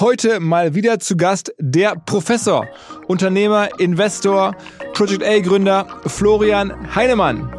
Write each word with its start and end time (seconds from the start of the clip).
Heute 0.00 0.38
mal 0.38 0.76
wieder 0.76 1.00
zu 1.00 1.16
Gast 1.16 1.52
der 1.58 1.96
Professor, 1.96 2.68
Unternehmer, 3.08 3.80
Investor, 3.80 4.54
Project 4.94 5.24
A 5.24 5.40
Gründer 5.40 5.88
Florian 6.06 6.94
Heinemann. 6.94 7.50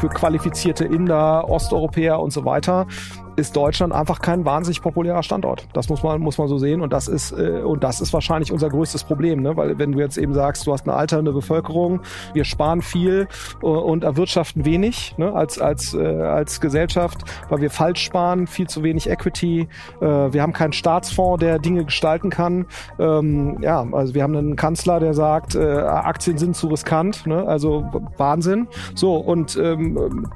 Für 0.00 0.08
qualifizierte 0.08 0.86
Inder, 0.86 1.48
Osteuropäer 1.48 2.18
und 2.18 2.32
so 2.32 2.44
weiter 2.44 2.88
ist 3.36 3.56
Deutschland 3.56 3.92
einfach 3.92 4.20
kein 4.20 4.44
wahnsinnig 4.44 4.82
populärer 4.82 5.22
Standort. 5.22 5.66
Das 5.72 5.88
muss 5.88 6.02
man, 6.02 6.20
muss 6.20 6.38
man 6.38 6.48
so 6.48 6.58
sehen. 6.58 6.80
Und 6.80 6.92
das 6.92 7.08
ist, 7.08 7.32
äh, 7.32 7.62
und 7.62 7.82
das 7.82 8.00
ist 8.00 8.12
wahrscheinlich 8.12 8.52
unser 8.52 8.68
größtes 8.68 9.04
Problem. 9.04 9.42
Ne? 9.42 9.56
Weil 9.56 9.78
wenn 9.78 9.92
du 9.92 9.98
jetzt 9.98 10.18
eben 10.18 10.34
sagst, 10.34 10.66
du 10.66 10.72
hast 10.72 10.86
eine 10.86 10.96
alternde 10.96 11.32
Bevölkerung, 11.32 12.00
wir 12.32 12.44
sparen 12.44 12.82
viel 12.82 13.28
äh, 13.62 13.66
und 13.66 14.04
erwirtschaften 14.04 14.64
wenig 14.64 15.14
ne? 15.18 15.32
als, 15.32 15.58
als, 15.58 15.94
äh, 15.94 15.98
als 16.04 16.60
Gesellschaft, 16.60 17.22
weil 17.48 17.60
wir 17.60 17.70
falsch 17.70 18.02
sparen, 18.02 18.46
viel 18.46 18.68
zu 18.68 18.82
wenig 18.82 19.08
Equity. 19.08 19.68
Äh, 20.00 20.06
wir 20.06 20.42
haben 20.42 20.52
keinen 20.52 20.72
Staatsfonds, 20.72 21.40
der 21.40 21.58
Dinge 21.58 21.84
gestalten 21.84 22.30
kann. 22.30 22.66
Ähm, 22.98 23.58
ja, 23.60 23.86
also 23.92 24.14
wir 24.14 24.22
haben 24.22 24.36
einen 24.36 24.56
Kanzler, 24.56 25.00
der 25.00 25.14
sagt, 25.14 25.54
äh, 25.54 25.64
Aktien 25.64 26.38
sind 26.38 26.56
zu 26.56 26.68
riskant. 26.68 27.26
Ne? 27.26 27.46
Also 27.46 27.84
Wahnsinn. 28.16 28.68
So, 28.94 29.16
und 29.16 29.56
ähm, 29.56 30.28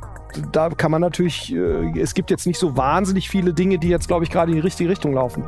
da 0.52 0.70
kann 0.70 0.90
man 0.90 1.00
natürlich, 1.00 1.54
äh, 1.54 1.98
es 1.98 2.14
gibt 2.14 2.30
jetzt 2.30 2.46
nicht 2.46 2.58
so 2.58 2.76
wahnsinnig 2.76 3.28
viele 3.28 3.52
Dinge, 3.52 3.78
die 3.78 3.88
jetzt, 3.88 4.08
glaube 4.08 4.24
ich, 4.24 4.30
gerade 4.30 4.50
in 4.50 4.56
die 4.56 4.62
richtige 4.62 4.90
Richtung 4.90 5.12
laufen. 5.14 5.44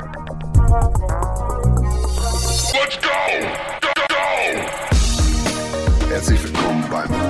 Let's 2.73 2.99
go! 3.01 3.09
Go, 3.81 3.89
go! 4.09 4.15
Herzlich 6.09 6.43
willkommen 6.45 6.85
beim 6.91 7.30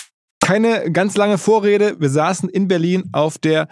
keine 0.41 0.91
ganz 0.91 1.15
lange 1.15 1.37
Vorrede. 1.37 1.95
Wir 1.99 2.09
saßen 2.09 2.49
in 2.49 2.67
Berlin 2.67 3.09
auf 3.13 3.37
der 3.37 3.67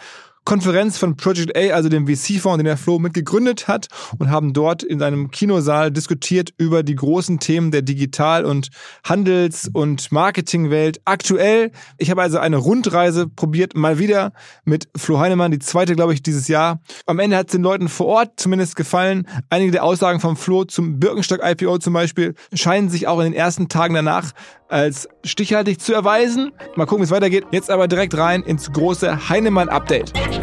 Konferenz 0.50 0.98
von 0.98 1.16
Project 1.16 1.56
A, 1.56 1.76
also 1.76 1.90
dem 1.90 2.08
VC-Fonds, 2.08 2.58
den 2.58 2.66
der 2.66 2.76
Flo 2.76 2.98
mitgegründet 2.98 3.68
hat 3.68 3.86
und 4.18 4.32
haben 4.32 4.52
dort 4.52 4.82
in 4.82 4.98
seinem 4.98 5.30
Kinosaal 5.30 5.92
diskutiert 5.92 6.56
über 6.58 6.82
die 6.82 6.96
großen 6.96 7.40
Themen 7.40 7.70
der 7.70 7.84
Digital- 7.84 8.46
und 8.46 8.70
Handels- 9.04 9.70
und 9.72 10.12
Marketingwelt 10.12 11.02
aktuell. 11.06 11.72
Ich 12.00 12.10
habe 12.10 12.24
also 12.24 12.40
eine 12.40 12.58
Rundreise 12.58 13.28
probiert, 13.28 13.76
mal 13.76 14.00
wieder 14.00 14.34
mit 14.66 14.88
Flo 14.98 15.20
Heinemann, 15.20 15.52
die 15.52 15.60
zweite, 15.60 15.96
glaube 15.96 16.16
ich, 16.16 16.24
dieses 16.24 16.48
Jahr. 16.48 16.82
Am 17.06 17.20
Ende 17.20 17.38
hat 17.38 17.50
es 17.50 17.52
den 17.52 17.62
Leuten 17.62 17.88
vor 17.88 18.08
Ort 18.08 18.40
zumindest 18.40 18.76
gefallen. 18.76 19.28
Einige 19.52 19.72
der 19.72 19.84
Aussagen 19.84 20.20
vom 20.20 20.36
Flo 20.36 20.64
zum 20.64 21.00
Birkenstock-IPO 21.00 21.78
zum 21.78 21.94
Beispiel 21.94 22.34
scheinen 22.54 22.90
sich 22.90 23.08
auch 23.08 23.20
in 23.20 23.26
den 23.26 23.34
ersten 23.34 23.70
Tagen 23.70 23.94
danach 23.94 24.32
als 24.68 25.10
stichhaltig 25.24 25.80
zu 25.80 25.94
erweisen. 25.94 26.52
Mal 26.76 26.86
gucken, 26.86 27.02
wie 27.02 27.06
es 27.06 27.12
weitergeht. 27.12 27.46
Jetzt 27.52 27.70
aber 27.70 27.88
direkt 27.88 28.18
rein 28.18 28.42
ins 28.44 28.72
große 28.72 29.30
Heinemann-Update. 29.30 30.39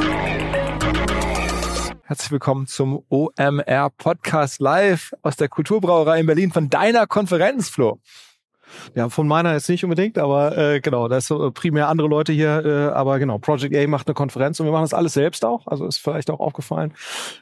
Herzlich 2.09 2.31
willkommen 2.31 2.69
zum 2.69 3.03
OMR 3.09 3.91
Podcast 3.99 4.61
live 4.61 5.13
aus 5.23 5.35
der 5.35 5.49
Kulturbrauerei 5.49 6.21
in 6.21 6.27
Berlin 6.27 6.53
von 6.53 6.71
deiner 6.71 7.09
Konferenz, 7.09 7.69
Flo. 7.69 7.99
Ja, 8.95 9.09
von 9.09 9.27
meiner 9.27 9.55
jetzt 9.55 9.69
nicht 9.69 9.83
unbedingt, 9.83 10.17
aber 10.17 10.57
äh, 10.57 10.81
genau, 10.81 11.09
da 11.09 11.17
ist 11.17 11.27
so 11.27 11.51
primär 11.51 11.89
andere 11.89 12.07
Leute 12.07 12.33
hier, 12.33 12.65
äh, 12.65 12.95
aber 12.95 13.19
genau, 13.19 13.39
Project 13.39 13.75
A 13.75 13.89
macht 13.89 14.07
eine 14.07 14.15
Konferenz 14.15 14.61
und 14.61 14.67
wir 14.67 14.71
machen 14.71 14.85
das 14.85 14.95
alles 14.95 15.15
selbst 15.15 15.45
auch, 15.45 15.67
also 15.67 15.85
ist 15.85 15.99
vielleicht 15.99 16.31
auch 16.31 16.39
aufgefallen. 16.39 16.95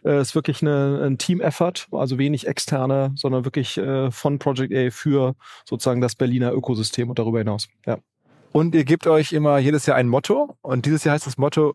Äh, 0.03 0.23
ist 0.23 0.35
wirklich 0.35 0.63
eine, 0.63 1.03
ein 1.05 1.19
Team-Effort, 1.19 1.89
also 1.93 2.17
wenig 2.17 2.47
externe, 2.47 3.13
sondern 3.17 3.45
wirklich 3.45 3.77
äh, 3.77 4.11
von 4.11 4.39
Project 4.39 4.73
A 4.75 4.91
für 4.91 5.35
sozusagen 5.67 6.01
das 6.01 6.15
Berliner 6.15 6.55
Ökosystem 6.55 7.11
und 7.11 7.19
darüber 7.19 7.37
hinaus. 7.37 7.69
Ja. 7.85 7.99
Und 8.53 8.75
ihr 8.75 8.87
gebt 8.87 9.07
euch 9.07 9.35
immer 9.35 9.59
jedes 9.59 9.85
Jahr 9.85 9.99
ein 9.99 10.09
Motto 10.09 10.57
und 10.63 10.87
dieses 10.87 11.05
Jahr 11.05 11.17
heißt 11.17 11.27
das 11.27 11.37
Motto 11.37 11.75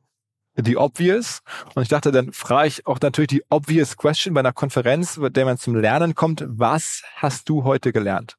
The 0.56 0.78
Obvious. 0.78 1.42
Und 1.76 1.84
ich 1.84 1.90
dachte, 1.90 2.12
dann 2.12 2.34
frage 2.34 2.68
ich 2.68 2.88
auch 2.88 3.00
natürlich 3.02 3.30
die 3.30 3.44
Obvious 3.50 3.98
Question 3.98 4.34
bei 4.34 4.40
einer 4.40 4.54
Konferenz, 4.54 5.20
bei 5.20 5.30
der 5.30 5.46
man 5.46 5.58
zum 5.58 5.76
Lernen 5.76 6.16
kommt. 6.16 6.46
Was 6.48 7.04
hast 7.16 7.50
du 7.50 7.64
heute 7.64 7.92
gelernt? 7.92 8.39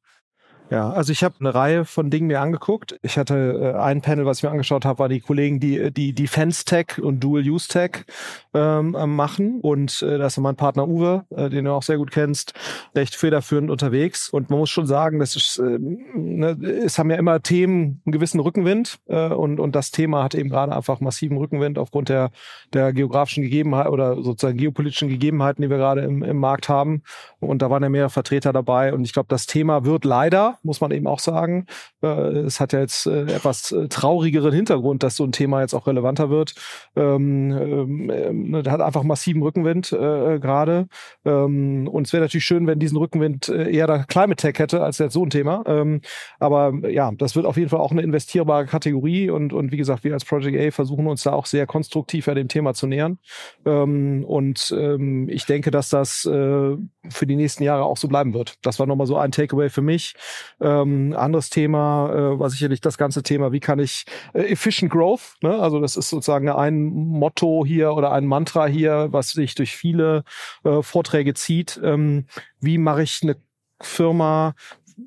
Ja, 0.71 0.89
also 0.89 1.11
ich 1.11 1.21
habe 1.25 1.35
eine 1.41 1.53
Reihe 1.53 1.83
von 1.83 2.09
Dingen 2.09 2.27
mir 2.27 2.39
angeguckt. 2.39 2.97
Ich 3.01 3.17
hatte 3.17 3.73
äh, 3.75 3.77
ein 3.77 4.01
Panel, 4.01 4.25
was 4.25 4.37
ich 4.37 4.43
mir 4.43 4.51
angeschaut 4.51 4.85
habe, 4.85 4.99
war 4.99 5.09
die 5.09 5.19
Kollegen, 5.19 5.59
die 5.59 5.91
die 5.91 6.13
Defense 6.13 6.63
Tech 6.63 6.97
und 7.01 7.19
Dual 7.19 7.41
Use 7.41 7.67
Tech 7.67 8.05
ähm, 8.53 8.95
äh, 8.95 9.05
machen. 9.05 9.59
Und 9.59 10.01
äh, 10.01 10.17
da 10.17 10.27
ist 10.27 10.37
mein 10.37 10.55
Partner 10.55 10.87
Uwe, 10.87 11.25
äh, 11.35 11.49
den 11.49 11.65
du 11.65 11.71
auch 11.73 11.83
sehr 11.83 11.97
gut 11.97 12.11
kennst, 12.11 12.53
recht 12.95 13.15
federführend 13.15 13.69
unterwegs. 13.69 14.29
Und 14.29 14.49
man 14.49 14.59
muss 14.59 14.69
schon 14.69 14.87
sagen, 14.87 15.19
das 15.19 15.35
ist, 15.35 15.57
äh, 15.57 15.77
ne, 15.77 16.51
es 16.85 16.97
haben 16.97 17.11
ja 17.11 17.17
immer 17.17 17.41
Themen 17.41 18.01
einen 18.05 18.13
gewissen 18.13 18.39
Rückenwind 18.39 18.99
äh, 19.07 19.27
und 19.27 19.59
und 19.59 19.75
das 19.75 19.91
Thema 19.91 20.23
hat 20.23 20.35
eben 20.35 20.47
gerade 20.47 20.73
einfach 20.73 21.01
massiven 21.01 21.35
Rückenwind 21.35 21.79
aufgrund 21.79 22.07
der 22.07 22.31
der 22.73 22.93
geografischen 22.93 23.43
Gegebenheiten 23.43 23.91
oder 23.91 24.15
sozusagen 24.23 24.57
geopolitischen 24.57 25.09
Gegebenheiten, 25.09 25.63
die 25.63 25.69
wir 25.69 25.75
gerade 25.75 25.99
im, 26.03 26.23
im 26.23 26.37
Markt 26.37 26.69
haben. 26.69 27.03
Und 27.41 27.61
da 27.61 27.69
waren 27.69 27.83
ja 27.83 27.89
mehrere 27.89 28.09
Vertreter 28.09 28.53
dabei. 28.53 28.93
Und 28.93 29.03
ich 29.03 29.11
glaube, 29.11 29.27
das 29.27 29.47
Thema 29.47 29.83
wird 29.83 30.05
leider 30.05 30.59
muss 30.63 30.81
man 30.81 30.91
eben 30.91 31.07
auch 31.07 31.19
sagen. 31.19 31.65
Äh, 32.01 32.07
es 32.07 32.59
hat 32.59 32.73
ja 32.73 32.79
jetzt 32.79 33.05
äh, 33.05 33.23
etwas 33.23 33.71
äh, 33.71 33.87
traurigeren 33.87 34.53
Hintergrund, 34.53 35.03
dass 35.03 35.15
so 35.15 35.23
ein 35.23 35.31
Thema 35.31 35.61
jetzt 35.61 35.73
auch 35.73 35.87
relevanter 35.87 36.29
wird. 36.29 36.55
Ähm, 36.95 37.51
ähm, 37.51 38.55
äh, 38.55 38.69
hat 38.69 38.81
einfach 38.81 39.03
massiven 39.03 39.41
Rückenwind 39.41 39.91
äh, 39.91 40.39
gerade. 40.39 40.87
Ähm, 41.25 41.87
und 41.87 42.07
es 42.07 42.13
wäre 42.13 42.23
natürlich 42.23 42.45
schön, 42.45 42.67
wenn 42.67 42.79
diesen 42.79 42.97
Rückenwind 42.97 43.49
eher 43.49 43.87
der 43.87 44.05
Climate 44.05 44.35
Tech 44.35 44.59
hätte 44.59 44.83
als 44.83 44.97
jetzt 44.97 45.13
so 45.13 45.25
ein 45.25 45.29
Thema. 45.29 45.63
Ähm, 45.65 46.01
aber 46.39 46.89
ja, 46.89 47.11
das 47.17 47.35
wird 47.35 47.45
auf 47.45 47.57
jeden 47.57 47.69
Fall 47.69 47.79
auch 47.79 47.91
eine 47.91 48.01
investierbare 48.01 48.65
Kategorie. 48.65 49.29
Und, 49.29 49.53
und 49.53 49.71
wie 49.71 49.77
gesagt, 49.77 50.03
wir 50.03 50.13
als 50.13 50.25
Project 50.25 50.57
A 50.59 50.71
versuchen 50.71 51.07
uns 51.07 51.23
da 51.23 51.33
auch 51.33 51.45
sehr 51.45 51.65
konstruktiv 51.65 52.27
an 52.27 52.35
dem 52.35 52.47
Thema 52.47 52.73
zu 52.73 52.87
nähern. 52.87 53.19
Ähm, 53.65 54.23
und 54.25 54.73
ähm, 54.77 55.29
ich 55.29 55.45
denke, 55.45 55.71
dass 55.71 55.89
das 55.89 56.25
äh, 56.25 56.77
für 57.09 57.27
die 57.27 57.35
nächsten 57.35 57.63
Jahre 57.63 57.83
auch 57.83 57.97
so 57.97 58.07
bleiben 58.07 58.33
wird. 58.33 58.55
Das 58.61 58.79
war 58.79 58.87
nochmal 58.87 59.07
so 59.07 59.17
ein 59.17 59.31
Takeaway 59.31 59.69
für 59.69 59.81
mich. 59.81 60.15
Ähm, 60.61 61.15
anderes 61.17 61.49
Thema 61.49 62.11
äh, 62.13 62.39
war 62.39 62.49
sicherlich 62.49 62.81
das 62.81 62.97
ganze 62.97 63.23
Thema, 63.23 63.51
wie 63.51 63.59
kann 63.59 63.79
ich 63.79 64.05
äh, 64.33 64.43
efficient 64.43 64.91
growth, 64.91 65.37
ne? 65.41 65.59
also 65.59 65.79
das 65.79 65.95
ist 65.97 66.09
sozusagen 66.09 66.49
ein 66.49 66.83
Motto 66.83 67.65
hier 67.65 67.93
oder 67.93 68.11
ein 68.11 68.25
Mantra 68.27 68.67
hier, 68.67 69.07
was 69.11 69.31
sich 69.31 69.55
durch 69.55 69.75
viele 69.75 70.23
äh, 70.63 70.81
Vorträge 70.81 71.33
zieht. 71.33 71.79
Ähm, 71.83 72.25
wie 72.59 72.77
mache 72.77 73.01
ich 73.03 73.21
eine 73.23 73.37
Firma 73.81 74.53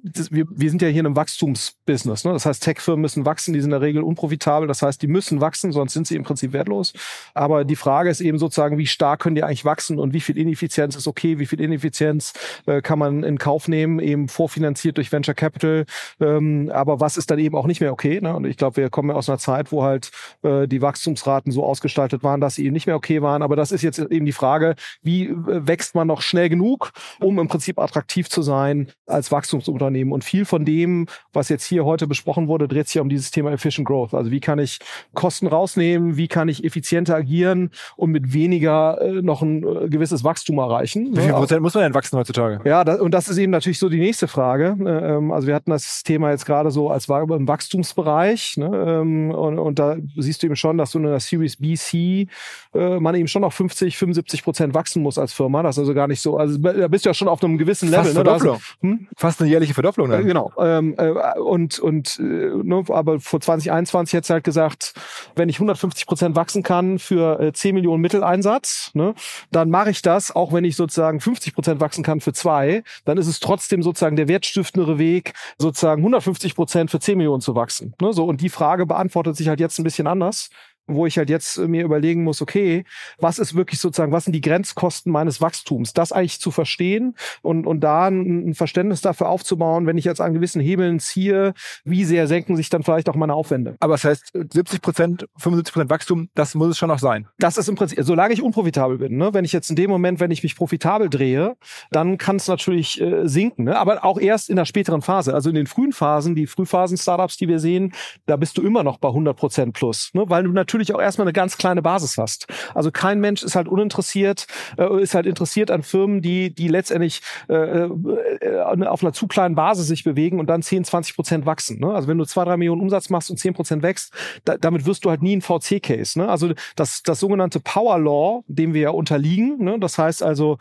das, 0.03 0.33
wir, 0.33 0.47
wir 0.49 0.71
sind 0.71 0.83
ja 0.83 0.89
hier 0.89 1.01
in 1.01 1.07
einem 1.07 1.17
Wachstumsbusiness. 1.17 2.25
Ne? 2.25 2.33
Das 2.33 2.47
heißt, 2.47 2.63
Tech-Firmen 2.63 3.03
müssen 3.03 3.25
wachsen, 3.25 3.53
die 3.53 3.61
sind 3.61 3.69
in 3.69 3.79
der 3.79 3.81
Regel 3.81 4.03
unprofitabel. 4.03 4.67
Das 4.67 4.83
heißt, 4.83 5.01
die 5.01 5.07
müssen 5.07 5.41
wachsen, 5.41 5.73
sonst 5.73 5.93
sind 5.93 6.07
sie 6.07 6.17
im 6.17 6.25
Prinzip 6.25 6.53
wertlos. 6.53 6.93
Aber 7.35 7.65
die 7.65 7.77
Frage 7.77 8.11
ist 8.11 8.21
eben 8.21 8.39
sozusagen, 8.39 8.79
wie 8.79 8.87
stark 8.87 9.21
können 9.21 9.37
die 9.37 9.43
eigentlich 9.43 9.65
wachsen 9.65 9.99
und 9.99 10.13
wie 10.13 10.21
viel 10.21 10.37
Ineffizienz 10.37 10.97
ist 10.97 11.07
okay, 11.07 11.39
wie 11.39 11.47
viel 11.47 11.61
Ineffizienz 11.61 12.33
äh, 12.67 12.83
kann 12.83 12.99
man 12.99 13.23
in 13.23 13.39
Kauf 13.39 13.69
nehmen, 13.69 14.01
eben 14.01 14.29
vorfinanziert 14.29 14.97
durch 14.97 15.13
Venture 15.13 15.35
Capital. 15.35 15.87
Ähm, 16.21 16.71
aber 16.73 17.01
was 17.01 17.17
ist 17.17 17.31
dann 17.31 17.39
eben 17.39 17.57
auch 17.57 17.67
nicht 17.67 17.81
mehr 17.81 17.93
okay? 17.93 18.21
Ne? 18.21 18.35
Und 18.35 18.47
ich 18.47 18.57
glaube, 18.57 18.77
wir 18.79 18.91
kommen 18.91 19.11
ja 19.11 19.15
aus 19.15 19.29
einer 19.29 19.39
Zeit, 19.39 19.73
wo 19.73 19.83
halt 19.83 20.11
äh, 20.43 20.67
die 20.67 20.83
Wachstumsraten 20.83 21.53
so 21.53 21.65
ausgestaltet 21.65 22.23
waren, 22.23 22.41
dass 22.41 22.57
sie 22.57 22.65
eben 22.65 22.73
nicht 22.73 22.87
mehr 22.87 22.97
okay 22.97 23.23
waren. 23.23 23.43
Aber 23.43 23.57
das 23.57 23.73
ist 23.73 23.83
jetzt 23.83 23.99
eben 23.99 24.27
die 24.27 24.33
Frage, 24.33 24.75
wie 25.03 25.27
äh, 25.27 25.35
wächst 25.37 25.95
man 25.95 26.07
noch 26.07 26.23
schnell 26.23 26.49
genug, 26.49 26.93
um 27.21 27.39
im 27.39 27.49
Prinzip 27.49 27.79
attraktiv 27.79 28.29
zu 28.29 28.43
sein 28.43 28.91
als 29.07 29.31
Wachstumsunternehmen. 29.31 29.84
Und 30.13 30.25
viel 30.25 30.45
von 30.45 30.65
dem, 30.65 31.07
was 31.33 31.49
jetzt 31.49 31.65
hier 31.65 31.85
heute 31.85 32.07
besprochen 32.07 32.49
wurde, 32.49 32.69
dreht 32.69 32.89
sich 32.89 33.01
um 33.01 33.09
dieses 33.09 33.31
Thema 33.31 33.53
Efficient 33.53 33.87
Growth. 33.87 34.15
Also 34.15 34.31
wie 34.31 34.41
kann 34.41 34.59
ich 34.59 34.79
Kosten 35.15 35.47
rausnehmen, 35.47 36.17
wie 36.17 36.29
kann 36.29 36.49
ich 36.49 36.65
effizienter 36.65 37.17
agieren 37.17 37.71
und 37.97 38.11
mit 38.11 38.33
weniger 38.33 39.01
äh, 39.01 39.23
noch 39.23 39.43
ein 39.43 39.63
äh, 39.63 39.89
gewisses 39.89 40.25
Wachstum 40.25 40.59
erreichen. 40.59 41.09
Wie 41.13 41.21
viel 41.21 41.27
ne? 41.29 41.33
Prozent 41.33 41.63
muss 41.63 41.75
man 41.75 41.85
denn 41.85 41.95
wachsen 41.95 42.19
heutzutage? 42.19 42.61
Ja, 42.65 42.85
da, 42.85 42.97
und 42.97 43.13
das 43.13 43.29
ist 43.29 43.39
eben 43.39 43.51
natürlich 43.51 43.79
so 43.79 43.89
die 43.89 44.01
nächste 44.01 44.29
Frage. 44.29 44.77
Äh, 44.81 45.17
ähm, 45.17 45.33
also 45.33 45.47
wir 45.47 45.55
hatten 45.55 45.71
das 45.71 46.03
Thema 46.03 46.31
jetzt 46.31 46.47
gerade 46.47 46.71
so 46.71 46.91
als 46.91 47.09
im 47.09 47.49
Wachstumsbereich. 47.49 48.57
Ne? 48.57 48.67
Ähm, 48.67 49.31
und, 49.31 49.59
und 49.59 49.79
da 49.79 49.97
siehst 50.17 50.43
du 50.43 50.47
eben 50.47 50.57
schon, 50.57 50.79
dass 50.79 50.93
du 50.93 50.99
in 50.99 51.05
der 51.05 51.21
Series 51.21 51.57
BC 51.57 52.29
äh, 52.75 53.01
man 53.01 53.15
eben 53.15 53.29
schon 53.29 53.43
noch 53.43 53.53
50, 53.53 53.97
75 53.97 54.43
Prozent 54.43 54.75
wachsen 54.75 55.03
muss 55.03 55.19
als 55.19 55.33
Firma. 55.33 55.63
Das 55.63 55.77
ist 55.77 55.81
also 55.81 55.95
gar 55.95 56.09
nicht 56.09 56.21
so. 56.21 56.37
Also 56.37 56.59
da 56.59 56.89
bist 56.89 57.05
du 57.05 57.11
ja 57.11 57.15
schon 57.15 57.29
auf 57.29 57.43
einem 57.43 57.59
gewissen 57.59 57.91
Level. 57.91 58.05
Fast 58.05 58.17
ne? 58.17 58.25
Verdopplung. 58.25 58.59
hm? 58.81 59.09
Fast 59.17 59.41
eine 59.41 59.51
jährliche 59.51 59.74
Verdopplung. 59.75 60.11
Dann. 60.11 60.23
Äh, 60.23 60.25
genau. 60.25 60.53
Ähm, 60.59 60.95
äh, 60.99 61.39
und 61.39 61.79
und 61.79 62.19
äh, 62.19 62.23
ne, 62.23 62.85
aber 62.89 63.21
vor 63.21 63.41
2021 63.41 64.13
jetzt 64.13 64.31
halt 64.31 64.45
gesagt, 64.45 64.95
wenn 65.37 65.49
ich 65.49 65.57
150 65.57 66.07
Prozent 66.07 66.37
wachsen 66.37 66.63
kann 66.63 66.99
für 66.99 67.41
äh, 67.41 67.53
10 67.53 67.75
Millionen 67.75 68.01
Mitteleinsatz, 68.01 68.91
ne, 68.95 69.15
dann 69.51 69.71
mache 69.71 69.91
ich 69.91 70.03
das, 70.03 70.35
auch 70.35 70.53
wenn 70.53 70.65
ich 70.65 70.77
sozusagen 70.77 71.21
50 71.21 71.55
Prozent 71.55 71.81
wachsen 71.81 72.05
kann 72.05 72.21
für 72.21 72.33
zwei, 72.33 72.83
dann 73.05 73.19
ist 73.19 73.27
es 73.27 73.41
trotzdem 73.41 73.83
sozusagen 73.83 74.17
der 74.17 74.29
wertstiftendere 74.29 74.99
Weg, 74.99 75.35
sozusagen 75.59 76.01
150 76.01 76.55
Prozent 76.55 76.91
für 76.91 77.01
10 77.01 77.19
Millionen 77.19 77.41
zu 77.41 77.55
wachsen. 77.55 77.95
Ne, 78.01 78.13
so 78.13 78.25
und 78.25 78.41
die 78.41 78.49
Frage 78.49 78.87
beantwortet 78.87 79.37
sich 79.37 79.49
halt 79.49 79.61
jetzt 79.61 79.79
ein 79.79 79.85
bisschen 79.85 80.07
anders 80.07 80.51
wo 80.87 81.07
ich 81.07 81.19
halt 81.19 81.31
jetzt 81.31 81.57
äh, 81.57 81.67
mir 81.67 81.85
überlegen 81.85 82.25
muss, 82.25 82.43
okay, 82.43 82.85
was 83.19 83.39
ist 83.39 83.55
wirklich 83.55 83.81
sozusagen, 83.81 84.13
was 84.13 84.25
sind 84.25 84.33
die 84.33 84.41
Grenzkosten 84.41 85.11
meines 85.11 85.41
Wachstums? 85.41 85.93
Das 85.93 86.13
eigentlich 86.13 86.41
zu 86.41 86.51
verstehen 86.51 87.15
und, 87.43 87.67
und 87.67 87.81
da 87.81 88.07
ein, 88.07 88.51
ein 88.51 88.55
Verständnis 88.55 89.01
dafür 89.01 89.29
aufzubauen, 89.29 89.87
wenn 89.87 89.99
ich 89.99 90.05
jetzt 90.05 90.21
an 90.21 90.35
gewissen 90.35 90.61
Hebeln 90.61 91.01
ziehe, 91.01 91.55
wie 91.85 92.05
sehr 92.05 92.27
senken 92.27 92.57
sich 92.57 92.69
dann 92.71 92.83
vielleicht 92.83 93.09
auch 93.09 93.15
meine 93.15 93.35
Aufwände. 93.35 93.77
Aber 93.81 93.95
das 93.95 94.05
heißt, 94.05 94.33
70 94.33 94.83
Prozent, 94.83 95.27
75 95.39 95.73
Prozent 95.73 95.91
Wachstum, 95.91 96.29
das 96.35 96.55
muss 96.55 96.69
es 96.69 96.79
schon 96.79 96.89
noch 96.89 96.99
sein. 96.99 97.29
Das 97.39 97.57
ist 97.57 97.69
im 97.69 97.77
Prinzip, 97.77 97.99
solange 98.03 98.35
ich 98.35 98.43
unprofitabel 98.43 98.99
bin, 98.99 99.17
ne? 99.17 99.33
wenn 99.33 99.45
ich 99.45 99.53
jetzt 99.53 99.71
in 99.71 99.77
dem 99.77 99.91
Moment, 99.91 100.21
wenn 100.21 100.31
ich 100.31 100.43
mich 100.43 100.57
profitabel 100.57 101.09
drehe, 101.09 101.57
dann 101.91 102.19
kann 102.19 102.37
es 102.37 102.49
natürlich 102.49 103.01
äh, 103.01 103.27
sinken, 103.27 103.65
ne? 103.65 103.79
aber 103.79 104.05
auch 104.05 104.19
erst 104.19 104.51
in 104.51 104.57
der 104.57 104.65
späteren 104.65 105.03
Phase. 105.03 105.35
Also 105.35 105.49
in 105.49 105.55
den 105.55 105.67
frühen 105.67 105.93
Phasen, 105.93 106.35
die 106.35 106.47
Frühphasen-Startups, 106.47 107.37
die 107.37 107.49
wir 107.49 107.59
sehen, 107.59 107.95
da 108.27 108.37
bist 108.37 108.59
du 108.59 108.63
immer 108.63 108.83
noch 108.83 108.99
bei 108.99 109.09
100 109.09 109.37
Prozent 109.37 109.75
plus, 109.75 110.11
ne? 110.13 110.25
weil 110.29 110.45
du 110.45 110.51
natürlich 110.51 110.74
natürlich 110.75 110.95
auch 110.95 111.01
erstmal 111.01 111.27
eine 111.27 111.33
ganz 111.33 111.57
kleine 111.57 111.83
Basis 111.83 112.19
hast. 112.19 112.47
Also 112.75 112.91
kein 112.91 113.21
Mensch 113.21 113.43
ist 113.43 113.57
halt 113.57 113.69
uninteressiert, 113.69 114.47
äh, 114.77 115.03
ist 115.03 115.15
halt 115.15 115.27
interessiert 115.27 115.71
an 115.71 115.83
Firmen, 115.83 116.21
die, 116.21 116.55
die 116.55 116.69
letztendlich 116.69 117.23
äh, 117.49 117.55
äh, 117.55 118.61
auf 118.61 119.03
einer 119.03 119.13
zu 119.13 119.27
kleinen 119.27 119.55
Basis 119.55 119.87
sich 119.87 120.05
bewegen 120.05 120.41
und 120.41 120.49
dann 120.49 120.63
10, 120.63 120.85
20 120.85 121.15
Prozent 121.15 121.47
wachsen. 121.47 121.79
Ne? 121.81 121.95
Also 121.95 122.09
wenn 122.09 122.19
du 122.19 122.25
zwei, 122.25 122.45
drei 122.45 122.57
Millionen 122.57 122.83
Umsatz 122.83 123.11
machst 123.11 123.31
und 123.31 123.39
10 123.39 123.55
Prozent 123.55 123.83
wächst, 123.83 124.13
da, 124.45 124.57
damit 124.57 124.87
wirst 124.87 125.05
du 125.05 125.11
halt 125.11 125.23
nie 125.23 125.37
ein 125.37 125.43
VC-Case. 125.43 126.19
Ne? 126.19 126.29
Also 126.29 126.53
das, 126.77 127.03
das 127.03 127.21
sogenannte 127.21 127.61
Power 127.61 127.99
Law, 127.99 128.45
dem 128.49 128.75
wir 128.75 128.83
ja 128.83 128.91
unterliegen, 128.91 129.63
ne? 129.63 129.79
das 129.79 129.99
heißt 129.99 130.23
also, 130.23 130.59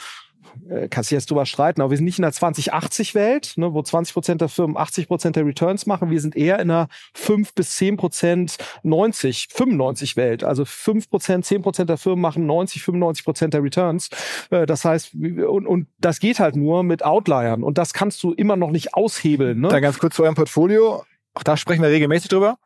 kannst 0.89 1.11
du 1.11 1.15
jetzt 1.15 1.29
drüber 1.29 1.45
streiten, 1.45 1.81
aber 1.81 1.91
wir 1.91 1.97
sind 1.97 2.05
nicht 2.05 2.19
in 2.19 2.23
der 2.23 2.31
2080-Welt, 2.31 3.53
ne, 3.57 3.73
wo 3.73 3.81
20 3.81 4.13
Prozent 4.13 4.41
der 4.41 4.49
Firmen 4.49 4.77
80 4.77 5.07
Prozent 5.07 5.35
der 5.35 5.45
Returns 5.45 5.85
machen. 5.85 6.09
Wir 6.09 6.21
sind 6.21 6.35
eher 6.35 6.59
in 6.59 6.71
einer 6.71 6.87
5 7.13 7.53
bis 7.53 7.75
10 7.75 7.97
Prozent 7.97 8.57
90, 8.83 9.47
95 9.51 10.15
Welt. 10.15 10.43
Also 10.43 10.65
5 10.65 11.09
Prozent, 11.09 11.45
10 11.45 11.61
Prozent 11.61 11.89
der 11.89 11.97
Firmen 11.97 12.21
machen 12.21 12.45
90, 12.45 12.83
95 12.83 13.25
Prozent 13.25 13.53
der 13.53 13.63
Returns. 13.63 14.09
Äh, 14.49 14.65
das 14.65 14.85
heißt, 14.85 15.13
und, 15.13 15.67
und 15.67 15.87
das 15.99 16.19
geht 16.19 16.39
halt 16.39 16.55
nur 16.55 16.83
mit 16.83 17.03
Outliern. 17.03 17.63
Und 17.63 17.77
das 17.77 17.93
kannst 17.93 18.23
du 18.23 18.33
immer 18.33 18.55
noch 18.55 18.71
nicht 18.71 18.93
aushebeln. 18.93 19.59
Ne? 19.59 19.67
Da 19.67 19.79
ganz 19.79 19.99
kurz 19.99 20.15
zu 20.15 20.23
eurem 20.23 20.35
Portfolio. 20.35 21.03
Auch 21.33 21.43
da 21.43 21.57
sprechen 21.57 21.81
wir 21.81 21.89
regelmäßig 21.89 22.29
drüber 22.29 22.57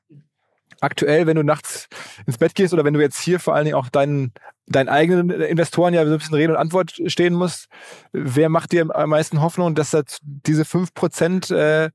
aktuell, 0.82 1.28
wenn 1.28 1.36
du 1.36 1.44
nachts 1.44 1.88
ins 2.26 2.38
Bett 2.38 2.56
gehst 2.56 2.74
oder 2.74 2.84
wenn 2.84 2.94
du 2.94 3.02
jetzt 3.02 3.20
hier 3.20 3.40
vor 3.40 3.56
allen 3.56 3.66
Dingen 3.66 3.78
auch 3.78 3.90
deinen, 3.90 4.34
deinen 4.68 4.90
eigenen 4.90 5.30
Investoren 5.30 5.94
ja 5.94 6.06
so 6.06 6.12
ein 6.12 6.18
bisschen 6.18 6.36
Rede 6.36 6.54
und 6.54 6.60
Antwort 6.60 6.94
stehen 7.08 7.34
musst, 7.34 7.68
wer 8.12 8.50
macht 8.50 8.72
dir 8.72 8.88
am 8.96 9.10
meisten 9.10 9.42
Hoffnung, 9.42 9.76
dass 9.76 9.92
das 9.92 10.20
diese 10.22 10.66
fünf 10.66 10.94
Prozent 10.94 11.50
äh, 11.52 11.90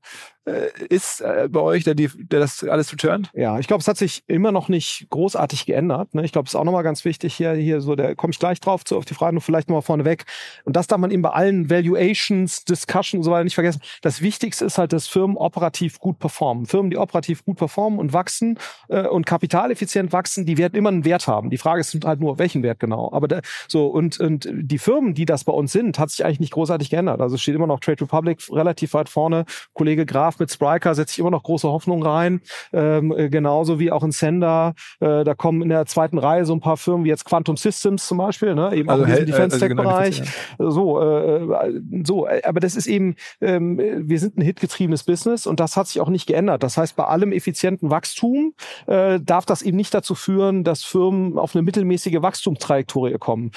ist 0.89 1.21
äh, 1.21 1.47
bei 1.49 1.61
euch, 1.61 1.83
der, 1.85 1.95
die, 1.95 2.09
der 2.15 2.41
das 2.41 2.63
alles 2.63 2.91
returnt? 2.91 3.29
Ja, 3.33 3.59
ich 3.59 3.67
glaube, 3.67 3.81
es 3.81 3.87
hat 3.87 3.97
sich 3.97 4.23
immer 4.27 4.51
noch 4.51 4.67
nicht 4.67 5.07
großartig 5.09 5.65
geändert. 5.65 6.13
Ne? 6.13 6.25
Ich 6.25 6.33
glaube, 6.33 6.47
es 6.47 6.53
ist 6.53 6.59
auch 6.59 6.65
nochmal 6.65 6.83
ganz 6.83 7.05
wichtig 7.05 7.33
hier, 7.33 7.53
hier 7.53 7.79
so, 7.79 7.95
da 7.95 8.13
komme 8.15 8.31
ich 8.31 8.39
gleich 8.39 8.59
drauf 8.59 8.83
zu, 8.83 8.97
auf 8.97 9.05
die 9.05 9.13
Frage, 9.13 9.33
nur 9.33 9.41
vielleicht 9.41 9.69
nochmal 9.69 9.83
vorneweg. 9.83 10.25
Und 10.65 10.75
das 10.75 10.87
darf 10.87 10.99
man 10.99 11.11
eben 11.11 11.21
bei 11.21 11.29
allen 11.29 11.69
Valuations, 11.69 12.65
Discussion 12.65 13.19
und 13.19 13.23
so 13.23 13.31
weiter 13.31 13.45
nicht 13.45 13.55
vergessen. 13.55 13.81
Das 14.01 14.21
Wichtigste 14.21 14.65
ist 14.65 14.77
halt, 14.77 14.91
dass 14.91 15.07
Firmen 15.07 15.37
operativ 15.37 15.99
gut 15.99 16.19
performen. 16.19 16.65
Firmen, 16.65 16.91
die 16.91 16.97
operativ 16.97 17.45
gut 17.45 17.57
performen 17.57 17.97
und 17.97 18.11
wachsen 18.11 18.59
äh, 18.89 19.07
und 19.07 19.25
kapitaleffizient 19.25 20.11
wachsen, 20.11 20.45
die 20.45 20.57
werden 20.57 20.75
immer 20.75 20.89
einen 20.89 21.05
Wert 21.05 21.27
haben. 21.27 21.51
Die 21.51 21.57
Frage 21.57 21.79
ist 21.79 21.97
halt 22.03 22.19
nur, 22.19 22.37
welchen 22.37 22.63
Wert 22.63 22.81
genau. 22.81 23.09
Aber 23.13 23.29
da, 23.29 23.39
so, 23.69 23.87
und, 23.87 24.19
und 24.19 24.49
die 24.51 24.77
Firmen, 24.77 25.13
die 25.13 25.25
das 25.25 25.45
bei 25.45 25.53
uns 25.53 25.71
sind, 25.71 25.99
hat 25.99 26.09
sich 26.09 26.25
eigentlich 26.25 26.41
nicht 26.41 26.53
großartig 26.53 26.89
geändert. 26.89 27.21
Also 27.21 27.35
es 27.35 27.41
steht 27.41 27.55
immer 27.55 27.67
noch 27.67 27.79
Trade 27.79 28.01
Republic 28.01 28.41
relativ 28.51 28.93
weit 28.93 29.07
vorne. 29.07 29.45
Kollege 29.73 30.05
Graf 30.05 30.32
Graf 30.33 30.39
mit 30.39 30.51
Spriker 30.51 30.95
setze 30.95 31.13
ich 31.13 31.19
immer 31.19 31.31
noch 31.31 31.43
große 31.43 31.67
Hoffnung 31.67 32.03
rein. 32.03 32.41
Ähm, 32.71 33.13
äh, 33.15 33.29
genauso 33.29 33.79
wie 33.79 33.91
auch 33.91 34.03
in 34.03 34.11
Sender. 34.11 34.73
Äh, 34.99 35.23
da 35.23 35.33
kommen 35.35 35.61
in 35.61 35.69
der 35.69 35.85
zweiten 35.85 36.17
Reihe 36.17 36.45
so 36.45 36.53
ein 36.53 36.59
paar 36.59 36.77
Firmen 36.77 37.05
wie 37.05 37.09
jetzt 37.09 37.25
Quantum 37.25 37.57
Systems 37.57 38.07
zum 38.07 38.17
Beispiel, 38.17 38.55
ne? 38.55 38.73
eben 38.73 38.89
also 38.89 39.03
auch 39.03 39.07
in 39.07 39.13
diesem 39.13 39.27
Defense-Tech-Bereich. 39.27 40.21
Also 40.21 40.31
genau 40.57 40.71
so, 40.71 41.01
äh, 41.01 41.81
so, 42.03 42.27
äh, 42.27 42.41
aber 42.43 42.59
das 42.59 42.75
ist 42.75 42.87
eben, 42.87 43.15
ähm, 43.41 43.77
wir 43.77 44.19
sind 44.19 44.37
ein 44.37 44.41
hitgetriebenes 44.41 45.03
Business 45.03 45.45
und 45.47 45.59
das 45.59 45.77
hat 45.77 45.87
sich 45.87 46.01
auch 46.01 46.09
nicht 46.09 46.25
geändert. 46.25 46.63
Das 46.63 46.77
heißt, 46.77 46.95
bei 46.95 47.05
allem 47.05 47.31
effizienten 47.31 47.89
Wachstum 47.89 48.53
äh, 48.87 49.19
darf 49.21 49.45
das 49.45 49.61
eben 49.61 49.77
nicht 49.77 49.93
dazu 49.93 50.15
führen, 50.15 50.63
dass 50.63 50.83
Firmen 50.83 51.37
auf 51.37 51.55
eine 51.55 51.61
mittelmäßige 51.61 52.21
Wachstumstrajektorie 52.21 53.17
kommen. 53.19 53.51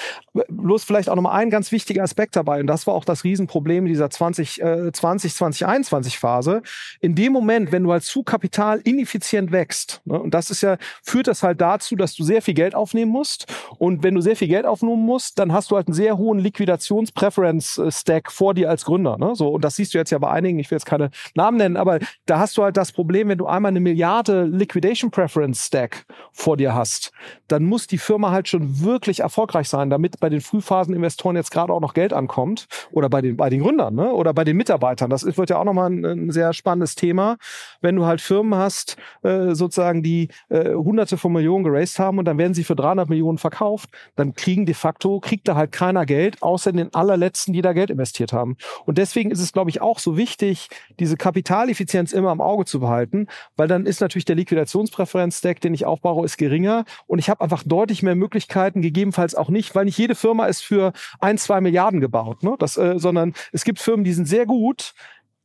Bloß 0.49 0.85
vielleicht 0.85 1.09
auch 1.09 1.17
nochmal 1.17 1.41
ein 1.41 1.51
ganz 1.51 1.73
wichtiger 1.73 2.03
Aspekt 2.03 2.37
dabei, 2.37 2.61
und 2.61 2.67
das 2.67 2.87
war 2.87 2.95
auch 2.95 3.05
das 3.05 3.25
Riesenproblem 3.25 3.87
dieser 3.87 4.11
20, 4.11 4.61
äh, 4.61 4.93
20 4.93 5.35
2021 5.35 6.19
Phase 6.19 6.63
in 7.01 7.15
dem 7.15 7.33
Moment, 7.33 7.73
wenn 7.73 7.83
du 7.83 7.93
halt 7.93 8.03
zu 8.03 8.23
Kapital 8.23 8.81
ineffizient 8.85 9.53
wächst, 9.53 10.03
ne, 10.05 10.21
und 10.21 10.35
das 10.35 10.51
ist 10.51 10.63
ja, 10.63 10.77
führt 11.03 11.27
das 11.27 11.43
halt 11.43 11.61
dazu, 11.61 11.97
dass 11.97 12.15
du 12.15 12.25
sehr 12.25 12.43
viel 12.43 12.55
Geld 12.55 12.75
aufnehmen 12.75 13.11
musst. 13.11 13.47
Und 13.79 14.03
wenn 14.03 14.15
du 14.15 14.21
sehr 14.21 14.37
viel 14.37 14.49
Geld 14.49 14.67
aufnehmen 14.67 15.05
musst, 15.05 15.39
dann 15.39 15.53
hast 15.53 15.71
du 15.71 15.77
halt 15.77 15.89
einen 15.89 15.95
sehr 15.95 16.19
hohen 16.19 16.39
Liquidations-Preference-Stack 16.39 18.31
vor 18.31 18.55
dir 18.55 18.71
als 18.71 18.85
Gründer. 18.85 19.19
Ne? 19.19 19.35
So, 19.35 19.49
und 19.49 19.65
das 19.65 19.77
siehst 19.77 19.95
du 19.95 19.99
jetzt 19.99 20.11
ja 20.11 20.19
bei 20.19 20.31
einigen, 20.31 20.59
ich 20.59 20.71
will 20.71 20.77
jetzt 20.77 20.87
keine 20.87 21.11
Namen 21.35 21.59
nennen, 21.59 21.77
aber 21.77 21.99
da 22.27 22.39
hast 22.39 22.57
du 22.57 22.63
halt 22.63 22.77
das 22.77 22.93
Problem, 22.93 23.29
wenn 23.29 23.39
du 23.39 23.47
einmal 23.47 23.71
eine 23.71 23.81
Milliarde 23.81 24.45
Liquidation 24.45 25.11
Preference 25.11 25.67
Stack 25.67 26.07
vor 26.33 26.57
dir 26.57 26.75
hast, 26.75 27.13
dann 27.49 27.65
muss 27.65 27.87
die 27.87 27.99
Firma 27.99 28.31
halt 28.31 28.49
schon 28.49 28.81
wirklich 28.81 29.21
erfolgreich 29.21 29.69
sein, 29.69 29.91
damit 29.91 30.21
bei 30.21 30.29
den 30.29 30.41
Frühphasen-Investoren 30.41 31.37
jetzt 31.37 31.51
gerade 31.51 31.73
auch 31.73 31.81
noch 31.81 31.95
Geld 31.95 32.13
ankommt. 32.13 32.67
Oder 32.91 33.09
bei 33.09 33.21
den, 33.21 33.37
bei 33.37 33.51
den 33.51 33.63
Gründern, 33.63 33.95
ne? 33.95 34.13
Oder 34.13 34.35
bei 34.35 34.45
den 34.45 34.57
Mitarbeitern. 34.57 35.11
Das 35.11 35.25
wird 35.25 35.51
ja 35.51 35.59
auch 35.59 35.65
nochmal 35.65 35.91
ein, 35.91 36.05
ein 36.05 36.31
sehr 36.31 36.53
spannendes 36.57 36.95
Thema, 36.95 37.37
wenn 37.81 37.97
du 37.97 38.07
halt 38.07 38.21
Firmen 38.21 38.59
hast, 38.59 38.97
äh, 39.23 39.55
sozusagen, 39.55 40.03
die 40.03 40.29
äh, 40.49 40.75
hunderte 40.75 41.17
von 41.17 41.33
Millionen 41.33 41.65
geraced 41.65 41.99
haben 41.99 42.19
und 42.19 42.25
dann 42.25 42.39
werden 42.39 42.55
sie 42.55 42.65
für 42.65 42.77
300 42.77 43.09
Millionen 43.09 43.39
verkauft, 43.39 43.91
dann 44.17 44.35
kriegen 44.35 44.67
de 44.67 44.75
facto, 44.75 45.21
kriegt 45.21 45.49
da 45.49 45.55
halt 45.55 45.73
keiner 45.73 46.07
Geld, 46.07 46.43
außer 46.43 46.73
den 46.73 46.93
allerletzten, 46.95 47.53
die 47.53 47.63
da 47.63 47.73
Geld 47.73 47.91
investiert 47.91 48.33
haben. 48.33 48.57
Und 48.85 48.99
deswegen 48.99 49.31
ist 49.31 49.41
es, 49.41 49.53
glaube 49.53 49.71
ich, 49.71 49.81
auch 49.81 49.99
so 49.99 50.17
wichtig, 50.17 50.69
diese 50.99 51.17
Kapitaleffizienz 51.17 52.13
immer 52.13 52.33
im 52.33 52.41
Auge 52.41 52.65
zu 52.65 52.81
behalten, 52.81 53.29
weil 53.57 53.69
dann 53.69 53.87
ist 53.87 54.01
natürlich 54.01 54.25
der 54.25 54.37
Liquidationspräferenz-Stack, 54.37 55.61
den 55.61 55.75
ich 55.75 55.85
aufbaue, 55.85 56.25
ist 56.25 56.39
geringer 56.39 56.85
und 57.07 57.19
ich 57.19 57.31
habe 57.31 57.41
einfach 57.41 57.63
deutlich 57.65 58.03
mehr 58.03 58.15
Möglichkeiten, 58.15 58.83
gegebenenfalls 58.83 59.35
auch 59.35 59.49
nicht, 59.49 59.75
weil 59.75 59.85
nicht 59.85 59.99
jede 59.99 60.15
Firma 60.15 60.47
ist 60.47 60.63
für 60.63 60.93
ein, 61.21 61.39
zwei 61.39 61.61
Milliarden 61.61 62.01
gebaut, 62.01 62.43
ne? 62.43 62.57
das, 62.59 62.77
äh, 62.77 62.99
sondern 62.99 63.35
es 63.53 63.65
gibt 63.65 63.79
Firmen, 63.79 64.05
die 64.05 64.13
sind 64.13 64.27
sehr 64.27 64.47
gut, 64.47 64.95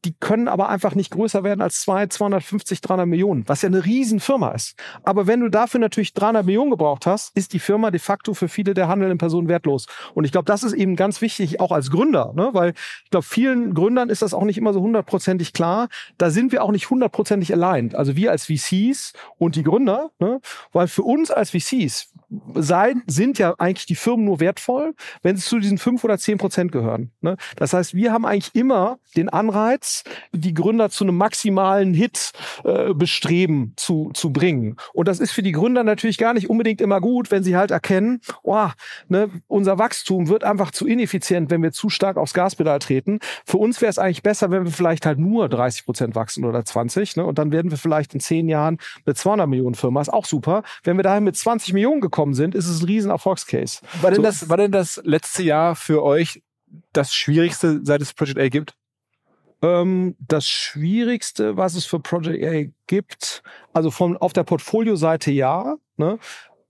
die 0.06 0.14
können 0.14 0.48
aber 0.48 0.70
einfach 0.70 0.96
nicht 0.96 1.12
größer 1.12 1.44
werden 1.44 1.62
als 1.62 1.82
zwei, 1.82 2.08
250, 2.08 2.82
300 2.82 3.08
Millionen, 3.08 3.48
was 3.48 3.62
ja 3.62 3.68
eine 3.68 3.86
Riesenfirma 3.86 4.52
ist. 4.52 4.76
Aber 5.04 5.28
wenn 5.28 5.42
du 5.42 5.50
dafür 5.50 5.80
natürlich 5.80 6.14
300 6.14 6.46
Millionen 6.46 6.72
gebraucht 6.72 7.06
hast, 7.06 7.36
ist 7.38 7.54
die 7.54 7.60
Firma 7.60 7.92
de 7.92 8.00
facto 8.00 8.34
für 8.34 8.48
viele 8.48 8.74
der 8.74 8.88
handelnden 8.88 9.18
Personen 9.18 9.48
wertlos. 9.48 9.88
Und 10.16 10.26
ich 10.26 10.32
glaube, 10.32 10.46
das 10.46 10.64
ist 10.64 10.74
eben 10.74 10.96
ganz 10.96 11.22
wichtig, 11.22 11.60
auch 11.60 11.72
als 11.72 11.92
Gründer, 11.92 12.34
ne? 12.36 12.50
weil 12.54 12.74
ich 13.04 13.12
glaube, 13.12 13.26
vielen 13.26 13.74
Gründern 13.74 14.10
ist 14.10 14.22
das 14.22 14.34
auch 14.34 14.44
nicht 14.44 14.58
immer 14.58 14.74
so 14.74 14.82
hundertprozentig 14.82 15.54
klar. 15.54 15.88
Da 16.18 16.30
sind 16.30 16.52
wir 16.52 16.64
auch 16.64 16.72
nicht 16.72 16.90
hundertprozentig 16.90 17.54
aligned. 17.54 17.96
Also 17.96 18.16
wir 18.16 18.32
als 18.32 18.46
VCs 18.46 19.14
und 19.38 19.56
die 19.56 19.64
Gründer, 19.64 20.12
ne? 20.20 20.42
weil 20.72 20.88
für 20.88 21.04
uns 21.04 21.30
als 21.32 21.52
VCs 21.52 22.11
sein, 22.56 23.04
sind 23.08 23.38
ja 23.40 23.56
eigentlich 23.58 23.86
die 23.86 23.96
Firmen 23.96 24.26
nur 24.26 24.40
wertvoll, 24.40 24.94
wenn 25.22 25.36
sie 25.36 25.44
zu 25.44 25.60
diesen 25.60 25.78
fünf 25.78 26.04
oder 26.04 26.18
zehn 26.18 26.38
Prozent 26.38 26.72
gehören. 26.72 27.12
Ne? 27.22 27.36
Das 27.58 27.74
heißt, 27.74 27.94
wir 27.94 28.14
haben 28.14 28.26
eigentlich 28.26 28.56
immer 28.56 29.00
den 29.16 29.30
Anreiz, 29.30 30.04
die 30.32 30.54
Gründer 30.54 30.90
zu 30.90 31.04
einem 31.04 31.18
maximalen 31.18 31.94
Hit 31.94 32.32
äh, 32.64 32.94
bestreben 32.94 33.74
zu, 33.76 34.12
zu 34.14 34.32
bringen. 34.32 34.78
Und 34.94 35.08
das 35.08 35.20
ist 35.20 35.32
für 35.32 35.44
die 35.44 35.52
Gründer 35.52 35.84
natürlich 35.84 36.18
gar 36.18 36.34
nicht 36.34 36.50
unbedingt 36.50 36.82
immer 36.82 37.02
gut, 37.02 37.32
wenn 37.32 37.44
sie 37.44 37.58
halt 37.58 37.72
erkennen, 37.72 38.22
oh, 38.44 38.70
ne, 39.10 39.30
unser 39.48 39.78
Wachstum 39.78 40.30
wird 40.30 40.44
einfach 40.44 40.72
zu 40.72 40.88
ineffizient, 40.88 41.50
wenn 41.52 41.62
wir 41.62 41.72
zu 41.72 41.90
stark 41.90 42.18
aufs 42.18 42.34
Gaspedal 42.34 42.80
treten. 42.80 43.20
Für 43.46 43.58
uns 43.58 43.82
wäre 43.82 43.90
es 43.90 44.00
eigentlich 44.00 44.24
besser, 44.24 44.52
wenn 44.52 44.64
wir 44.64 44.72
vielleicht 44.72 45.06
halt 45.06 45.20
nur 45.20 45.50
30 45.50 45.86
Prozent 45.86 46.16
wachsen 46.16 46.46
oder 46.46 46.64
20. 46.64 47.18
Ne? 47.18 47.26
Und 47.26 47.38
dann 47.38 47.52
werden 47.52 47.72
wir 47.72 47.78
vielleicht 47.78 48.14
in 48.14 48.20
zehn 48.20 48.48
Jahren 48.48 48.78
eine 49.06 49.16
200 49.16 49.48
Millionen 49.48 49.76
Firma. 49.76 50.02
Ist 50.02 50.14
auch 50.14 50.26
super. 50.26 50.64
Wenn 50.84 50.98
wir 50.98 51.04
dahin 51.04 51.24
mit 51.24 51.36
20 51.36 51.74
Millionen 51.74 52.00
gekommen 52.02 52.21
sind, 52.34 52.56
ist 52.56 52.68
es 52.68 52.82
ein 52.82 52.86
riesen 52.86 53.12
Erfolgscase. 53.12 53.82
War 54.02 54.12
denn, 54.12 54.18
so. 54.18 54.24
das, 54.24 54.50
war 54.50 54.58
denn 54.58 54.72
das 54.72 55.02
letzte 55.04 55.44
Jahr 55.44 55.76
für 55.76 56.04
euch 56.04 56.42
das 56.94 57.14
Schwierigste, 57.14 57.82
seit 57.84 58.02
es 58.02 58.14
Project 58.14 58.40
A 58.40 58.50
gibt? 58.50 58.76
Ähm, 59.62 60.16
das 60.20 60.48
Schwierigste, 60.48 61.58
was 61.58 61.76
es 61.76 61.86
für 61.86 62.00
Project 62.00 62.44
A 62.44 62.72
gibt, 62.88 63.44
also 63.74 63.92
von 63.92 64.18
auf 64.18 64.34
der 64.34 64.44
Portfolio-Seite 64.44 65.32
ja. 65.32 65.76
Ne? 65.98 66.18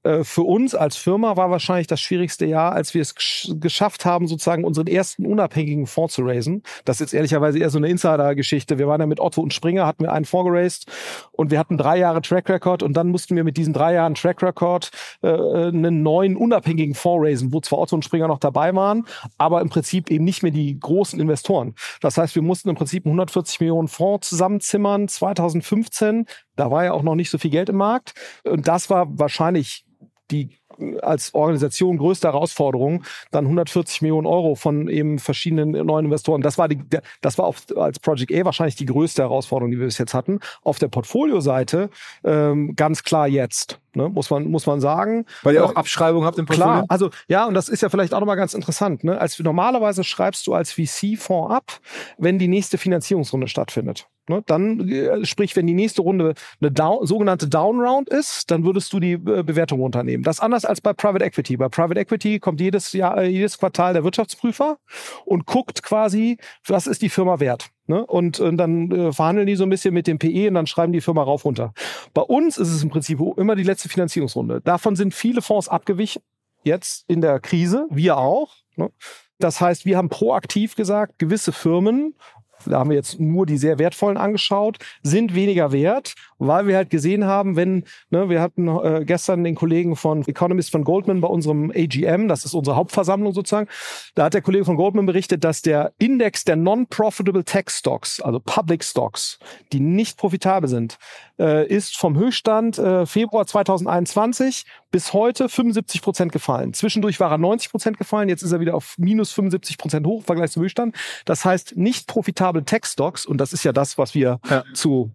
Äh, 0.03 0.23
für 0.23 0.43
uns 0.43 0.73
als 0.73 0.97
Firma 0.97 1.37
war 1.37 1.51
wahrscheinlich 1.51 1.87
das 1.87 2.01
schwierigste 2.01 2.45
Jahr, 2.45 2.73
als 2.73 2.93
wir 2.93 3.01
es 3.01 3.15
geschafft 3.59 4.05
haben, 4.05 4.27
sozusagen 4.27 4.63
unseren 4.63 4.87
ersten 4.87 5.25
unabhängigen 5.25 5.87
Fonds 5.87 6.15
zu 6.15 6.23
raisen. 6.23 6.63
Das 6.85 6.97
ist 6.97 7.01
jetzt 7.01 7.13
ehrlicherweise 7.13 7.59
eher 7.59 7.69
so 7.69 7.77
eine 7.77 7.87
Insider-Geschichte. 7.89 8.79
Wir 8.79 8.87
waren 8.87 8.99
ja 8.99 9.07
mit 9.07 9.19
Otto 9.19 9.41
und 9.41 9.53
Springer, 9.53 9.85
hatten 9.85 10.03
wir 10.03 10.11
einen 10.11 10.25
Fonds 10.25 10.49
geraced 10.49 10.85
und 11.31 11.51
wir 11.51 11.59
hatten 11.59 11.77
drei 11.77 11.97
Jahre 11.97 12.21
Track 12.21 12.49
Record 12.49 12.83
und 12.83 12.93
dann 12.93 13.09
mussten 13.09 13.35
wir 13.35 13.43
mit 13.43 13.57
diesen 13.57 13.73
drei 13.73 13.93
Jahren 13.93 14.15
Track 14.15 14.41
Record 14.41 14.91
äh, 15.21 15.27
einen 15.27 16.01
neuen 16.01 16.35
unabhängigen 16.35 16.95
Fonds 16.95 17.27
raisen, 17.27 17.53
wo 17.53 17.59
zwar 17.61 17.79
Otto 17.79 17.95
und 17.95 18.05
Springer 18.05 18.27
noch 18.27 18.39
dabei 18.39 18.73
waren, 18.73 19.05
aber 19.37 19.61
im 19.61 19.69
Prinzip 19.69 20.09
eben 20.09 20.25
nicht 20.25 20.41
mehr 20.41 20.51
die 20.51 20.79
großen 20.79 21.19
Investoren. 21.19 21.75
Das 22.01 22.17
heißt, 22.17 22.35
wir 22.35 22.41
mussten 22.41 22.69
im 22.69 22.75
Prinzip 22.75 23.05
140 23.05 23.59
Millionen 23.59 23.87
Fonds 23.87 24.29
zusammenzimmern 24.29 25.07
2015. 25.07 26.25
Da 26.61 26.69
war 26.69 26.85
ja 26.85 26.93
auch 26.93 27.01
noch 27.01 27.15
nicht 27.15 27.31
so 27.31 27.39
viel 27.39 27.49
Geld 27.49 27.69
im 27.69 27.77
Markt. 27.77 28.13
Und 28.43 28.67
das 28.67 28.91
war 28.91 29.07
wahrscheinlich 29.17 29.83
die 30.29 30.61
als 31.01 31.33
Organisation 31.33 31.97
größte 31.97 32.27
Herausforderung, 32.27 33.03
dann 33.31 33.45
140 33.45 34.01
Millionen 34.01 34.27
Euro 34.27 34.55
von 34.55 34.87
eben 34.87 35.19
verschiedenen 35.19 35.71
neuen 35.85 36.05
Investoren. 36.05 36.41
Das 36.41 36.57
war 36.57 36.67
die, 36.67 36.79
das 37.21 37.37
war 37.37 37.45
auf, 37.45 37.65
als 37.75 37.99
Project 37.99 38.31
A 38.31 38.45
wahrscheinlich 38.45 38.75
die 38.75 38.85
größte 38.85 39.23
Herausforderung, 39.23 39.71
die 39.71 39.79
wir 39.79 39.85
bis 39.85 39.97
jetzt 39.97 40.13
hatten. 40.13 40.39
Auf 40.63 40.79
der 40.79 40.87
Portfolio-Seite 40.87 41.89
ähm, 42.23 42.75
ganz 42.75 43.03
klar 43.03 43.27
jetzt. 43.27 43.79
Ne, 43.93 44.07
muss 44.07 44.29
man 44.29 44.49
muss 44.49 44.65
man 44.65 44.79
sagen, 44.79 45.25
weil 45.43 45.55
ihr 45.55 45.65
auch 45.65 45.73
äh, 45.73 45.75
Abschreibungen 45.75 46.25
habt 46.25 46.39
im 46.39 46.45
Portfolio. 46.45 46.71
Klar, 46.71 46.85
also 46.87 47.09
ja, 47.27 47.45
und 47.45 47.55
das 47.55 47.67
ist 47.67 47.81
ja 47.81 47.89
vielleicht 47.89 48.13
auch 48.13 48.21
nochmal 48.21 48.37
ganz 48.37 48.53
interessant. 48.53 49.03
Ne? 49.03 49.19
Als 49.19 49.37
normalerweise 49.37 50.05
schreibst 50.05 50.47
du 50.47 50.53
als 50.53 50.71
VC-Fonds 50.71 51.53
ab, 51.53 51.81
wenn 52.17 52.39
die 52.39 52.47
nächste 52.47 52.77
Finanzierungsrunde 52.77 53.49
stattfindet. 53.49 54.07
Ne? 54.29 54.43
Dann, 54.45 54.87
äh, 54.87 55.25
sprich, 55.25 55.55
wenn 55.55 55.67
die 55.67 55.73
nächste 55.73 56.01
Runde 56.01 56.33
eine 56.59 56.71
Down, 56.71 57.05
sogenannte 57.05 57.47
Down-Round 57.47 58.09
ist, 58.09 58.51
dann 58.51 58.63
würdest 58.63 58.93
du 58.93 58.99
die 58.99 59.13
äh, 59.13 59.43
Bewertung 59.43 59.79
runternehmen. 59.79 60.23
Das 60.23 60.37
ist 60.37 60.41
anders 60.41 60.65
als 60.65 60.81
bei 60.81 60.93
Private 60.93 61.25
Equity. 61.25 61.57
Bei 61.57 61.69
Private 61.69 61.99
Equity 61.99 62.39
kommt 62.39 62.61
jedes 62.61 62.93
Jahr, 62.93 63.17
äh, 63.17 63.27
jedes 63.27 63.57
Quartal 63.57 63.93
der 63.93 64.03
Wirtschaftsprüfer 64.03 64.77
und 65.25 65.45
guckt 65.45 65.83
quasi, 65.83 66.37
was 66.67 66.87
ist 66.87 67.01
die 67.01 67.09
Firma 67.09 67.39
wert. 67.39 67.69
Ne? 67.87 68.05
Und, 68.05 68.39
und 68.39 68.57
dann 68.57 69.11
verhandeln 69.11 69.47
die 69.47 69.55
so 69.55 69.63
ein 69.63 69.69
bisschen 69.69 69.93
mit 69.93 70.07
dem 70.07 70.19
PE 70.19 70.47
und 70.47 70.53
dann 70.53 70.67
schreiben 70.67 70.93
die 70.93 71.01
Firma 71.01 71.23
rauf 71.23 71.43
runter. 71.45 71.73
Bei 72.13 72.21
uns 72.21 72.57
ist 72.57 72.69
es 72.69 72.83
im 72.83 72.89
Prinzip 72.89 73.19
immer 73.37 73.55
die 73.55 73.63
letzte 73.63 73.89
Finanzierungsrunde. 73.89 74.61
Davon 74.61 74.95
sind 74.95 75.13
viele 75.13 75.41
Fonds 75.41 75.67
abgewichen, 75.67 76.21
jetzt 76.63 77.05
in 77.07 77.21
der 77.21 77.39
Krise, 77.39 77.87
wir 77.89 78.17
auch. 78.17 78.53
Ne? 78.75 78.91
Das 79.39 79.59
heißt, 79.59 79.85
wir 79.85 79.97
haben 79.97 80.09
proaktiv 80.09 80.75
gesagt, 80.75 81.19
gewisse 81.19 81.51
Firmen 81.51 82.15
da 82.65 82.79
haben 82.79 82.89
wir 82.89 82.97
jetzt 82.97 83.19
nur 83.19 83.45
die 83.45 83.57
sehr 83.57 83.79
wertvollen 83.79 84.17
angeschaut, 84.17 84.77
sind 85.03 85.35
weniger 85.35 85.71
wert, 85.71 86.15
weil 86.39 86.67
wir 86.67 86.75
halt 86.75 86.89
gesehen 86.89 87.25
haben, 87.25 87.55
wenn, 87.55 87.85
ne, 88.09 88.29
wir 88.29 88.41
hatten 88.41 88.67
äh, 88.67 89.03
gestern 89.05 89.43
den 89.43 89.55
Kollegen 89.55 89.95
von 89.95 90.27
Economist 90.27 90.71
von 90.71 90.83
Goldman 90.83 91.21
bei 91.21 91.27
unserem 91.27 91.71
AGM, 91.71 92.27
das 92.27 92.45
ist 92.45 92.53
unsere 92.53 92.75
Hauptversammlung 92.75 93.33
sozusagen, 93.33 93.67
da 94.15 94.25
hat 94.25 94.33
der 94.33 94.41
Kollege 94.41 94.65
von 94.65 94.77
Goldman 94.77 95.05
berichtet, 95.05 95.43
dass 95.43 95.61
der 95.61 95.93
Index 95.99 96.43
der 96.43 96.55
Non-Profitable 96.55 97.43
Tech 97.43 97.69
Stocks, 97.69 98.19
also 98.19 98.39
Public 98.39 98.83
Stocks, 98.83 99.39
die 99.71 99.79
nicht 99.79 100.17
profitabel 100.17 100.69
sind, 100.69 100.97
äh, 101.39 101.67
ist 101.67 101.97
vom 101.97 102.17
Höchststand 102.17 102.77
äh, 102.77 103.05
Februar 103.05 103.45
2021 103.45 104.65
bis 104.91 105.13
heute 105.13 105.49
75 105.49 106.01
Prozent 106.01 106.31
gefallen. 106.31 106.73
Zwischendurch 106.73 107.19
war 107.19 107.31
er 107.31 107.37
90 107.37 107.71
Prozent 107.71 107.97
gefallen, 107.97 108.29
jetzt 108.29 108.43
ist 108.43 108.51
er 108.51 108.59
wieder 108.59 108.75
auf 108.75 108.95
minus 108.97 109.31
75 109.31 109.77
Prozent 109.77 110.05
hoch 110.05 110.19
im 110.19 110.25
Vergleich 110.25 110.51
zum 110.51 110.63
Höchststand. 110.63 110.95
Das 111.25 111.45
heißt, 111.45 111.77
nicht 111.77 112.07
profitable 112.07 112.63
Tech-Stocks, 112.63 113.25
und 113.25 113.37
das 113.37 113.53
ist 113.53 113.63
ja 113.63 113.71
das, 113.71 113.97
was 113.97 114.13
wir 114.13 114.39
ja. 114.49 114.63
zu 114.73 115.11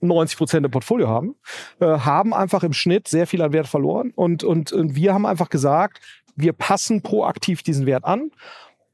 90 0.00 0.38
Prozent 0.38 0.66
im 0.66 0.72
Portfolio 0.72 1.08
haben, 1.08 1.36
äh, 1.80 1.86
haben 1.86 2.34
einfach 2.34 2.62
im 2.62 2.72
Schnitt 2.72 3.08
sehr 3.08 3.26
viel 3.26 3.42
an 3.42 3.52
Wert 3.52 3.68
verloren. 3.68 4.12
Und, 4.14 4.44
und, 4.44 4.72
und 4.72 4.94
wir 4.94 5.14
haben 5.14 5.26
einfach 5.26 5.50
gesagt, 5.50 6.00
wir 6.36 6.52
passen 6.52 7.02
proaktiv 7.02 7.62
diesen 7.62 7.86
Wert 7.86 8.04
an 8.04 8.30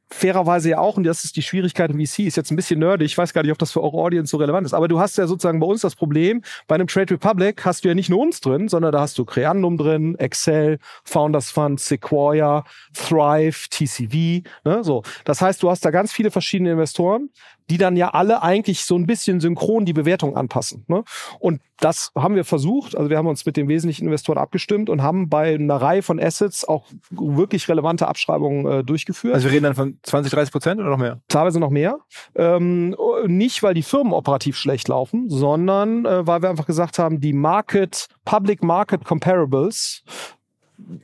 fairerweise 0.09 0.71
ja 0.71 0.79
auch, 0.79 0.97
und 0.97 1.05
das 1.05 1.25
ist 1.25 1.37
die 1.37 1.43
Schwierigkeit 1.43 1.91
im 1.91 1.99
VC, 1.99 2.21
ist 2.21 2.37
jetzt 2.37 2.51
ein 2.51 2.57
bisschen 2.57 2.79
nerdig, 2.79 3.07
ich 3.07 3.19
weiß 3.19 3.33
gar 3.33 3.43
nicht, 3.43 3.53
ob 3.53 3.59
das 3.59 3.73
für 3.73 3.83
eure 3.83 3.97
Audience 3.97 4.31
so 4.31 4.37
relevant 4.37 4.67
ist, 4.67 4.73
aber 4.73 4.89
du 4.89 5.01
hast 5.01 5.19
ja 5.19 5.27
sozusagen 5.27 5.59
bei 5.59 5.67
uns 5.67 5.81
das 5.81 5.97
Problem, 5.97 6.43
bei 6.69 6.77
einem 6.77 6.87
Trade 6.87 7.15
Republic 7.15 7.65
hast 7.65 7.85
du 7.85 7.89
ja 7.89 7.95
nicht 7.95 8.09
nur 8.09 8.21
uns 8.21 8.41
drin, 8.41 8.69
sondern 8.69 8.93
da 8.93 9.01
hast 9.01 9.19
du 9.19 9.25
Creandum 9.25 9.77
drin, 9.77 10.15
Excel, 10.17 10.79
Founders 11.05 11.51
Fund, 11.51 11.81
Sequoia, 11.81 12.65
Thrive, 12.95 13.69
TCV, 13.69 14.43
ne, 14.65 14.85
so. 14.85 15.03
Das 15.25 15.41
heißt, 15.41 15.63
du 15.63 15.71
hast 15.71 15.85
da 15.85 15.91
ganz 15.91 16.13
viele 16.13 16.31
verschiedene 16.31 16.73
Investoren, 16.73 17.31
die 17.71 17.79
dann 17.79 17.97
ja 17.97 18.11
alle 18.11 18.43
eigentlich 18.43 18.85
so 18.85 18.97
ein 18.97 19.07
bisschen 19.07 19.41
synchron 19.41 19.85
die 19.85 19.93
Bewertung 19.93 20.37
anpassen. 20.37 20.85
Ne? 20.89 21.05
Und 21.39 21.61
das 21.79 22.13
haben 22.17 22.35
wir 22.35 22.45
versucht. 22.45 22.97
Also 22.97 23.11
wir 23.11 23.19
haben 23.19 23.27
uns 23.27 23.45
mit 23.45 23.57
den 23.57 23.69
wesentlichen 23.69 24.07
Investoren 24.07 24.39
abgestimmt 24.39 24.89
und 24.89 25.03
haben 25.03 25.29
bei 25.29 25.55
einer 25.55 25.77
Reihe 25.77 26.03
von 26.03 26.21
Assets 26.21 26.65
auch 26.65 26.87
wirklich 27.11 27.69
relevante 27.69 28.09
Abschreibungen 28.09 28.67
äh, 28.67 28.85
durchgeführt. 28.85 29.35
Also 29.35 29.49
wir 29.49 29.53
reden 29.53 29.65
dann 29.65 29.75
von 29.75 29.99
20, 30.03 30.33
30 30.33 30.53
Prozent 30.53 30.81
oder 30.81 30.91
noch 30.91 30.99
mehr? 30.99 31.21
Teilweise 31.29 31.61
noch 31.61 31.71
mehr. 31.71 31.99
Ähm, 32.35 32.97
nicht, 33.27 33.63
weil 33.63 33.75
die 33.75 33.83
Firmen 33.83 34.13
operativ 34.13 34.57
schlecht 34.57 34.89
laufen, 34.89 35.29
sondern 35.29 36.07
äh, 36.07 36.27
weil 36.27 36.43
wir 36.43 36.51
einfach 36.51 36.67
gesagt 36.67 36.99
haben, 36.99 37.21
die 37.21 37.33
Market, 37.33 38.07
Public 38.25 38.63
Market 38.63 39.05
Comparables 39.05 40.03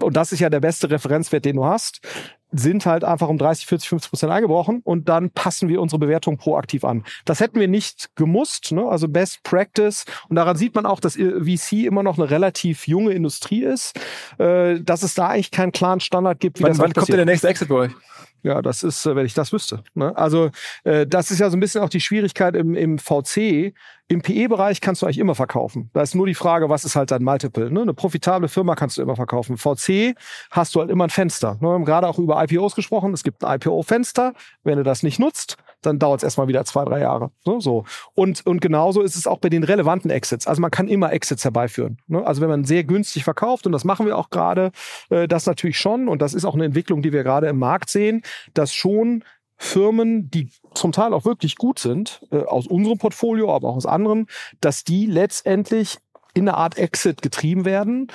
und 0.00 0.16
das 0.16 0.32
ist 0.32 0.40
ja 0.40 0.50
der 0.50 0.60
beste 0.60 0.90
Referenzwert, 0.90 1.44
den 1.44 1.56
du 1.56 1.64
hast, 1.64 2.00
sind 2.52 2.86
halt 2.86 3.02
einfach 3.02 3.28
um 3.28 3.38
30, 3.38 3.66
40, 3.66 3.88
50 3.88 4.10
Prozent 4.10 4.32
eingebrochen 4.32 4.80
und 4.84 5.08
dann 5.08 5.30
passen 5.30 5.68
wir 5.68 5.80
unsere 5.80 5.98
Bewertung 5.98 6.36
proaktiv 6.36 6.84
an. 6.84 7.04
Das 7.24 7.40
hätten 7.40 7.58
wir 7.58 7.68
nicht 7.68 8.14
gemusst, 8.14 8.72
ne? 8.72 8.84
also 8.84 9.08
Best 9.08 9.42
Practice. 9.42 10.04
Und 10.28 10.36
daran 10.36 10.56
sieht 10.56 10.74
man 10.74 10.86
auch, 10.86 11.00
dass 11.00 11.14
VC 11.14 11.84
immer 11.84 12.02
noch 12.02 12.18
eine 12.18 12.30
relativ 12.30 12.86
junge 12.86 13.12
Industrie 13.12 13.64
ist, 13.64 13.98
äh, 14.38 14.80
dass 14.80 15.02
es 15.02 15.14
da 15.14 15.28
eigentlich 15.28 15.50
keinen 15.50 15.72
klaren 15.72 16.00
Standard 16.00 16.40
gibt. 16.40 16.58
Wie 16.58 16.64
wann, 16.64 16.72
das 16.72 16.78
wann 16.78 16.92
kommt 16.92 17.08
denn 17.08 17.16
der 17.16 17.26
nächste 17.26 17.48
Exit 17.48 17.68
bei 17.68 17.74
euch? 17.74 17.92
Ja, 18.42 18.60
das 18.60 18.82
ist, 18.82 19.06
äh, 19.06 19.14
wenn 19.14 19.24
ich 19.24 19.34
das 19.34 19.52
wüsste. 19.52 19.84
Ne? 19.94 20.16
Also 20.16 20.50
äh, 20.84 21.06
das 21.06 21.30
ist 21.30 21.38
ja 21.38 21.48
so 21.48 21.56
ein 21.56 21.60
bisschen 21.60 21.80
auch 21.82 21.88
die 21.88 22.00
Schwierigkeit 22.00 22.56
im, 22.56 22.74
im 22.74 22.98
VC. 22.98 23.74
Im 24.08 24.20
PE-Bereich 24.20 24.80
kannst 24.80 25.00
du 25.00 25.06
eigentlich 25.06 25.18
immer 25.18 25.34
verkaufen. 25.34 25.90
Da 25.92 26.02
ist 26.02 26.14
nur 26.14 26.26
die 26.26 26.34
Frage, 26.34 26.68
was 26.68 26.84
ist 26.84 26.96
halt 26.96 27.10
dein 27.12 27.22
Multiple. 27.22 27.70
Ne? 27.70 27.82
Eine 27.82 27.94
profitable 27.94 28.48
Firma 28.48 28.74
kannst 28.74 28.98
du 28.98 29.02
immer 29.02 29.16
verkaufen. 29.16 29.56
VC 29.56 30.16
hast 30.50 30.74
du 30.74 30.80
halt 30.80 30.90
immer 30.90 31.04
ein 31.04 31.10
Fenster. 31.10 31.54
Ne? 31.54 31.68
Wir 31.68 31.70
haben 31.70 31.84
gerade 31.84 32.08
auch 32.08 32.18
über 32.18 32.42
IPOs 32.42 32.74
gesprochen. 32.74 33.14
Es 33.14 33.22
gibt 33.22 33.44
ein 33.44 33.56
IPO-Fenster. 33.56 34.34
Wenn 34.64 34.76
du 34.76 34.82
das 34.82 35.02
nicht 35.02 35.18
nutzt, 35.18 35.56
dann 35.82 35.98
dauert 35.98 36.20
es 36.20 36.24
erstmal 36.24 36.48
wieder 36.48 36.64
zwei, 36.64 36.84
drei 36.84 37.00
Jahre. 37.00 37.30
Ne? 37.44 37.60
So. 37.60 37.84
Und, 38.14 38.46
und 38.46 38.60
genauso 38.60 39.02
ist 39.02 39.16
es 39.16 39.26
auch 39.26 39.38
bei 39.38 39.48
den 39.48 39.64
relevanten 39.64 40.10
Exits. 40.10 40.46
Also 40.46 40.62
man 40.62 40.70
kann 40.70 40.88
immer 40.88 41.12
Exits 41.12 41.44
herbeiführen. 41.44 41.98
Ne? 42.06 42.24
Also 42.26 42.40
wenn 42.40 42.48
man 42.48 42.64
sehr 42.64 42.84
günstig 42.84 43.24
verkauft, 43.24 43.66
und 43.66 43.72
das 43.72 43.84
machen 43.84 44.06
wir 44.06 44.16
auch 44.16 44.30
gerade, 44.30 44.72
äh, 45.10 45.28
das 45.28 45.46
natürlich 45.46 45.78
schon, 45.78 46.08
und 46.08 46.22
das 46.22 46.34
ist 46.34 46.44
auch 46.44 46.54
eine 46.54 46.64
Entwicklung, 46.64 47.02
die 47.02 47.12
wir 47.12 47.24
gerade 47.24 47.48
im 47.48 47.58
Markt 47.58 47.90
sehen, 47.90 48.22
dass 48.54 48.72
schon 48.72 49.24
Firmen, 49.56 50.30
die 50.30 50.48
zum 50.74 50.90
Teil 50.92 51.12
auch 51.12 51.24
wirklich 51.24 51.56
gut 51.56 51.78
sind, 51.78 52.26
äh, 52.32 52.38
aus 52.38 52.66
unserem 52.66 52.98
Portfolio, 52.98 53.54
aber 53.54 53.68
auch 53.68 53.76
aus 53.76 53.86
anderen, 53.86 54.26
dass 54.60 54.82
die 54.84 55.06
letztendlich 55.06 55.98
in 56.34 56.48
eine 56.48 56.56
Art 56.56 56.78
Exit 56.78 57.22
getrieben 57.22 57.64
werden, 57.64 58.08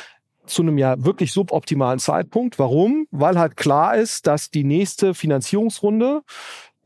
zu 0.47 0.61
einem 0.61 0.77
ja 0.77 1.03
wirklich 1.03 1.33
suboptimalen 1.33 1.99
Zeitpunkt. 1.99 2.57
Warum? 2.57 3.07
Weil 3.11 3.37
halt 3.37 3.57
klar 3.57 3.95
ist, 3.95 4.27
dass 4.27 4.49
die 4.49 4.63
nächste 4.63 5.13
Finanzierungsrunde 5.13 6.23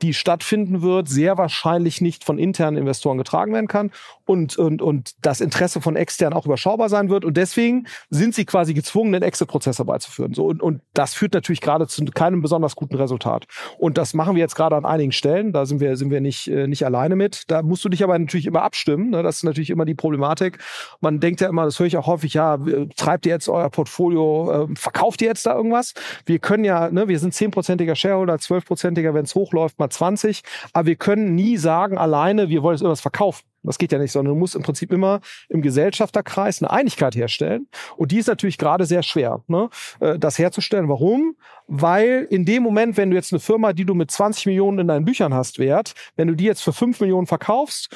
die 0.01 0.13
stattfinden 0.13 0.81
wird, 0.81 1.08
sehr 1.08 1.38
wahrscheinlich 1.38 2.01
nicht 2.01 2.24
von 2.24 2.38
internen 2.38 2.77
Investoren 2.77 3.17
getragen 3.17 3.53
werden 3.53 3.67
kann 3.67 3.91
und, 4.25 4.58
und, 4.58 4.82
und 4.82 5.13
das 5.22 5.42
Interesse 5.42 5.82
von 5.82 5.96
externen 5.96 6.38
auch 6.38 6.46
überschaubar 6.46 6.90
sein 6.90 7.10
wird. 7.10 7.25
Und 7.25 7.38
deswegen 7.38 7.88
sind 8.10 8.36
sie 8.36 8.46
quasi 8.46 8.74
gezwungen, 8.74 9.13
den 9.13 9.24
Exit-Prozess 9.24 9.78
herbeizuführen. 9.78 10.34
So, 10.34 10.46
und, 10.46 10.62
und 10.62 10.82
das 10.94 11.13
führt 11.13 11.34
natürlich 11.34 11.62
gerade 11.62 11.88
zu 11.88 12.04
keinem 12.06 12.42
besonders 12.42 12.75
guten 12.75 12.96
Resultat. 12.96 13.46
Und 13.78 13.98
das 13.98 14.13
machen 14.13 14.36
wir 14.36 14.42
jetzt 14.42 14.56
gerade 14.56 14.75
an 14.75 14.86
einigen 14.86 15.12
Stellen. 15.12 15.54
Da 15.54 15.66
sind 15.66 15.80
wir, 15.80 15.98
sind 15.98 16.12
wir 16.12 16.22
nicht, 16.22 16.48
äh, 16.48 16.68
nicht 16.68 16.86
alleine 16.86 17.16
mit. 17.16 17.44
Da 17.48 17.62
musst 17.62 17.84
du 17.86 17.90
dich 17.90 18.04
aber 18.04 18.18
natürlich 18.18 18.46
immer 18.46 18.63
abstimmen. 18.63 19.10
Ne? 19.10 19.24
Das 19.24 19.38
ist 19.38 19.44
natürlich 19.44 19.70
immer 19.70 19.86
die 19.86 19.96
Problematik. 19.96 20.60
Man 21.00 21.20
denkt 21.20 21.42
ja 21.42 21.50
immer, 21.50 21.66
das 21.66 21.80
höre 21.80 21.88
ich 21.88 21.98
auch 21.98 22.08
häufig, 22.08 22.34
ja, 22.34 22.58
treibt 22.96 23.25
ihr 23.25 23.34
jetzt 23.34 23.50
euer 23.50 23.70
Portfolio, 23.70 24.68
äh, 24.70 24.75
verkauft 24.75 25.22
ihr 25.22 25.28
jetzt 25.28 25.46
da 25.46 25.56
irgendwas? 25.56 25.94
Wir 26.25 26.40
können 26.40 26.63
ja, 26.63 26.90
ne, 26.90 27.08
wir 27.08 27.20
sind 27.20 27.34
zehnprozentiger 27.34 27.96
Shareholder, 27.96 28.40
zwölfprozentiger, 28.40 29.13
wenn 29.13 29.25
es 29.25 29.36
hochläuft, 29.36 29.80
mal 29.80 29.90
20. 29.90 30.42
Aber 30.74 30.88
wir 30.88 30.96
können 30.96 31.36
nie 31.36 31.58
sagen 31.58 31.98
alleine, 31.98 32.50
wir 32.50 32.63
wollen 32.63 32.75
jetzt 32.75 32.82
irgendwas 32.82 33.01
verkaufen. 33.01 33.50
Das 33.63 33.77
geht 33.77 33.91
ja 33.91 34.00
nicht, 34.00 34.12
sondern 34.12 34.34
du 34.34 34.39
musst 34.39 34.56
im 34.56 34.63
Prinzip 34.63 34.91
immer 34.91 35.22
im 35.50 35.62
Gesellschafterkreis 35.62 36.62
eine 36.62 36.72
Einigkeit 36.72 37.15
herstellen. 37.15 37.68
Und 37.96 38.12
die 38.12 38.18
ist 38.18 38.27
natürlich 38.27 38.58
gerade 38.58 38.86
sehr 38.86 39.03
schwer, 39.03 39.44
ne? 39.48 39.70
Äh, 40.00 40.18
das 40.18 40.39
herzustellen. 40.39 40.89
Warum? 40.89 41.36
Weil 41.68 42.27
in 42.30 42.46
dem 42.46 42.63
Moment, 42.63 42.98
wenn 42.98 43.12
du 43.12 43.15
jetzt 43.15 43.32
eine 43.32 43.39
Firma, 43.39 43.74
die 43.74 43.86
du 43.86 43.94
mit 43.94 44.12
20 44.12 44.48
Millionen 44.48 44.80
in 44.80 44.88
deinen 44.88 45.06
Büchern 45.06 45.34
hast, 45.34 45.60
wert, 45.60 45.94
wenn 46.15 46.27
du 46.27 46.36
die 46.36 46.46
jetzt 46.46 46.62
für 46.62 46.74
5 46.74 47.00
Millionen 47.00 47.27
verkaufst, 47.27 47.96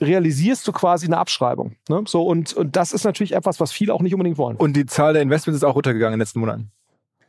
realisierst 0.00 0.66
du 0.66 0.72
quasi 0.72 1.06
eine 1.06 1.18
Abschreibung. 1.18 1.76
Ne? 1.88 2.04
So, 2.06 2.22
und, 2.22 2.54
und 2.54 2.76
das 2.76 2.92
ist 2.92 3.04
natürlich 3.04 3.34
etwas, 3.34 3.60
was 3.60 3.72
viele 3.72 3.92
auch 3.92 4.00
nicht 4.00 4.14
unbedingt 4.14 4.38
wollen. 4.38 4.56
Und 4.56 4.74
die 4.74 4.86
Zahl 4.86 5.12
der 5.12 5.22
Investments 5.22 5.58
ist 5.58 5.64
auch 5.64 5.74
runtergegangen 5.74 6.14
in 6.14 6.18
den 6.18 6.22
letzten 6.22 6.40
Monaten. 6.40 6.70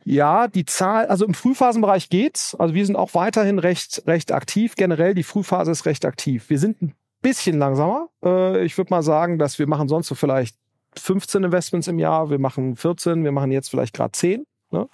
Ja, 0.04 0.48
die 0.48 0.64
Zahl, 0.64 1.06
also 1.06 1.24
im 1.24 1.34
Frühphasenbereich 1.34 2.08
geht's. 2.08 2.56
Also 2.56 2.74
wir 2.74 2.84
sind 2.84 2.96
auch 2.96 3.14
weiterhin 3.14 3.58
recht, 3.58 4.02
recht 4.06 4.32
aktiv. 4.32 4.74
Generell 4.74 5.14
die 5.14 5.22
Frühphase 5.22 5.70
ist 5.70 5.86
recht 5.86 6.04
aktiv. 6.04 6.48
Wir 6.48 6.58
sind 6.58 6.82
ein 6.82 6.94
bisschen 7.22 7.58
langsamer. 7.58 8.08
Äh, 8.24 8.64
ich 8.64 8.76
würde 8.76 8.90
mal 8.90 9.02
sagen, 9.02 9.38
dass 9.38 9.58
wir 9.58 9.66
machen 9.66 9.88
sonst 9.88 10.08
so 10.08 10.14
vielleicht 10.14 10.56
15 10.98 11.44
Investments 11.44 11.88
im 11.88 11.98
Jahr. 11.98 12.30
Wir 12.30 12.38
machen 12.38 12.76
14, 12.76 13.24
wir 13.24 13.32
machen 13.32 13.50
jetzt 13.50 13.70
vielleicht 13.70 13.94
gerade 13.94 14.12
10. 14.12 14.44
Ne? 14.72 14.88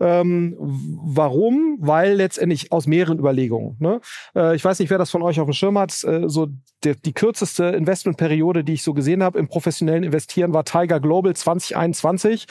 Ähm, 0.00 0.56
warum? 0.58 1.78
Weil 1.80 2.14
letztendlich 2.14 2.72
aus 2.72 2.86
mehreren 2.86 3.18
Überlegungen. 3.18 3.76
Ne? 3.78 4.00
Äh, 4.34 4.56
ich 4.56 4.64
weiß 4.64 4.80
nicht, 4.80 4.90
wer 4.90 4.98
das 4.98 5.10
von 5.10 5.22
euch 5.22 5.40
auf 5.40 5.46
dem 5.46 5.52
Schirm 5.52 5.78
hat. 5.78 6.02
Äh, 6.04 6.28
so 6.28 6.48
die, 6.84 7.00
die 7.00 7.12
kürzeste 7.12 7.64
Investmentperiode, 7.66 8.64
die 8.64 8.74
ich 8.74 8.82
so 8.82 8.92
gesehen 8.92 9.22
habe 9.22 9.38
im 9.38 9.48
professionellen 9.48 10.02
Investieren, 10.02 10.52
war 10.52 10.64
Tiger 10.64 10.98
Global 10.98 11.34
2021, 11.34 12.46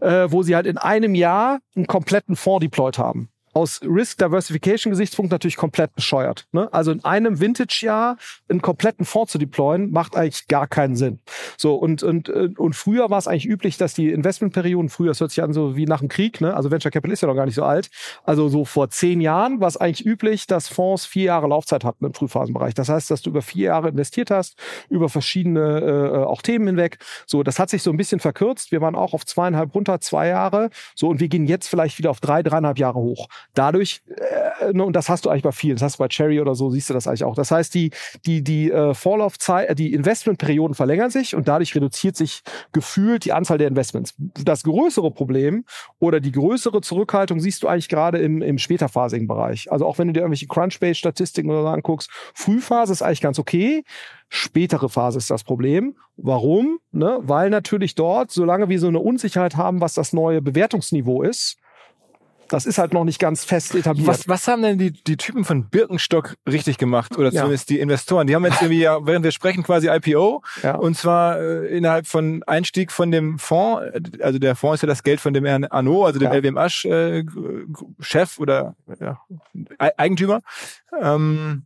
äh, 0.00 0.26
wo 0.30 0.42
sie 0.42 0.56
halt 0.56 0.66
in 0.66 0.78
einem 0.78 1.14
Jahr 1.14 1.60
einen 1.76 1.86
kompletten 1.86 2.34
Fonds 2.34 2.62
deployed 2.62 2.98
haben 2.98 3.31
aus 3.52 3.80
Risk 3.82 4.18
Diversification 4.18 4.90
Gesichtspunkt 4.90 5.30
natürlich 5.30 5.56
komplett 5.56 5.94
bescheuert. 5.94 6.46
Ne? 6.52 6.72
Also 6.72 6.90
in 6.92 7.04
einem 7.04 7.40
Vintage-Jahr 7.40 8.16
einen 8.48 8.62
kompletten 8.62 9.04
Fonds 9.04 9.32
zu 9.32 9.38
deployen, 9.38 9.90
macht 9.90 10.16
eigentlich 10.16 10.48
gar 10.48 10.66
keinen 10.66 10.96
Sinn. 10.96 11.20
So, 11.56 11.74
und, 11.74 12.02
und, 12.02 12.28
und 12.28 12.74
früher 12.74 13.10
war 13.10 13.18
es 13.18 13.26
eigentlich 13.26 13.46
üblich, 13.46 13.76
dass 13.76 13.94
die 13.94 14.10
Investmentperioden, 14.10 14.88
früher, 14.88 15.08
das 15.08 15.20
hört 15.20 15.30
sich 15.30 15.42
an 15.42 15.52
so 15.52 15.76
wie 15.76 15.86
nach 15.86 16.00
dem 16.00 16.08
Krieg, 16.08 16.40
ne? 16.40 16.54
also 16.54 16.70
Venture 16.70 16.90
Capital 16.90 17.12
ist 17.12 17.20
ja 17.20 17.28
noch 17.28 17.34
gar 17.34 17.46
nicht 17.46 17.54
so 17.54 17.64
alt, 17.64 17.90
also 18.24 18.48
so 18.48 18.64
vor 18.64 18.90
zehn 18.90 19.20
Jahren 19.20 19.60
war 19.60 19.68
es 19.68 19.76
eigentlich 19.76 20.06
üblich, 20.06 20.46
dass 20.46 20.68
Fonds 20.68 21.04
vier 21.06 21.24
Jahre 21.24 21.46
Laufzeit 21.48 21.84
hatten 21.84 22.04
im 22.04 22.14
Frühphasenbereich. 22.14 22.74
Das 22.74 22.88
heißt, 22.88 23.10
dass 23.10 23.22
du 23.22 23.30
über 23.30 23.42
vier 23.42 23.66
Jahre 23.66 23.88
investiert 23.88 24.30
hast, 24.30 24.58
über 24.88 25.08
verschiedene 25.08 25.80
äh, 25.80 26.24
auch 26.24 26.42
Themen 26.42 26.66
hinweg. 26.66 26.98
So, 27.26 27.42
das 27.42 27.58
hat 27.58 27.70
sich 27.70 27.82
so 27.82 27.90
ein 27.90 27.96
bisschen 27.96 28.20
verkürzt. 28.20 28.72
Wir 28.72 28.80
waren 28.80 28.94
auch 28.94 29.12
auf 29.12 29.26
zweieinhalb 29.26 29.74
runter, 29.74 30.00
zwei 30.00 30.28
Jahre. 30.28 30.70
So, 30.94 31.08
und 31.08 31.20
wir 31.20 31.28
gehen 31.28 31.46
jetzt 31.46 31.68
vielleicht 31.68 31.98
wieder 31.98 32.10
auf 32.10 32.20
drei, 32.20 32.42
dreieinhalb 32.42 32.78
Jahre 32.78 32.98
hoch 32.98 33.28
dadurch, 33.54 34.02
äh, 34.08 34.72
ne, 34.72 34.84
und 34.84 34.94
das 34.94 35.08
hast 35.08 35.24
du 35.24 35.30
eigentlich 35.30 35.42
bei 35.42 35.52
vielen, 35.52 35.76
das 35.76 35.82
hast 35.82 35.94
du 35.96 35.98
bei 35.98 36.08
Cherry 36.08 36.40
oder 36.40 36.54
so, 36.54 36.70
siehst 36.70 36.90
du 36.90 36.94
das 36.94 37.06
eigentlich 37.06 37.24
auch. 37.24 37.34
Das 37.34 37.50
heißt, 37.50 37.74
die, 37.74 37.90
die, 38.26 38.42
die 38.42 38.70
äh, 38.70 38.94
Vorlaufzeit, 38.94 39.68
äh, 39.68 39.74
die 39.74 39.92
Investmentperioden 39.92 40.74
verlängern 40.74 41.10
sich 41.10 41.34
und 41.34 41.48
dadurch 41.48 41.74
reduziert 41.74 42.16
sich 42.16 42.42
gefühlt 42.72 43.24
die 43.24 43.32
Anzahl 43.32 43.58
der 43.58 43.68
Investments. 43.68 44.14
Das 44.18 44.62
größere 44.62 45.10
Problem 45.10 45.64
oder 45.98 46.20
die 46.20 46.32
größere 46.32 46.80
Zurückhaltung 46.80 47.40
siehst 47.40 47.62
du 47.62 47.68
eigentlich 47.68 47.88
gerade 47.88 48.18
im, 48.18 48.42
im 48.42 48.58
späterphasigen 48.58 49.26
Bereich. 49.26 49.70
Also 49.70 49.86
auch 49.86 49.98
wenn 49.98 50.08
du 50.08 50.12
dir 50.12 50.20
irgendwelche 50.20 50.46
Crunchbase-Statistiken 50.46 51.50
oder 51.50 51.62
so 51.62 51.68
anguckst, 51.68 52.10
Frühphase 52.34 52.92
ist 52.92 53.02
eigentlich 53.02 53.20
ganz 53.20 53.38
okay. 53.38 53.84
Spätere 54.28 54.88
Phase 54.88 55.18
ist 55.18 55.30
das 55.30 55.44
Problem. 55.44 55.94
Warum? 56.16 56.78
Ne? 56.90 57.18
Weil 57.20 57.50
natürlich 57.50 57.94
dort, 57.94 58.30
solange 58.30 58.68
wir 58.70 58.78
so 58.78 58.88
eine 58.88 58.98
Unsicherheit 58.98 59.56
haben, 59.56 59.80
was 59.80 59.92
das 59.94 60.12
neue 60.12 60.40
Bewertungsniveau 60.40 61.22
ist, 61.22 61.58
das 62.52 62.66
ist 62.66 62.78
halt 62.78 62.92
noch 62.92 63.04
nicht 63.04 63.18
ganz 63.18 63.44
fest 63.44 63.74
etabliert. 63.74 64.06
Was, 64.06 64.28
was 64.28 64.46
haben 64.46 64.62
denn 64.62 64.76
die, 64.76 64.92
die 64.92 65.16
Typen 65.16 65.44
von 65.44 65.70
Birkenstock 65.70 66.36
richtig 66.46 66.76
gemacht? 66.76 67.16
Oder 67.16 67.32
zumindest 67.32 67.70
ja. 67.70 67.76
die 67.76 67.80
Investoren? 67.80 68.26
Die 68.26 68.34
haben 68.34 68.44
jetzt 68.44 68.60
irgendwie 68.60 68.82
ja, 68.82 68.98
während 69.06 69.24
wir 69.24 69.32
sprechen, 69.32 69.62
quasi 69.62 69.88
IPO. 69.88 70.42
Ja. 70.62 70.74
Und 70.74 70.96
zwar 70.96 71.40
äh, 71.40 71.76
innerhalb 71.76 72.06
von 72.06 72.42
Einstieg 72.44 72.92
von 72.92 73.10
dem 73.10 73.38
Fonds. 73.38 73.82
Also 74.20 74.38
der 74.38 74.54
Fonds 74.54 74.76
ist 74.76 74.82
ja 74.82 74.88
das 74.88 75.02
Geld 75.02 75.20
von 75.20 75.32
dem 75.32 75.46
Herrn 75.46 75.64
Arnaud, 75.64 76.06
also 76.06 76.18
dem 76.18 76.30
ja. 76.30 76.38
LWM 76.38 76.58
Asch 76.58 76.84
äh, 76.84 77.24
Chef 78.00 78.38
oder 78.38 78.76
ja, 79.00 79.20
Eigentümer. 79.78 80.40
Ähm, 81.00 81.64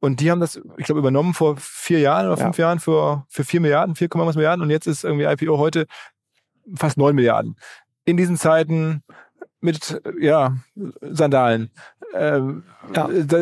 und 0.00 0.20
die 0.20 0.30
haben 0.30 0.40
das, 0.40 0.60
ich 0.76 0.86
glaube, 0.86 1.00
übernommen 1.00 1.34
vor 1.34 1.56
vier 1.58 1.98
Jahren 1.98 2.26
oder 2.26 2.36
fünf 2.36 2.58
ja. 2.58 2.66
Jahren 2.66 2.78
für, 2.78 3.24
für 3.28 3.44
vier 3.44 3.60
Milliarden, 3.60 3.94
4, 3.94 4.08
was 4.12 4.36
Milliarden. 4.36 4.62
Und 4.62 4.70
jetzt 4.70 4.86
ist 4.86 5.04
irgendwie 5.04 5.24
IPO 5.24 5.58
heute 5.58 5.86
fast 6.74 6.96
neun 6.96 7.14
Milliarden. 7.14 7.56
In 8.04 8.16
diesen 8.16 8.36
Zeiten 8.36 9.02
mit 9.64 10.00
ja, 10.20 10.56
Sandalen. 11.00 11.70
Ähm, 12.14 12.62
ja. 12.94 13.08
Da 13.08 13.38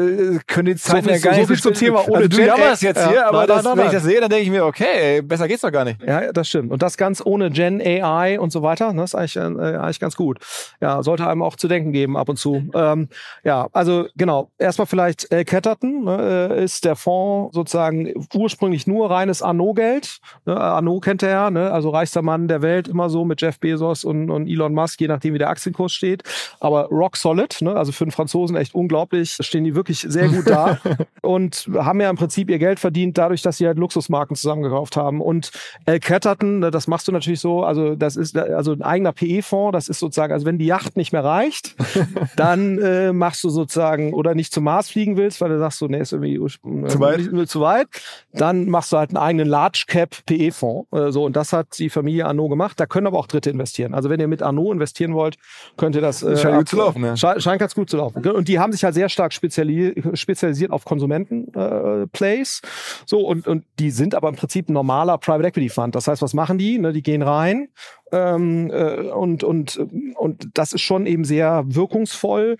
können 0.47 0.67
die 0.67 0.77
Zeiten 0.77 1.05
so 1.05 1.11
ja 1.11 1.19
gar 1.19 1.35
so, 1.35 1.41
nicht 1.41 1.49
so 1.49 1.55
viel 1.55 1.63
zum 1.63 1.75
Thema 1.75 2.09
ohne 2.09 2.17
also, 2.17 2.29
du 2.29 2.43
jammerst 2.43 2.83
jetzt 2.83 2.99
ja. 2.99 3.11
hier, 3.11 3.27
aber 3.27 3.39
nein, 3.39 3.49
das, 3.49 3.57
nein, 3.57 3.65
nein, 3.65 3.79
wenn 3.79 3.87
ich 3.87 3.93
das 3.93 4.05
sehe, 4.05 4.21
dann 4.21 4.31
denke 4.31 4.45
ich 4.45 4.51
mir, 4.51 4.65
okay, 4.65 5.21
besser 5.21 5.49
geht's 5.49 5.63
doch 5.63 5.73
gar 5.73 5.85
nicht. 5.85 6.01
Ja, 6.03 6.33
das 6.33 6.49
stimmt. 6.49 6.71
Und 6.71 6.81
das 6.81 6.97
ganz 6.97 7.21
ohne 7.25 7.51
Gen 7.51 7.81
AI 7.81 8.39
und 8.39 8.53
so 8.53 8.63
weiter, 8.63 8.93
das 8.95 9.13
ist 9.13 9.15
eigentlich, 9.15 9.37
äh, 9.37 9.77
eigentlich 9.77 10.01
ganz 10.01 10.17
gut. 10.17 10.39
Ja, 10.81 11.03
sollte 11.03 11.27
einem 11.27 11.43
auch 11.43 11.57
zu 11.57 11.69
denken 11.69 11.93
geben 11.93 12.17
ab 12.17 12.29
und 12.29 12.39
zu. 12.39 12.71
Ähm, 12.75 13.09
ja, 13.45 13.69
also 13.73 14.07
genau. 14.17 14.51
Erstmal 14.59 14.87
vielleicht 14.87 15.31
äh, 15.33 15.45
Ketterton 15.45 16.05
ne, 16.05 16.51
äh, 16.53 16.65
ist 16.65 16.85
der 16.85 16.97
Fonds 16.97 17.55
sozusagen 17.55 18.13
ursprünglich 18.35 18.87
nur 18.87 19.11
reines 19.11 19.43
Arnaud-Geld. 19.43 20.21
Ne, 20.47 20.59
Arnaud 20.59 21.05
kennt 21.05 21.23
er 21.23 21.31
ja, 21.31 21.51
ne, 21.51 21.73
also 21.73 21.91
reichster 21.91 22.23
Mann 22.23 22.49
der 22.49 22.63
Welt, 22.63 22.89
immer 22.89 23.11
so 23.11 23.25
mit 23.25 23.41
Jeff 23.43 23.59
Bezos 23.59 24.05
und, 24.05 24.31
und 24.31 24.47
Elon 24.47 24.73
Musk, 24.73 25.01
je 25.01 25.09
nachdem 25.09 25.35
wie 25.35 25.39
der 25.39 25.51
Aktienkurs 25.51 25.93
steht. 25.93 26.12
Aber 26.61 26.87
rock 26.87 27.17
solid, 27.17 27.61
ne, 27.61 27.75
also 27.75 27.93
für 27.93 28.05
den 28.05 28.11
Franzosen 28.11 28.57
echt 28.57 28.75
unglaublich, 28.75 29.37
stehen 29.41 29.65
die 29.65 29.75
wirklich 29.75 30.01
sehr 30.01 30.29
gut 30.29 30.49
da 30.49 30.79
und 31.23 31.69
haben 31.75 32.01
ja 32.01 32.11
im 32.11 32.17
Prinzip 32.17 32.51
ihr 32.51 32.59
Geld 32.59 32.81
verdient 32.81 33.17
dadurch, 33.17 33.43
dass 33.43 33.59
sie 33.59 33.67
halt 33.67 33.79
Luxusmarken 33.79 34.37
zusammengekauft 34.37 34.97
haben. 34.97 35.21
Und 35.21 35.51
El 35.87 36.01
Catterton, 36.01 36.61
ne, 36.61 36.71
das 36.71 36.87
machst 36.87 37.09
du 37.09 37.13
natürlich 37.13 37.41
so, 37.41 37.63
also 37.65 37.95
das 37.95 38.17
ist 38.17 38.37
also 38.37 38.73
ein 38.73 38.83
eigener 38.83 39.13
PE-Fonds, 39.13 39.73
das 39.73 39.89
ist 39.89 39.99
sozusagen, 39.99 40.33
also 40.33 40.47
wenn 40.47 40.59
die 40.59 40.67
Yacht 40.67 40.97
nicht 40.97 41.13
mehr 41.13 41.25
reicht, 41.25 41.77
dann 42.37 42.79
äh, 42.79 43.13
machst 43.13 43.45
du 43.45 43.51
sozusagen 43.51 44.13
oder 44.15 44.35
nicht 44.35 44.53
zum 44.53 44.65
Mars 44.65 44.91
fliegen 44.91 45.17
willst, 45.17 45.41
weil 45.41 45.51
du 45.51 45.59
sagst 45.59 45.79
so, 45.79 45.87
nee, 45.87 46.01
ist 46.01 46.13
irgendwie 46.13 46.35
äh, 46.35 46.89
zu 46.89 47.01
weit, 47.01 47.49
zu 47.49 47.61
weit, 47.61 47.89
dann 48.33 48.69
machst 48.69 48.93
du 48.93 48.99
halt 48.99 49.11
einen 49.11 49.19
eigenen 49.19 49.49
Large 49.49 49.85
Cap 49.87 50.17
PE-Fonds. 50.27 50.93
Äh, 50.93 51.13
so 51.13 51.25
und 51.25 51.37
das 51.37 51.53
hat 51.53 51.79
die 51.79 51.91
Familie 51.91 52.27
Arnaud 52.27 52.51
gemacht. 52.51 52.81
Da 52.81 52.87
können 52.87 53.07
aber 53.07 53.19
auch 53.19 53.27
Dritte 53.27 53.51
investieren. 53.51 53.95
Also 53.95 54.11
wenn 54.11 54.21
ihr 54.21 54.29
mit 54.29 54.43
Arnaud 54.43 54.73
investieren 54.73 55.15
wollt, 55.15 55.37
könnt 55.77 55.92
ihr 55.95 56.01
das. 56.01 56.23
Äh, 56.23 56.37
scheint 56.37 56.59
gut 56.59 56.69
zu 56.69 56.77
laufen. 56.77 57.05
Ja. 57.05 57.17
Scheint 57.17 57.59
ganz 57.59 57.75
gut 57.75 57.91
zu 57.91 57.97
laufen. 57.97 58.25
Und 58.27 58.49
die 58.49 58.59
haben 58.59 58.73
sich 58.73 58.85
halt 58.85 58.95
sehr 58.95 59.09
stark 59.09 59.33
speziali 59.33 60.03
spezialisiert 60.15 60.71
auf 60.71 60.85
Konsumenten-Plays. 60.85 62.61
Äh, 62.63 62.67
so, 63.07 63.21
und, 63.21 63.47
und 63.47 63.65
die 63.79 63.91
sind 63.91 64.15
aber 64.15 64.29
im 64.29 64.37
Prinzip 64.37 64.69
ein 64.69 64.73
normaler 64.73 65.19
Private 65.19 65.49
Equity 65.49 65.69
Fund. 65.69 65.95
Das 65.95 66.09
heißt, 66.09 66.23
was 66.23 66.35
machen 66.35 66.59
die? 66.59 66.79
Ne, 66.79 66.93
die 66.93 67.03
gehen 67.03 67.23
rein 67.23 67.69
ähm, 68.13 68.71
äh, 68.71 69.11
und, 69.11 69.43
und, 69.43 69.81
und 70.17 70.49
das 70.55 70.73
ist 70.73 70.83
schon 70.83 71.07
eben 71.07 71.25
sehr 71.25 71.65
wirkungsvoll 71.67 72.59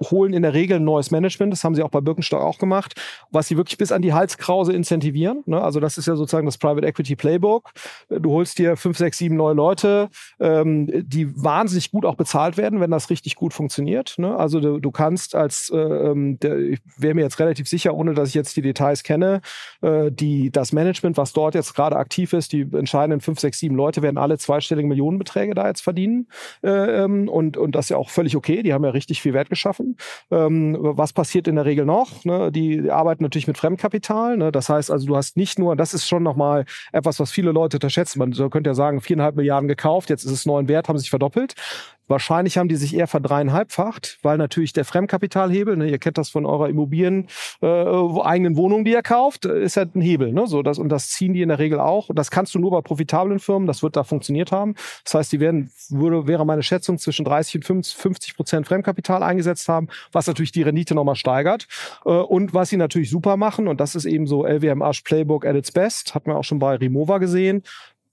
holen 0.00 0.32
in 0.32 0.42
der 0.42 0.54
Regel 0.54 0.78
ein 0.78 0.84
neues 0.84 1.10
Management, 1.10 1.52
das 1.52 1.64
haben 1.64 1.74
sie 1.74 1.82
auch 1.82 1.90
bei 1.90 2.00
Birkenstock 2.00 2.40
auch 2.40 2.58
gemacht, 2.58 3.00
was 3.30 3.48
sie 3.48 3.56
wirklich 3.56 3.78
bis 3.78 3.92
an 3.92 4.02
die 4.02 4.12
Halskrause 4.12 4.72
incentivieren. 4.72 5.42
Ne? 5.46 5.60
Also 5.60 5.80
das 5.80 5.98
ist 5.98 6.06
ja 6.06 6.16
sozusagen 6.16 6.46
das 6.46 6.58
Private 6.58 6.86
Equity 6.86 7.16
Playbook. 7.16 7.70
Du 8.08 8.32
holst 8.32 8.58
dir 8.58 8.76
fünf, 8.76 8.98
sechs, 8.98 9.18
sieben 9.18 9.36
neue 9.36 9.54
Leute, 9.54 10.08
ähm, 10.40 10.88
die 11.06 11.34
wahnsinnig 11.42 11.90
gut 11.90 12.04
auch 12.04 12.16
bezahlt 12.16 12.56
werden, 12.56 12.80
wenn 12.80 12.90
das 12.90 13.10
richtig 13.10 13.36
gut 13.36 13.54
funktioniert. 13.54 14.14
Ne? 14.18 14.36
Also 14.36 14.60
du, 14.60 14.80
du 14.80 14.90
kannst 14.90 15.34
als, 15.34 15.70
äh, 15.70 15.76
ähm, 15.76 16.38
der, 16.40 16.58
ich 16.58 16.80
wäre 16.96 17.14
mir 17.14 17.22
jetzt 17.22 17.38
relativ 17.38 17.68
sicher, 17.68 17.94
ohne 17.94 18.14
dass 18.14 18.28
ich 18.28 18.34
jetzt 18.34 18.56
die 18.56 18.62
Details 18.62 19.02
kenne, 19.02 19.40
äh, 19.80 20.10
die, 20.10 20.50
das 20.50 20.72
Management, 20.72 21.16
was 21.16 21.32
dort 21.32 21.54
jetzt 21.54 21.74
gerade 21.74 21.96
aktiv 21.96 22.32
ist, 22.32 22.52
die 22.52 22.62
entscheidenden 22.72 23.20
fünf, 23.20 23.40
sechs, 23.40 23.58
sieben 23.58 23.76
Leute 23.76 24.02
werden 24.02 24.18
alle 24.18 24.38
zweistellige 24.38 24.88
Millionenbeträge 24.88 25.54
da 25.54 25.68
jetzt 25.68 25.82
verdienen. 25.82 26.28
Äh, 26.62 26.70
ähm, 27.04 27.28
und, 27.28 27.56
und 27.56 27.74
das 27.74 27.86
ist 27.86 27.90
ja 27.90 27.96
auch 27.96 28.10
völlig 28.10 28.36
okay. 28.36 28.62
Die 28.62 28.72
haben 28.72 28.84
ja 28.84 28.90
richtig 28.90 29.22
viel 29.22 29.34
Wert 29.34 29.50
geschaffen. 29.50 29.83
Ähm, 30.30 30.76
was 30.78 31.12
passiert 31.12 31.48
in 31.48 31.56
der 31.56 31.64
Regel 31.64 31.84
noch? 31.84 32.24
Ne? 32.24 32.50
Die, 32.52 32.82
die, 32.82 32.90
arbeiten 32.90 33.22
natürlich 33.22 33.46
mit 33.46 33.58
Fremdkapital. 33.58 34.36
Ne? 34.36 34.52
Das 34.52 34.68
heißt 34.68 34.90
also, 34.90 35.06
du 35.06 35.16
hast 35.16 35.36
nicht 35.36 35.58
nur, 35.58 35.76
das 35.76 35.94
ist 35.94 36.08
schon 36.08 36.22
nochmal 36.22 36.64
etwas, 36.92 37.20
was 37.20 37.30
viele 37.30 37.52
Leute 37.52 37.76
unterschätzen. 37.76 38.18
Man 38.18 38.32
könnte 38.50 38.70
ja 38.70 38.74
sagen, 38.74 39.00
viereinhalb 39.00 39.36
Milliarden 39.36 39.68
gekauft, 39.68 40.10
jetzt 40.10 40.24
ist 40.24 40.32
es 40.32 40.46
neuen 40.46 40.68
Wert, 40.68 40.88
haben 40.88 40.98
sich 40.98 41.10
verdoppelt. 41.10 41.54
Wahrscheinlich 42.06 42.58
haben 42.58 42.68
die 42.68 42.76
sich 42.76 42.94
eher 42.94 43.06
verdreieinhalbfacht, 43.06 44.18
weil 44.22 44.36
natürlich 44.36 44.72
der 44.72 44.84
Fremdkapitalhebel, 44.84 45.76
ne, 45.76 45.88
ihr 45.88 45.98
kennt 45.98 46.18
das 46.18 46.28
von 46.28 46.44
eurer 46.44 46.68
Immobilien, 46.68 47.28
äh, 47.62 47.66
eigenen 47.66 48.56
Wohnung, 48.56 48.84
die 48.84 48.92
ihr 48.92 49.02
kauft, 49.02 49.46
ist 49.46 49.76
halt 49.76 49.94
ein 49.94 50.00
Hebel. 50.00 50.32
Ne? 50.32 50.46
So, 50.46 50.62
das, 50.62 50.78
und 50.78 50.90
das 50.90 51.08
ziehen 51.10 51.32
die 51.32 51.42
in 51.42 51.48
der 51.48 51.58
Regel 51.58 51.80
auch. 51.80 52.10
Das 52.14 52.30
kannst 52.30 52.54
du 52.54 52.58
nur 52.58 52.70
bei 52.70 52.80
profitablen 52.82 53.38
Firmen, 53.38 53.66
das 53.66 53.82
wird 53.82 53.96
da 53.96 54.04
funktioniert 54.04 54.52
haben. 54.52 54.74
Das 55.04 55.14
heißt, 55.14 55.32
die 55.32 55.40
werden, 55.40 55.70
würde, 55.88 56.26
wäre 56.26 56.44
meine 56.44 56.62
Schätzung, 56.62 56.98
zwischen 56.98 57.24
30 57.24 57.70
und 57.70 57.86
50 57.86 58.36
Prozent 58.36 58.66
Fremdkapital 58.66 59.22
eingesetzt 59.22 59.68
haben, 59.68 59.88
was 60.12 60.26
natürlich 60.26 60.52
die 60.52 60.62
Rendite 60.62 60.94
nochmal 60.94 61.16
steigert. 61.16 61.66
Äh, 62.04 62.10
und 62.10 62.54
was 62.54 62.68
sie 62.68 62.76
natürlich 62.76 63.10
super 63.10 63.36
machen, 63.36 63.68
und 63.68 63.80
das 63.80 63.94
ist 63.94 64.04
eben 64.04 64.26
so 64.26 64.46
LWM-Arsch 64.46 65.02
Playbook 65.02 65.46
at 65.46 65.56
its 65.56 65.72
best, 65.72 66.14
hat 66.14 66.26
man 66.26 66.36
auch 66.36 66.44
schon 66.44 66.58
bei 66.58 66.76
Remova 66.76 67.18
gesehen, 67.18 67.62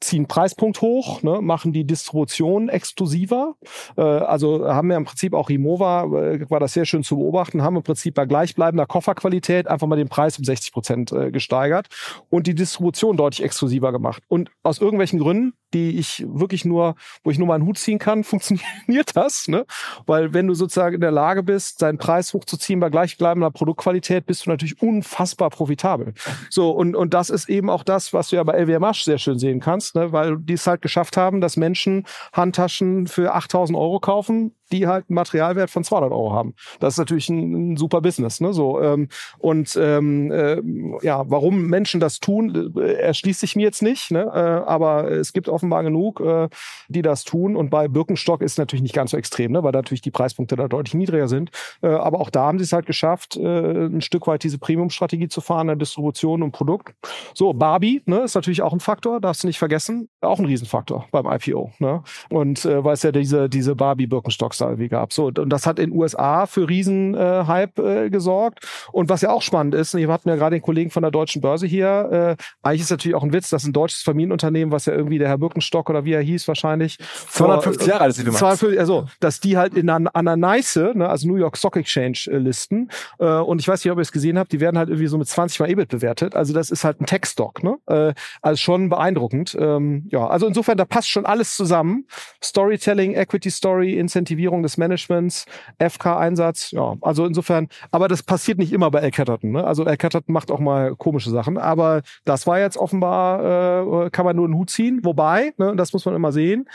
ziehen 0.02 0.28
Preispunkt 0.28 0.82
hoch, 0.82 1.22
ne, 1.22 1.42
machen 1.42 1.74
die 1.74 1.86
Distribution 1.86 2.70
exklusiver. 2.70 3.56
Äh, 3.98 4.02
also 4.02 4.68
haben 4.68 4.90
wir 4.90 4.98
im 4.98 5.06
Prinzip 5.06 5.34
auch 5.34 5.50
Rimowa, 5.50 6.06
äh, 6.06 6.50
war 6.50 6.60
das 6.60 6.74
sehr 6.74 6.86
schön 6.86 7.04
zu 7.04 7.18
beobachten, 7.18 7.62
haben 7.62 7.78
im 7.78 7.84
Prinzip 7.84 8.16
bei 8.16 8.26
gleichbleibender 8.26 8.86
Kofferqualität 8.86 9.68
einfach 9.68 9.88
mal 9.88 9.96
den 9.96 10.10
Preis 10.10 10.38
um 10.38 10.44
60 10.44 10.74
Prozent 10.74 11.12
äh, 11.12 11.32
gesteigert 11.32 11.88
und 12.30 12.48
die 12.48 12.56
Distribution 12.56 13.16
deutlich 13.16 13.44
exklusiver 13.44 13.92
gemacht. 13.92 14.24
Und 14.28 14.50
aus 14.64 14.80
irgendwelchen 14.80 15.20
Gründen, 15.20 15.54
die 15.74 15.98
ich 15.98 16.26
wirklich 16.28 16.66
nur, 16.66 16.96
wo 17.24 17.32
ich 17.32 17.38
nur 17.38 17.48
meinen 17.48 17.66
Hut 17.66 17.78
ziehen 17.78 18.00
kann, 18.00 18.24
funktioniert 18.32 19.16
das, 19.16 19.48
ne? 19.48 19.66
Weil 20.06 20.34
wenn 20.34 20.48
du 20.48 20.54
sozusagen 20.54 20.96
in 20.96 21.02
der 21.02 21.12
Lage 21.12 21.44
bist, 21.44 21.82
deinen 21.82 21.98
Preis 21.98 22.34
hochzuziehen 22.34 22.80
bei 22.80 22.90
gleichbleibender 22.90 23.52
Produktqualität, 23.52 24.26
bist 24.26 24.46
du 24.46 24.50
natürlich 24.50 24.82
unfassbar 24.82 25.50
profitabel. 25.50 26.14
So, 26.50 26.72
und, 26.72 26.96
und 26.96 27.14
das 27.14 27.30
ist 27.30 27.50
eben 27.50 27.70
auch 27.70 27.84
das, 27.84 28.14
was 28.14 28.30
du 28.30 28.36
ja 28.36 28.44
bei 28.44 28.54
LWMH 28.54 28.94
sehr 29.04 29.18
schön 29.18 29.40
sehen 29.40 29.60
kannst 29.60 29.90
ne, 29.95 30.12
weil 30.12 30.38
die 30.38 30.54
es 30.54 30.67
halt 30.67 30.82
geschafft 30.82 31.17
haben, 31.17 31.41
dass 31.41 31.58
Menschen 31.58 32.06
Handtaschen 32.34 33.08
für 33.08 33.34
8000 33.34 33.77
Euro 33.77 33.99
kaufen, 33.99 34.56
die 34.71 34.88
halt 34.88 35.05
einen 35.10 35.15
Materialwert 35.15 35.69
von 35.69 35.84
200 35.84 36.12
Euro 36.12 36.34
haben. 36.34 36.53
Das 36.79 36.95
ist 36.95 36.97
natürlich 36.97 37.29
ein, 37.29 37.73
ein 37.73 37.77
super 37.77 38.01
Business. 38.01 38.39
Ne? 38.41 38.53
So, 38.53 38.81
ähm, 38.81 39.07
und 39.38 39.77
ähm, 39.79 40.31
äh, 40.31 40.62
ja, 41.05 41.23
warum 41.29 41.67
Menschen 41.67 41.99
das 41.99 42.19
tun, 42.19 42.73
äh, 42.77 42.93
erschließt 42.93 43.39
sich 43.39 43.55
mir 43.55 43.63
jetzt 43.63 43.81
nicht. 43.81 44.12
Ne? 44.12 44.21
Äh, 44.21 44.69
aber 44.69 45.10
es 45.12 45.34
gibt 45.34 45.49
offenbar 45.49 45.84
genug, 45.84 46.19
äh, 46.21 46.49
die 46.88 47.01
das 47.01 47.23
tun. 47.23 47.55
Und 47.55 47.69
bei 47.69 47.88
Birkenstock 47.88 48.41
ist 48.41 48.53
es 48.53 48.57
natürlich 48.57 48.84
nicht 48.84 48.95
ganz 48.95 49.12
so 49.12 49.17
extrem, 49.17 49.51
ne? 49.51 49.63
weil 49.63 49.71
natürlich 49.71 50.01
die 50.01 50.12
Preispunkte 50.12 50.55
da 50.55 50.67
deutlich 50.67 50.93
niedriger 50.93 51.27
sind. 51.27 51.51
Äh, 51.81 51.88
aber 51.88 52.19
auch 52.19 52.29
da 52.29 52.45
haben 52.45 52.60
sie 52.60 52.65
es 52.65 52.73
halt 52.73 52.86
geschafft, 52.86 53.38
äh, 53.38 53.86
ein 53.86 54.01
Stück 54.01 54.27
weit 54.27 54.43
diese 54.43 54.57
Premium-Strategie 54.57 55.27
zu 55.27 55.41
fahren, 55.41 55.67
der 55.67 55.75
Distribution 55.75 56.43
und 56.43 56.51
Produkt. 56.51 56.93
So, 57.34 57.53
Barbie 57.53 58.01
ne, 58.05 58.21
ist 58.21 58.36
natürlich 58.36 58.62
auch 58.62 58.73
ein 58.73 58.79
Faktor, 58.79 59.19
darfst 59.19 59.43
du 59.43 59.47
nicht 59.47 59.60
vergessen. 59.60 60.10
Auch 60.21 60.39
ein 60.39 60.45
Riesenfaktor 60.45 61.07
beim 61.12 61.25
IPO. 61.25 61.71
Ne? 61.79 62.03
Und 62.29 62.65
äh, 62.65 62.84
weil 62.84 62.93
es 62.93 63.03
ja 63.03 63.12
diese, 63.12 63.49
diese 63.49 63.75
Barbie-Birkenstocks 63.75 64.61
da 64.62 64.67
irgendwie 64.67 64.89
gab. 64.89 65.13
So, 65.13 65.26
und 65.26 65.50
das 65.50 65.65
hat 65.65 65.80
in 65.80 65.91
den 65.91 66.00
USA 66.00 66.45
für 66.45 66.67
Riesen-Hype 66.67 67.80
äh, 67.80 68.06
äh, 68.06 68.10
gesorgt. 68.10 68.65
Und 68.91 69.10
was 69.10 69.21
ja 69.21 69.32
auch 69.32 69.41
spannend 69.41 69.76
ist, 69.76 69.95
wir 69.95 70.08
hatten 70.08 70.30
ja 70.30 70.36
gerade 70.36 70.56
den 70.56 70.62
Kollegen 70.62 70.89
von 70.89 71.02
der 71.02 71.12
Deutschen 71.12 71.41
Börse 71.41 71.67
hier, 71.67 72.38
äh, 72.38 72.43
eigentlich 72.63 72.82
ist 72.82 72.91
natürlich 72.91 73.15
auch 73.15 73.24
ein 73.24 73.34
Witz, 73.34 73.50
dass 73.50 73.63
ein 73.63 73.74
deutsches 73.74 74.02
Familienunternehmen, 74.02 74.71
was 74.71 74.86
ja 74.86 74.93
irgendwie 74.93 75.17
der 75.17 75.28
Herr 75.28 75.38
Birkenstock 75.38 75.89
oder 75.89 76.06
wie 76.06 76.13
er 76.13 76.21
hieß 76.21 76.47
wahrscheinlich. 76.47 76.97
250 77.30 77.88
Jahre 77.88 78.02
alt 78.02 78.12
ist 78.12 78.19
die 78.19 78.32
250, 78.32 78.80
also, 78.80 79.08
dass 79.19 79.39
die 79.39 79.58
halt 79.58 79.76
in 79.76 79.89
einer, 79.89 80.15
an 80.15 80.28
einer 80.28 80.56
NICE, 80.56 80.93
ne, 80.95 81.10
also 81.10 81.28
New 81.28 81.36
York 81.36 81.58
Stock 81.58 81.76
Exchange 81.76 82.19
äh, 82.28 82.38
listen. 82.38 82.89
Äh, 83.19 83.26
und 83.26 83.60
ich 83.60 83.67
weiß 83.67 83.84
nicht, 83.84 83.91
ob 83.91 83.97
ihr 83.97 84.04
es 84.04 84.12
gesehen 84.12 84.38
habt, 84.38 84.52
die 84.52 84.60
werden 84.60 84.78
halt 84.78 84.89
irgendwie 84.89 85.08
so 85.08 85.17
mit 85.17 85.28
20 85.28 85.60
mal 85.60 85.69
EBIT 85.69 85.89
bewertet. 85.89 86.36
Also 86.36 86.54
das 86.54 86.69
ist 86.71 86.84
halt 86.84 87.02
ein 87.02 87.06
Tech-Stock, 87.06 87.63
ne? 87.63 87.78
Äh, 87.88 88.13
also 88.41 88.58
schon 88.58 88.89
beeindruckend. 88.89 89.56
Ähm, 89.60 90.08
ja, 90.12 90.28
also 90.28 90.47
insofern, 90.47 90.78
da 90.78 90.86
passt 90.86 91.10
schon 91.10 91.26
alles 91.26 91.56
zusammen. 91.56 92.06
Storytelling, 92.43 93.13
Equity 93.13 93.50
Story, 93.50 93.97
Incentivierung 93.97 94.51
des 94.62 94.78
Managements, 94.78 95.46
FK-Einsatz, 95.80 96.72
ja, 96.72 96.96
also 97.02 97.26
insofern, 97.26 97.68
aber 97.92 98.08
das 98.08 98.24
passiert 98.24 98.58
nicht 98.58 98.74
immer 98.74 98.92
bei 98.92 99.00
El 99.00 99.12
Catterton, 99.12 99.52
ne? 99.52 99.64
Also 99.64 99.86
El 99.86 99.98
Catterton 99.98 100.34
macht 100.34 100.52
auch 100.52 100.60
mal 100.60 100.96
komische 100.96 101.30
Sachen, 101.30 101.58
aber 101.58 102.02
das 102.26 102.46
war 102.46 102.60
jetzt 102.60 102.78
offenbar, 102.78 104.06
äh, 104.06 104.10
kann 104.10 104.26
man 104.26 104.36
nur 104.36 104.46
einen 104.46 104.56
Hut 104.56 104.70
ziehen, 104.70 105.00
wobei, 105.04 105.54
ne, 105.58 105.76
das 105.76 105.94
muss 105.94 106.06
man 106.06 106.16
immer 106.16 106.32
sehen, 106.32 106.68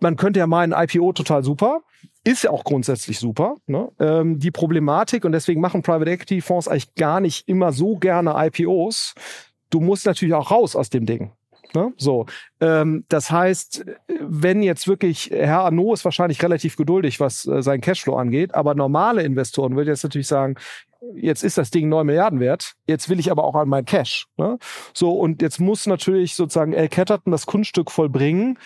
man 0.00 0.16
könnte 0.16 0.38
ja 0.38 0.46
meinen, 0.46 0.74
IPO 0.76 1.12
total 1.14 1.42
super. 1.42 1.80
Ist 2.24 2.44
ja 2.44 2.50
auch 2.50 2.64
grundsätzlich 2.64 3.18
super. 3.18 3.56
Ne? 3.66 3.90
Ähm, 3.98 4.38
die 4.38 4.50
Problematik, 4.50 5.24
und 5.24 5.32
deswegen 5.32 5.60
machen 5.60 5.82
Private 5.82 6.10
Equity 6.10 6.40
Fonds 6.40 6.68
eigentlich 6.68 6.94
gar 6.94 7.20
nicht 7.20 7.48
immer 7.48 7.72
so 7.72 7.96
gerne 7.96 8.34
IPOs. 8.36 9.14
Du 9.70 9.80
musst 9.80 10.06
natürlich 10.06 10.34
auch 10.34 10.50
raus 10.50 10.76
aus 10.76 10.90
dem 10.90 11.06
Ding. 11.06 11.32
Ne? 11.74 11.92
So, 11.96 12.26
ähm, 12.60 13.04
das 13.08 13.30
heißt, 13.30 13.84
wenn 14.20 14.62
jetzt 14.62 14.88
wirklich 14.88 15.30
Herr 15.30 15.64
Arnaud 15.64 15.94
ist 15.94 16.04
wahrscheinlich 16.04 16.42
relativ 16.42 16.76
geduldig, 16.76 17.20
was 17.20 17.46
äh, 17.46 17.62
sein 17.62 17.80
Cashflow 17.80 18.16
angeht, 18.16 18.54
aber 18.54 18.74
normale 18.74 19.22
Investoren 19.22 19.76
würden 19.76 19.88
jetzt 19.88 20.04
natürlich 20.04 20.28
sagen, 20.28 20.56
jetzt 21.14 21.44
ist 21.44 21.58
das 21.58 21.70
Ding 21.70 21.88
neun 21.88 22.06
Milliarden 22.06 22.40
wert, 22.40 22.74
jetzt 22.86 23.08
will 23.08 23.18
ich 23.18 23.30
aber 23.30 23.44
auch 23.44 23.54
an 23.54 23.68
mein 23.68 23.84
Cash. 23.84 24.26
Ne? 24.36 24.58
So, 24.92 25.12
und 25.12 25.42
jetzt 25.42 25.60
muss 25.60 25.86
natürlich 25.86 26.34
sozusagen 26.34 26.72
El 26.72 26.88
Ketterton 26.88 27.30
das 27.30 27.46
Kunststück 27.46 27.90
vollbringen, 27.90 28.58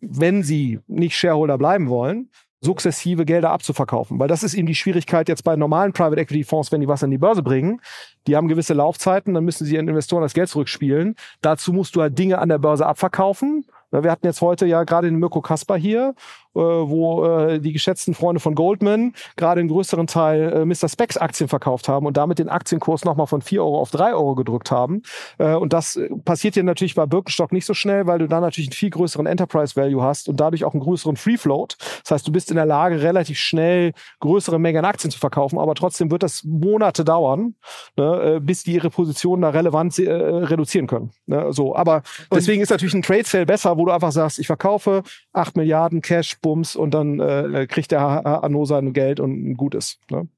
wenn 0.00 0.42
sie 0.42 0.80
nicht 0.86 1.16
Shareholder 1.16 1.58
bleiben 1.58 1.88
wollen, 1.88 2.30
sukzessive 2.60 3.24
Gelder 3.24 3.50
abzuverkaufen. 3.50 4.18
Weil 4.18 4.28
das 4.28 4.42
ist 4.42 4.54
eben 4.54 4.66
die 4.66 4.74
Schwierigkeit 4.74 5.28
jetzt 5.28 5.44
bei 5.44 5.56
normalen 5.56 5.92
Private 5.92 6.20
Equity 6.20 6.44
Fonds, 6.44 6.72
wenn 6.72 6.80
die 6.80 6.88
was 6.88 7.04
an 7.04 7.10
die 7.10 7.18
Börse 7.18 7.42
bringen. 7.42 7.80
Die 8.26 8.36
haben 8.36 8.48
gewisse 8.48 8.74
Laufzeiten, 8.74 9.34
dann 9.34 9.44
müssen 9.44 9.64
sie 9.66 9.74
ihren 9.74 9.88
Investoren 9.88 10.22
das 10.22 10.34
Geld 10.34 10.48
zurückspielen. 10.48 11.14
Dazu 11.42 11.72
musst 11.72 11.96
du 11.96 12.02
halt 12.02 12.18
Dinge 12.18 12.38
an 12.38 12.48
der 12.48 12.58
Börse 12.58 12.86
abverkaufen. 12.86 13.66
Wir 13.90 14.10
hatten 14.10 14.26
jetzt 14.26 14.40
heute 14.40 14.66
ja 14.66 14.84
gerade 14.84 15.08
den 15.08 15.18
Mirko 15.18 15.40
Kasper 15.40 15.76
hier 15.76 16.14
wo 16.60 17.24
äh, 17.24 17.60
die 17.60 17.72
geschätzten 17.72 18.14
Freunde 18.14 18.40
von 18.40 18.54
Goldman 18.54 19.12
gerade 19.36 19.60
einen 19.60 19.68
größeren 19.68 20.06
Teil 20.06 20.52
äh, 20.52 20.64
Mr. 20.64 20.88
Specs 20.88 21.16
Aktien 21.16 21.48
verkauft 21.48 21.88
haben 21.88 22.06
und 22.06 22.16
damit 22.16 22.38
den 22.38 22.48
Aktienkurs 22.48 23.04
nochmal 23.04 23.26
von 23.26 23.42
4 23.42 23.62
Euro 23.62 23.80
auf 23.80 23.90
3 23.90 24.14
Euro 24.14 24.34
gedrückt 24.34 24.70
haben. 24.70 25.02
Äh, 25.38 25.54
und 25.54 25.72
das 25.72 25.96
äh, 25.96 26.08
passiert 26.24 26.56
ja 26.56 26.62
natürlich 26.62 26.94
bei 26.94 27.06
Birkenstock 27.06 27.52
nicht 27.52 27.66
so 27.66 27.74
schnell, 27.74 28.06
weil 28.06 28.18
du 28.18 28.28
da 28.28 28.40
natürlich 28.40 28.68
einen 28.68 28.74
viel 28.74 28.90
größeren 28.90 29.26
Enterprise 29.26 29.76
Value 29.76 30.02
hast 30.02 30.28
und 30.28 30.40
dadurch 30.40 30.64
auch 30.64 30.72
einen 30.72 30.82
größeren 30.82 31.16
Free 31.16 31.36
Float. 31.36 31.76
Das 32.02 32.10
heißt, 32.12 32.26
du 32.26 32.32
bist 32.32 32.50
in 32.50 32.56
der 32.56 32.66
Lage, 32.66 33.02
relativ 33.02 33.38
schnell 33.38 33.92
größere 34.20 34.58
Mengen 34.58 34.78
an 34.78 34.84
Aktien 34.84 35.10
zu 35.10 35.18
verkaufen, 35.18 35.58
aber 35.58 35.74
trotzdem 35.74 36.10
wird 36.10 36.22
das 36.22 36.44
Monate 36.44 37.04
dauern, 37.04 37.54
ne, 37.96 38.36
äh, 38.36 38.40
bis 38.40 38.64
die 38.64 38.74
ihre 38.74 38.90
Position 38.90 39.42
da 39.42 39.50
relevant 39.50 39.98
äh, 39.98 40.10
reduzieren 40.10 40.86
können. 40.86 41.10
Ne, 41.26 41.52
so, 41.52 41.74
aber 41.74 42.02
deswegen 42.32 42.62
ist 42.62 42.70
natürlich 42.70 42.94
ein 42.94 43.02
Trade 43.02 43.24
Sale 43.24 43.46
besser, 43.46 43.76
wo 43.76 43.84
du 43.84 43.92
einfach 43.92 44.12
sagst, 44.12 44.38
ich 44.38 44.46
verkaufe 44.46 45.02
8 45.32 45.56
Milliarden 45.56 46.00
Cash 46.00 46.40
Bums 46.46 46.76
und 46.76 46.92
dann 46.92 47.18
äh, 47.18 47.66
kriegt 47.68 47.90
der 47.90 48.00
Arno 48.00 48.66
sein 48.66 48.92
Geld 48.92 49.18
und 49.18 49.56
gut 49.56 49.74
ist. 49.74 49.98
Ne? 50.12 50.28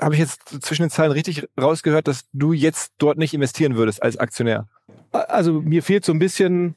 Habe 0.00 0.14
ich 0.14 0.20
jetzt 0.20 0.48
zwischen 0.64 0.84
den 0.84 0.90
Zeilen 0.90 1.12
richtig 1.12 1.46
rausgehört, 1.60 2.08
dass 2.08 2.24
du 2.32 2.54
jetzt 2.54 2.94
dort 2.96 3.18
nicht 3.18 3.34
investieren 3.34 3.76
würdest 3.76 4.02
als 4.02 4.16
Aktionär? 4.16 4.68
Also 5.10 5.60
mir 5.60 5.82
fehlt 5.82 6.06
so 6.06 6.12
ein 6.12 6.18
bisschen 6.18 6.76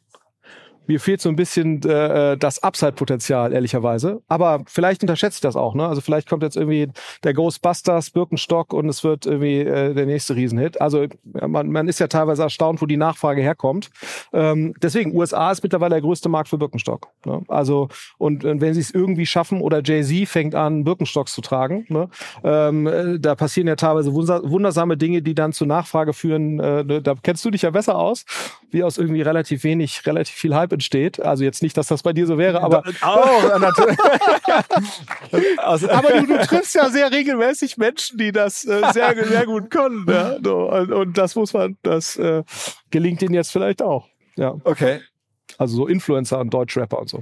mir 0.87 0.99
fehlt 0.99 1.21
so 1.21 1.29
ein 1.29 1.35
bisschen 1.35 1.81
äh, 1.83 2.37
das 2.37 2.61
Upside-Potenzial, 2.63 3.53
ehrlicherweise. 3.53 4.21
Aber 4.27 4.63
vielleicht 4.67 5.01
unterschätze 5.01 5.37
ich 5.37 5.41
das 5.41 5.55
auch. 5.55 5.75
Ne? 5.75 5.87
Also 5.87 6.01
vielleicht 6.01 6.29
kommt 6.29 6.43
jetzt 6.43 6.57
irgendwie 6.57 6.89
der 7.23 7.33
Ghostbusters, 7.33 8.11
Birkenstock 8.11 8.73
und 8.73 8.89
es 8.89 9.03
wird 9.03 9.25
irgendwie 9.25 9.59
äh, 9.59 9.93
der 9.93 10.05
nächste 10.05 10.35
Riesenhit. 10.35 10.79
Also 10.81 11.05
man, 11.23 11.69
man 11.69 11.87
ist 11.87 11.99
ja 11.99 12.07
teilweise 12.07 12.43
erstaunt, 12.43 12.81
wo 12.81 12.85
die 12.85 12.97
Nachfrage 12.97 13.41
herkommt. 13.41 13.89
Ähm, 14.33 14.73
deswegen, 14.81 15.15
USA 15.15 15.51
ist 15.51 15.63
mittlerweile 15.63 15.95
der 15.95 16.01
größte 16.01 16.29
Markt 16.29 16.49
für 16.49 16.57
Birkenstock. 16.57 17.07
Ne? 17.25 17.41
Also 17.47 17.89
und, 18.17 18.45
und 18.45 18.61
wenn 18.61 18.73
sie 18.73 18.81
es 18.81 18.91
irgendwie 18.91 19.25
schaffen 19.25 19.61
oder 19.61 19.81
Jay-Z 19.83 20.27
fängt 20.27 20.55
an, 20.55 20.83
Birkenstocks 20.83 21.33
zu 21.33 21.41
tragen, 21.41 21.85
ne? 21.89 22.09
ähm, 22.43 22.87
äh, 22.87 23.19
da 23.19 23.35
passieren 23.35 23.67
ja 23.67 23.75
teilweise 23.75 24.13
wundersame 24.13 24.97
Dinge, 24.97 25.21
die 25.21 25.35
dann 25.35 25.53
zu 25.53 25.65
Nachfrage 25.65 26.13
führen. 26.13 26.59
Äh, 26.59 26.83
ne? 26.83 27.01
da 27.01 27.15
kennst 27.21 27.43
du 27.45 27.51
dich 27.51 27.63
ja 27.63 27.71
besser 27.71 27.97
aus, 27.97 28.25
wie 28.71 28.83
aus 28.83 28.97
irgendwie 28.97 29.21
relativ 29.21 29.63
wenig, 29.63 30.05
relativ 30.05 30.35
viel 30.35 30.55
Hype 30.55 30.74
entsteht. 30.75 31.19
Also 31.19 31.43
jetzt 31.43 31.63
nicht, 31.63 31.75
dass 31.75 31.87
das 31.87 32.03
bei 32.03 32.13
dir 32.13 32.27
so 32.27 32.37
wäre, 32.37 32.61
aber 32.61 32.83
auch 33.01 33.59
natürlich. 33.59 33.97
also, 35.57 35.89
aber 35.89 36.09
du, 36.21 36.27
du, 36.27 36.37
triffst 36.39 36.75
ja 36.75 36.89
sehr 36.89 37.11
regelmäßig 37.11 37.77
Menschen, 37.77 38.17
die 38.17 38.31
das 38.31 38.65
äh, 38.65 38.81
sehr, 38.93 39.25
sehr 39.27 39.45
gut 39.45 39.69
können. 39.71 40.05
Ja? 40.07 40.37
So, 40.43 40.71
und, 40.71 40.91
und, 40.91 41.17
das 41.17 41.35
muss 41.35 41.53
man, 41.53 41.77
das 41.83 42.15
äh, 42.17 42.43
gelingt 42.91 43.21
ihnen 43.21 43.33
jetzt 43.33 43.51
vielleicht 43.51 43.81
auch. 43.81 44.07
Ja. 44.35 44.55
Okay. 44.63 45.01
Also 45.57 45.75
so 45.75 45.87
Influencer 45.87 46.39
und 46.39 46.53
Deutschrapper 46.53 46.99
und 46.99 47.09
so. 47.09 47.21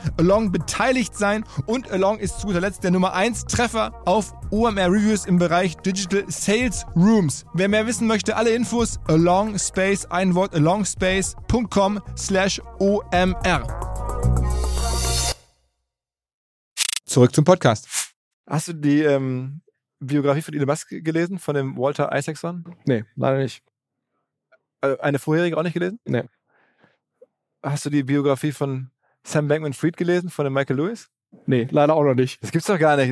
Along 0.17 0.51
beteiligt 0.51 1.15
sein 1.15 1.43
und 1.65 1.91
Along 1.91 2.19
ist 2.19 2.39
zu 2.39 2.47
guter 2.47 2.61
Letzt 2.61 2.83
der 2.83 2.91
Nummer 2.91 3.13
1 3.13 3.45
Treffer 3.45 4.01
auf 4.05 4.33
OMR 4.51 4.91
Reviews 4.91 5.25
im 5.25 5.37
Bereich 5.37 5.77
Digital 5.77 6.23
Sales 6.27 6.85
Rooms. 6.95 7.45
Wer 7.53 7.69
mehr 7.69 7.87
wissen 7.87 8.07
möchte, 8.07 8.35
alle 8.35 8.51
Infos 8.51 8.99
Along 9.07 9.57
Space, 9.57 10.05
ein 10.05 10.35
Wort 10.35 10.53
alongspace.com 10.55 12.01
slash 12.17 12.61
OMR. 12.79 13.67
Zurück 17.05 17.35
zum 17.35 17.43
Podcast. 17.43 17.87
Hast 18.47 18.69
du 18.69 18.73
die 18.73 19.01
ähm, 19.01 19.61
Biografie 19.99 20.41
von 20.41 20.53
Elon 20.53 20.67
Musk 20.67 20.89
gelesen, 20.89 21.39
von 21.39 21.55
dem 21.55 21.77
Walter 21.77 22.09
Isaacson? 22.13 22.63
Nee, 22.85 23.05
leider 23.15 23.37
nicht. 23.37 23.63
Also 24.81 24.99
eine 24.99 25.19
vorherige 25.19 25.57
auch 25.57 25.63
nicht 25.63 25.73
gelesen? 25.73 25.99
Nee. 26.05 26.23
Hast 27.63 27.85
du 27.85 27.89
die 27.89 28.03
Biografie 28.03 28.51
von 28.51 28.89
Sam 29.23 29.47
Bankman-Fried 29.47 29.97
gelesen, 29.97 30.29
von 30.29 30.45
dem 30.45 30.53
Michael 30.53 30.77
Lewis? 30.77 31.09
Nee, 31.45 31.67
leider 31.71 31.95
auch 31.95 32.03
noch 32.03 32.15
nicht. 32.15 32.41
Das 32.43 32.51
gibt's 32.51 32.67
doch 32.67 32.79
gar 32.79 32.97
nicht. 32.97 33.11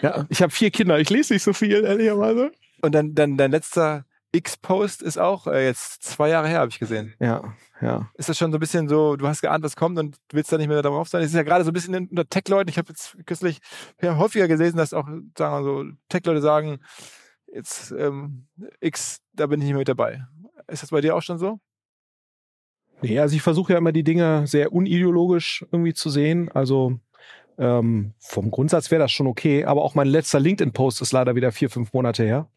ja, 0.00 0.26
ich 0.28 0.42
habe 0.42 0.52
vier 0.52 0.70
Kinder, 0.70 0.98
ich 0.98 1.10
lese 1.10 1.32
nicht 1.32 1.42
so 1.42 1.52
viel, 1.52 1.84
ehrlicherweise. 1.84 2.52
Und 2.80 2.94
dann, 2.94 3.14
dann 3.14 3.36
dein 3.36 3.50
letzter 3.50 4.04
X-Post 4.32 5.02
ist 5.02 5.18
auch 5.18 5.46
äh, 5.46 5.66
jetzt 5.66 6.02
zwei 6.02 6.28
Jahre 6.28 6.48
her, 6.48 6.60
habe 6.60 6.70
ich 6.70 6.78
gesehen. 6.78 7.14
Ja, 7.18 7.54
ja. 7.80 8.10
Ist 8.14 8.28
das 8.28 8.38
schon 8.38 8.52
so 8.52 8.58
ein 8.58 8.60
bisschen 8.60 8.88
so, 8.88 9.16
du 9.16 9.26
hast 9.26 9.40
geahnt, 9.40 9.64
was 9.64 9.74
kommt 9.74 9.98
und 9.98 10.16
willst 10.32 10.52
da 10.52 10.58
nicht 10.58 10.68
mehr 10.68 10.82
drauf 10.82 11.08
sein? 11.08 11.22
Es 11.22 11.30
ist 11.30 11.34
ja 11.34 11.42
gerade 11.42 11.64
so 11.64 11.70
ein 11.70 11.74
bisschen 11.74 12.08
unter 12.08 12.28
Tech-Leuten. 12.28 12.70
Ich 12.70 12.78
habe 12.78 12.88
jetzt 12.90 13.16
kürzlich 13.26 13.58
ja, 14.00 14.16
häufiger 14.16 14.46
gelesen, 14.46 14.76
dass 14.76 14.94
auch, 14.94 15.06
sagen 15.06 15.24
wir 15.36 15.62
so, 15.64 15.84
Tech-Leute 16.08 16.40
sagen, 16.40 16.78
jetzt 17.52 17.90
ähm, 17.92 18.46
X, 18.80 19.20
da 19.32 19.46
bin 19.46 19.60
ich 19.60 19.64
nicht 19.64 19.72
mehr 19.72 19.80
mit 19.80 19.88
dabei. 19.88 20.24
Ist 20.68 20.82
das 20.82 20.90
bei 20.90 21.00
dir 21.00 21.16
auch 21.16 21.22
schon 21.22 21.38
so? 21.38 21.58
Nee, 23.02 23.18
also 23.18 23.34
ich 23.34 23.42
versuche 23.42 23.72
ja 23.72 23.78
immer 23.78 23.92
die 23.92 24.04
Dinge 24.04 24.46
sehr 24.46 24.72
unideologisch 24.72 25.64
irgendwie 25.72 25.94
zu 25.94 26.10
sehen. 26.10 26.50
Also 26.52 26.98
ähm, 27.58 28.12
vom 28.18 28.50
Grundsatz 28.50 28.90
wäre 28.90 29.02
das 29.02 29.12
schon 29.12 29.26
okay, 29.26 29.64
aber 29.64 29.82
auch 29.82 29.94
mein 29.94 30.08
letzter 30.08 30.40
LinkedIn-Post 30.40 31.02
ist 31.02 31.12
leider 31.12 31.34
wieder 31.34 31.52
vier, 31.52 31.70
fünf 31.70 31.92
Monate 31.92 32.24
her. 32.24 32.48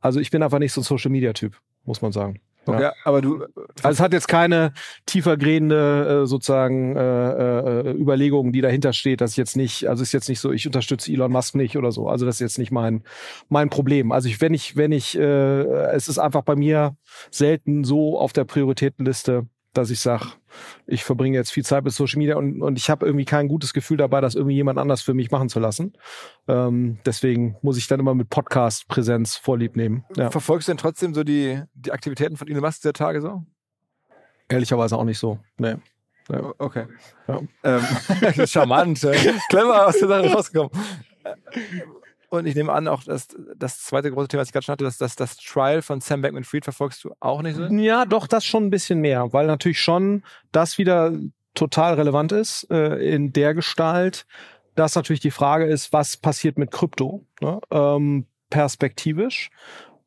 Also 0.00 0.20
ich 0.20 0.30
bin 0.30 0.42
einfach 0.42 0.58
nicht 0.58 0.72
so 0.72 0.80
ein 0.80 0.84
Social-Media-Typ, 0.84 1.56
muss 1.84 2.02
man 2.02 2.12
sagen. 2.12 2.40
Okay, 2.66 2.82
ja. 2.82 2.92
aber 3.04 3.22
du. 3.22 3.46
Also 3.82 3.96
es 3.96 4.00
hat 4.00 4.12
jetzt 4.12 4.28
keine 4.28 4.72
tiefergehende 5.06 6.22
äh, 6.24 6.26
sozusagen 6.26 6.94
äh, 6.94 7.00
äh, 7.00 7.92
Überlegungen, 7.92 8.52
die 8.52 8.60
dahinter 8.60 8.92
steht, 8.92 9.22
dass 9.22 9.32
ich 9.32 9.36
jetzt 9.38 9.56
nicht, 9.56 9.88
also 9.88 10.02
ist 10.02 10.12
jetzt 10.12 10.28
nicht 10.28 10.40
so, 10.40 10.52
ich 10.52 10.66
unterstütze 10.66 11.10
Elon 11.10 11.32
Musk 11.32 11.54
nicht 11.54 11.78
oder 11.78 11.90
so. 11.90 12.08
Also 12.08 12.26
das 12.26 12.36
ist 12.36 12.40
jetzt 12.40 12.58
nicht 12.58 12.70
mein 12.70 13.02
mein 13.48 13.70
Problem. 13.70 14.12
Also 14.12 14.28
ich, 14.28 14.40
wenn 14.40 14.52
ich, 14.52 14.76
wenn 14.76 14.92
ich, 14.92 15.18
äh, 15.18 15.62
es 15.92 16.08
ist 16.08 16.18
einfach 16.18 16.42
bei 16.42 16.54
mir 16.54 16.96
selten 17.30 17.82
so 17.82 18.18
auf 18.18 18.34
der 18.34 18.44
Prioritätenliste, 18.44 19.46
dass 19.72 19.90
ich 19.90 20.00
sage, 20.00 20.26
ich 20.86 21.04
verbringe 21.04 21.36
jetzt 21.36 21.52
viel 21.52 21.64
Zeit 21.64 21.84
mit 21.84 21.92
Social 21.92 22.18
Media 22.18 22.36
und, 22.36 22.60
und 22.62 22.76
ich 22.76 22.90
habe 22.90 23.06
irgendwie 23.06 23.24
kein 23.24 23.48
gutes 23.48 23.72
Gefühl 23.72 23.96
dabei, 23.96 24.20
das 24.20 24.34
irgendwie 24.34 24.56
jemand 24.56 24.78
anders 24.78 25.02
für 25.02 25.14
mich 25.14 25.30
machen 25.30 25.48
zu 25.48 25.60
lassen. 25.60 25.92
Ähm, 26.48 26.98
deswegen 27.06 27.56
muss 27.62 27.76
ich 27.76 27.86
dann 27.86 28.00
immer 28.00 28.14
mit 28.14 28.30
Podcast-Präsenz 28.30 29.36
vorlieb 29.36 29.76
nehmen. 29.76 30.04
Ja. 30.16 30.30
Verfolgst 30.30 30.68
du 30.68 30.72
denn 30.72 30.78
trotzdem 30.78 31.14
so 31.14 31.22
die, 31.22 31.62
die 31.74 31.92
Aktivitäten 31.92 32.36
von 32.36 32.48
Elon 32.48 32.62
Musk 32.62 32.82
der 32.82 32.92
Tage 32.92 33.20
so? 33.20 33.44
Ehrlicherweise 34.48 34.96
auch 34.96 35.04
nicht 35.04 35.18
so. 35.18 35.38
Nee. 35.58 35.76
Ja. 36.28 36.54
Okay. 36.58 36.86
Ja. 37.28 37.40
Ähm, 37.64 38.46
charmant, 38.46 39.00
clever 39.48 39.86
aus 39.86 39.98
der 39.98 40.08
Sache 40.08 40.32
rausgekommen. 40.32 40.72
Und 42.30 42.46
ich 42.46 42.54
nehme 42.54 42.72
an, 42.72 42.86
auch 42.86 43.02
das, 43.02 43.28
das 43.56 43.82
zweite 43.82 44.10
große 44.10 44.28
Thema, 44.28 44.42
was 44.42 44.48
ich 44.48 44.52
gerade 44.52 44.64
schon 44.64 44.72
hatte, 44.72 44.84
das, 44.84 44.98
das, 44.98 45.16
das 45.16 45.36
Trial 45.36 45.82
von 45.82 46.00
Sam 46.00 46.22
Bankman-Fried 46.22 46.62
verfolgst 46.62 47.02
du 47.02 47.12
auch 47.18 47.42
nicht 47.42 47.56
so? 47.56 47.64
Ja, 47.64 48.04
doch, 48.06 48.28
das 48.28 48.44
schon 48.44 48.66
ein 48.66 48.70
bisschen 48.70 49.00
mehr, 49.00 49.32
weil 49.32 49.48
natürlich 49.48 49.80
schon 49.80 50.22
das 50.52 50.78
wieder 50.78 51.12
total 51.54 51.94
relevant 51.94 52.30
ist 52.30 52.70
äh, 52.70 52.94
in 53.14 53.32
der 53.32 53.54
Gestalt, 53.54 54.26
dass 54.76 54.94
natürlich 54.94 55.20
die 55.20 55.32
Frage 55.32 55.64
ist, 55.66 55.92
was 55.92 56.16
passiert 56.16 56.56
mit 56.56 56.70
Krypto 56.70 57.26
ne? 57.40 57.60
ähm, 57.72 58.26
perspektivisch 58.48 59.50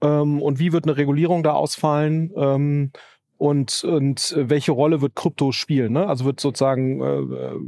ähm, 0.02 0.42
und 0.42 0.60
wie 0.60 0.72
wird 0.72 0.86
eine 0.86 0.96
Regulierung 0.96 1.44
da 1.44 1.52
ausfallen 1.52 2.32
ähm, 2.38 2.92
und, 3.38 3.84
und 3.84 4.34
welche 4.38 4.72
Rolle 4.72 5.02
wird 5.02 5.16
Krypto 5.16 5.52
spielen? 5.52 5.92
Ne? 5.92 6.08
Also 6.08 6.24
wird 6.24 6.40
sozusagen 6.40 7.02
äh, 7.02 7.36
äh 7.36 7.60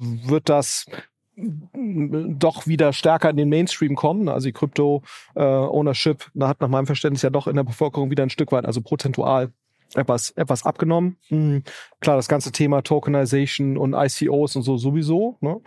wird 0.00 0.48
das 0.48 0.86
doch 2.38 2.66
wieder 2.66 2.92
stärker 2.92 3.30
in 3.30 3.36
den 3.36 3.48
Mainstream 3.48 3.94
kommen. 3.94 4.28
Also 4.28 4.46
die 4.46 4.52
Krypto-Ownership 4.52 6.30
äh, 6.34 6.44
hat 6.44 6.60
nach 6.60 6.68
meinem 6.68 6.86
Verständnis 6.86 7.22
ja 7.22 7.30
doch 7.30 7.46
in 7.46 7.56
der 7.56 7.64
Bevölkerung 7.64 8.10
wieder 8.10 8.22
ein 8.22 8.30
Stück 8.30 8.52
weit, 8.52 8.66
also 8.66 8.80
prozentual 8.80 9.52
etwas, 9.94 10.30
etwas 10.32 10.64
abgenommen. 10.64 11.16
Klar, 12.00 12.16
das 12.16 12.28
ganze 12.28 12.52
Thema 12.52 12.82
Tokenization 12.82 13.76
und 13.76 13.94
ICOs 13.94 14.54
und 14.56 14.62
so 14.62 14.76
sowieso. 14.76 15.36
Ne? 15.40 15.60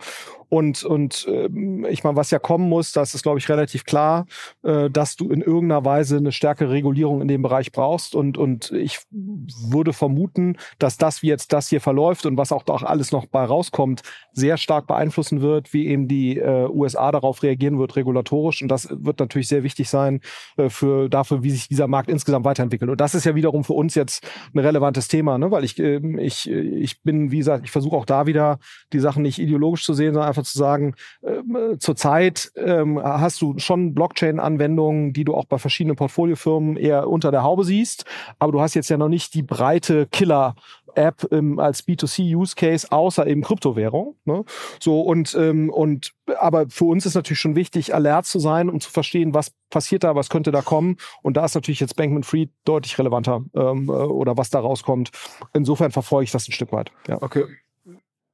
Und, 0.52 0.84
und 0.84 1.26
ähm, 1.30 1.86
ich 1.88 2.04
meine, 2.04 2.14
was 2.16 2.30
ja 2.30 2.38
kommen 2.38 2.68
muss, 2.68 2.92
das 2.92 3.14
ist, 3.14 3.22
glaube 3.22 3.38
ich, 3.38 3.48
relativ 3.48 3.86
klar, 3.86 4.26
äh, 4.62 4.90
dass 4.90 5.16
du 5.16 5.30
in 5.30 5.40
irgendeiner 5.40 5.86
Weise 5.86 6.18
eine 6.18 6.30
stärkere 6.30 6.72
Regulierung 6.72 7.22
in 7.22 7.28
dem 7.28 7.40
Bereich 7.40 7.72
brauchst. 7.72 8.14
Und, 8.14 8.36
und 8.36 8.70
ich 8.70 8.98
würde 9.10 9.94
vermuten, 9.94 10.58
dass 10.78 10.98
das, 10.98 11.22
wie 11.22 11.28
jetzt 11.28 11.54
das 11.54 11.70
hier 11.70 11.80
verläuft 11.80 12.26
und 12.26 12.36
was 12.36 12.52
auch 12.52 12.64
da 12.64 12.74
alles 12.74 13.12
noch 13.12 13.24
bei 13.24 13.42
rauskommt, 13.42 14.02
sehr 14.34 14.58
stark 14.58 14.86
beeinflussen 14.86 15.40
wird, 15.40 15.72
wie 15.72 15.86
eben 15.86 16.06
die 16.06 16.36
äh, 16.36 16.68
USA 16.68 17.12
darauf 17.12 17.42
reagieren 17.42 17.78
wird, 17.78 17.96
regulatorisch. 17.96 18.60
Und 18.60 18.68
das 18.68 18.88
wird 18.90 19.20
natürlich 19.20 19.48
sehr 19.48 19.62
wichtig 19.62 19.88
sein 19.88 20.20
äh, 20.58 20.68
für 20.68 21.08
dafür, 21.08 21.42
wie 21.42 21.50
sich 21.50 21.68
dieser 21.68 21.88
Markt 21.88 22.10
insgesamt 22.10 22.44
weiterentwickelt. 22.44 22.90
Und 22.90 23.00
das 23.00 23.14
ist 23.14 23.24
ja 23.24 23.34
wiederum 23.34 23.64
für 23.64 23.72
uns 23.72 23.94
jetzt 23.94 24.22
ein 24.54 24.58
relevantes 24.58 25.08
Thema, 25.08 25.38
ne? 25.38 25.50
weil 25.50 25.64
ich, 25.64 25.78
äh, 25.78 25.98
ich, 26.22 26.50
ich 26.50 27.02
bin, 27.02 27.30
wie 27.30 27.38
gesagt, 27.38 27.64
ich 27.64 27.70
versuche 27.70 27.96
auch 27.96 28.04
da 28.04 28.26
wieder 28.26 28.58
die 28.92 29.00
Sachen 29.00 29.22
nicht 29.22 29.38
ideologisch 29.38 29.84
zu 29.84 29.94
sehen, 29.94 30.14
sondern 30.14 30.28
einfach 30.28 30.44
zu 30.44 30.56
sagen, 30.56 30.94
äh, 31.22 31.76
zurzeit 31.78 32.52
ähm, 32.56 33.00
hast 33.02 33.40
du 33.42 33.58
schon 33.58 33.94
Blockchain-Anwendungen, 33.94 35.12
die 35.12 35.24
du 35.24 35.34
auch 35.34 35.44
bei 35.44 35.58
verschiedenen 35.58 35.96
Portfoliofirmen 35.96 36.76
eher 36.76 37.08
unter 37.08 37.30
der 37.30 37.42
Haube 37.42 37.64
siehst, 37.64 38.04
aber 38.38 38.52
du 38.52 38.60
hast 38.60 38.74
jetzt 38.74 38.90
ja 38.90 38.96
noch 38.96 39.08
nicht 39.08 39.34
die 39.34 39.42
breite 39.42 40.06
Killer 40.06 40.54
App 40.94 41.26
ähm, 41.30 41.58
als 41.58 41.86
B2C-Use-Case, 41.86 42.90
außer 42.90 43.26
eben 43.26 43.42
Kryptowährung. 43.42 44.16
Ne? 44.24 44.44
So 44.80 45.00
und 45.00 45.34
ähm, 45.34 45.70
und 45.70 46.12
aber 46.38 46.68
für 46.68 46.84
uns 46.84 47.06
ist 47.06 47.14
natürlich 47.14 47.40
schon 47.40 47.56
wichtig, 47.56 47.94
alert 47.94 48.26
zu 48.26 48.38
sein, 48.38 48.68
um 48.68 48.80
zu 48.80 48.90
verstehen, 48.90 49.34
was 49.34 49.52
passiert 49.70 50.04
da, 50.04 50.14
was 50.14 50.28
könnte 50.28 50.52
da 50.52 50.62
kommen. 50.62 50.96
Und 51.22 51.36
da 51.36 51.44
ist 51.44 51.54
natürlich 51.54 51.80
jetzt 51.80 51.96
Bankman 51.96 52.22
Fried 52.22 52.50
deutlich 52.64 52.98
relevanter 52.98 53.42
ähm, 53.54 53.88
äh, 53.88 53.92
oder 53.92 54.36
was 54.36 54.50
da 54.50 54.60
rauskommt. 54.60 55.10
Insofern 55.52 55.90
verfolge 55.90 56.24
ich 56.24 56.30
das 56.30 56.48
ein 56.48 56.52
Stück 56.52 56.72
weit. 56.72 56.92
Ja. 57.08 57.20
Okay. 57.20 57.44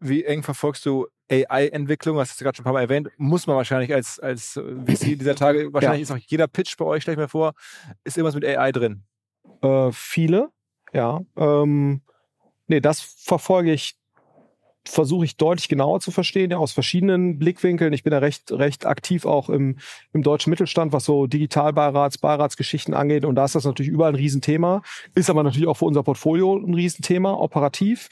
Wie 0.00 0.24
eng 0.24 0.42
verfolgst 0.42 0.86
du 0.86 1.06
AI-Entwicklung? 1.30 2.18
Hast 2.18 2.40
du 2.40 2.44
gerade 2.44 2.56
schon 2.56 2.62
ein 2.62 2.64
paar 2.64 2.72
Mal 2.72 2.82
erwähnt. 2.82 3.08
Muss 3.16 3.46
man 3.46 3.56
wahrscheinlich 3.56 3.92
als, 3.92 4.18
als 4.20 4.52
VC 4.52 5.18
dieser 5.18 5.34
Tage, 5.34 5.72
wahrscheinlich 5.72 6.08
ja. 6.08 6.14
ist 6.14 6.22
auch 6.22 6.26
jeder 6.28 6.46
Pitch 6.46 6.76
bei 6.76 6.84
euch, 6.84 7.02
stell 7.02 7.14
ich 7.14 7.18
mir 7.18 7.28
vor, 7.28 7.54
ist 8.04 8.16
irgendwas 8.16 8.34
mit 8.34 8.44
AI 8.44 8.70
drin. 8.70 9.02
Äh, 9.60 9.90
viele, 9.92 10.50
ja. 10.92 11.20
Ähm, 11.36 12.02
nee, 12.68 12.80
das 12.80 13.00
verfolge 13.00 13.72
ich, 13.72 13.96
versuche 14.84 15.24
ich 15.24 15.36
deutlich 15.36 15.68
genauer 15.68 16.00
zu 16.00 16.10
verstehen, 16.10 16.50
ja, 16.50 16.58
aus 16.58 16.72
verschiedenen 16.72 17.38
Blickwinkeln. 17.38 17.92
Ich 17.92 18.04
bin 18.04 18.12
ja 18.12 18.20
recht, 18.20 18.50
recht 18.52 18.86
aktiv 18.86 19.26
auch 19.26 19.50
im, 19.50 19.78
im 20.12 20.22
deutschen 20.22 20.50
Mittelstand, 20.50 20.92
was 20.92 21.04
so 21.04 21.26
Digitalbeirats, 21.26 22.18
Beiratsgeschichten 22.18 22.94
angeht. 22.94 23.24
Und 23.24 23.34
da 23.34 23.44
ist 23.44 23.54
das 23.54 23.64
natürlich 23.64 23.92
überall 23.92 24.12
ein 24.12 24.16
Riesenthema. 24.16 24.82
Ist 25.14 25.30
aber 25.30 25.42
natürlich 25.42 25.68
auch 25.68 25.76
für 25.76 25.84
unser 25.84 26.02
Portfolio 26.02 26.56
ein 26.56 26.74
Riesenthema, 26.74 27.34
operativ. 27.34 28.08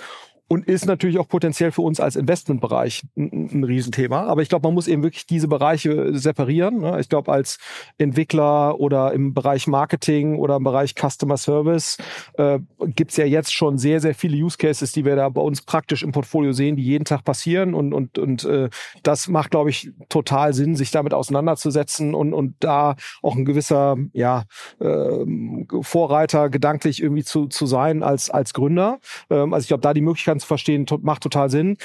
Und 0.48 0.68
ist 0.68 0.86
natürlich 0.86 1.18
auch 1.18 1.28
potenziell 1.28 1.72
für 1.72 1.82
uns 1.82 1.98
als 1.98 2.14
Investmentbereich 2.14 3.02
ein, 3.16 3.50
ein 3.52 3.64
Riesenthema. 3.64 4.24
Aber 4.24 4.42
ich 4.42 4.48
glaube, 4.48 4.68
man 4.68 4.74
muss 4.74 4.86
eben 4.86 5.02
wirklich 5.02 5.26
diese 5.26 5.48
Bereiche 5.48 6.16
separieren. 6.16 6.80
Ne? 6.80 7.00
Ich 7.00 7.08
glaube, 7.08 7.32
als 7.32 7.58
Entwickler 7.98 8.78
oder 8.78 9.12
im 9.12 9.34
Bereich 9.34 9.66
Marketing 9.66 10.36
oder 10.36 10.56
im 10.56 10.64
Bereich 10.64 10.94
Customer 10.94 11.36
Service 11.36 11.98
äh, 12.34 12.60
gibt 12.86 13.10
es 13.10 13.16
ja 13.16 13.24
jetzt 13.24 13.52
schon 13.52 13.76
sehr, 13.76 14.00
sehr 14.00 14.14
viele 14.14 14.36
Use 14.36 14.56
Cases, 14.56 14.92
die 14.92 15.04
wir 15.04 15.16
da 15.16 15.28
bei 15.28 15.40
uns 15.40 15.62
praktisch 15.62 16.04
im 16.04 16.12
Portfolio 16.12 16.52
sehen, 16.52 16.76
die 16.76 16.84
jeden 16.84 17.04
Tag 17.04 17.24
passieren. 17.24 17.74
Und, 17.74 17.92
und, 17.92 18.18
und 18.18 18.44
äh, 18.44 18.68
das 19.02 19.26
macht, 19.26 19.50
glaube 19.50 19.70
ich, 19.70 19.90
total 20.08 20.54
Sinn, 20.54 20.76
sich 20.76 20.92
damit 20.92 21.12
auseinanderzusetzen 21.12 22.14
und, 22.14 22.32
und 22.32 22.54
da 22.60 22.94
auch 23.20 23.34
ein 23.34 23.44
gewisser 23.44 23.96
ja, 24.12 24.44
äh, 24.78 25.24
Vorreiter 25.80 26.50
gedanklich 26.50 27.02
irgendwie 27.02 27.24
zu, 27.24 27.48
zu 27.48 27.66
sein 27.66 28.04
als, 28.04 28.30
als 28.30 28.54
Gründer. 28.54 29.00
Ähm, 29.28 29.52
also 29.52 29.64
ich 29.64 29.68
glaube, 29.68 29.82
da 29.82 29.92
die 29.92 30.02
Möglichkeiten 30.36 30.40
zu 30.40 30.46
verstehen, 30.46 30.86
to 30.86 30.98
macht 31.02 31.22
total 31.22 31.50
Sinn. 31.50 31.76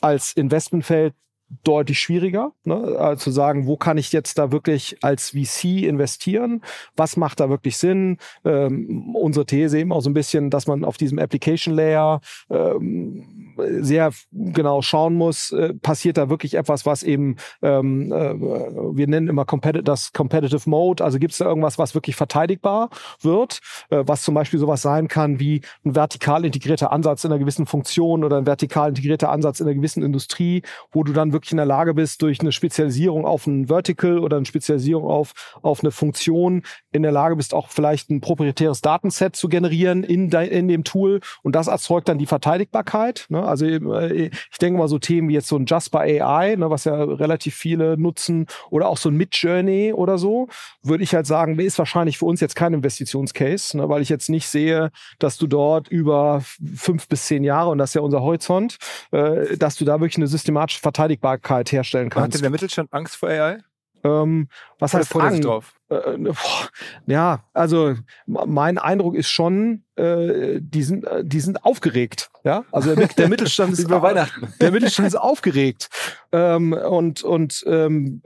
Als 0.00 0.32
Investmentfeld 0.32 1.14
deutlich 1.62 2.00
schwieriger, 2.00 2.52
ne? 2.64 2.74
also 2.98 3.24
zu 3.24 3.30
sagen, 3.30 3.66
wo 3.66 3.76
kann 3.76 3.98
ich 3.98 4.12
jetzt 4.12 4.38
da 4.38 4.50
wirklich 4.50 4.96
als 5.02 5.30
VC 5.30 5.84
investieren? 5.84 6.62
Was 6.96 7.16
macht 7.16 7.38
da 7.38 7.48
wirklich 7.48 7.76
Sinn? 7.76 8.18
Ähm, 8.44 9.14
unsere 9.14 9.46
These 9.46 9.78
eben 9.78 9.92
auch 9.92 10.00
so 10.00 10.10
ein 10.10 10.14
bisschen, 10.14 10.50
dass 10.50 10.66
man 10.66 10.84
auf 10.84 10.96
diesem 10.96 11.18
Application 11.18 11.74
Layer 11.74 12.20
ähm, 12.50 13.43
sehr 13.80 14.12
genau 14.32 14.82
schauen 14.82 15.14
muss, 15.14 15.52
äh, 15.52 15.74
passiert 15.74 16.16
da 16.16 16.28
wirklich 16.28 16.54
etwas, 16.54 16.86
was 16.86 17.02
eben, 17.02 17.36
ähm, 17.62 18.12
äh, 18.12 18.34
wir 18.34 19.06
nennen 19.06 19.28
immer 19.28 19.44
competitive, 19.44 19.84
das 19.84 20.12
Competitive 20.12 20.68
Mode, 20.68 21.04
also 21.04 21.18
gibt 21.18 21.32
es 21.32 21.38
da 21.38 21.46
irgendwas, 21.46 21.78
was 21.78 21.94
wirklich 21.94 22.16
verteidigbar 22.16 22.90
wird, 23.20 23.60
äh, 23.90 24.02
was 24.06 24.22
zum 24.22 24.34
Beispiel 24.34 24.58
sowas 24.58 24.82
sein 24.82 25.08
kann 25.08 25.40
wie 25.40 25.60
ein 25.84 25.94
vertikal 25.94 26.44
integrierter 26.44 26.92
Ansatz 26.92 27.24
in 27.24 27.30
einer 27.30 27.38
gewissen 27.38 27.66
Funktion 27.66 28.24
oder 28.24 28.38
ein 28.38 28.46
vertikal 28.46 28.88
integrierter 28.88 29.30
Ansatz 29.30 29.60
in 29.60 29.66
einer 29.66 29.74
gewissen 29.74 30.02
Industrie, 30.02 30.62
wo 30.92 31.04
du 31.04 31.12
dann 31.12 31.32
wirklich 31.32 31.52
in 31.52 31.58
der 31.58 31.66
Lage 31.66 31.94
bist, 31.94 32.22
durch 32.22 32.40
eine 32.40 32.52
Spezialisierung 32.52 33.24
auf 33.24 33.46
ein 33.46 33.66
Vertical 33.68 34.18
oder 34.18 34.36
eine 34.36 34.46
Spezialisierung 34.46 35.04
auf, 35.04 35.32
auf 35.62 35.80
eine 35.80 35.90
Funktion 35.90 36.62
in 36.92 37.02
der 37.02 37.12
Lage 37.12 37.36
bist, 37.36 37.54
auch 37.54 37.68
vielleicht 37.68 38.10
ein 38.10 38.20
proprietäres 38.20 38.80
Datenset 38.80 39.36
zu 39.36 39.48
generieren 39.48 40.04
in, 40.04 40.30
de, 40.30 40.48
in 40.48 40.68
dem 40.68 40.84
Tool 40.84 41.20
und 41.42 41.54
das 41.54 41.66
erzeugt 41.66 42.08
dann 42.08 42.18
die 42.18 42.26
Verteidigbarkeit. 42.26 43.26
Ne? 43.28 43.43
Also 43.44 43.66
äh, 43.66 44.30
ich 44.50 44.58
denke 44.58 44.78
mal 44.78 44.88
so 44.88 44.98
Themen 44.98 45.28
wie 45.28 45.34
jetzt 45.34 45.48
so 45.48 45.56
ein 45.56 45.66
Jasper 45.66 46.00
AI, 46.00 46.56
ne, 46.56 46.70
was 46.70 46.84
ja 46.84 46.94
relativ 46.94 47.54
viele 47.54 47.96
nutzen, 47.98 48.46
oder 48.70 48.88
auch 48.88 48.98
so 48.98 49.08
ein 49.08 49.16
Midjourney 49.16 49.92
oder 49.92 50.18
so, 50.18 50.48
würde 50.82 51.04
ich 51.04 51.14
halt 51.14 51.26
sagen, 51.26 51.58
ist 51.58 51.78
wahrscheinlich 51.78 52.18
für 52.18 52.26
uns 52.26 52.40
jetzt 52.40 52.56
kein 52.56 52.74
Investitionscase, 52.74 53.76
ne, 53.76 53.88
weil 53.88 54.02
ich 54.02 54.08
jetzt 54.08 54.28
nicht 54.28 54.48
sehe, 54.48 54.90
dass 55.18 55.36
du 55.38 55.46
dort 55.46 55.88
über 55.88 56.42
fünf 56.76 57.08
bis 57.08 57.26
zehn 57.26 57.44
Jahre, 57.44 57.70
und 57.70 57.78
das 57.78 57.90
ist 57.90 57.94
ja 57.94 58.00
unser 58.00 58.22
Horizont, 58.22 58.78
äh, 59.12 59.56
dass 59.56 59.76
du 59.76 59.84
da 59.84 60.00
wirklich 60.00 60.16
eine 60.16 60.26
systematische 60.26 60.80
Verteidigbarkeit 60.80 61.72
herstellen 61.72 62.10
kannst. 62.10 62.26
Hat 62.26 62.34
denn 62.34 62.42
der 62.42 62.50
Mittelstand 62.50 62.92
Angst 62.92 63.16
vor 63.16 63.28
AI? 63.28 63.58
Ähm, 64.04 64.48
was 64.78 64.94
Oder 64.94 65.00
heißt 65.00 65.16
Angst? 65.16 65.44
drauf? 65.44 65.74
Äh, 65.88 66.18
boah, 66.18 66.68
ja, 67.06 67.44
also 67.54 67.94
mein 68.26 68.78
Eindruck 68.78 69.14
ist 69.14 69.28
schon, 69.28 69.83
äh, 69.96 70.60
die 70.60 70.82
sind, 70.82 71.06
äh, 71.06 71.24
die 71.24 71.40
sind 71.40 71.64
aufgeregt. 71.64 72.30
Ja, 72.44 72.64
also 72.72 72.94
der, 72.94 73.08
der 73.08 73.28
Mittelstand 73.28 73.72
ist 73.78 73.88
bei 73.88 74.02
Weihnachten. 74.02 74.48
Der 74.60 74.70
Mittelstand 74.70 75.08
ist 75.08 75.16
aufgeregt 75.16 75.88
ähm, 76.32 76.72
und 76.72 77.22
und 77.22 77.64
ähm, 77.66 78.20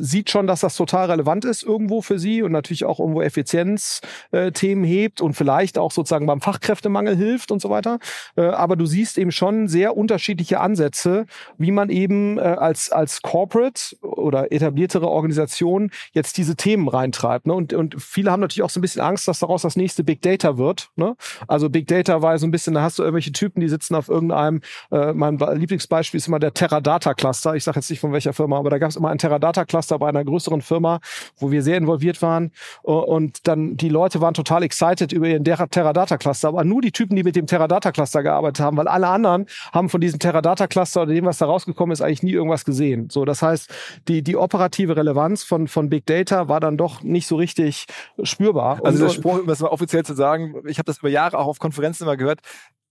sieht 0.00 0.30
schon, 0.30 0.46
dass 0.46 0.60
das 0.60 0.76
total 0.76 1.10
relevant 1.10 1.44
ist 1.44 1.62
irgendwo 1.62 2.00
für 2.00 2.18
sie 2.18 2.42
und 2.42 2.52
natürlich 2.52 2.84
auch 2.84 2.98
irgendwo 2.98 3.20
Effizienzthemen 3.20 4.84
äh, 4.84 4.88
hebt 4.88 5.20
und 5.20 5.34
vielleicht 5.34 5.76
auch 5.76 5.92
sozusagen 5.92 6.26
beim 6.26 6.40
Fachkräftemangel 6.40 7.16
hilft 7.16 7.50
und 7.50 7.60
so 7.60 7.68
weiter. 7.68 7.98
Äh, 8.36 8.42
aber 8.42 8.76
du 8.76 8.86
siehst 8.86 9.18
eben 9.18 9.32
schon 9.32 9.68
sehr 9.68 9.96
unterschiedliche 9.96 10.60
Ansätze, 10.60 11.26
wie 11.58 11.72
man 11.72 11.90
eben 11.90 12.38
äh, 12.38 12.42
als 12.42 12.90
als 12.90 13.22
Corporate 13.22 13.96
oder 14.00 14.52
etabliertere 14.52 15.08
Organisation 15.08 15.90
jetzt 16.12 16.36
diese 16.38 16.56
Themen 16.56 16.88
reintreibt. 16.88 17.46
Ne? 17.46 17.54
Und, 17.54 17.72
und 17.72 18.00
viele 18.00 18.30
haben 18.30 18.40
natürlich 18.40 18.62
auch 18.62 18.70
so 18.70 18.80
ein 18.80 18.82
bisschen 18.82 19.02
Angst, 19.02 19.28
dass 19.28 19.40
daraus 19.40 19.62
das 19.62 19.76
nächste 19.76 20.04
Big 20.04 20.22
Data 20.22 20.58
wird. 20.58 20.90
Ne? 20.96 21.07
Also 21.46 21.68
Big 21.70 21.86
Data 21.86 22.22
war 22.22 22.38
so 22.38 22.46
ein 22.46 22.50
bisschen, 22.50 22.74
da 22.74 22.82
hast 22.82 22.98
du 22.98 23.02
irgendwelche 23.02 23.32
Typen, 23.32 23.60
die 23.60 23.68
sitzen 23.68 23.94
auf 23.94 24.08
irgendeinem, 24.08 24.60
äh, 24.90 25.12
mein 25.12 25.38
Lieblingsbeispiel 25.38 26.18
ist 26.18 26.28
immer 26.28 26.38
der 26.38 26.54
Teradata 26.54 27.14
Cluster. 27.14 27.54
Ich 27.54 27.64
sage 27.64 27.78
jetzt 27.78 27.90
nicht 27.90 28.00
von 28.00 28.12
welcher 28.12 28.32
Firma, 28.32 28.58
aber 28.58 28.70
da 28.70 28.78
gab 28.78 28.90
es 28.90 28.96
immer 28.96 29.10
ein 29.10 29.18
Teradata 29.18 29.64
Cluster 29.64 29.98
bei 29.98 30.08
einer 30.08 30.24
größeren 30.24 30.62
Firma, 30.62 31.00
wo 31.38 31.50
wir 31.50 31.62
sehr 31.62 31.76
involviert 31.76 32.22
waren. 32.22 32.52
Und 32.82 33.46
dann 33.46 33.76
die 33.76 33.88
Leute 33.88 34.20
waren 34.20 34.34
total 34.34 34.62
excited 34.62 35.12
über 35.12 35.28
ihren 35.28 35.44
Teradata 35.44 36.16
Cluster, 36.18 36.48
aber 36.48 36.64
nur 36.64 36.82
die 36.82 36.92
Typen, 36.92 37.16
die 37.16 37.22
mit 37.22 37.36
dem 37.36 37.46
Teradata 37.46 37.92
Cluster 37.92 38.22
gearbeitet 38.22 38.64
haben, 38.64 38.76
weil 38.76 38.88
alle 38.88 39.08
anderen 39.08 39.46
haben 39.72 39.88
von 39.88 40.00
diesem 40.00 40.18
Teradata 40.18 40.66
Cluster 40.66 41.02
oder 41.02 41.12
dem, 41.14 41.24
was 41.24 41.38
da 41.38 41.46
rausgekommen 41.46 41.92
ist, 41.92 42.00
eigentlich 42.00 42.22
nie 42.22 42.32
irgendwas 42.32 42.64
gesehen. 42.64 43.08
So, 43.10 43.24
das 43.24 43.42
heißt, 43.42 43.72
die, 44.08 44.22
die 44.22 44.36
operative 44.36 44.96
Relevanz 44.96 45.44
von, 45.44 45.68
von 45.68 45.88
Big 45.88 46.06
Data 46.06 46.48
war 46.48 46.60
dann 46.60 46.76
doch 46.76 47.02
nicht 47.02 47.26
so 47.26 47.36
richtig 47.36 47.86
spürbar. 48.22 48.80
Also 48.84 49.04
Und- 49.04 49.08
der 49.10 49.14
Spruch, 49.14 49.40
um 49.40 49.46
das 49.46 49.60
mal 49.60 49.68
offiziell 49.68 50.04
zu 50.04 50.14
sagen, 50.14 50.54
ich 50.66 50.78
habe 50.78 50.86
das 50.86 50.97
über 50.98 51.08
Jahre 51.08 51.38
auch 51.38 51.46
auf 51.46 51.58
Konferenzen 51.58 52.04
immer 52.04 52.16
gehört, 52.16 52.40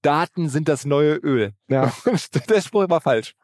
Daten 0.02 0.48
sind 0.50 0.70
das 0.70 0.86
neue 0.86 1.16
Öl. 1.16 1.54
ja. 1.68 1.92
der 2.50 2.62
Spruch 2.62 2.90
war 2.90 3.02
falsch. 3.02 3.36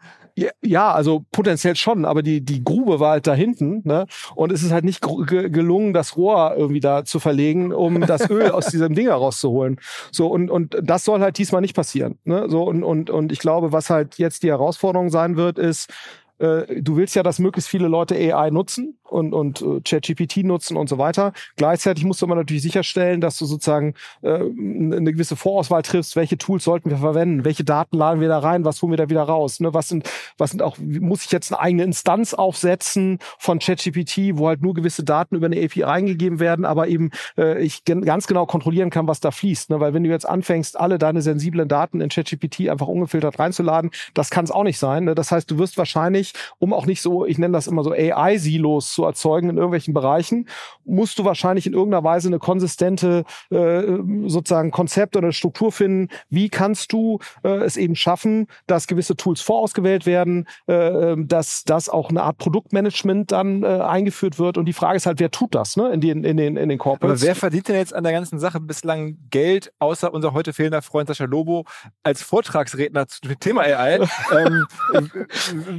Ja, 0.63 0.91
also 0.91 1.25
potenziell 1.31 1.75
schon, 1.75 2.05
aber 2.05 2.23
die, 2.23 2.41
die 2.41 2.63
Grube 2.63 2.99
war 2.99 3.11
halt 3.11 3.27
da 3.27 3.35
hinten, 3.35 3.81
ne? 3.83 4.07
Und 4.33 4.51
es 4.51 4.63
ist 4.63 4.71
halt 4.71 4.83
nicht 4.83 4.99
gelungen, 5.01 5.93
das 5.93 6.17
Rohr 6.17 6.55
irgendwie 6.57 6.79
da 6.79 7.05
zu 7.05 7.19
verlegen, 7.19 7.71
um 7.71 8.01
das 8.01 8.27
Öl 8.31 8.49
aus 8.49 8.67
diesem 8.67 8.95
Ding 8.95 9.05
herauszuholen. 9.05 9.79
So, 10.11 10.27
und, 10.27 10.49
und 10.49 10.75
das 10.81 11.05
soll 11.05 11.19
halt 11.19 11.37
diesmal 11.37 11.61
nicht 11.61 11.75
passieren. 11.75 12.17
Ne? 12.23 12.49
So, 12.49 12.63
und, 12.63 12.83
und, 12.83 13.11
und 13.11 13.31
ich 13.31 13.39
glaube, 13.39 13.73
was 13.73 13.91
halt 13.91 14.17
jetzt 14.17 14.41
die 14.41 14.49
Herausforderung 14.49 15.11
sein 15.11 15.35
wird, 15.37 15.59
ist, 15.59 15.93
äh, 16.39 16.81
du 16.81 16.95
willst 16.97 17.15
ja, 17.15 17.21
dass 17.21 17.37
möglichst 17.37 17.69
viele 17.69 17.87
Leute 17.87 18.15
AI 18.15 18.49
nutzen 18.49 18.97
und, 19.13 19.33
und 19.33 19.61
äh, 19.61 19.79
ChatGPT 19.81 20.37
nutzen 20.37 20.75
und 20.75 20.89
so 20.89 20.97
weiter. 20.97 21.33
Gleichzeitig 21.55 22.03
musst 22.03 22.21
du 22.21 22.25
aber 22.25 22.35
natürlich 22.35 22.63
sicherstellen, 22.63 23.21
dass 23.21 23.37
du 23.37 23.45
sozusagen 23.45 23.93
äh, 24.21 24.33
eine 24.33 25.13
gewisse 25.13 25.35
Vorauswahl 25.35 25.83
triffst, 25.83 26.15
welche 26.15 26.37
Tools 26.37 26.63
sollten 26.63 26.89
wir 26.89 26.97
verwenden, 26.97 27.45
welche 27.45 27.63
Daten 27.63 27.97
laden 27.97 28.19
wir 28.19 28.27
da 28.27 28.39
rein, 28.39 28.65
was 28.65 28.81
holen 28.81 28.91
wir 28.91 28.97
da 28.97 29.09
wieder 29.09 29.23
raus, 29.23 29.59
ne? 29.59 29.73
was 29.73 29.87
sind, 29.87 30.09
was 30.37 30.51
sind 30.51 30.61
auch, 30.61 30.77
muss 30.79 31.25
ich 31.25 31.31
jetzt 31.31 31.51
eine 31.51 31.61
eigene 31.61 31.83
Instanz 31.83 32.33
aufsetzen 32.33 33.19
von 33.37 33.59
ChatGPT, 33.59 34.37
wo 34.37 34.47
halt 34.47 34.61
nur 34.61 34.73
gewisse 34.73 35.03
Daten 35.03 35.35
über 35.35 35.45
eine 35.45 35.63
API 35.63 35.83
reingegeben 35.83 36.39
werden, 36.39 36.65
aber 36.65 36.87
eben 36.87 37.11
äh, 37.37 37.61
ich 37.61 37.85
ganz 37.85 38.27
genau 38.27 38.45
kontrollieren 38.45 38.89
kann, 38.89 39.07
was 39.07 39.19
da 39.19 39.31
fließt, 39.31 39.69
ne? 39.69 39.79
weil 39.79 39.93
wenn 39.93 40.03
du 40.03 40.09
jetzt 40.09 40.27
anfängst, 40.27 40.79
alle 40.79 40.97
deine 40.97 41.21
sensiblen 41.21 41.67
Daten 41.67 42.01
in 42.01 42.09
ChatGPT 42.09 42.69
einfach 42.69 42.87
ungefiltert 42.87 43.37
reinzuladen, 43.37 43.91
das 44.13 44.31
kann 44.31 44.45
es 44.45 44.51
auch 44.51 44.63
nicht 44.63 44.79
sein. 44.79 45.05
Ne? 45.05 45.15
Das 45.15 45.31
heißt, 45.31 45.49
du 45.51 45.59
wirst 45.59 45.77
wahrscheinlich, 45.77 46.33
um 46.57 46.73
auch 46.73 46.87
nicht 46.87 47.01
so, 47.01 47.25
ich 47.25 47.37
nenne 47.37 47.53
das 47.53 47.67
immer 47.67 47.83
so 47.83 47.91
AI-Silos 47.91 48.93
zu 48.93 49.02
erzeugen 49.05 49.49
in 49.49 49.57
irgendwelchen 49.57 49.93
Bereichen, 49.93 50.47
musst 50.85 51.19
du 51.19 51.25
wahrscheinlich 51.25 51.67
in 51.67 51.73
irgendeiner 51.73 52.03
Weise 52.03 52.27
eine 52.27 52.39
konsistente 52.39 53.23
äh, 53.49 53.83
sozusagen 54.27 54.71
Konzept 54.71 55.15
oder 55.15 55.31
Struktur 55.31 55.71
finden. 55.71 56.09
Wie 56.29 56.49
kannst 56.49 56.91
du 56.93 57.19
äh, 57.43 57.49
es 57.49 57.77
eben 57.77 57.95
schaffen, 57.95 58.47
dass 58.67 58.87
gewisse 58.87 59.15
Tools 59.15 59.41
vorausgewählt 59.41 60.05
werden, 60.05 60.47
äh, 60.67 61.15
dass, 61.17 61.63
dass 61.63 61.89
auch 61.89 62.09
eine 62.09 62.23
Art 62.23 62.37
Produktmanagement 62.37 63.31
dann 63.31 63.63
äh, 63.63 63.67
eingeführt 63.67 64.39
wird. 64.39 64.57
Und 64.57 64.65
die 64.65 64.73
Frage 64.73 64.97
ist 64.97 65.05
halt, 65.05 65.19
wer 65.19 65.31
tut 65.31 65.55
das 65.55 65.77
ne? 65.77 65.91
in, 65.91 66.01
den, 66.01 66.23
in, 66.23 66.37
den, 66.37 66.57
in 66.57 66.69
den 66.69 66.79
Aber 66.79 66.91
Corporates? 66.91 67.21
wer 67.21 67.35
verdient 67.35 67.67
denn 67.67 67.75
jetzt 67.75 67.93
an 67.93 68.03
der 68.03 68.13
ganzen 68.13 68.39
Sache 68.39 68.59
bislang 68.59 69.17
Geld, 69.29 69.73
außer 69.79 70.13
unser 70.13 70.33
heute 70.33 70.53
fehlender 70.53 70.81
Freund 70.81 71.07
Sascha 71.07 71.25
Lobo 71.25 71.65
als 72.03 72.21
Vortragsredner 72.21 73.07
zu 73.07 73.21
dem 73.21 73.39
Thema 73.39 73.61
AI? 73.61 73.95
ähm, 74.37 74.65
äh, 74.93 75.01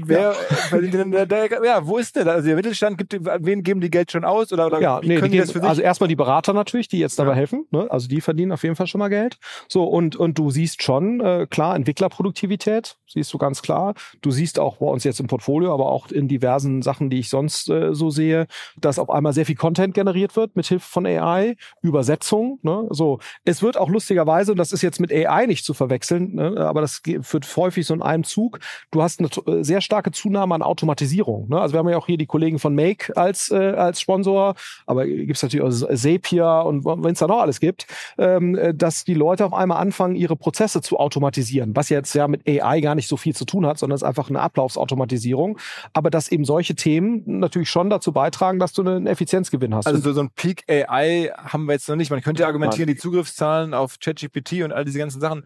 wer 0.04 0.32
verdient 0.32 0.94
denn 0.94 1.10
der, 1.10 1.26
der, 1.26 1.64
ja, 1.64 1.86
wo 1.86 1.98
ist 1.98 2.16
da? 2.16 2.22
Also 2.22 2.46
der 2.46 2.56
Mittelstand 2.56 2.98
gibt, 2.98 3.13
wen 3.20 3.62
geben 3.62 3.80
die 3.80 3.90
Geld 3.90 4.12
schon 4.12 4.24
aus? 4.24 4.52
Oder, 4.52 4.66
oder 4.66 4.80
Ja, 4.80 5.02
wie 5.02 5.08
nee, 5.08 5.16
können 5.16 5.32
die 5.32 5.38
das 5.38 5.48
geben, 5.48 5.52
für 5.54 5.60
sich? 5.60 5.68
also 5.68 5.82
erstmal 5.82 6.08
die 6.08 6.16
Berater 6.16 6.52
natürlich, 6.52 6.88
die 6.88 6.98
jetzt 6.98 7.18
dabei 7.18 7.30
Ja. 7.30 7.36
helfen. 7.36 7.66
Ne? 7.70 7.86
Also 7.90 8.08
die 8.08 8.20
verdienen 8.20 8.52
auf 8.52 8.62
jeden 8.62 8.76
Fall 8.76 8.86
schon 8.86 8.98
mal 8.98 9.08
Geld. 9.08 9.38
So 9.68 9.84
und 9.84 10.16
und 10.16 10.38
du 10.38 10.50
siehst 10.50 10.82
schon 10.82 11.20
äh, 11.20 11.46
klar 11.48 11.76
Entwicklerproduktivität, 11.76 12.96
siehst 13.06 13.32
du 13.32 13.38
ganz 13.38 13.62
klar. 13.62 13.94
Du 14.22 14.30
siehst 14.30 14.58
auch 14.58 14.76
bei 14.78 14.86
uns 14.86 15.04
jetzt 15.04 15.20
im 15.20 15.26
Portfolio, 15.26 15.72
aber 15.74 15.90
auch 15.90 16.08
in 16.10 16.28
diversen 16.28 16.82
Sachen, 16.82 17.10
die 17.10 17.18
ich 17.18 17.28
sonst 17.28 17.68
äh, 17.68 17.94
so 17.94 18.10
sehe, 18.10 18.46
dass 18.80 18.98
auf 18.98 19.10
einmal 19.10 19.32
sehr 19.32 19.46
viel 19.46 19.56
Content 19.56 19.94
generiert 19.94 20.36
wird 20.36 20.56
mit 20.56 20.66
Hilfe 20.66 20.88
von 20.88 21.06
AI, 21.06 21.56
Übersetzung. 21.82 22.58
Ne? 22.62 22.86
So, 22.90 23.18
es 23.44 23.62
wird 23.62 23.76
auch 23.76 23.88
lustigerweise, 23.88 24.52
und 24.52 24.58
das 24.58 24.72
ist 24.72 24.82
jetzt 24.82 25.00
mit 25.00 25.12
AI 25.12 25.46
nicht 25.46 25.64
zu 25.64 25.74
verwechseln, 25.74 26.34
ne? 26.34 26.56
aber 26.58 26.80
das 26.80 27.02
führt 27.22 27.56
häufig 27.56 27.86
so 27.86 27.94
in 27.94 28.02
einem 28.02 28.24
Zug. 28.24 28.58
Du 28.90 29.02
hast 29.02 29.20
eine 29.20 29.28
äh, 29.58 29.62
sehr 29.62 29.80
starke 29.80 30.10
Zunahme 30.10 30.54
an 30.54 30.62
Automatisierung. 30.62 31.48
Ne? 31.48 31.60
Also 31.60 31.74
wir 31.74 31.78
haben 31.78 31.88
ja 31.88 31.96
auch 31.96 32.06
hier 32.06 32.18
die 32.18 32.26
Kollegen 32.26 32.58
von 32.58 32.74
Make 32.74 32.93
als 33.16 33.50
äh, 33.50 33.74
als 33.74 34.00
Sponsor, 34.00 34.54
aber 34.86 35.06
gibt's 35.06 35.42
natürlich 35.42 35.64
auch 35.64 35.94
Zapier 35.94 36.64
und 36.66 36.84
wenn 36.84 37.12
es 37.12 37.18
da 37.18 37.26
noch 37.26 37.40
alles 37.40 37.60
gibt, 37.60 37.86
ähm, 38.18 38.56
äh, 38.56 38.74
dass 38.74 39.04
die 39.04 39.14
Leute 39.14 39.44
auf 39.44 39.52
einmal 39.52 39.78
anfangen, 39.78 40.16
ihre 40.16 40.36
Prozesse 40.36 40.80
zu 40.80 40.98
automatisieren, 40.98 41.74
was 41.74 41.88
jetzt 41.88 42.14
ja 42.14 42.28
mit 42.28 42.48
AI 42.48 42.80
gar 42.80 42.94
nicht 42.94 43.08
so 43.08 43.16
viel 43.16 43.34
zu 43.34 43.44
tun 43.44 43.66
hat, 43.66 43.78
sondern 43.78 43.96
es 43.96 44.02
ist 44.02 44.08
einfach 44.08 44.28
eine 44.28 44.40
Ablaufsautomatisierung. 44.40 45.58
Aber 45.92 46.10
dass 46.10 46.30
eben 46.30 46.44
solche 46.44 46.74
Themen 46.74 47.22
natürlich 47.26 47.70
schon 47.70 47.90
dazu 47.90 48.12
beitragen, 48.12 48.58
dass 48.58 48.72
du 48.72 48.82
einen 48.82 49.06
Effizienzgewinn 49.06 49.74
hast. 49.74 49.86
Also 49.86 50.00
so, 50.00 50.12
so 50.12 50.20
ein 50.20 50.30
Peak 50.30 50.64
AI 50.68 51.30
haben 51.36 51.66
wir 51.66 51.72
jetzt 51.72 51.88
noch 51.88 51.96
nicht. 51.96 52.10
Man 52.10 52.22
könnte 52.22 52.42
ja 52.42 52.46
argumentieren, 52.46 52.88
die 52.88 52.96
Zugriffszahlen 52.96 53.74
auf 53.74 53.98
ChatGPT 53.98 54.62
und 54.62 54.72
all 54.72 54.84
diese 54.84 54.98
ganzen 54.98 55.20
Sachen 55.20 55.44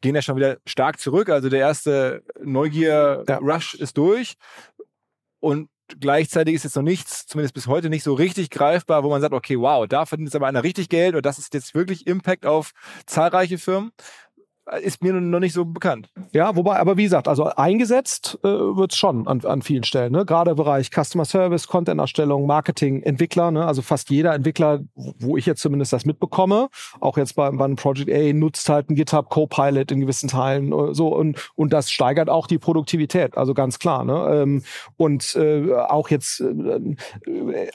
gehen 0.00 0.14
ja 0.14 0.22
schon 0.22 0.36
wieder 0.36 0.58
stark 0.66 0.98
zurück. 0.98 1.30
Also 1.30 1.48
der 1.48 1.60
erste 1.60 2.22
Neugier-Rush 2.42 3.74
ist 3.74 3.96
durch. 3.96 4.34
Und 5.40 5.68
gleichzeitig 6.00 6.54
ist 6.54 6.64
jetzt 6.64 6.76
noch 6.76 6.82
nichts, 6.82 7.26
zumindest 7.26 7.54
bis 7.54 7.66
heute 7.66 7.90
nicht 7.90 8.02
so 8.02 8.14
richtig 8.14 8.50
greifbar, 8.50 9.04
wo 9.04 9.10
man 9.10 9.20
sagt, 9.20 9.34
okay, 9.34 9.58
wow, 9.58 9.86
da 9.86 10.06
verdient 10.06 10.28
jetzt 10.28 10.36
aber 10.36 10.46
einer 10.46 10.62
richtig 10.62 10.88
Geld 10.88 11.14
und 11.14 11.26
das 11.26 11.38
ist 11.38 11.54
jetzt 11.54 11.74
wirklich 11.74 12.06
Impact 12.06 12.46
auf 12.46 12.72
zahlreiche 13.06 13.58
Firmen 13.58 13.92
ist 14.80 15.02
mir 15.02 15.12
noch 15.12 15.40
nicht 15.40 15.52
so 15.52 15.64
bekannt. 15.64 16.08
Ja, 16.32 16.54
wobei, 16.56 16.78
aber 16.78 16.96
wie 16.96 17.02
gesagt, 17.02 17.28
also 17.28 17.44
eingesetzt 17.44 18.38
äh, 18.42 18.48
wird 18.48 18.92
es 18.92 18.98
schon 18.98 19.26
an, 19.26 19.44
an 19.44 19.60
vielen 19.62 19.82
Stellen. 19.82 20.12
Ne? 20.12 20.24
Gerade 20.24 20.52
im 20.52 20.56
Bereich 20.56 20.90
Customer 20.90 21.24
Service, 21.24 21.66
Content-Erstellung, 21.66 22.46
Marketing, 22.46 23.02
Entwickler. 23.02 23.50
Ne? 23.50 23.66
Also 23.66 23.82
fast 23.82 24.10
jeder 24.10 24.34
Entwickler, 24.34 24.80
wo 24.94 25.36
ich 25.36 25.46
jetzt 25.46 25.62
zumindest 25.62 25.92
das 25.92 26.06
mitbekomme, 26.06 26.68
auch 27.00 27.16
jetzt 27.18 27.34
bei, 27.34 27.50
bei 27.50 27.68
Project 27.74 28.10
A, 28.10 28.32
nutzt 28.32 28.68
halt 28.68 28.88
ein 28.88 28.94
GitHub 28.94 29.30
Copilot 29.30 29.90
in 29.90 30.00
gewissen 30.00 30.28
Teilen 30.28 30.72
äh, 30.72 30.94
so 30.94 31.08
und 31.08 31.50
und 31.54 31.72
das 31.72 31.90
steigert 31.90 32.30
auch 32.30 32.46
die 32.46 32.58
Produktivität. 32.58 33.36
Also 33.36 33.54
ganz 33.54 33.78
klar. 33.78 34.04
Ne? 34.04 34.42
Ähm, 34.42 34.62
und 34.96 35.34
äh, 35.36 35.74
auch 35.74 36.08
jetzt 36.08 36.40
äh, 36.40 36.96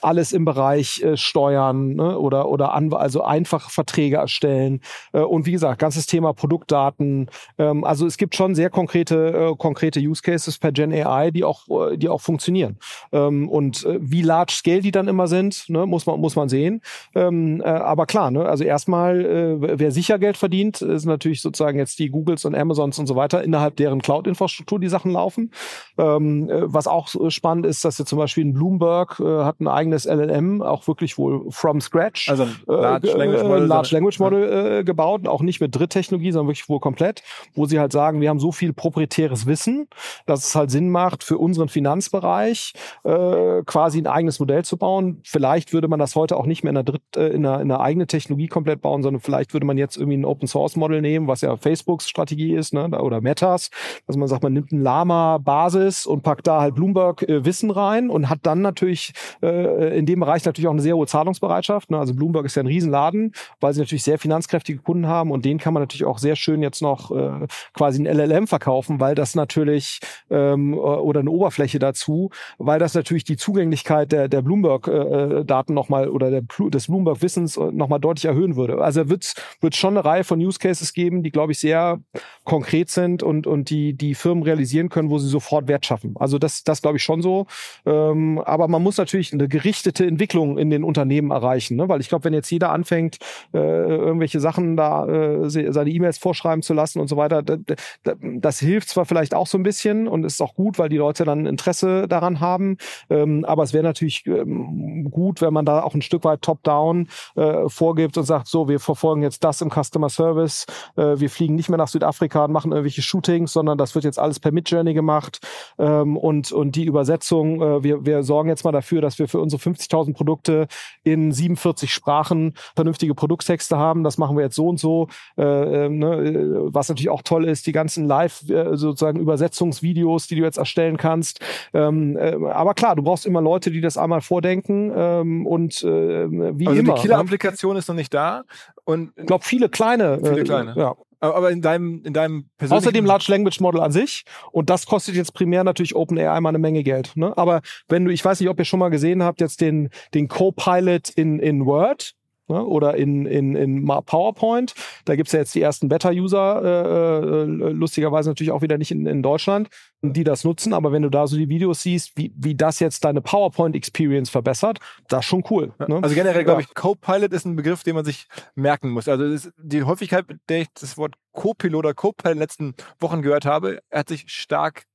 alles 0.01 0.31
im 0.31 0.45
Bereich 0.45 1.01
äh, 1.03 1.17
Steuern 1.17 1.95
ne? 1.95 2.17
oder 2.17 2.49
oder 2.49 2.73
an, 2.73 2.93
also 2.93 3.23
einfache 3.23 3.69
Verträge 3.69 4.17
erstellen 4.17 4.81
äh, 5.11 5.19
und 5.19 5.45
wie 5.45 5.51
gesagt, 5.51 5.79
ganzes 5.79 6.05
Thema 6.05 6.33
Produktdaten 6.33 6.77
Daten. 6.88 7.27
Ähm, 7.57 7.83
also 7.83 8.05
es 8.05 8.17
gibt 8.17 8.35
schon 8.35 8.55
sehr 8.55 8.69
konkrete, 8.69 9.51
äh, 9.51 9.55
konkrete 9.57 9.99
Use 9.99 10.21
Cases 10.21 10.57
per 10.57 10.71
Gen 10.71 10.91
AI, 10.91 11.31
die 11.31 11.43
auch, 11.43 11.67
äh, 11.91 11.97
die 11.97 12.09
auch 12.09 12.21
funktionieren. 12.21 12.77
Ähm, 13.11 13.49
und 13.49 13.85
äh, 13.85 13.97
wie 13.99 14.21
large 14.21 14.53
scale 14.53 14.81
die 14.81 14.91
dann 14.91 15.07
immer 15.07 15.27
sind, 15.27 15.69
ne, 15.69 15.85
muss 15.85 16.05
man, 16.05 16.19
muss 16.19 16.35
man 16.35 16.49
sehen. 16.49 16.81
Ähm, 17.15 17.61
äh, 17.61 17.65
aber 17.65 18.05
klar, 18.05 18.31
ne, 18.31 18.45
also 18.45 18.63
erstmal, 18.63 19.25
äh, 19.25 19.79
wer 19.79 19.91
sicher 19.91 20.19
Geld 20.19 20.38
verdient, 20.38 20.81
ist 20.81 21.05
natürlich 21.05 21.41
sozusagen 21.41 21.77
jetzt 21.77 21.99
die 21.99 22.09
Googles 22.09 22.45
und 22.45 22.55
Amazons 22.55 22.99
und 22.99 23.07
so 23.07 23.15
weiter, 23.15 23.43
innerhalb 23.43 23.75
deren 23.75 24.01
Cloud-Infrastruktur 24.01 24.79
die 24.79 24.89
Sachen 24.89 25.11
laufen. 25.11 25.51
Ähm, 25.97 26.49
äh, 26.49 26.61
was 26.73 26.88
auch 26.88 27.09
spannend 27.29 27.65
ist, 27.65 27.83
dass 27.85 27.97
jetzt 27.97 28.09
zum 28.09 28.19
Beispiel 28.19 28.43
in 28.43 28.53
Bloomberg 28.53 29.19
äh, 29.19 29.43
hat 29.43 29.59
ein 29.59 29.67
eigenes 29.67 30.05
LLM, 30.05 30.61
auch 30.61 30.88
wirklich 30.88 31.17
wohl 31.17 31.49
from 31.49 31.81
scratch. 31.81 32.29
Also 32.29 32.43
ein 32.43 32.55
Large 32.67 33.09
äh, 33.09 33.17
Language 33.17 33.43
Model, 33.43 33.65
Large 33.65 33.89
Language 33.91 34.19
Model 34.19 34.79
äh, 34.79 34.83
gebaut, 34.83 35.27
auch 35.27 35.41
nicht 35.41 35.59
mit 35.59 35.75
Dritttechnologie, 35.75 36.31
sondern 36.31 36.47
wirklich 36.47 36.66
wohl 36.70 36.80
komplett, 36.80 37.24
wo 37.55 37.65
sie 37.65 37.80
halt 37.80 37.91
sagen, 37.91 38.22
wir 38.22 38.30
haben 38.30 38.39
so 38.39 38.51
viel 38.51 38.74
proprietäres 38.74 39.45
Wissen, 39.45 39.88
dass 40.26 40.45
es 40.47 40.55
halt 40.55 40.72
Sinn 40.72 40.89
macht, 40.89 41.24
für 41.24 41.38
unseren 41.38 41.70
Finanzbereich 41.70 42.74
äh, 43.03 43.63
quasi 43.65 43.99
ein 43.99 44.07
eigenes 44.07 44.39
Modell 44.39 44.63
zu 44.63 44.78
bauen. 44.78 45.22
Vielleicht 45.24 45.74
würde 45.74 45.88
man 45.88 45.99
das 45.99 46.15
heute 46.15 46.38
auch 46.38 46.45
nicht 46.45 46.63
mehr 46.63 46.72
in 46.72 46.78
einer, 46.78 46.84
Dritt, 46.84 47.01
äh, 47.15 47.28
in 47.28 47.45
einer, 47.45 47.61
in 47.61 47.72
einer 47.72 47.80
eigene 47.80 48.07
Technologie 48.07 48.47
komplett 48.47 48.82
bauen, 48.82 49.03
sondern 49.03 49.22
vielleicht 49.22 49.53
würde 49.53 49.65
man 49.65 49.78
jetzt 49.78 49.97
irgendwie 49.97 50.18
ein 50.18 50.26
Open 50.26 50.47
Source 50.47 50.76
Model 50.76 51.01
nehmen, 51.01 51.28
was 51.28 51.41
ja 51.41 51.55
Facebooks 51.57 52.09
Strategie 52.09 52.53
ist, 52.53 52.74
ne, 52.74 52.88
oder 52.89 53.22
Metas, 53.22 53.70
dass 54.05 54.18
man 54.18 54.28
sagt, 54.28 54.43
man 54.43 54.53
nimmt 54.53 54.72
ein 54.72 54.82
Lama-Basis 54.82 56.05
und 56.05 56.24
packt 56.24 56.47
da 56.47 56.61
halt 56.61 56.76
Bloomberg 56.76 57.24
äh, 57.24 57.45
Wissen 57.45 57.72
rein 57.72 58.09
und 58.09 58.30
hat 58.30 58.39
dann 58.43 58.61
natürlich 58.61 59.13
äh, 59.41 59.97
in 59.97 60.05
dem 60.05 60.20
Bereich 60.20 60.45
natürlich 60.45 60.68
auch 60.68 60.72
eine 60.72 60.82
sehr 60.82 60.95
hohe 60.95 61.07
Zahlungsbereitschaft. 61.07 61.91
Ne? 61.91 61.97
Also 61.97 62.13
Bloomberg 62.13 62.45
ist 62.45 62.55
ja 62.55 62.63
ein 62.63 62.68
Riesenladen, 62.68 63.34
weil 63.59 63.74
sie 63.74 63.80
natürlich 63.82 64.03
sehr 64.03 64.20
finanzkräftige 64.20 64.80
Kunden 64.80 65.07
haben 65.07 65.32
und 65.32 65.45
den 65.45 65.57
kann 65.57 65.74
man 65.74 65.84
natürlich 65.84 66.05
auch 66.05 66.18
sehr 66.18 66.36
schön 66.36 66.57
schön 66.58 66.64
jetzt 66.64 66.82
noch 66.82 67.12
äh, 67.12 67.47
quasi 67.74 68.01
ein 68.01 68.05
LLM 68.05 68.47
verkaufen, 68.47 68.99
weil 68.99 69.16
das 69.16 69.36
natürlich 69.36 69.99
ähm, 70.30 70.78
oder 70.78 71.22
eine 71.22 71.32
Oberfläche 71.32 71.80
dazu, 71.80 72.30
weil 72.58 72.80
das 72.80 72.93
natürlich 72.93 73.24
die 73.24 73.38
Zugänglichkeit 73.38 74.12
der, 74.12 74.28
der 74.28 74.41
Bloomberg-Daten 74.41 75.72
äh, 75.72 75.76
nochmal 75.76 76.10
oder 76.10 76.32
der, 76.32 76.41
des 76.70 76.88
Bloomberg-Wissens 76.88 77.58
äh, 77.58 77.72
nochmal 77.72 77.99
deutlich 77.99 78.26
erhöhen 78.26 78.55
würde. 78.55 78.82
Also 78.82 79.10
wird 79.10 79.24
es 79.24 79.76
schon 79.76 79.97
eine 79.97 80.05
Reihe 80.05 80.24
von 80.24 80.39
Use 80.39 80.60
Cases 80.60 80.93
geben, 80.93 81.24
die, 81.24 81.32
glaube 81.32 81.51
ich, 81.51 81.60
sehr 81.60 81.99
konkret 82.43 82.89
sind 82.89 83.24
und, 83.24 83.47
und 83.47 83.70
die, 83.70 83.93
die 83.93 84.16
Firmen 84.16 84.43
realisieren 84.43 84.89
können, 84.89 85.10
wo 85.10 85.20
sie 85.20 85.28
sofort 85.28 85.68
Wert 85.68 85.86
schaffen. 85.86 86.16
Also 86.18 86.39
das, 86.39 86.64
das 86.64 86.82
glaube 86.82 86.97
ich 86.97 87.03
schon 87.03 87.22
so. 87.22 87.45
Ähm, 87.86 88.39
aber 88.45 88.68
man 88.68 88.82
muss 88.82 88.97
natürlich 88.97 89.34
eine 89.34 89.47
gerichtete 89.47 90.05
Entwicklung 90.05 90.58
in 90.58 90.70
den 90.70 90.84
Unternehmen 90.84 91.32
erreichen, 91.32 91.76
ne? 91.76 91.89
weil 91.89 92.01
ich 92.01 92.10
glaube, 92.10 92.26
wenn 92.26 92.34
jetzt 92.34 92.49
jeder 92.49 92.72
anfängt, 92.72 93.18
äh, 93.53 93.58
irgendwelche 93.58 94.39
Sachen 94.39 94.78
da, 94.78 95.08
äh, 95.08 95.49
seine 95.49 95.89
E-Mails 95.89 96.18
vorschreiben, 96.18 96.47
schreiben 96.48 96.62
zu 96.62 96.74
lassen 96.74 97.00
und 97.00 97.08
so 97.08 97.18
weiter. 97.18 97.43
Das, 97.43 98.60
hilft 98.60 98.89
zwar 98.89 99.06
vielleicht 99.06 99.36
auch 99.36 99.48
so 99.48 99.58
ein 99.58 99.64
bisschen 99.64 100.08
und 100.08 100.24
ist 100.24 100.41
auch 100.41 100.56
gut, 100.56 100.80
weil 100.80 100.89
die 100.89 100.98
Leute 100.98 101.26
dann 101.26 101.45
Interesse 101.45 102.08
daran 102.08 102.39
haben. 102.39 102.78
Ähm, 103.10 103.43
aber 103.45 103.64
es 103.64 103.74
wäre 103.74 103.84
natürlich 103.84 104.26
ähm, 104.26 105.10
gut, 105.12 105.41
wenn 105.41 105.54
man 105.54 105.66
da 105.66 105.84
auch 105.84 105.93
ein 105.93 106.02
Stück 106.02 106.24
weit 106.24 106.41
top-down 106.41 107.10
äh, 107.36 107.68
vorgibt 107.68 108.18
und 108.18 108.24
sagt, 108.24 108.48
so, 108.48 108.70
wir 108.70 108.80
verfolgen 108.80 109.24
jetzt 109.24 109.43
das 109.43 109.62
im 109.62 109.70
Customer 109.70 110.10
Service. 110.10 110.66
Äh, 110.95 111.20
wir 111.20 111.30
fliegen 111.30 111.56
nicht 111.56 111.70
mehr 111.70 111.78
nach 111.78 111.89
Südafrika 111.89 112.45
und 112.45 112.52
machen 112.52 112.72
irgendwelche 112.72 113.02
Shootings, 113.02 113.52
sondern 113.52 113.78
das 113.78 113.93
wird 113.93 114.06
jetzt 114.06 114.20
alles 114.20 114.39
per 114.39 114.52
Midjourney 114.52 114.93
gemacht. 114.93 115.39
Ähm, 115.78 116.16
und, 116.16 116.52
und 116.52 116.76
die 116.76 116.86
Übersetzung, 116.86 117.62
äh, 117.62 117.84
wir, 117.84 118.06
wir 118.06 118.24
sorgen 118.24 118.50
jetzt 118.50 118.64
mal 118.64 118.72
dafür, 118.72 119.02
dass 119.02 119.20
wir 119.20 119.28
für 119.28 119.39
unsere 119.39 119.62
50.000 119.62 120.14
Produkte 120.14 120.68
in 121.04 121.32
47 121.32 121.93
Sprachen 121.93 122.54
vernünftige 122.76 123.14
Produkttexte 123.16 123.78
haben. 123.78 124.04
Das 124.04 124.18
machen 124.18 124.38
wir 124.38 124.45
jetzt 124.45 124.56
so 124.56 124.70
und 124.70 124.80
so. 124.80 125.08
Äh 125.36 125.98
ne, 125.98 126.36
was 126.38 126.89
natürlich 126.89 127.09
auch 127.09 127.21
toll 127.21 127.45
ist, 127.45 127.67
die 127.67 127.71
ganzen 127.71 128.07
Live 128.07 128.49
äh, 128.49 128.75
sozusagen 128.75 129.19
Übersetzungsvideos, 129.19 130.27
die 130.27 130.35
du 130.35 130.43
jetzt 130.43 130.57
erstellen 130.57 130.97
kannst. 130.97 131.39
Ähm, 131.73 132.17
äh, 132.17 132.35
aber 132.49 132.73
klar, 132.73 132.95
du 132.95 133.03
brauchst 133.03 133.25
immer 133.25 133.41
Leute, 133.41 133.71
die 133.71 133.81
das 133.81 133.97
einmal 133.97 134.21
vordenken 134.21 134.91
ähm, 134.95 135.45
und 135.45 135.83
äh, 135.83 135.88
wie 136.29 136.67
also 136.67 136.79
immer. 136.79 136.95
Die 136.95 137.01
Killer-Applikation 137.01 137.73
ne? 137.73 137.79
ist 137.79 137.88
noch 137.88 137.95
nicht 137.95 138.13
da 138.13 138.43
und 138.85 139.11
ich 139.15 139.25
glaube 139.25 139.43
viele 139.43 139.69
kleine. 139.69 140.19
Viele 140.23 140.43
kleine. 140.43 140.73
ja. 140.77 140.95
Aber 141.19 141.49
in 141.49 141.61
deinem, 141.61 142.03
in 142.03 142.13
deinem 142.13 142.49
persönlichen... 142.57 142.88
Außerdem 142.88 143.05
Large 143.05 143.25
Language 143.29 143.59
Model 143.59 143.81
an 143.81 143.91
sich. 143.91 144.23
Und 144.51 144.69
das 144.69 144.85
kostet 144.85 145.15
jetzt 145.15 145.33
primär 145.33 145.63
natürlich 145.63 145.95
OpenAI 145.95 146.39
mal 146.41 146.49
eine 146.49 146.59
Menge 146.59 146.83
Geld. 146.83 147.13
Ne? 147.15 147.35
Aber 147.35 147.61
wenn 147.88 148.05
du, 148.05 148.11
ich 148.11 148.23
weiß 148.23 148.39
nicht, 148.39 148.49
ob 148.49 148.59
ihr 148.59 148.65
schon 148.65 148.79
mal 148.79 148.89
gesehen 148.89 149.23
habt, 149.23 149.41
jetzt 149.41 149.61
den, 149.61 149.89
den 150.13 150.27
Copilot 150.27 151.09
in, 151.09 151.39
in 151.39 151.65
Word, 151.65 152.13
ne? 152.48 152.64
oder 152.66 152.95
in, 152.95 153.26
in, 153.26 153.56
in 153.56 153.86
PowerPoint. 153.86 154.74
Da 155.06 155.16
gibt's 155.16 155.32
ja 155.32 155.39
jetzt 155.39 155.56
die 155.56 155.62
ersten 155.62 155.89
Beta-User, 155.89 156.62
äh, 156.64 157.43
äh, 157.43 157.72
lustigerweise 157.72 158.30
natürlich 158.30 158.52
auch 158.52 158.62
wieder 158.62 158.78
nicht 158.78 158.91
in, 158.91 159.06
in 159.06 159.24
Deutschland, 159.24 159.70
die 160.02 160.24
das 160.24 160.43
nutzen. 160.43 160.74
Aber 160.74 160.91
wenn 160.91 161.02
du 161.02 161.10
da 161.10 161.28
so 161.28 161.38
die 161.38 161.50
Videos 161.50 161.84
siehst, 161.84 162.18
wie, 162.18 162.34
wie 162.36 162.56
das 162.56 162.80
jetzt 162.80 163.06
deine 163.06 163.22
PowerPoint-Experience 163.22 164.30
verbessert, 164.30 164.80
das 165.08 165.22
ist 165.22 165.30
schon 165.30 165.43
cool. 165.50 165.74
Ne? 165.88 166.00
Also 166.02 166.16
generell 166.16 166.43
glaube 166.43 166.62
ich, 166.62 166.74
Copilot 166.74 167.34
ist 167.34 167.45
ein 167.45 167.56
Begriff, 167.56 167.84
den 167.84 167.95
man 167.95 168.06
sich 168.06 168.28
merken 168.56 168.89
muss. 168.89 169.08
Also 169.08 169.50
die 169.58 169.84
Häufigkeit, 169.84 170.28
mit 170.28 170.39
der 170.50 170.62
ich 170.62 170.68
das 170.80 170.98
Wort 170.98 171.16
Copilot 171.34 171.80
oder 171.80 171.93
Copilot 171.93 172.32
in 172.32 172.38
den 172.38 172.39
letzten 172.39 172.76
Wochen 173.00 173.22
gehört 173.22 173.45
habe, 173.45 173.80
hat 173.91 174.10
sich 174.10 174.26
stark 174.28 174.86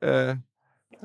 äh, 0.00 0.36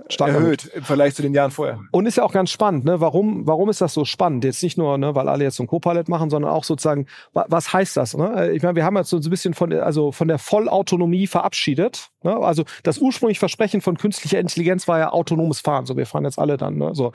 stark 0.09 0.31
erhöht 0.31 0.65
im 0.65 0.83
Vergleich 0.83 1.15
zu 1.15 1.21
den 1.21 1.33
Jahren 1.33 1.51
vorher. 1.51 1.79
Und 1.91 2.05
ist 2.05 2.17
ja 2.17 2.23
auch 2.23 2.33
ganz 2.33 2.51
spannend, 2.51 2.85
ne? 2.85 2.99
Warum, 2.99 3.45
warum 3.47 3.69
ist 3.69 3.81
das 3.81 3.93
so 3.93 4.05
spannend? 4.05 4.43
Jetzt 4.43 4.63
nicht 4.63 4.77
nur, 4.77 4.97
ne, 4.97 5.15
weil 5.15 5.27
alle 5.27 5.43
jetzt 5.43 5.57
so 5.57 5.63
ein 5.63 5.67
Co-Pilot 5.67 6.09
machen, 6.09 6.29
sondern 6.29 6.51
auch 6.51 6.63
sozusagen, 6.63 7.07
was 7.33 7.73
heißt 7.73 7.97
das? 7.97 8.15
Ne? 8.15 8.51
Ich 8.51 8.63
meine, 8.63 8.75
wir 8.75 8.85
haben 8.85 8.97
jetzt 8.97 9.09
so 9.09 9.17
ein 9.17 9.29
bisschen 9.29 9.53
von, 9.53 9.71
also 9.73 10.11
von 10.11 10.27
der 10.27 10.39
Vollautonomie 10.39 11.27
verabschiedet. 11.27 12.09
Ne? 12.23 12.35
Also 12.35 12.63
das 12.83 12.99
ursprüngliche 12.99 13.39
Versprechen 13.39 13.81
von 13.81 13.97
künstlicher 13.97 14.39
Intelligenz 14.39 14.87
war 14.87 14.99
ja 14.99 15.09
autonomes 15.09 15.59
Fahren. 15.59 15.85
So, 15.85 15.97
wir 15.97 16.05
fahren 16.05 16.25
jetzt 16.25 16.39
alle 16.39 16.57
dann. 16.57 16.77
Ne? 16.77 16.95
So, 16.95 17.11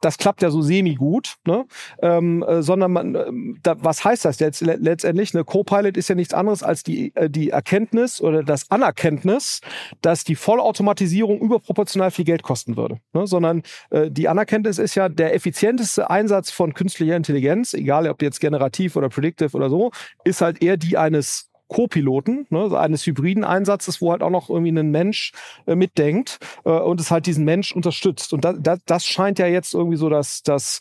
das 0.00 0.18
klappt 0.18 0.42
ja 0.42 0.50
so 0.50 0.62
semi 0.62 0.94
gut, 0.94 1.36
ne? 1.46 1.64
Ähm, 2.00 2.42
äh, 2.42 2.62
sondern 2.62 2.92
man, 2.92 3.14
äh, 3.14 3.24
da, 3.62 3.76
was 3.78 4.04
heißt 4.04 4.24
das 4.24 4.38
jetzt 4.40 4.60
letztendlich? 4.60 5.34
Ne? 5.34 5.44
Co-Pilot 5.44 5.96
ist 5.96 6.08
ja 6.08 6.14
nichts 6.14 6.34
anderes 6.34 6.62
als 6.62 6.82
die 6.82 7.14
äh, 7.14 7.30
die 7.30 7.50
Erkenntnis 7.50 8.20
oder 8.20 8.42
das 8.42 8.70
Anerkenntnis, 8.70 9.60
dass 10.02 10.24
die 10.24 10.34
Vollautomatisierung 10.34 11.40
überproportional 11.40 12.10
viel 12.10 12.24
Geld 12.24 12.42
kosten 12.42 12.76
würde, 12.76 12.98
ne? 13.12 13.26
sondern 13.26 13.62
äh, 13.90 14.10
die 14.10 14.28
Anerkenntnis 14.28 14.78
ist 14.78 14.94
ja 14.94 15.08
der 15.08 15.34
effizienteste 15.34 16.10
Einsatz 16.10 16.50
von 16.50 16.74
künstlicher 16.74 17.16
Intelligenz, 17.16 17.74
egal 17.74 18.08
ob 18.08 18.22
jetzt 18.22 18.40
generativ 18.40 18.96
oder 18.96 19.08
predictive 19.08 19.56
oder 19.56 19.70
so, 19.70 19.90
ist 20.24 20.40
halt 20.40 20.62
eher 20.62 20.76
die 20.76 20.96
eines 20.96 21.50
Co-Piloten, 21.68 22.46
ne, 22.50 22.78
eines 22.78 23.06
hybriden 23.06 23.44
Einsatzes, 23.44 24.00
wo 24.00 24.12
halt 24.12 24.22
auch 24.22 24.30
noch 24.30 24.50
irgendwie 24.50 24.72
ein 24.72 24.90
Mensch 24.90 25.32
äh, 25.66 25.74
mitdenkt 25.74 26.38
äh, 26.64 26.70
und 26.70 27.00
es 27.00 27.10
halt 27.10 27.26
diesen 27.26 27.44
Mensch 27.44 27.74
unterstützt. 27.74 28.32
Und 28.32 28.44
da, 28.44 28.52
da, 28.52 28.76
das 28.86 29.06
scheint 29.06 29.38
ja 29.38 29.46
jetzt 29.46 29.74
irgendwie 29.74 29.96
so 29.96 30.08
das, 30.08 30.42
das 30.42 30.80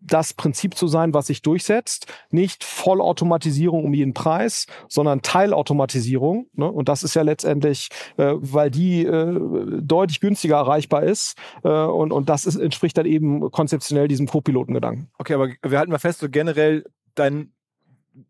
das 0.00 0.34
Prinzip 0.34 0.76
zu 0.76 0.86
sein, 0.86 1.14
was 1.14 1.28
sich 1.28 1.42
durchsetzt. 1.42 2.06
Nicht 2.30 2.62
Vollautomatisierung 2.62 3.84
um 3.84 3.94
jeden 3.94 4.14
Preis, 4.14 4.66
sondern 4.88 5.22
Teilautomatisierung. 5.22 6.48
Ne? 6.52 6.70
Und 6.70 6.88
das 6.88 7.02
ist 7.02 7.14
ja 7.14 7.22
letztendlich, 7.22 7.88
äh, 8.16 8.34
weil 8.36 8.70
die 8.70 9.04
äh, 9.04 9.40
deutlich 9.80 10.20
günstiger 10.20 10.56
erreichbar 10.56 11.04
ist. 11.04 11.36
Äh, 11.64 11.68
und, 11.68 12.12
und 12.12 12.28
das 12.28 12.46
ist, 12.46 12.56
entspricht 12.56 12.98
dann 12.98 13.06
eben 13.06 13.50
konzeptionell 13.50 14.08
diesem 14.08 14.26
Co-Piloten-Gedanken. 14.26 15.10
Okay, 15.18 15.34
aber 15.34 15.48
wir 15.62 15.78
halten 15.78 15.90
mal 15.90 15.98
fest, 15.98 16.20
so 16.20 16.28
generell 16.28 16.84
dein 17.14 17.52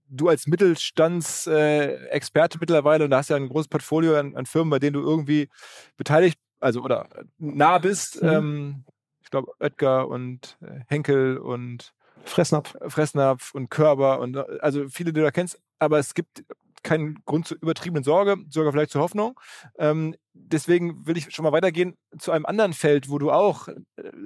du 0.09 0.29
als 0.29 0.47
Mittelstandsexperte 0.47 2.57
äh, 2.57 2.61
mittlerweile 2.61 3.05
und 3.05 3.11
da 3.11 3.19
hast 3.19 3.31
ja 3.31 3.37
ein 3.37 3.49
großes 3.49 3.69
Portfolio 3.69 4.17
an, 4.17 4.37
an, 4.37 4.47
Firmen, 4.47 4.71
bei 4.71 4.79
denen 4.79 4.95
du 4.95 5.01
irgendwie 5.01 5.49
beteiligt, 5.97 6.39
also 6.61 6.83
oder 6.83 7.09
nah 7.39 7.79
bist. 7.79 8.23
Mhm. 8.23 8.29
Ähm, 8.29 8.85
ich 9.23 9.31
glaube, 9.31 9.53
Oetker 9.61 10.09
und 10.09 10.57
äh, 10.63 10.81
Henkel 10.89 11.39
und 11.39 11.93
Fressnapf. 12.25 12.77
Fressnapf 12.89 13.55
und 13.55 13.71
Körber 13.71 14.21
und 14.21 14.37
also 14.63 14.89
viele, 14.89 15.13
die 15.13 15.21
du 15.21 15.25
da 15.25 15.31
kennst. 15.31 15.61
Aber 15.79 15.99
es 15.99 16.15
gibt 16.15 16.45
keinen 16.83 17.23
Grund 17.25 17.47
zur 17.47 17.59
übertriebenen 17.61 18.05
Sorge, 18.05 18.37
sogar 18.49 18.73
vielleicht 18.73 18.93
zur 18.93 19.03
Hoffnung. 19.03 19.39
Ähm, 19.79 20.15
deswegen 20.33 21.07
will 21.07 21.17
ich 21.17 21.35
schon 21.35 21.43
mal 21.43 21.53
weitergehen 21.53 21.97
zu 22.19 22.33
einem 22.33 22.47
anderen 22.47 22.73
Feld, 22.73 23.11
wo 23.11 23.19
du 23.19 23.31
auch 23.31 23.69
äh, 23.69 23.75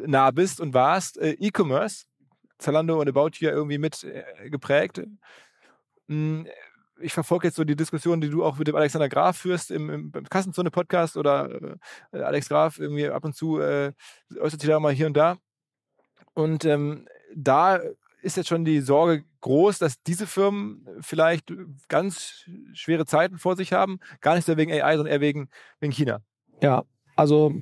nah 0.06 0.30
bist 0.30 0.60
und 0.60 0.74
warst, 0.74 1.18
äh, 1.18 1.32
E-Commerce. 1.32 2.06
Zalando 2.58 3.00
und 3.00 3.08
About 3.08 3.30
You 3.38 3.48
irgendwie 3.48 3.78
mit 3.78 4.04
äh, 4.04 4.48
geprägt. 4.48 5.02
Hm, 6.12 6.46
ich 7.00 7.14
verfolge 7.14 7.48
jetzt 7.48 7.56
so 7.56 7.64
die 7.64 7.74
Diskussion, 7.74 8.20
die 8.20 8.28
du 8.28 8.44
auch 8.44 8.58
mit 8.58 8.68
dem 8.68 8.76
Alexander 8.76 9.08
Graf 9.08 9.38
führst 9.38 9.70
im, 9.70 9.90
im, 9.90 10.12
Kassenzone-Podcast 10.12 11.16
oder 11.16 11.78
äh, 12.12 12.18
Alex 12.18 12.48
Graf 12.48 12.78
irgendwie 12.78 13.08
ab 13.08 13.24
und 13.24 13.34
zu 13.34 13.58
äh, 13.58 13.92
äußert 14.38 14.60
sich 14.60 14.70
da 14.70 14.78
mal 14.78 14.92
hier 14.92 15.06
und 15.06 15.16
da. 15.16 15.38
Und 16.34 16.64
ähm, 16.64 17.08
da 17.34 17.80
ist 18.20 18.36
jetzt 18.36 18.48
schon 18.48 18.64
die 18.64 18.80
Sorge 18.80 19.24
groß, 19.40 19.78
dass 19.78 20.02
diese 20.02 20.26
Firmen 20.26 20.86
vielleicht 21.00 21.52
ganz 21.88 22.44
schwere 22.74 23.06
Zeiten 23.06 23.38
vor 23.38 23.56
sich 23.56 23.72
haben. 23.72 23.98
Gar 24.20 24.36
nicht 24.36 24.44
so 24.44 24.56
wegen 24.56 24.70
AI, 24.70 24.96
sondern 24.96 25.12
eher 25.12 25.20
wegen, 25.20 25.48
wegen 25.80 25.92
China. 25.92 26.20
Ja, 26.60 26.84
also 27.16 27.52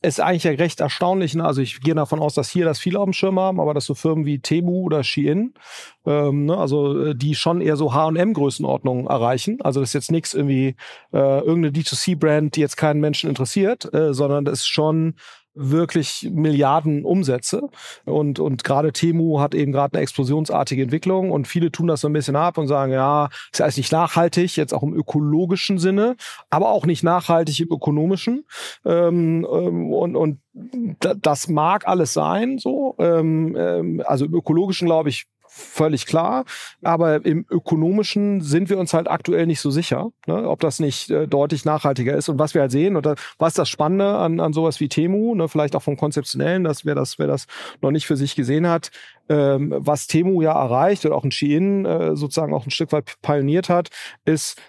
ist 0.00 0.20
eigentlich 0.20 0.44
ja 0.44 0.52
recht 0.52 0.80
erstaunlich. 0.80 1.34
Ne? 1.34 1.44
Also 1.44 1.60
ich 1.60 1.80
gehe 1.80 1.94
davon 1.94 2.20
aus, 2.20 2.34
dass 2.34 2.50
hier 2.50 2.64
das 2.64 2.78
viele 2.78 3.00
auf 3.00 3.06
dem 3.06 3.12
Schirm 3.12 3.38
haben, 3.38 3.60
aber 3.60 3.74
dass 3.74 3.86
so 3.86 3.94
Firmen 3.94 4.26
wie 4.26 4.38
Temu 4.38 4.82
oder 4.82 5.02
Shein, 5.02 5.54
ähm, 6.06 6.46
ne? 6.46 6.56
also 6.56 7.06
äh, 7.06 7.14
die 7.16 7.34
schon 7.34 7.60
eher 7.60 7.76
so 7.76 7.92
H&M-Größenordnungen 7.92 9.06
erreichen. 9.06 9.60
Also 9.60 9.80
das 9.80 9.90
ist 9.90 9.94
jetzt 9.94 10.12
nichts 10.12 10.34
irgendwie 10.34 10.76
äh, 11.12 11.38
irgendeine 11.40 11.70
D2C-Brand, 11.70 12.54
die 12.54 12.60
jetzt 12.60 12.76
keinen 12.76 13.00
Menschen 13.00 13.28
interessiert, 13.28 13.92
äh, 13.92 14.14
sondern 14.14 14.44
das 14.44 14.60
ist 14.60 14.68
schon 14.68 15.14
wirklich 15.58 16.28
Milliarden 16.32 17.04
Umsätze. 17.04 17.68
Und, 18.04 18.38
und 18.38 18.64
gerade 18.64 18.92
Temu 18.92 19.40
hat 19.40 19.54
eben 19.54 19.72
gerade 19.72 19.94
eine 19.94 20.02
explosionsartige 20.02 20.82
Entwicklung 20.82 21.30
und 21.30 21.48
viele 21.48 21.70
tun 21.72 21.88
das 21.88 22.00
so 22.00 22.08
ein 22.08 22.12
bisschen 22.12 22.36
ab 22.36 22.58
und 22.58 22.68
sagen, 22.68 22.92
ja, 22.92 23.28
ist 23.52 23.60
alles 23.60 23.76
nicht 23.76 23.92
nachhaltig, 23.92 24.56
jetzt 24.56 24.72
auch 24.72 24.82
im 24.82 24.94
ökologischen 24.94 25.78
Sinne, 25.78 26.16
aber 26.50 26.70
auch 26.70 26.86
nicht 26.86 27.02
nachhaltig 27.02 27.60
im 27.60 27.72
ökonomischen. 27.72 28.44
Ähm, 28.84 29.46
ähm 29.50 29.92
und, 29.92 30.16
und 30.16 30.38
das 30.98 31.48
mag 31.48 31.86
alles 31.86 32.12
sein, 32.12 32.58
so. 32.58 32.94
Ähm, 32.98 33.56
ähm, 33.58 34.02
also 34.04 34.24
im 34.24 34.34
ökologischen, 34.34 34.86
glaube 34.86 35.08
ich, 35.08 35.26
völlig 35.58 36.06
klar. 36.06 36.44
Aber 36.82 37.24
im 37.24 37.44
ökonomischen 37.50 38.40
sind 38.40 38.70
wir 38.70 38.78
uns 38.78 38.94
halt 38.94 39.08
aktuell 39.08 39.46
nicht 39.46 39.60
so 39.60 39.70
sicher, 39.70 40.10
ne, 40.26 40.48
ob 40.48 40.60
das 40.60 40.80
nicht 40.80 41.10
äh, 41.10 41.26
deutlich 41.26 41.64
nachhaltiger 41.64 42.16
ist. 42.16 42.28
Und 42.28 42.38
was 42.38 42.54
wir 42.54 42.62
halt 42.62 42.70
sehen, 42.70 42.96
und 42.96 43.06
da, 43.06 43.14
was 43.38 43.54
das 43.54 43.68
Spannende 43.68 44.16
an, 44.16 44.40
an 44.40 44.52
sowas 44.52 44.80
wie 44.80 44.88
Temu, 44.88 45.34
ne, 45.34 45.48
vielleicht 45.48 45.76
auch 45.76 45.82
vom 45.82 45.96
Konzeptionellen, 45.96 46.64
dass 46.64 46.84
wer 46.84 46.94
das, 46.94 47.18
wer 47.18 47.26
das 47.26 47.46
noch 47.80 47.90
nicht 47.90 48.06
für 48.06 48.16
sich 48.16 48.34
gesehen 48.34 48.66
hat, 48.66 48.90
ähm, 49.28 49.74
was 49.76 50.06
Temu 50.06 50.40
ja 50.42 50.52
erreicht 50.52 51.04
oder 51.04 51.16
auch 51.16 51.24
ein 51.24 51.32
Shein 51.32 51.84
äh, 51.84 52.16
sozusagen 52.16 52.54
auch 52.54 52.66
ein 52.66 52.70
Stück 52.70 52.92
weit 52.92 53.16
pioniert 53.20 53.68
hat, 53.68 53.88
ist 54.24 54.60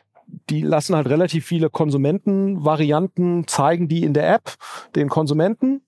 die 0.50 0.62
lassen 0.62 0.96
halt 0.96 1.08
relativ 1.08 1.46
viele 1.46 1.70
Konsumentenvarianten 1.70 3.48
zeigen, 3.48 3.88
die 3.88 4.04
in 4.04 4.14
der 4.14 4.32
App 4.32 4.54
den 4.96 5.10
Konsumenten 5.10 5.82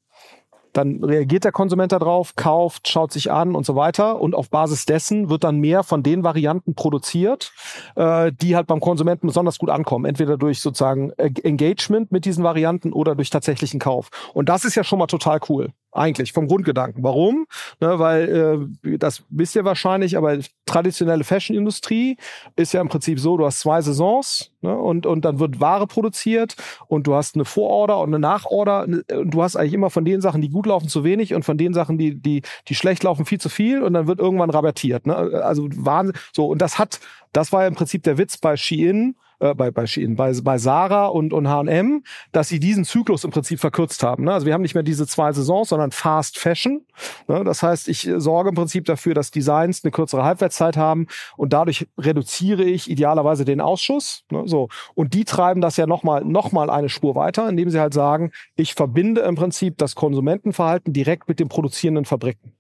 dann 0.74 1.04
reagiert 1.04 1.44
der 1.44 1.52
Konsument 1.52 1.92
darauf, 1.92 2.36
kauft, 2.36 2.88
schaut 2.88 3.12
sich 3.12 3.32
an 3.32 3.56
und 3.56 3.66
so 3.66 3.76
weiter. 3.76 4.22
Und 4.22 4.36
auf 4.36 4.50
Basis 4.50 4.86
dessen 4.86 5.30
wird 5.30 5.44
dann 5.44 5.58
mehr 5.58 5.84
von 5.84 6.04
den 6.04 6.24
Varianten 6.24 6.76
produziert, 6.76 7.54
äh, 7.96 8.32
die 8.32 8.56
halt 8.56 8.68
beim 8.68 8.80
Konsumenten 8.80 9.28
besonders 9.28 9.60
gut 9.60 9.70
ankommen. 9.70 10.06
Entweder 10.06 10.38
durch 10.38 10.62
sozusagen 10.62 11.12
Engagement 11.12 12.12
mit 12.12 12.26
diesen 12.26 12.44
Varianten 12.44 12.94
oder 12.94 13.16
durch 13.16 13.30
tatsächlichen 13.30 13.80
Kauf. 13.80 14.10
Und 14.34 14.50
das 14.50 14.66
ist 14.66 14.76
ja 14.76 14.84
schon 14.84 15.00
mal 15.00 15.08
total 15.08 15.40
cool. 15.50 15.74
Eigentlich 15.94 16.32
vom 16.32 16.48
Grundgedanken. 16.48 17.04
Warum? 17.04 17.48
Ne, 17.82 18.00
weil 18.00 18.70
äh, 18.84 18.98
das 18.98 19.24
wisst 19.30 19.56
ihr 19.56 19.66
wahrscheinlich, 19.66 20.18
aber 20.18 20.38
traditionelle 20.66 21.26
Fashion-Industrie 21.26 22.18
ist 22.56 22.74
ja 22.74 22.80
im 22.80 22.88
Prinzip 22.88 23.20
so: 23.20 23.36
Du 23.36 23.46
hast 23.46 23.60
zwei 23.60 23.82
Saisons 23.82 24.52
ne, 24.62 24.76
und 24.76 25.06
und 25.06 25.26
dann 25.26 25.40
wird 25.40 25.60
Ware 25.60 25.88
produziert 25.88 26.56
und 26.88 27.08
du 27.08 27.16
hast 27.16 27.36
eine 27.36 27.44
Vororder 27.44 28.00
und 28.00 28.10
eine 28.10 28.20
Nachorder. 28.20 28.84
Und 28.84 29.34
du 29.34 29.44
hast 29.44 29.58
eigentlich 29.58 29.74
immer 29.74 29.90
von 29.90 30.06
den 30.06 30.22
Sachen, 30.22 30.42
die 30.42 30.50
gut 30.50 30.66
laufen, 30.66 30.88
zu 30.88 31.04
wenig 31.04 31.34
und 31.34 31.44
von 31.44 31.58
den 31.58 31.74
Sachen, 31.74 31.98
die 31.98 32.16
die 32.16 32.42
die 32.70 32.76
schlecht 32.76 33.04
laufen, 33.04 33.26
viel 33.26 33.42
zu 33.42 33.50
viel 33.50 33.84
und 33.84 33.94
dann 33.94 34.08
wird 34.08 34.20
irgendwann 34.20 34.50
rabattiert. 34.50 35.06
Ne? 35.08 35.16
Also 35.16 35.68
Wahnsinn. 35.76 36.16
So 36.34 36.48
und 36.48 36.62
das 36.62 36.80
hat, 36.80 37.02
das 37.34 37.52
war 37.52 37.64
ja 37.64 37.68
im 37.68 37.76
Prinzip 37.76 38.04
der 38.04 38.18
Witz 38.18 38.38
bei 38.38 38.56
Shein 38.56 39.16
äh, 39.42 39.54
bei, 39.56 39.72
bei 39.72 39.88
Shein, 39.88 40.16
bei, 40.16 40.34
bei 40.44 40.58
Sarah 40.58 41.08
und, 41.08 41.34
und 41.34 41.48
H&M, 41.48 42.04
dass 42.32 42.48
sie 42.48 42.60
diesen 42.60 42.86
Zyklus 42.86 43.24
im 43.24 43.32
Prinzip 43.32 43.60
verkürzt 43.60 44.04
haben. 44.04 44.26
Ne? 44.26 44.34
Also 44.34 44.46
wir 44.46 44.54
haben 44.54 44.62
nicht 44.62 44.76
mehr 44.76 44.84
diese 44.84 45.08
zwei 45.08 45.32
Saisons, 45.34 45.70
sondern 45.70 45.92
Fast 45.92 46.38
Fashion. 46.38 46.86
Ne? 47.28 47.44
Das 47.44 47.64
heißt, 47.64 47.90
ich 47.90 48.08
äh, 48.08 48.20
sorge 48.20 48.50
im 48.50 48.56
Prinzip 48.56 48.86
dafür, 48.86 49.14
dass 49.14 49.32
Designs 49.32 49.84
eine 49.84 49.92
kürzere 49.92 50.24
Halbwertszeit 50.24 50.78
haben 50.78 51.08
und 51.38 51.54
dadurch 51.54 51.88
reduziere 51.98 52.64
ich 52.64 52.90
idealerweise 52.90 53.44
den 53.44 53.62
Ausschuss. 53.62 54.24
Ne? 54.32 54.44
So. 54.46 54.70
Und 54.94 55.14
die 55.14 55.26
treiben 55.26 55.62
das 55.62 55.78
ja 55.78 55.88
nochmal 55.88 56.24
noch 56.24 56.52
mal 56.52 56.70
eine 56.70 56.90
Spur 56.90 57.16
weiter, 57.16 57.50
indem 57.50 57.70
sie 57.70 57.80
halt 57.80 57.94
sagen, 57.94 58.32
ich 58.56 58.76
verbinde 58.76 59.22
im 59.22 59.36
Prinzip 59.36 59.78
das 59.78 59.96
Konsumentenverhalten 59.96 60.94
direkt 60.94 61.28
mit 61.28 61.40
den 61.40 61.50
produzierenden 61.50 62.06
Fabriken. 62.06 62.54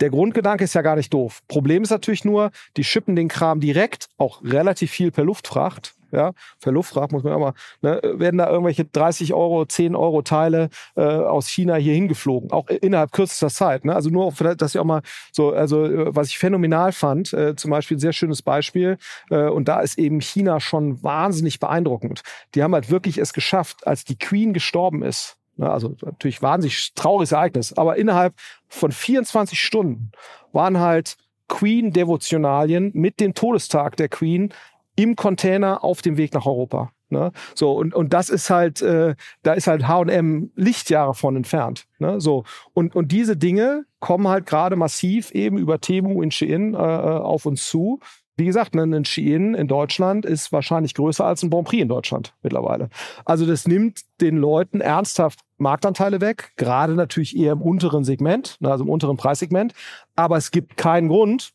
Der 0.00 0.10
Grundgedanke 0.10 0.64
ist 0.64 0.74
ja 0.74 0.82
gar 0.82 0.96
nicht 0.96 1.12
doof. 1.12 1.42
Problem 1.48 1.82
ist 1.82 1.90
natürlich 1.90 2.24
nur, 2.24 2.50
die 2.76 2.84
schippen 2.84 3.14
den 3.14 3.28
Kram 3.28 3.60
direkt, 3.60 4.08
auch 4.18 4.42
relativ 4.42 4.90
viel 4.90 5.10
per 5.10 5.24
Luftfracht 5.24 5.94
ja, 6.12 6.32
für 6.58 6.70
Luftfracht 6.70 7.10
muss 7.10 7.24
man 7.24 7.32
auch 7.32 7.38
mal, 7.38 7.54
ne, 7.80 8.00
werden 8.02 8.36
da 8.36 8.48
irgendwelche 8.48 8.84
30 8.84 9.32
Euro, 9.34 9.64
10 9.64 9.96
Euro 9.96 10.22
Teile 10.22 10.68
äh, 10.94 11.02
aus 11.02 11.48
China 11.48 11.74
hier 11.76 11.94
hingeflogen, 11.94 12.52
auch 12.52 12.68
innerhalb 12.68 13.12
kürzester 13.12 13.48
Zeit. 13.48 13.84
Ne? 13.84 13.94
Also 13.94 14.10
nur, 14.10 14.32
dass 14.32 14.74
ich 14.74 14.78
auch 14.78 14.84
mal 14.84 15.02
so, 15.32 15.52
also 15.52 15.84
äh, 15.84 16.14
was 16.14 16.28
ich 16.28 16.38
phänomenal 16.38 16.92
fand, 16.92 17.32
äh, 17.32 17.56
zum 17.56 17.70
Beispiel 17.70 17.96
ein 17.96 18.00
sehr 18.00 18.12
schönes 18.12 18.42
Beispiel, 18.42 18.98
äh, 19.30 19.48
und 19.48 19.68
da 19.68 19.80
ist 19.80 19.98
eben 19.98 20.20
China 20.20 20.60
schon 20.60 21.02
wahnsinnig 21.02 21.58
beeindruckend. 21.60 22.22
Die 22.54 22.62
haben 22.62 22.74
halt 22.74 22.90
wirklich 22.90 23.18
es 23.18 23.32
geschafft, 23.32 23.86
als 23.86 24.04
die 24.04 24.18
Queen 24.18 24.52
gestorben 24.52 25.02
ist, 25.02 25.38
also 25.70 25.94
natürlich 26.02 26.42
wahnsinnig 26.42 26.94
trauriges 26.94 27.32
Ereignis, 27.32 27.72
aber 27.74 27.96
innerhalb 27.96 28.34
von 28.68 28.92
24 28.92 29.60
Stunden 29.60 30.12
waren 30.52 30.78
halt 30.78 31.16
Queen-Devotionalien 31.48 32.90
mit 32.94 33.20
dem 33.20 33.34
Todestag 33.34 33.96
der 33.96 34.08
Queen 34.08 34.52
im 34.96 35.16
Container 35.16 35.84
auf 35.84 36.02
dem 36.02 36.16
Weg 36.16 36.34
nach 36.34 36.46
Europa. 36.46 36.90
Ne? 37.12 37.30
So, 37.54 37.72
und, 37.72 37.94
und 37.94 38.12
das 38.14 38.30
ist 38.30 38.48
halt, 38.48 38.80
äh, 38.80 39.14
da 39.42 39.52
ist 39.52 39.66
halt 39.66 39.86
HM 39.86 40.50
Lichtjahre 40.56 41.14
von 41.14 41.36
entfernt. 41.36 41.86
Ne? 41.98 42.20
So, 42.20 42.44
und, 42.72 42.96
und 42.96 43.12
diese 43.12 43.36
Dinge 43.36 43.84
kommen 44.00 44.28
halt 44.28 44.46
gerade 44.46 44.76
massiv 44.76 45.30
eben 45.32 45.58
über 45.58 45.78
Temu 45.80 46.22
in 46.22 46.30
Shein 46.30 46.74
äh, 46.74 46.78
äh 46.78 46.80
auf 46.80 47.44
uns 47.44 47.68
zu. 47.68 48.00
Wie 48.36 48.46
gesagt, 48.46 48.74
ne, 48.74 48.82
ein 48.82 49.04
Shein 49.04 49.54
in 49.54 49.68
Deutschland 49.68 50.24
ist 50.24 50.52
wahrscheinlich 50.52 50.94
größer 50.94 51.24
als 51.24 51.42
ein 51.42 51.50
Bon 51.50 51.64
Prix 51.64 51.82
in 51.82 51.88
Deutschland 51.88 52.34
mittlerweile. 52.42 52.88
Also 53.26 53.44
das 53.44 53.68
nimmt 53.68 54.00
den 54.22 54.38
Leuten 54.38 54.80
ernsthaft 54.80 55.40
Marktanteile 55.62 56.20
weg, 56.20 56.52
gerade 56.56 56.94
natürlich 56.94 57.36
eher 57.36 57.52
im 57.52 57.62
unteren 57.62 58.04
Segment, 58.04 58.56
ne, 58.60 58.70
also 58.70 58.84
im 58.84 58.90
unteren 58.90 59.16
Preissegment. 59.16 59.74
Aber 60.16 60.36
es 60.36 60.50
gibt 60.50 60.76
keinen 60.76 61.08
Grund, 61.08 61.54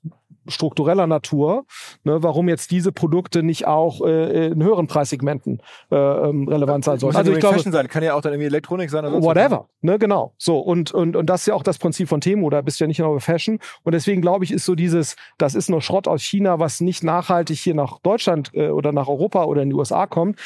struktureller 0.51 1.07
Natur, 1.07 1.65
ne, 2.03 2.21
warum 2.23 2.49
jetzt 2.49 2.71
diese 2.71 2.91
Produkte 2.91 3.43
nicht 3.43 3.67
auch 3.67 4.01
äh, 4.01 4.47
in 4.47 4.63
höheren 4.63 4.87
Preissegmenten 4.87 5.61
äh, 5.91 5.95
ähm, 5.95 6.47
relevant 6.47 6.85
sein 6.85 6.99
sollen. 6.99 7.15
Also 7.15 7.31
ich 7.31 7.39
glaube, 7.39 7.59
sein. 7.59 7.87
kann 7.87 8.03
ja 8.03 8.13
auch 8.13 8.21
dann 8.21 8.33
irgendwie 8.33 8.47
Elektronik 8.47 8.89
sein 8.89 9.05
oder 9.05 9.21
whatever, 9.21 9.67
ne, 9.81 9.99
genau. 9.99 10.33
So 10.37 10.59
und 10.59 10.91
und 10.91 11.15
und 11.15 11.25
das 11.29 11.41
ist 11.41 11.47
ja 11.47 11.53
auch 11.53 11.63
das 11.63 11.77
Prinzip 11.77 12.07
von 12.09 12.21
Temo, 12.21 12.49
da 12.49 12.61
bist 12.61 12.79
du 12.79 12.83
ja 12.83 12.87
nicht 12.87 12.99
nur 12.99 13.13
bei 13.13 13.19
Fashion 13.19 13.59
und 13.83 13.93
deswegen 13.93 14.21
glaube 14.21 14.45
ich, 14.45 14.51
ist 14.51 14.65
so 14.65 14.75
dieses, 14.75 15.15
das 15.37 15.55
ist 15.55 15.69
nur 15.69 15.81
Schrott 15.81 16.07
aus 16.07 16.21
China, 16.21 16.59
was 16.59 16.81
nicht 16.81 17.03
nachhaltig 17.03 17.59
hier 17.59 17.75
nach 17.75 17.99
Deutschland 17.99 18.51
äh, 18.53 18.69
oder 18.69 18.91
nach 18.91 19.07
Europa 19.07 19.43
oder 19.45 19.61
in 19.61 19.69
die 19.69 19.75
USA 19.75 20.07
kommt, 20.07 20.39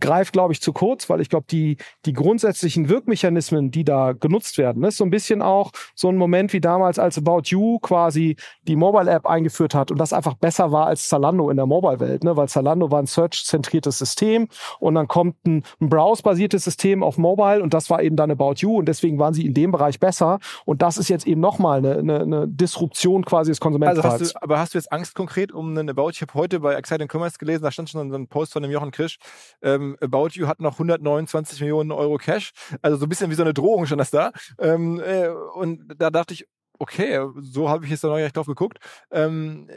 greift, 0.00 0.32
glaube 0.32 0.52
ich, 0.52 0.60
zu 0.60 0.72
kurz, 0.72 1.08
weil 1.08 1.20
ich 1.20 1.28
glaube, 1.28 1.46
die, 1.50 1.76
die 2.04 2.12
grundsätzlichen 2.12 2.88
Wirkmechanismen, 2.88 3.70
die 3.70 3.84
da 3.84 4.12
genutzt 4.12 4.58
werden, 4.58 4.82
ist 4.84 4.96
so 4.96 5.04
ein 5.04 5.10
bisschen 5.10 5.42
auch 5.42 5.72
so 5.94 6.08
ein 6.08 6.16
Moment 6.16 6.52
wie 6.52 6.60
damals, 6.60 6.98
als 6.98 7.18
About 7.18 7.42
You 7.46 7.78
quasi 7.80 8.36
die 8.62 8.76
Mobile-App 8.76 9.26
eingeführt 9.26 9.74
hat 9.74 9.90
und 9.90 9.98
das 9.98 10.12
einfach 10.12 10.34
besser 10.34 10.72
war 10.72 10.86
als 10.86 11.08
Zalando 11.08 11.50
in 11.50 11.56
der 11.56 11.66
Mobile-Welt, 11.66 12.24
ne? 12.24 12.36
weil 12.36 12.48
Zalando 12.48 12.90
war 12.90 13.00
ein 13.00 13.06
Search-zentriertes 13.06 13.98
System 13.98 14.48
und 14.80 14.94
dann 14.94 15.08
kommt 15.08 15.46
ein, 15.46 15.62
ein 15.80 15.88
Browse-basiertes 15.88 16.64
System 16.64 17.02
auf 17.02 17.18
Mobile 17.18 17.62
und 17.62 17.74
das 17.74 17.90
war 17.90 18.02
eben 18.02 18.16
dann 18.16 18.30
About 18.30 18.54
You 18.56 18.78
und 18.78 18.86
deswegen 18.86 19.18
waren 19.18 19.34
sie 19.34 19.46
in 19.46 19.54
dem 19.54 19.72
Bereich 19.72 20.00
besser 20.00 20.38
und 20.64 20.82
das 20.82 20.98
ist 20.98 21.08
jetzt 21.08 21.26
eben 21.26 21.40
nochmal 21.40 21.78
eine, 21.78 21.98
eine, 21.98 22.20
eine 22.20 22.48
Disruption 22.48 23.24
quasi 23.24 23.50
des 23.50 23.60
Konsumentenverhaltens. 23.60 24.34
Also 24.34 24.34
hast 24.34 24.42
du, 24.42 24.44
aber 24.44 24.58
hast 24.58 24.74
du 24.74 24.78
jetzt 24.78 24.92
Angst 24.92 25.14
konkret 25.14 25.52
um 25.52 25.70
einen 25.70 25.88
About? 25.90 26.10
Ich 26.10 26.22
habe 26.22 26.34
heute 26.34 26.60
bei 26.60 26.74
Exciting 26.74 27.08
Commerce 27.10 27.38
gelesen, 27.38 27.62
da 27.62 27.70
stand 27.70 27.90
schon 27.90 28.10
so 28.10 28.16
ein 28.16 28.28
Post 28.28 28.52
von 28.52 28.62
dem 28.62 28.72
Jochen 28.72 28.90
Krisch, 28.90 29.18
äh, 29.60 29.75
ähm, 29.76 29.96
About 30.00 30.30
You 30.32 30.46
hat 30.46 30.60
noch 30.60 30.74
129 30.74 31.60
Millionen 31.60 31.92
Euro 31.92 32.16
Cash. 32.16 32.52
Also 32.82 32.96
so 32.96 33.06
ein 33.06 33.08
bisschen 33.08 33.30
wie 33.30 33.34
so 33.34 33.42
eine 33.42 33.54
Drohung 33.54 33.86
schon 33.86 33.98
das 33.98 34.10
da. 34.10 34.32
Ähm, 34.58 35.00
äh, 35.00 35.28
und 35.28 35.94
da 35.98 36.10
dachte 36.10 36.34
ich, 36.34 36.46
okay, 36.78 37.20
so 37.40 37.68
habe 37.68 37.84
ich 37.84 37.90
jetzt 37.90 38.04
da 38.04 38.08
noch 38.08 38.16
nicht 38.16 38.36
drauf 38.36 38.46
geguckt. 38.46 38.78
Ähm, 39.10 39.68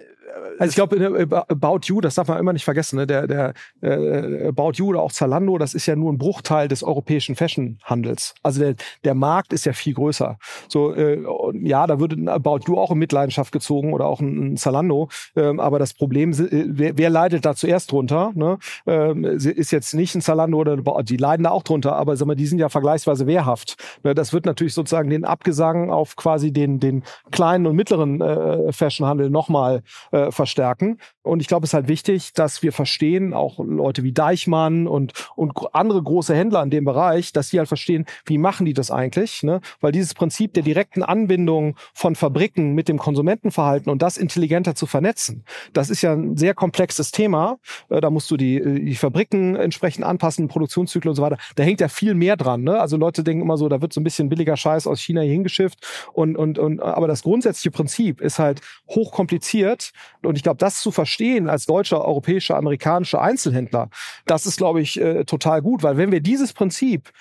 also 0.60 0.70
ich 0.70 0.76
glaube, 0.76 1.46
About 1.48 1.80
You, 1.86 2.02
das 2.02 2.16
darf 2.16 2.28
man 2.28 2.40
immer 2.40 2.54
nicht 2.54 2.66
vergessen, 2.66 2.98
ne? 2.98 3.08
der, 3.08 3.28
der 3.28 3.54
äh, 3.82 4.48
About 4.48 4.74
You 4.76 4.88
oder 4.88 5.02
auch 5.02 5.12
Zalando, 5.12 5.58
das 5.58 5.74
ist 5.74 5.86
ja 5.86 5.96
nur 5.96 6.12
ein 6.12 6.18
Bruchteil 6.18 6.68
des 6.68 6.84
europäischen 6.84 7.36
Fashionhandels. 7.36 8.36
Also 8.44 8.62
der, 8.62 8.76
der 9.04 9.16
Markt 9.16 9.54
ist 9.54 9.66
ja 9.66 9.74
viel 9.74 9.94
größer. 9.94 10.38
So, 10.68 10.94
äh, 10.94 11.24
ja, 11.62 11.88
da 11.88 12.00
würde 12.00 12.16
ein 12.16 12.28
About 12.28 12.60
You 12.68 12.78
auch 12.78 12.92
in 12.92 12.98
Mitleidenschaft 12.98 13.52
gezogen 13.52 13.94
oder 13.94 14.06
auch 14.06 14.20
ein, 14.20 14.54
ein 14.54 14.58
Zalando. 14.58 15.10
Ähm, 15.36 15.60
aber 15.60 15.80
das 15.80 15.94
Problem, 15.94 16.32
äh, 16.32 16.66
wer, 16.68 16.98
wer 16.98 17.10
leidet 17.10 17.46
da 17.46 17.56
zuerst 17.56 17.92
drunter? 17.92 18.32
Ne? 18.36 18.58
Ähm, 18.86 19.24
ist 19.24 19.72
jetzt 19.72 19.94
nicht 19.94 20.16
ein 20.16 20.22
Zalando 20.22 20.58
oder 20.58 20.78
die 21.04 21.18
leiden 21.18 21.44
da 21.44 21.52
auch 21.52 21.64
drunter, 21.64 21.96
aber 21.96 22.16
sag 22.18 22.28
mal, 22.28 22.36
die 22.36 22.48
sind 22.48 22.60
ja 22.60 22.70
vergleichsweise 22.70 23.28
wehrhaft. 23.28 23.78
Ne? 24.04 24.14
Das 24.14 24.34
wird 24.34 24.46
natürlich 24.46 24.74
sozusagen 24.74 25.10
den 25.10 25.26
Abgesang 25.26 25.90
auf 25.90 26.16
quasi 26.16 26.52
den, 26.52 26.80
den 26.80 27.04
kleinen 27.32 27.66
und 27.66 27.76
mittleren 27.76 28.22
äh, 28.22 28.72
Fashionhandel 28.72 29.30
nochmal 29.30 29.84
äh, 30.12 30.18
verstärken. 30.32 30.97
Und 31.22 31.41
ich 31.41 31.47
glaube, 31.47 31.65
es 31.65 31.72
ist 31.72 31.74
halt 31.74 31.88
wichtig, 31.88 32.34
dass 32.34 32.63
wir 32.63 32.72
verstehen, 32.72 33.34
auch 33.34 33.59
Leute 33.59 34.03
wie 34.03 34.11
Deichmann 34.11 34.88
und, 34.88 35.13
und 35.36 35.53
andere 35.74 36.01
große 36.01 36.36
Händler 36.36 36.63
in 36.63 36.70
dem 36.70 36.86
Bereich, 36.86 37.34
dass 37.34 37.49
die 37.49 37.59
halt 37.59 37.67
verstehen, 37.67 38.05
wie 38.26 38.38
machen 38.38 38.65
die 38.65 38.74
das 38.74 38.91
eigentlich? 38.91 39.43
Ne? 39.43 39.61
Weil 39.82 39.91
dieses 39.91 40.13
Prinzip 40.13 40.53
der 40.53 40.63
direkten 40.63 41.03
Anbindung 41.03 41.76
von 41.93 42.15
Fabriken 42.15 42.74
mit 42.74 42.88
dem 42.88 42.97
Konsumentenverhalten 42.97 43.91
und 43.91 44.01
das 44.01 44.17
intelligenter 44.17 44.76
zu 44.76 44.86
vernetzen, 44.86 45.43
das 45.74 45.89
ist 45.89 46.01
ja 46.01 46.13
ein 46.13 46.38
sehr 46.38 46.53
komplexes 46.53 47.11
Thema. 47.11 47.57
Äh, 47.89 48.01
da 48.01 48.09
musst 48.09 48.30
du 48.32 48.38
die, 48.38 48.57
äh, 48.57 48.80
die 48.86 48.95
Fabriken 48.95 49.55
entsprechend 49.55 50.05
anpassen, 50.05 50.47
Produktionszyklen 50.47 51.09
und 51.09 51.15
so 51.15 51.22
weiter. 51.22 51.38
Da 51.55 51.63
hängt 51.63 51.82
ja 51.82 51.88
viel 51.88 52.13
mehr 52.15 52.38
dran. 52.38 52.63
Ne? 52.63 52.80
Also 52.80 52.97
Leute 52.97 53.24
denken 53.24 53.43
immer 53.43 53.57
so, 53.57 53.70
da 53.70 53.82
wird 53.82 53.93
so 53.93 54.01
ein 54.01 54.03
bisschen 54.03 54.30
billiger 54.30 54.57
Scheiß 54.57 54.88
aus 54.88 54.99
China 54.99 55.22
hier 55.22 55.34
hingeschifft. 55.34 55.86
Und, 56.13 56.36
und, 56.36 56.59
und, 56.59 56.82
aber 56.82 57.07
das 57.07 57.24
grundsätzliche 57.24 57.72
Prinzip 57.72 58.22
ist 58.22 58.39
halt 58.39 58.61
hochkompliziert. 58.89 59.91
Und 60.24 60.36
ich 60.36 60.43
glaube, 60.43 60.57
das 60.57 60.82
zu 60.82 60.91
verstehen, 60.91 61.49
als 61.49 61.66
deutscher, 61.66 62.05
europäischer, 62.05 62.57
amerikanischer 62.57 63.22
Einzelhändler, 63.22 63.89
das 64.26 64.45
ist, 64.45 64.57
glaube 64.57 64.82
ich, 64.82 64.99
äh, 64.99 65.24
total 65.26 65.62
gut, 65.62 65.84
weil 65.84 65.97
wenn 65.97 66.12
wir 66.12 66.22
dieses 66.22 66.53
Prinzip 66.53 67.12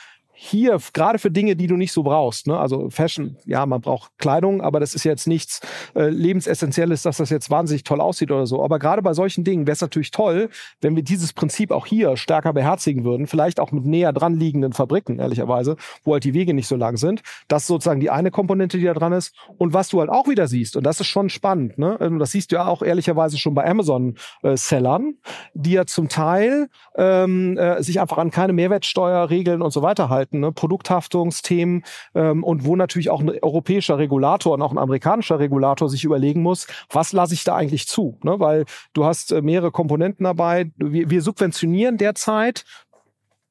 hier, 0.41 0.79
gerade 0.93 1.19
für 1.19 1.33
Dinge, 1.33 1.57
die 1.57 1.67
du 1.67 1.77
nicht 1.77 1.91
so 1.91 2.05
brauchst, 2.05 2.47
ne? 2.47 2.57
also 2.57 2.91
Fashion, 2.91 3.37
ja, 3.45 3.67
man 3.67 3.81
braucht 3.81 4.13
Kleidung, 4.19 4.61
aber 4.61 4.79
das 4.79 4.95
ist 4.95 5.03
jetzt 5.03 5.27
nichts 5.27 5.61
äh, 5.97 6.11
lebensessentielles, 6.11 7.03
dass 7.03 7.17
das 7.17 7.31
jetzt 7.31 7.51
wahnsinnig 7.51 7.83
toll 7.83 8.01
aussieht 8.01 8.31
oder 8.31 8.47
so. 8.47 8.63
Aber 8.63 8.79
gerade 8.79 9.03
bei 9.03 9.15
solchen 9.15 9.43
Dingen 9.43 9.67
wäre 9.67 9.73
es 9.73 9.81
natürlich 9.81 10.13
toll, 10.13 10.49
wenn 10.81 10.95
wir 10.95 11.03
dieses 11.03 11.33
Prinzip 11.33 11.73
auch 11.73 11.87
hier 11.87 12.17
stärker 12.17 12.53
beherzigen 12.53 13.03
würden, 13.03 13.27
vielleicht 13.27 13.59
auch 13.59 13.73
mit 13.73 13.85
näher 13.85 14.13
dran 14.13 14.39
liegenden 14.39 14.73
Fabriken, 14.73 15.19
ehrlicherweise, 15.19 15.75
wo 16.05 16.13
halt 16.13 16.23
die 16.23 16.35
Wege 16.35 16.55
nicht 16.55 16.69
so 16.69 16.77
lang 16.77 16.99
sind. 16.99 17.23
Das 17.49 17.63
ist 17.63 17.69
sozusagen 17.69 17.99
die 17.99 18.11
eine 18.11 18.31
Komponente, 18.31 18.79
die 18.79 18.85
da 18.85 18.95
dran 18.95 19.13
ist. 19.13 19.35
Und 19.57 19.73
was 19.73 19.89
du 19.89 19.99
halt 19.99 20.09
auch 20.09 20.29
wieder 20.29 20.47
siehst, 20.47 20.77
und 20.77 20.85
das 20.85 21.01
ist 21.01 21.09
schon 21.09 21.31
spannend, 21.31 21.79
ne? 21.79 21.97
Also 21.99 22.17
das 22.17 22.31
siehst 22.31 22.53
du 22.53 22.57
ja 22.57 22.69
auch 22.69 22.83
ehrlicherweise 22.83 23.39
schon 23.39 23.55
bei 23.55 23.69
Amazon-Sellern, 23.69 25.03
äh, 25.09 25.31
die 25.55 25.73
ja 25.73 25.85
zum 25.85 26.09
Teil 26.09 26.69
ähm, 26.97 27.59
äh, 27.59 27.83
sich 27.83 28.01
einfach 28.01 28.19
an 28.19 28.31
keine 28.31 28.53
Mehrwertsteuerregeln 28.53 29.63
und 29.63 29.73
so 29.73 29.83
weiter 29.83 30.09
halten 30.09 30.28
Arbeiten, 30.29 30.41
ne? 30.41 30.53
Produkthaftungsthemen 30.53 31.85
ähm, 32.15 32.45
und 32.45 32.65
wo 32.65 32.77
natürlich 32.77 33.11
auch 33.11 33.21
ein 33.21 33.31
europäischer 33.31 33.99
Regulator 33.99 34.55
und 34.55 34.63
auch 34.63 34.73
ein 34.73 34.79
amerikanischer 34.79 35.39
Regulator 35.39 35.89
sich 35.89 36.05
überlegen 36.05 36.43
muss, 36.43 36.67
was 36.91 37.13
lasse 37.13 37.35
ich 37.35 37.45
da 37.45 37.57
eigentlich 37.57 37.89
zu? 37.89 38.19
Ne? 38.23 38.39
Weil 38.39 38.65
du 38.93 39.05
hast 39.05 39.33
äh, 39.33 39.43
mehrere 39.43 39.71
Komponenten 39.71 40.25
dabei. 40.25 40.71
Wir, 40.77 41.11
wir 41.11 41.23
subventionieren 41.23 41.97
derzeit 41.97 42.65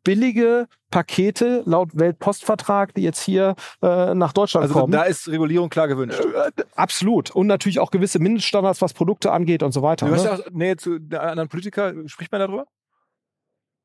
billige 0.03 0.67
Pakete 0.89 1.63
laut 1.65 1.89
Weltpostvertrag, 1.93 2.93
die 2.93 3.01
jetzt 3.01 3.21
hier 3.21 3.55
äh, 3.81 4.15
nach 4.15 4.31
Deutschland 4.31 4.63
also 4.63 4.73
kommen. 4.73 4.93
Also 4.93 5.03
da 5.03 5.09
ist 5.09 5.27
Regulierung 5.27 5.69
klar 5.69 5.89
gewünscht. 5.89 6.21
Äh, 6.21 6.63
absolut. 6.75 7.31
Und 7.31 7.47
natürlich 7.47 7.79
auch 7.79 7.91
gewisse 7.91 8.19
Mindeststandards, 8.19 8.81
was 8.81 8.93
Produkte 8.93 9.33
angeht 9.33 9.63
und 9.63 9.73
so 9.73 9.81
weiter. 9.81 10.07
Du 10.07 10.13
hast 10.13 10.23
ne? 10.23 10.29
ja 10.29 10.35
auch 10.35 10.51
Nähe 10.51 10.77
zu 10.77 10.99
anderen 11.11 11.49
Politiker. 11.49 11.93
Spricht 12.05 12.31
man 12.31 12.39
darüber? 12.39 12.67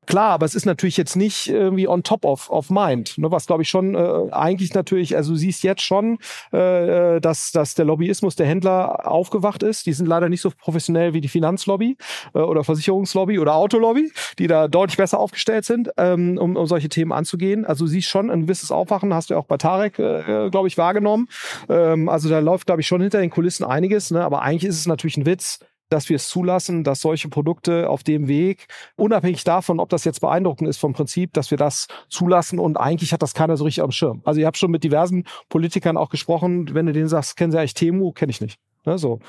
Klar, 0.07 0.31
aber 0.31 0.47
es 0.47 0.57
ist 0.57 0.67
natürlich 0.67 0.97
jetzt 0.97 1.15
nicht 1.15 1.49
irgendwie 1.49 1.87
on 1.87 2.03
top 2.03 2.25
of, 2.25 2.51
of 2.51 2.71
mind, 2.71 3.17
ne, 3.19 3.31
was 3.31 3.47
glaube 3.47 3.63
ich 3.63 3.69
schon 3.69 3.95
äh, 3.95 4.33
eigentlich 4.33 4.75
natürlich, 4.75 5.15
also 5.15 5.33
du 5.33 5.39
siehst 5.39 5.63
jetzt 5.63 5.83
schon, 5.83 6.19
äh, 6.51 7.21
dass, 7.21 7.53
dass 7.53 7.75
der 7.75 7.85
Lobbyismus 7.85 8.35
der 8.35 8.47
Händler 8.47 9.09
aufgewacht 9.09 9.63
ist. 9.63 9.87
Die 9.87 9.93
sind 9.93 10.07
leider 10.07 10.29
nicht 10.29 10.41
so 10.41 10.51
professionell 10.51 11.15
wie 11.15 11.21
die 11.21 11.29
Finanzlobby 11.29 11.97
äh, 12.35 12.41
oder 12.41 12.65
Versicherungslobby 12.65 13.39
oder 13.39 13.55
Autolobby, 13.55 14.11
die 14.41 14.49
da 14.49 14.67
deutlich 14.67 14.97
besser 14.97 15.21
aufgestellt 15.21 15.65
sind, 15.65 15.91
ähm, 15.97 16.37
um, 16.37 16.57
um 16.57 16.67
solche 16.67 16.89
Themen 16.89 17.13
anzugehen. 17.13 17.65
Also 17.65 17.85
du 17.85 17.91
siehst 17.91 18.09
schon 18.09 18.29
ein 18.29 18.43
gewisses 18.43 18.73
Aufwachen, 18.73 19.15
hast 19.15 19.31
du 19.31 19.35
ja 19.35 19.41
auch 19.41 19.47
bei 19.47 19.57
Tarek, 19.57 20.01
äh, 20.01 20.51
glaube 20.51 20.67
ich, 20.67 20.77
wahrgenommen. 20.79 21.29
Ähm, 21.69 22.09
also 22.09 22.29
da 22.29 22.41
läuft, 22.41 22.67
glaube 22.67 22.81
ich, 22.81 22.89
schon 22.89 23.01
hinter 23.01 23.21
den 23.21 23.31
Kulissen 23.31 23.65
einiges, 23.65 24.11
ne, 24.11 24.25
aber 24.25 24.43
eigentlich 24.43 24.69
ist 24.69 24.81
es 24.81 24.87
natürlich 24.87 25.17
ein 25.17 25.27
Witz, 25.27 25.61
dass 25.93 26.09
wir 26.09 26.17
es 26.17 26.29
zulassen, 26.29 26.85
dass 26.85 27.01
solche 27.01 27.29
Produkte 27.29 27.89
auf 27.89 28.03
dem 28.03 28.29
Weg, 28.29 28.67
unabhängig 28.97 29.45
davon, 29.45 29.79
ob 29.79 29.91
das 29.91 30.05
jetzt 30.05 30.21
beeindruckend 30.21 30.69
ist 30.69 30.79
vom 30.79 30.93
Prinzip, 30.95 31.33
dass 31.35 31.51
wir 31.51 31.59
das 31.59 31.87
zulassen 32.09 32.59
und 32.59 32.77
eigentlich 32.77 33.13
hat 33.13 33.23
das 33.23 33.35
keiner 33.35 33.57
so 33.57 33.65
richtig 33.65 33.83
am 33.83 33.93
Schirm. 33.93 34.23
Also 34.25 34.41
ich 34.41 34.47
habe 34.47 34.57
schon 34.57 34.71
mit 34.71 34.85
diversen 34.85 35.25
Politikern 35.49 35.97
auch 35.97 36.09
gesprochen, 36.09 36.75
wenn 36.75 36.87
du 36.87 36.93
denen 36.93 37.09
sagst, 37.09 37.37
kennen 37.37 37.53
Sie 37.53 37.59
eigentlich 37.59 37.75
Temu, 37.75 38.13
kenne 38.13 38.31
ich 38.31 38.41
nicht. 38.41 38.59
Ne, 38.85 38.99
so. 38.99 39.21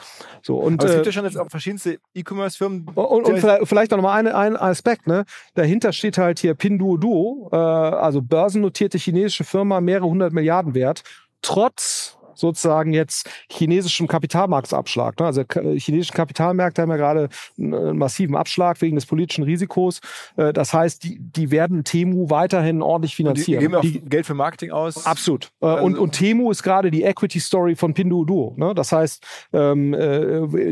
So, 0.41 0.57
und, 0.57 0.81
Aber 0.81 0.89
es 0.89 0.95
gibt 0.95 1.05
äh, 1.05 1.09
ja 1.09 1.13
schon 1.13 1.25
jetzt 1.25 1.37
auch 1.37 1.47
verschiedenste 1.49 1.99
E-Commerce-Firmen. 2.15 2.87
Und, 2.95 3.25
und 3.25 3.39
vielleicht, 3.39 3.67
vielleicht 3.67 3.91
noch 3.91 4.01
mal 4.01 4.15
ein, 4.15 4.27
ein 4.27 4.57
Aspekt, 4.57 5.05
ne? 5.05 5.25
Dahinter 5.53 5.93
steht 5.93 6.17
halt 6.17 6.39
hier 6.39 6.55
Pinduoduo, 6.55 7.49
äh, 7.51 7.55
also 7.55 8.23
börsennotierte 8.23 8.97
chinesische 8.97 9.43
Firma, 9.43 9.79
mehrere 9.79 10.07
hundert 10.07 10.33
Milliarden 10.33 10.73
wert, 10.73 11.03
trotz 11.43 12.17
sozusagen 12.35 12.93
jetzt 12.93 13.29
chinesischem 13.49 14.07
Kapitalmarktsabschlag. 14.07 15.19
Ne? 15.19 15.25
Also 15.25 15.41
äh, 15.41 15.79
chinesische 15.79 16.13
Kapitalmärkte 16.13 16.81
haben 16.81 16.89
ja 16.89 16.97
gerade 16.97 17.29
einen 17.57 17.97
massiven 17.97 18.35
Abschlag 18.35 18.81
wegen 18.81 18.95
des 18.95 19.05
politischen 19.05 19.43
Risikos. 19.43 20.01
Äh, 20.35 20.53
das 20.53 20.73
heißt, 20.73 21.03
die, 21.03 21.19
die 21.19 21.51
werden 21.51 21.83
Temu 21.83 22.29
weiterhin 22.29 22.81
ordentlich 22.81 23.15
finanzieren. 23.15 23.73
Und 23.73 23.83
die, 23.83 23.87
die 23.87 23.93
geben 23.93 24.05
auch 24.05 24.09
Geld 24.09 24.25
für 24.25 24.33
Marketing 24.33 24.71
aus. 24.71 25.05
Absolut. 25.05 25.51
Äh, 25.61 25.65
also 25.65 25.85
und, 25.85 25.97
und 25.97 26.11
Temu 26.11 26.51
ist 26.51 26.63
gerade 26.63 26.91
die 26.91 27.03
Equity 27.03 27.39
Story 27.39 27.75
von 27.75 27.93
Pinduoduo. 27.93 28.53
Ne? 28.57 28.73
Das 28.75 28.91
heißt, 28.91 29.23
ähm, 29.53 29.95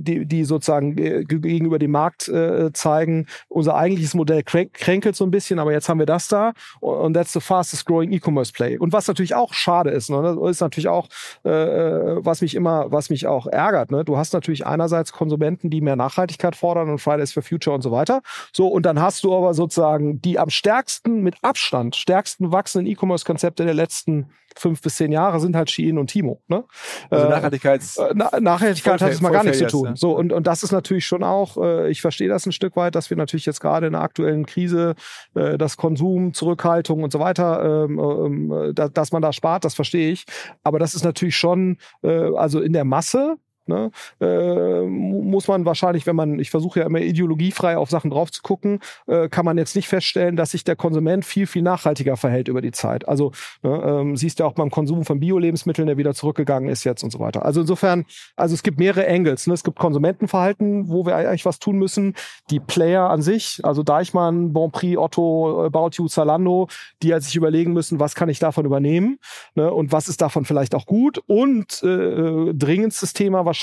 die, 0.01 0.26
die 0.26 0.43
sozusagen 0.43 0.95
gegenüber 0.95 1.80
dem 1.80 1.91
Markt 1.91 2.32
zeigen, 2.74 3.28
unser 3.47 3.76
eigentliches 3.76 4.14
Modell 4.14 4.43
kränkelt 4.43 5.16
so 5.16 5.26
ein 5.26 5.32
bisschen, 5.32 5.59
aber 5.59 5.72
jetzt 5.72 5.89
haben 5.89 5.99
wir 5.99 6.05
das 6.05 6.28
da 6.28 6.53
und 6.80 7.14
that's 7.14 7.34
the 7.34 7.39
fastest 7.39 7.86
growing 7.86 8.12
E-Commerce 8.12 8.51
Play. 8.51 8.78
Und 8.78 8.93
was 8.93 9.07
natürlich 9.07 9.36
auch 9.36 9.53
schade 9.53 9.91
ist, 9.91 10.09
ne? 10.09 10.38
ist 10.49 10.62
natürlich 10.62 10.88
auch 10.88 11.07
äh, 11.43 11.49
was 11.52 12.41
mich 12.41 12.56
immer, 12.56 12.91
was 12.91 13.10
mich 13.10 13.28
auch 13.28 13.47
ärgert. 13.47 13.91
Ne? 13.91 14.06
Du 14.06 14.18
hast 14.18 14.34
natürlich 14.34 14.66
einerseits 14.66 15.12
Konsumenten, 15.12 15.70
die 15.70 15.82
mehr 15.82 15.95
Nachhaltigkeit 15.95 16.56
fordern 16.56 16.89
und 16.89 16.99
Fridays 16.99 17.32
for 17.34 17.43
Future 17.43 17.76
und 17.76 17.82
so 17.82 17.91
weiter. 17.91 18.22
So, 18.54 18.68
und 18.68 18.86
dann 18.86 19.02
hast 19.02 19.24
du 19.24 19.36
aber 19.36 19.54
sozusagen 19.54 20.22
die 20.22 20.39
am 20.39 20.49
stärksten, 20.49 21.22
mit 21.22 21.36
Abstand, 21.41 21.95
stärksten 21.95 22.52
wachsenden 22.52 22.91
E-Commerce-Konzepte 22.91 23.66
der 23.66 23.74
letzten 23.74 24.30
fünf 24.58 24.82
bis 24.82 24.95
zehn 24.95 25.12
Jahre 25.12 25.39
sind 25.39 25.56
halt 25.56 25.70
Shein 25.70 25.97
und 25.97 26.08
Timo. 26.08 26.41
Ne? 26.47 26.64
Also 27.10 27.26
äh, 27.26 27.30
Nachhaltigkeits 27.30 27.97
äh, 27.97 28.14
Na 28.14 28.30
Nachhaltigkeit 28.39 29.02
hat 29.02 29.12
es 29.12 29.22
mal 29.22 29.32
gar 29.32 29.43
nichts 29.43 29.60
zu 29.60 29.68
tun. 29.68 29.88
Ja. 29.89 29.95
So 29.95 30.16
und 30.16 30.34
und 30.34 30.47
das 30.47 30.64
ist 30.64 30.72
natürlich 30.72 31.06
schon 31.06 31.24
auch. 31.24 31.58
Äh, 31.58 31.89
ich 31.89 32.02
verstehe 32.02 32.30
das 32.30 32.45
ein 32.45 32.52
Stück 32.52 32.76
weit, 32.76 32.95
dass 32.95 33.10
wir 33.10 33.18
natürlich 33.18 33.45
jetzt 33.45 33.62
gerade 33.62 33.88
in 33.88 33.93
der 33.93 34.02
aktuellen 34.02 34.45
Krise 34.45 34.95
äh, 35.36 35.58
das 35.58 35.78
Konsum, 35.78 36.34
Zurückhaltung 36.34 37.04
und 37.04 37.12
so 37.12 37.20
weiter, 37.20 37.86
ähm, 37.86 37.99
ähm, 37.99 38.72
da, 38.76 38.89
dass 38.89 39.12
man 39.12 39.22
da 39.22 39.34
spart, 39.34 39.66
das 39.66 39.74
verstehe 39.74 40.12
ich. 40.12 40.26
Aber 40.64 40.80
das 40.80 40.93
ist 40.93 41.04
natürlich 41.04 41.36
schon, 41.36 41.78
äh, 42.04 42.36
also 42.36 42.62
in 42.62 42.74
der 42.74 42.86
Masse 42.86 43.38
Ne? 43.72 43.92
Äh, 44.20 44.86
muss 44.86 45.48
man 45.48 45.66
wahrscheinlich, 45.66 46.06
wenn 46.06 46.16
man, 46.16 46.40
ich 46.40 46.52
versuche 46.52 46.82
ja 46.82 46.86
immer 46.86 47.00
ideologiefrei 47.00 47.78
auf 47.78 47.90
Sachen 47.90 48.12
drauf 48.12 48.32
zu 48.32 48.42
gucken, 48.42 48.80
äh, 49.08 49.30
kann 49.30 49.46
man 49.46 49.58
jetzt 49.58 49.76
nicht 49.76 49.88
feststellen, 49.88 50.36
dass 50.36 50.52
sich 50.52 50.64
der 50.64 50.76
Konsument 50.76 51.24
viel, 51.24 51.48
viel 51.48 51.62
nachhaltiger 51.62 52.18
verhält 52.18 52.50
über 52.50 52.62
die 52.62 52.72
Zeit. 52.72 53.08
Also 53.08 53.32
ne, 53.64 53.82
ähm, 53.86 54.18
siehst 54.18 54.40
du 54.40 54.44
ja 54.44 54.50
auch 54.50 54.54
beim 54.54 54.70
Konsum 54.70 55.06
von 55.06 55.20
Bio-Lebensmitteln, 55.22 55.88
der 55.88 55.98
wieder 55.98 56.14
zurückgegangen 56.14 56.70
ist 56.70 56.84
jetzt 56.84 57.04
und 57.04 57.12
so 57.12 57.20
weiter. 57.20 57.46
Also 57.46 57.62
insofern, 57.62 58.06
also 58.36 58.54
es 58.54 58.64
gibt 58.64 58.78
mehrere 58.78 59.08
Angles. 59.08 59.48
Ne? 59.48 59.54
Es 59.54 59.64
gibt 59.64 59.80
Konsumentenverhalten, 59.80 60.90
wo 60.90 61.06
wir 61.06 61.16
eigentlich 61.16 61.46
was 61.46 61.60
tun 61.60 61.78
müssen. 61.78 62.16
Die 62.50 62.60
Player 62.60 63.10
an 63.10 63.22
sich, 63.22 63.62
also 63.64 63.84
Deichmann, 63.84 64.52
Bonprix, 64.52 64.98
Otto, 64.98 65.66
About 65.66 65.92
You, 65.94 66.08
Zalando, 66.08 66.68
die 67.02 67.14
halt 67.14 67.24
sich 67.24 67.36
überlegen 67.38 67.72
müssen, 67.72 68.00
was 68.00 68.16
kann 68.16 68.28
ich 68.28 68.40
davon 68.40 68.66
übernehmen 68.66 69.18
ne? 69.56 69.72
und 69.72 69.94
was 69.94 70.10
ist 70.10 70.22
davon 70.22 70.44
vielleicht 70.44 70.76
auch 70.76 70.86
gut. 70.86 71.20
Und 71.28 71.82
äh, 71.84 72.54
dringendstes 72.54 73.14
Thema 73.14 73.46
wahrscheinlich, 73.46 73.61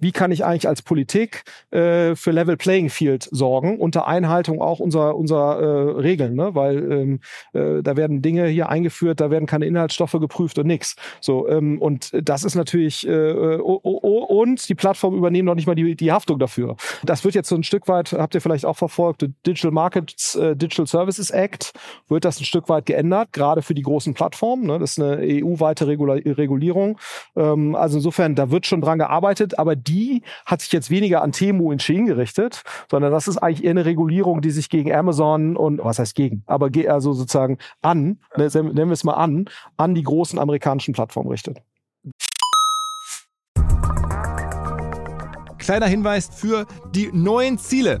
wie 0.00 0.12
kann 0.12 0.32
ich 0.32 0.44
eigentlich 0.44 0.68
als 0.68 0.82
Politik 0.82 1.42
äh, 1.70 2.14
für 2.14 2.30
Level 2.30 2.56
Playing 2.56 2.90
Field 2.90 3.28
sorgen, 3.30 3.78
unter 3.78 4.06
Einhaltung 4.06 4.60
auch 4.60 4.80
unserer, 4.80 5.16
unserer 5.16 5.60
äh, 5.60 6.00
Regeln, 6.00 6.34
ne? 6.34 6.54
weil 6.54 6.92
ähm, 6.92 7.20
äh, 7.52 7.82
da 7.82 7.96
werden 7.96 8.22
Dinge 8.22 8.46
hier 8.46 8.68
eingeführt, 8.68 9.20
da 9.20 9.30
werden 9.30 9.46
keine 9.46 9.66
Inhaltsstoffe 9.66 10.12
geprüft 10.12 10.58
und 10.58 10.66
nix. 10.66 10.96
So, 11.20 11.48
ähm, 11.48 11.80
und 11.80 12.10
das 12.22 12.44
ist 12.44 12.54
natürlich, 12.54 13.06
äh, 13.06 13.56
und 13.58 14.68
die 14.68 14.74
Plattformen 14.74 15.16
übernehmen 15.16 15.46
noch 15.46 15.54
nicht 15.54 15.66
mal 15.66 15.74
die, 15.74 15.96
die 15.96 16.12
Haftung 16.12 16.38
dafür. 16.38 16.76
Das 17.04 17.24
wird 17.24 17.34
jetzt 17.34 17.48
so 17.48 17.56
ein 17.56 17.62
Stück 17.62 17.88
weit, 17.88 18.12
habt 18.12 18.34
ihr 18.34 18.40
vielleicht 18.40 18.64
auch 18.64 18.76
verfolgt, 18.76 19.22
Digital 19.46 19.70
Markets, 19.70 20.34
äh, 20.34 20.56
Digital 20.56 20.86
Services 20.86 21.30
Act, 21.30 21.72
wird 22.08 22.24
das 22.24 22.40
ein 22.40 22.44
Stück 22.44 22.68
weit 22.68 22.86
geändert, 22.86 23.32
gerade 23.32 23.62
für 23.62 23.74
die 23.74 23.82
großen 23.82 24.14
Plattformen. 24.14 24.66
Ne? 24.66 24.78
Das 24.78 24.92
ist 24.92 25.02
eine 25.02 25.18
EU-weite 25.22 25.86
Regulierung. 25.86 26.98
Ähm, 27.36 27.74
also 27.74 27.98
insofern, 27.98 28.34
da 28.34 28.50
wird 28.50 28.66
schon 28.66 28.80
dran 28.80 28.98
gearbeitet 28.98 29.17
arbeitet, 29.18 29.58
aber 29.58 29.74
die 29.74 30.22
hat 30.46 30.60
sich 30.60 30.70
jetzt 30.70 30.90
weniger 30.90 31.22
an 31.22 31.32
Temu 31.32 31.72
in 31.72 31.80
Shein 31.80 32.06
gerichtet, 32.06 32.62
sondern 32.88 33.10
das 33.10 33.26
ist 33.26 33.38
eigentlich 33.38 33.64
eher 33.64 33.72
eine 33.72 33.84
Regulierung, 33.84 34.42
die 34.42 34.52
sich 34.52 34.70
gegen 34.70 34.94
Amazon 34.94 35.56
und 35.56 35.80
was 35.82 35.98
heißt 35.98 36.14
gegen, 36.14 36.44
aber 36.46 36.70
also 36.88 37.12
sozusagen 37.12 37.58
an, 37.82 38.20
ne, 38.36 38.48
nennen 38.54 38.76
wir 38.76 38.92
es 38.92 39.02
mal 39.02 39.14
an, 39.14 39.46
an 39.76 39.96
die 39.96 40.04
großen 40.04 40.38
amerikanischen 40.38 40.94
Plattformen 40.94 41.30
richtet. 41.30 41.58
Kleiner 45.58 45.86
Hinweis 45.86 46.30
für 46.32 46.66
die 46.94 47.10
neuen 47.12 47.58
Ziele. 47.58 48.00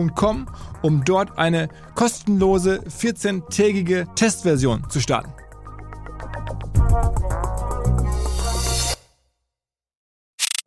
um 0.81 1.03
dort 1.05 1.37
eine 1.37 1.69
kostenlose 1.95 2.79
14-tägige 2.81 4.13
Testversion 4.15 4.89
zu 4.89 4.99
starten. 4.99 5.33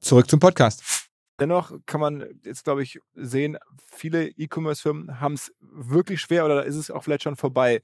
Zurück 0.01 0.29
zum 0.29 0.39
Podcast. 0.39 1.09
Dennoch 1.41 1.73
kann 1.87 2.01
man 2.01 2.25
jetzt, 2.45 2.65
glaube 2.65 2.83
ich, 2.83 3.01
sehen, 3.15 3.59
viele 3.87 4.29
E-Commerce-Firmen 4.29 5.21
haben 5.21 5.35
es 5.35 5.53
wirklich 5.61 6.21
schwer 6.21 6.45
oder 6.45 6.65
ist 6.65 6.77
es 6.77 6.91
auch 6.91 7.03
vielleicht 7.03 7.25
schon 7.25 7.37
vorbei. 7.37 7.83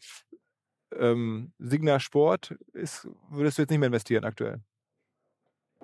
Ähm, 0.97 1.53
Signa 1.59 1.99
Sport 1.99 2.55
ist, 2.73 3.09
würdest 3.31 3.59
du 3.59 3.63
jetzt 3.63 3.71
nicht 3.71 3.81
mehr 3.81 3.89
investieren 3.89 4.25
aktuell? 4.25 4.61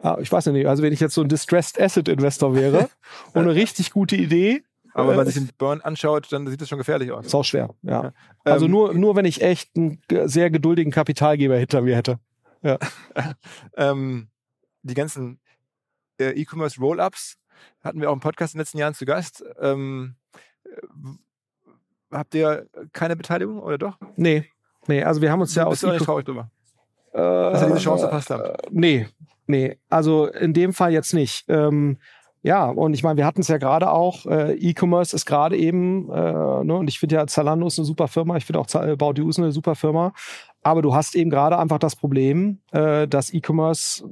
Ja, 0.03 0.19
ich 0.19 0.31
weiß 0.31 0.47
nicht. 0.47 0.67
Also 0.67 0.83
wenn 0.83 0.93
ich 0.93 1.01
jetzt 1.01 1.15
so 1.15 1.23
ein 1.23 1.29
Distressed 1.29 1.81
Asset 1.81 2.09
Investor 2.09 2.55
wäre 2.55 2.89
und 3.33 3.43
eine 3.43 3.55
richtig 3.55 3.91
gute 3.91 4.17
Idee. 4.17 4.63
Aber 4.97 5.11
wenn 5.11 5.17
man 5.17 5.27
sich 5.27 5.35
den 5.35 5.51
Burn 5.59 5.83
anschaut, 5.83 6.33
dann 6.33 6.47
sieht 6.47 6.61
das 6.61 6.71
schon 6.71 6.79
gefährlich 6.79 7.13
aus. 7.13 7.27
Ist 7.27 7.35
auch 7.35 7.45
schwer, 7.45 7.75
ja. 7.83 8.05
ja. 8.05 8.13
Also 8.45 8.65
ähm, 8.65 8.71
nur, 8.71 8.95
nur 8.95 9.15
wenn 9.15 9.27
ich 9.27 9.43
echt 9.43 9.77
einen 9.77 10.01
sehr 10.25 10.51
geduldigen 10.51 10.91
Kapitalgeber 10.91 11.57
hinter 11.57 11.83
mir 11.83 11.97
hätte. 11.97 12.19
Ja. 12.63 12.79
ähm, 13.77 14.29
die 14.83 14.95
ganzen 14.95 15.39
äh, 16.19 16.31
E-Commerce 16.31 16.81
Roll-Ups 16.81 17.37
hatten 17.83 18.01
wir 18.01 18.11
auch 18.11 18.15
im 18.15 18.21
Podcast 18.21 18.55
in 18.55 18.59
den 18.59 18.63
letzten 18.63 18.79
Jahren 18.79 18.95
zu 18.95 19.05
Gast. 19.05 19.45
Ähm, 19.61 20.17
habt 22.11 22.35
ihr 22.35 22.67
keine 22.95 23.17
Beteiligung 23.17 23.61
oder 23.61 23.77
doch? 23.77 23.99
Nee, 24.17 24.51
nee. 24.87 25.03
Also 25.03 25.21
wir 25.21 25.31
haben 25.31 25.43
uns 25.43 25.55
ja 25.55 25.65
aus. 25.65 25.73
Bist 25.73 25.83
du 25.83 25.91
nicht 25.91 26.05
traurig 26.05 26.25
drüber? 26.25 26.51
Äh, 27.13 27.19
dass 27.19 27.63
ihr 27.63 27.69
diese 27.69 27.81
Chance 27.81 28.05
verpasst 28.05 28.31
habt? 28.31 28.67
Äh, 28.67 28.69
nee, 28.71 29.09
nee. 29.47 29.79
Also 29.91 30.27
in 30.27 30.55
dem 30.55 30.73
Fall 30.73 30.93
jetzt 30.93 31.13
nicht. 31.13 31.45
Ähm, 31.49 31.99
ja, 32.47 32.67
und 32.67 32.95
ich 32.95 33.03
meine, 33.03 33.17
wir 33.17 33.27
hatten 33.27 33.41
es 33.41 33.49
ja 33.49 33.59
gerade 33.59 33.91
auch, 33.91 34.25
äh, 34.25 34.55
E-Commerce 34.55 35.17
ist 35.17 35.27
gerade 35.27 35.57
eben, 35.57 36.09
äh, 36.13 36.63
ne, 36.63 36.77
und 36.77 36.89
ich 36.89 37.01
finde 37.01 37.17
ja 37.17 37.27
Zalando 37.27 37.67
ist 37.67 37.77
eine 37.77 37.85
super 37.85 38.07
Firma, 38.07 38.37
ich 38.37 38.45
finde 38.45 38.61
auch 38.61 38.69
You 39.17 39.29
ist 39.29 39.41
eine 39.41 39.51
super 39.51 39.75
Firma, 39.75 40.13
aber 40.67 40.83
du 40.83 40.97
hast 40.97 41.15
eben 41.15 41.31
gerade 41.31 41.59
einfach 41.61 41.79
das 41.79 41.95
Problem, 41.95 42.59
äh, 42.73 43.07
dass 43.07 43.33
E-Commerce 43.33 44.05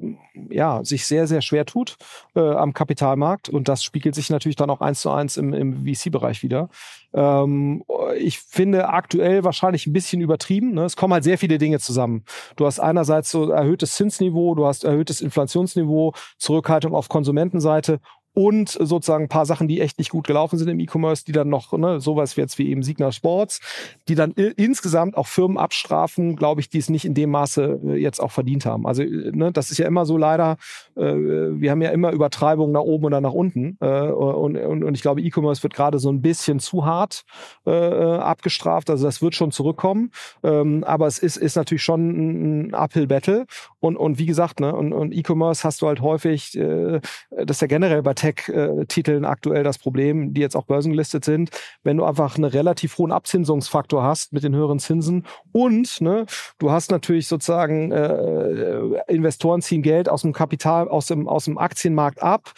ja, 0.51 0.85
sich 0.85 1.05
sehr, 1.05 1.27
sehr 1.27 1.43
schwer 1.43 1.67
tut 1.67 1.97
äh, 2.37 2.41
am 2.41 2.73
Kapitalmarkt. 2.73 3.49
Und 3.49 3.67
das 3.67 3.83
spiegelt 3.83 4.15
sich 4.15 4.31
natürlich 4.31 4.55
dann 4.55 4.71
auch 4.71 4.81
eins 4.81 5.01
zu 5.01 5.11
eins 5.11 5.37
im, 5.37 5.53
im 5.53 5.85
VC-Bereich 5.85 6.45
wieder. 6.45 6.69
Ähm, 7.13 7.83
ich 8.17 8.39
finde 8.39 8.89
aktuell 8.89 9.43
wahrscheinlich 9.43 9.89
ein 9.89 9.93
bisschen 9.93 10.21
übertrieben. 10.21 10.75
Ne? 10.75 10.85
Es 10.85 10.95
kommen 10.95 11.13
halt 11.13 11.25
sehr 11.25 11.39
viele 11.39 11.59
Dinge 11.59 11.81
zusammen. 11.81 12.25
Du 12.55 12.67
hast 12.67 12.79
einerseits 12.79 13.33
so 13.33 13.51
erhöhtes 13.51 13.97
Zinsniveau, 13.97 14.55
du 14.55 14.65
hast 14.65 14.85
erhöhtes 14.85 15.21
Inflationsniveau, 15.21 16.13
Zurückhaltung 16.39 16.95
auf 16.95 17.09
Konsumentenseite 17.09 17.99
und 18.35 18.69
sozusagen 18.69 19.25
ein 19.25 19.29
paar 19.29 19.47
Sachen, 19.47 19.69
die 19.69 19.81
echt 19.81 19.99
nicht 19.99 20.11
gut 20.11 20.27
gelaufen 20.27 20.59
sind 20.59 20.69
im 20.69 20.81
E-Commerce, 20.81 21.25
die 21.25 21.33
dann 21.33 21.49
noch, 21.49 21.73
ne, 21.73 22.01
sowas 22.01 22.37
wie 22.37 22.41
jetzt 22.41 22.59
wie 22.59 22.69
eben 22.69 22.83
Signa 22.83 23.13
Sports, 23.13 23.61
die 24.09 24.17
dann 24.17 24.33
insgesamt 24.33 25.17
auch 25.17 25.29
Firmen 25.29 25.57
abstrafen, 25.57 26.35
glaube 26.37 26.61
ich, 26.61 26.69
die 26.69 26.79
es 26.79 26.91
nicht 26.91 27.05
in 27.05 27.15
dem 27.15 27.31
Maße 27.31 27.81
äh, 27.85 27.95
jetzt 27.95 28.21
auch 28.21 28.33
verdient 28.33 28.67
haben. 28.67 28.87
Also 28.87 29.05
ne, 29.05 29.53
das 29.53 29.71
ist 29.71 29.79
ja 29.79 29.87
immer 29.87 30.05
so 30.05 30.17
leider, 30.17 30.57
äh, 30.97 31.03
wir 31.03 31.71
haben 31.71 31.81
ja 31.81 31.91
immer 31.91 32.11
Übertreibungen 32.11 32.73
nach 32.73 32.81
oben 32.81 33.05
oder 33.05 33.21
nach 33.21 33.33
unten 33.33 33.77
äh, 33.81 34.11
und, 34.11 34.57
und, 34.57 34.85
und 34.85 34.95
ich 34.95 35.03
glaube, 35.03 35.21
E-Commerce 35.21 35.63
wird 35.63 35.75
gerade 35.75 35.99
so 36.01 36.11
ein 36.11 36.21
bisschen 36.21 36.59
zu 36.59 36.85
hart 36.85 37.25
äh, 37.67 37.71
abgestraft, 37.71 38.91
also 38.91 39.05
das 39.05 39.23
wird 39.23 39.35
schon 39.35 39.53
zurückkommen, 39.53 40.11
ähm, 40.43 40.83
aber 40.85 41.07
es 41.07 41.19
ist, 41.19 41.37
ist 41.37 41.57
natürlich 41.57 41.83
schon 41.83 42.69
ein 42.69 42.75
Uphill-Battle. 42.75 43.47
Und, 43.81 43.97
und 43.97 44.19
wie 44.19 44.27
gesagt, 44.27 44.61
ne, 44.61 44.75
und, 44.75 44.93
und 44.93 45.15
E-Commerce 45.15 45.63
hast 45.63 45.83
du 45.83 45.87
halt 45.87 46.01
häufig, 46.01 46.57
äh, 46.57 47.01
das 47.31 47.59
ist 47.59 47.61
ja 47.61 47.67
generell 47.67 48.03
bei 48.03 48.15
Tech-Titeln 48.25 49.27
aktuell 49.27 49.65
das 49.65 49.77
Problem, 49.77 50.33
die 50.33 50.41
jetzt 50.41 50.57
auch 50.57 50.65
börsengelistet 50.65 51.25
sind, 51.25 51.51
wenn 51.83 51.99
du 51.99 52.05
einfach 52.05 52.37
einen 52.37 52.45
relativ 52.45 52.97
hohen 52.97 53.13
Abzinsungsfaktor 53.13 54.03
hast 54.03 54.33
mit 54.33 54.43
den 54.43 54.55
höheren 54.55 54.79
Zinsen 54.79 55.27
und 55.53 56.01
ne, 56.01 56.25
du 56.59 56.71
hast 56.71 56.91
natürlich 56.91 57.29
sozusagen 57.29 57.93
äh, 57.93 58.81
Investoren 59.09 59.61
ziehen 59.61 59.83
Geld 59.83 60.09
aus 60.09 60.23
dem 60.23 60.33
Kapital, 60.33 60.89
aus 60.89 61.07
dem, 61.07 61.29
aus 61.29 61.45
dem 61.45 61.59
Aktienmarkt 61.59 62.23
ab 62.23 62.53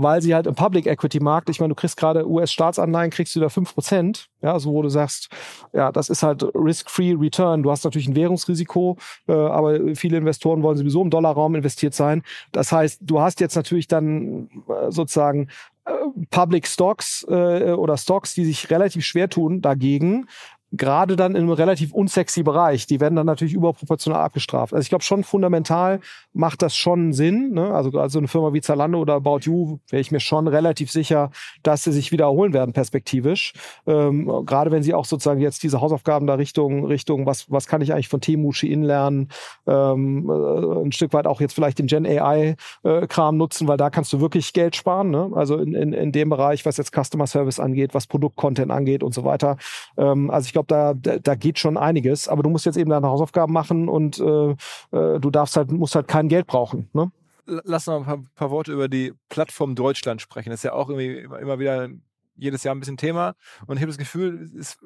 weil 0.00 0.22
sie 0.22 0.34
halt 0.34 0.46
im 0.46 0.54
Public 0.54 0.86
Equity 0.86 1.20
Markt, 1.20 1.50
ich 1.50 1.60
meine, 1.60 1.70
du 1.70 1.74
kriegst 1.74 1.96
gerade 1.96 2.28
US-Staatsanleihen, 2.28 3.10
kriegst 3.10 3.34
du 3.34 3.40
da 3.40 3.48
fünf 3.48 3.74
Prozent, 3.74 4.28
ja, 4.42 4.58
so 4.58 4.72
wo 4.72 4.82
du 4.82 4.88
sagst, 4.88 5.28
ja, 5.72 5.90
das 5.90 6.08
ist 6.08 6.22
halt 6.22 6.44
Risk-Free 6.54 7.16
Return. 7.18 7.62
Du 7.62 7.70
hast 7.70 7.84
natürlich 7.84 8.08
ein 8.08 8.14
Währungsrisiko, 8.14 8.96
äh, 9.26 9.32
aber 9.32 9.96
viele 9.96 10.18
Investoren 10.18 10.62
wollen 10.62 10.76
sowieso 10.76 11.02
im 11.02 11.10
Dollarraum 11.10 11.54
investiert 11.56 11.94
sein. 11.94 12.22
Das 12.52 12.70
heißt, 12.70 13.00
du 13.02 13.20
hast 13.20 13.40
jetzt 13.40 13.56
natürlich 13.56 13.88
dann 13.88 14.48
äh, 14.68 14.90
sozusagen 14.90 15.48
äh, 15.84 15.90
Public 16.30 16.66
Stocks 16.68 17.26
äh, 17.28 17.72
oder 17.72 17.96
Stocks, 17.96 18.34
die 18.34 18.44
sich 18.44 18.70
relativ 18.70 19.04
schwer 19.04 19.28
tun 19.28 19.60
dagegen, 19.60 20.26
gerade 20.72 21.16
dann 21.16 21.34
in 21.34 21.42
einem 21.42 21.50
relativ 21.50 21.92
unsexy 21.92 22.42
Bereich. 22.42 22.86
Die 22.86 23.00
werden 23.00 23.16
dann 23.16 23.26
natürlich 23.26 23.54
überproportional 23.54 24.20
abgestraft. 24.20 24.74
Also 24.74 24.82
ich 24.82 24.90
glaube 24.90 25.04
schon 25.04 25.24
fundamental 25.24 26.00
macht 26.34 26.62
das 26.62 26.76
schon 26.76 27.12
Sinn. 27.12 27.52
Ne? 27.52 27.72
Also, 27.72 27.98
also 27.98 28.18
eine 28.18 28.28
Firma 28.28 28.52
wie 28.52 28.60
Zalando 28.60 29.00
oder 29.00 29.14
About 29.14 29.40
You 29.42 29.78
wäre 29.88 30.00
ich 30.00 30.10
mir 30.10 30.20
schon 30.20 30.46
relativ 30.46 30.90
sicher, 30.90 31.30
dass 31.62 31.84
sie 31.84 31.92
sich 31.92 32.12
wiederholen 32.12 32.52
werden 32.52 32.72
perspektivisch. 32.72 33.54
Ähm, 33.86 34.30
gerade 34.44 34.70
wenn 34.70 34.82
sie 34.82 34.94
auch 34.94 35.06
sozusagen 35.06 35.40
jetzt 35.40 35.62
diese 35.62 35.80
Hausaufgaben 35.80 36.26
da 36.26 36.34
Richtung 36.34 36.84
Richtung 36.84 37.24
was 37.24 37.50
was 37.50 37.66
kann 37.66 37.80
ich 37.80 37.92
eigentlich 37.92 38.08
von 38.08 38.20
Temu 38.20 38.52
Shein 38.52 38.82
lernen, 38.82 39.28
ähm, 39.66 40.28
äh, 40.28 40.84
ein 40.84 40.92
Stück 40.92 41.12
weit 41.14 41.26
auch 41.26 41.40
jetzt 41.40 41.54
vielleicht 41.54 41.78
den 41.78 41.86
Gen 41.86 42.06
AI 42.06 42.56
äh, 42.84 43.32
nutzen, 43.32 43.68
weil 43.68 43.76
da 43.76 43.90
kannst 43.90 44.12
du 44.12 44.20
wirklich 44.20 44.52
Geld 44.52 44.76
sparen. 44.76 45.10
Ne? 45.10 45.30
Also 45.34 45.56
in, 45.56 45.74
in, 45.74 45.92
in 45.92 46.12
dem 46.12 46.28
Bereich, 46.28 46.64
was 46.66 46.76
jetzt 46.76 46.92
Customer 46.94 47.26
Service 47.26 47.58
angeht, 47.58 47.94
was 47.94 48.06
Produktcontent 48.06 48.70
angeht 48.70 49.02
und 49.02 49.14
so 49.14 49.24
weiter. 49.24 49.56
Ähm, 49.96 50.30
also 50.30 50.46
ich 50.46 50.52
glaube, 50.66 50.98
da, 51.00 51.18
da, 51.18 51.34
geht 51.34 51.58
schon 51.58 51.76
einiges. 51.76 52.28
Aber 52.28 52.42
du 52.42 52.50
musst 52.50 52.66
jetzt 52.66 52.76
eben 52.76 52.90
deine 52.90 53.08
Hausaufgaben 53.08 53.52
machen 53.52 53.88
und 53.88 54.18
äh, 54.18 54.50
äh, 54.96 55.20
du 55.20 55.30
darfst 55.30 55.56
halt, 55.56 55.70
musst 55.70 55.94
halt 55.94 56.08
kein 56.08 56.28
Geld 56.28 56.46
brauchen. 56.46 56.88
Ne? 56.92 57.10
Lass 57.46 57.86
noch 57.86 57.98
ein 57.98 58.04
paar, 58.04 58.22
paar, 58.34 58.50
Worte 58.50 58.72
über 58.72 58.88
die 58.88 59.14
Plattform 59.28 59.74
Deutschland 59.74 60.20
sprechen. 60.20 60.50
Das 60.50 60.60
ist 60.60 60.64
ja 60.64 60.72
auch 60.72 60.88
irgendwie 60.88 61.18
immer, 61.18 61.38
immer 61.38 61.58
wieder 61.58 61.88
jedes 62.36 62.62
Jahr 62.62 62.74
ein 62.74 62.80
bisschen 62.80 62.96
Thema. 62.96 63.34
Und 63.66 63.76
ich 63.76 63.82
habe 63.82 63.90
das 63.90 63.98
Gefühl, 63.98 64.50
ist 64.54 64.78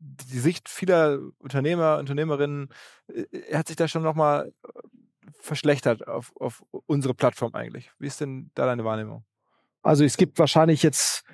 die 0.00 0.38
Sicht 0.38 0.68
vieler 0.68 1.18
Unternehmer, 1.38 1.98
Unternehmerinnen 1.98 2.68
äh, 3.08 3.54
hat 3.54 3.68
sich 3.68 3.76
da 3.76 3.88
schon 3.88 4.02
nochmal 4.02 4.52
verschlechtert 5.40 6.06
auf, 6.08 6.32
auf 6.36 6.64
unsere 6.86 7.14
Plattform 7.14 7.54
eigentlich. 7.54 7.90
Wie 7.98 8.06
ist 8.06 8.20
denn 8.20 8.50
da 8.54 8.66
deine 8.66 8.84
Wahrnehmung? 8.84 9.24
Also 9.82 10.04
es 10.04 10.16
gibt 10.16 10.38
wahrscheinlich 10.38 10.82
jetzt 10.82 11.24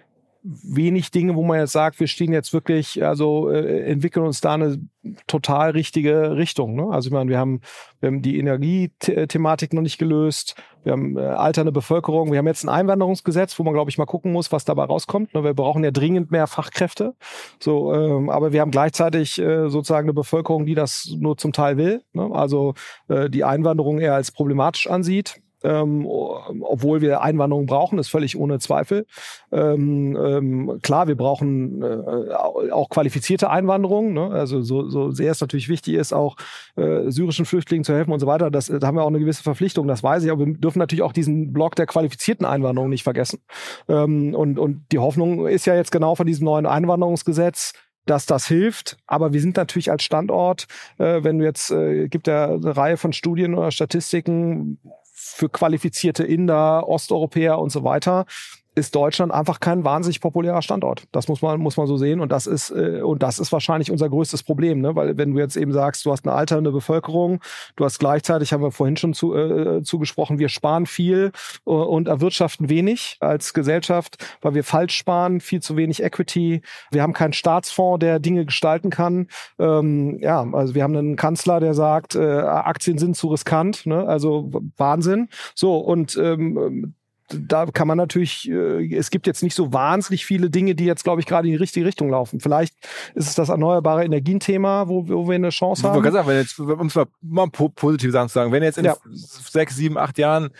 wenig 0.44 1.10
Dinge, 1.10 1.34
wo 1.36 1.42
man 1.42 1.58
jetzt 1.58 1.72
sagt, 1.72 2.00
wir 2.00 2.06
stehen 2.06 2.32
jetzt 2.32 2.52
wirklich, 2.52 3.02
also 3.02 3.48
äh, 3.48 3.90
entwickeln 3.90 4.26
uns 4.26 4.42
da 4.42 4.54
eine 4.54 4.78
total 5.26 5.70
richtige 5.70 6.36
Richtung. 6.36 6.74
Ne? 6.74 6.86
Also 6.90 7.08
ich 7.08 7.12
meine, 7.12 7.30
wir 7.30 7.38
haben, 7.38 7.62
wir 8.00 8.08
haben 8.08 8.20
die 8.20 8.38
Energiethematik 8.38 9.72
noch 9.72 9.80
nicht 9.80 9.96
gelöst, 9.96 10.54
wir 10.82 10.92
haben 10.92 11.16
äh, 11.16 11.22
alternde 11.22 11.72
Bevölkerung, 11.72 12.30
wir 12.30 12.38
haben 12.38 12.46
jetzt 12.46 12.62
ein 12.62 12.68
Einwanderungsgesetz, 12.68 13.58
wo 13.58 13.62
man, 13.62 13.72
glaube 13.72 13.90
ich, 13.90 13.96
mal 13.96 14.04
gucken 14.04 14.32
muss, 14.32 14.52
was 14.52 14.66
dabei 14.66 14.84
rauskommt. 14.84 15.32
Ne? 15.32 15.44
Wir 15.44 15.54
brauchen 15.54 15.82
ja 15.82 15.90
dringend 15.90 16.30
mehr 16.30 16.46
Fachkräfte. 16.46 17.14
So, 17.58 17.94
ähm, 17.94 18.28
aber 18.28 18.52
wir 18.52 18.60
haben 18.60 18.70
gleichzeitig 18.70 19.40
äh, 19.40 19.70
sozusagen 19.70 20.06
eine 20.06 20.14
Bevölkerung, 20.14 20.66
die 20.66 20.74
das 20.74 21.10
nur 21.18 21.38
zum 21.38 21.54
Teil 21.54 21.78
will. 21.78 22.02
Ne? 22.12 22.28
Also 22.32 22.74
äh, 23.08 23.30
die 23.30 23.44
Einwanderung 23.44 23.98
eher 23.98 24.14
als 24.14 24.30
problematisch 24.30 24.88
ansieht. 24.88 25.40
Ähm, 25.64 26.06
obwohl 26.06 27.00
wir 27.00 27.22
Einwanderung 27.22 27.66
brauchen, 27.66 27.98
ist 27.98 28.08
völlig 28.08 28.36
ohne 28.36 28.58
Zweifel. 28.58 29.06
Ähm, 29.50 30.16
ähm, 30.16 30.78
klar, 30.82 31.08
wir 31.08 31.16
brauchen 31.16 31.82
äh, 31.82 32.70
auch 32.70 32.88
qualifizierte 32.90 33.50
Einwanderung. 33.50 34.12
Ne? 34.12 34.30
Also 34.30 34.62
so, 34.62 34.88
so 34.88 35.10
sehr 35.10 35.32
es 35.32 35.40
natürlich 35.40 35.68
wichtig 35.68 35.94
ist, 35.94 36.12
auch 36.12 36.36
äh, 36.76 37.10
syrischen 37.10 37.46
Flüchtlingen 37.46 37.84
zu 37.84 37.94
helfen 37.94 38.12
und 38.12 38.20
so 38.20 38.26
weiter. 38.26 38.50
Das, 38.50 38.66
da 38.66 38.86
haben 38.86 38.96
wir 38.96 39.02
auch 39.02 39.08
eine 39.08 39.20
gewisse 39.20 39.42
Verpflichtung, 39.42 39.88
das 39.88 40.02
weiß 40.02 40.24
ich. 40.24 40.30
Aber 40.30 40.46
wir 40.46 40.54
dürfen 40.54 40.78
natürlich 40.78 41.02
auch 41.02 41.12
diesen 41.12 41.52
Block 41.52 41.74
der 41.76 41.86
qualifizierten 41.86 42.46
Einwanderung 42.46 42.90
nicht 42.90 43.02
vergessen. 43.02 43.40
Ähm, 43.88 44.34
und, 44.34 44.58
und 44.58 44.84
die 44.92 44.98
Hoffnung 44.98 45.46
ist 45.46 45.66
ja 45.66 45.74
jetzt 45.74 45.92
genau 45.92 46.14
von 46.14 46.26
diesem 46.26 46.44
neuen 46.44 46.66
Einwanderungsgesetz, 46.66 47.72
dass 48.06 48.26
das 48.26 48.46
hilft. 48.46 48.98
Aber 49.06 49.32
wir 49.32 49.40
sind 49.40 49.56
natürlich 49.56 49.90
als 49.90 50.02
Standort, 50.02 50.66
äh, 50.98 51.24
wenn 51.24 51.38
du 51.38 51.44
jetzt, 51.44 51.70
äh, 51.70 52.08
gibt 52.08 52.26
ja 52.26 52.52
eine 52.52 52.76
Reihe 52.76 52.96
von 52.96 53.12
Studien 53.12 53.54
oder 53.54 53.70
Statistiken 53.70 54.78
für 55.24 55.48
qualifizierte 55.48 56.24
Inder, 56.24 56.88
Osteuropäer 56.88 57.58
und 57.58 57.70
so 57.70 57.84
weiter 57.84 58.26
ist 58.74 58.94
Deutschland 58.94 59.32
einfach 59.32 59.60
kein 59.60 59.84
wahnsinnig 59.84 60.20
populärer 60.20 60.62
Standort. 60.62 61.04
Das 61.12 61.28
muss 61.28 61.42
man 61.42 61.60
muss 61.60 61.76
man 61.76 61.86
so 61.86 61.96
sehen 61.96 62.20
und 62.20 62.32
das 62.32 62.46
ist 62.46 62.70
äh, 62.70 63.02
und 63.02 63.22
das 63.22 63.38
ist 63.38 63.52
wahrscheinlich 63.52 63.90
unser 63.90 64.08
größtes 64.08 64.42
Problem, 64.42 64.80
ne? 64.80 64.96
Weil 64.96 65.16
wenn 65.16 65.32
du 65.32 65.38
jetzt 65.38 65.56
eben 65.56 65.72
sagst, 65.72 66.04
du 66.04 66.12
hast 66.12 66.26
eine 66.26 66.34
alternde 66.34 66.72
Bevölkerung, 66.72 67.40
du 67.76 67.84
hast 67.84 67.98
gleichzeitig 67.98 68.52
haben 68.52 68.62
wir 68.62 68.72
vorhin 68.72 68.96
schon 68.96 69.14
zu, 69.14 69.34
äh, 69.34 69.82
zugesprochen, 69.82 70.38
wir 70.38 70.48
sparen 70.48 70.86
viel 70.86 71.30
äh, 71.66 71.70
und 71.70 72.08
erwirtschaften 72.08 72.68
wenig 72.68 73.16
als 73.20 73.54
Gesellschaft, 73.54 74.16
weil 74.40 74.54
wir 74.54 74.64
falsch 74.64 74.96
sparen, 74.96 75.40
viel 75.40 75.62
zu 75.62 75.76
wenig 75.76 76.02
Equity. 76.02 76.62
Wir 76.90 77.02
haben 77.02 77.12
keinen 77.12 77.32
Staatsfonds, 77.32 78.00
der 78.00 78.18
Dinge 78.18 78.44
gestalten 78.44 78.90
kann. 78.90 79.28
Ähm, 79.58 80.18
ja, 80.20 80.44
also 80.52 80.74
wir 80.74 80.82
haben 80.82 80.96
einen 80.96 81.16
Kanzler, 81.16 81.60
der 81.60 81.74
sagt, 81.74 82.16
äh, 82.16 82.40
Aktien 82.40 82.98
sind 82.98 83.16
zu 83.16 83.28
riskant, 83.28 83.86
ne? 83.86 84.06
Also 84.06 84.50
Wahnsinn. 84.76 85.28
So 85.54 85.78
und 85.78 86.16
ähm, 86.16 86.94
da 87.28 87.66
kann 87.66 87.88
man 87.88 87.96
natürlich, 87.96 88.50
äh, 88.50 88.94
es 88.94 89.10
gibt 89.10 89.26
jetzt 89.26 89.42
nicht 89.42 89.54
so 89.54 89.72
wahnsinnig 89.72 90.26
viele 90.26 90.50
Dinge, 90.50 90.74
die 90.74 90.84
jetzt, 90.84 91.04
glaube 91.04 91.20
ich, 91.20 91.26
gerade 91.26 91.48
in 91.48 91.52
die 91.52 91.58
richtige 91.58 91.86
Richtung 91.86 92.10
laufen. 92.10 92.40
Vielleicht 92.40 92.74
ist 93.14 93.28
es 93.28 93.34
das 93.34 93.48
erneuerbare 93.48 94.04
Energienthema, 94.04 94.88
wo, 94.88 95.08
wo 95.08 95.28
wir 95.28 95.34
eine 95.36 95.50
Chance 95.50 95.88
haben. 95.88 96.04
Ich 96.04 96.12
sagen, 96.12 96.28
wenn 96.28 96.36
jetzt, 96.36 96.58
um 96.58 96.86
es 96.86 96.98
mal 97.22 97.48
positiv 97.48 98.12
sagen 98.12 98.28
zu 98.28 98.34
sagen, 98.34 98.52
wenn 98.52 98.62
jetzt 98.62 98.78
in 98.78 98.84
ja. 98.84 98.96
sechs, 99.10 99.76
sieben, 99.76 99.96
acht 99.96 100.18
Jahren 100.18 100.50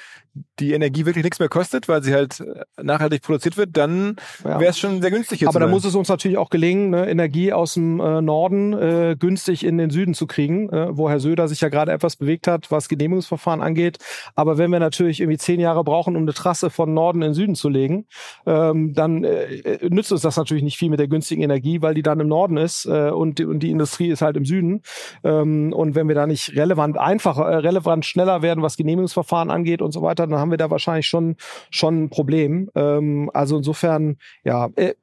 die 0.59 0.73
Energie 0.73 1.07
wirklich 1.07 1.25
nichts 1.25 1.39
mehr 1.39 1.49
kostet, 1.49 1.89
weil 1.89 2.03
sie 2.03 2.13
halt 2.13 2.41
äh, 2.41 2.65
nachhaltig 2.83 3.23
produziert 3.23 3.57
wird, 3.57 3.77
dann 3.77 4.17
wäre 4.43 4.67
es 4.67 4.79
schon 4.79 5.01
sehr 5.01 5.11
günstig. 5.11 5.41
Jetzt 5.41 5.49
Aber 5.49 5.61
da 5.61 5.67
muss 5.67 5.85
es 5.85 5.95
uns 5.95 6.09
natürlich 6.09 6.39
auch 6.39 6.51
gelingen, 6.51 6.91
ne, 6.91 7.09
Energie 7.09 7.53
aus 7.53 7.75
dem 7.75 8.01
äh, 8.01 8.21
Norden 8.21 8.73
äh, 8.73 9.17
günstig 9.19 9.65
in 9.65 9.79
den 9.79 9.91
Süden 9.91 10.15
zu 10.15 10.27
kriegen, 10.27 10.69
äh, 10.71 10.97
wo 10.97 11.09
Herr 11.09 11.21
Söder 11.21 11.49
sich 11.49 11.61
ja 11.61 11.69
gerade 11.69 11.93
etwas 11.93 12.17
bewegt 12.17 12.47
hat, 12.47 12.71
was 12.71 12.89
Genehmigungsverfahren 12.89 13.63
angeht. 13.63 13.99
Aber 14.35 14.59
wenn 14.59 14.71
wir 14.71 14.81
natürlich 14.81 15.21
irgendwie 15.21 15.39
zehn 15.39 15.61
Jahre 15.61 15.85
brauchen, 15.85 16.17
um 16.17 16.23
eine 16.23 16.35
Trasse 16.35 16.71
von 16.71 16.95
Norden 16.95 17.23
in 17.23 17.29
den 17.29 17.35
Süden 17.35 17.55
zu 17.55 17.69
legen, 17.69 18.07
ähm, 18.47 18.93
dann 18.95 19.25
äh, 19.25 19.79
nützt 19.89 20.13
uns 20.13 20.23
das 20.23 20.37
natürlich 20.37 20.65
nicht 20.65 20.79
viel 20.79 20.91
mit 20.91 20.99
der 20.99 21.09
günstigen 21.09 21.43
Energie, 21.43 21.83
weil 21.83 21.95
die 21.95 22.03
dann 22.03 22.21
im 22.21 22.29
Norden 22.29 22.57
ist 22.57 22.87
äh, 22.87 23.11
und, 23.11 23.39
die, 23.39 23.45
und 23.45 23.61
die 23.61 23.71
Industrie 23.71 24.09
ist 24.09 24.23
halt 24.23 24.37
im 24.37 24.45
Süden. 24.45 24.83
Ähm, 25.23 25.73
und 25.73 25.95
wenn 25.95 26.09
wir 26.09 26.15
da 26.15 26.27
nicht 26.27 26.57
relevant 26.57 26.99
einfacher, 26.99 27.45
äh, 27.45 27.57
relevant 27.57 28.05
schneller 28.05 28.43
werden, 28.43 28.63
was 28.63 28.77
Genehmigungsverfahren 28.77 29.51
angeht 29.51 29.83
und 29.83 29.93
so 29.93 30.03
weiter, 30.03 30.24
dann 30.27 30.39
haben 30.39 30.51
wir 30.51 30.59
da 30.59 30.71
wahrscheinlich 30.71 31.07
schon, 31.07 31.37
schon 31.71 32.05
ein 32.05 32.11
Problem. 32.11 32.71
Ähm, 32.75 33.31
also 33.35 33.57
insofern, 33.57 34.17
ja, 34.45 34.69
äh, 34.77 34.95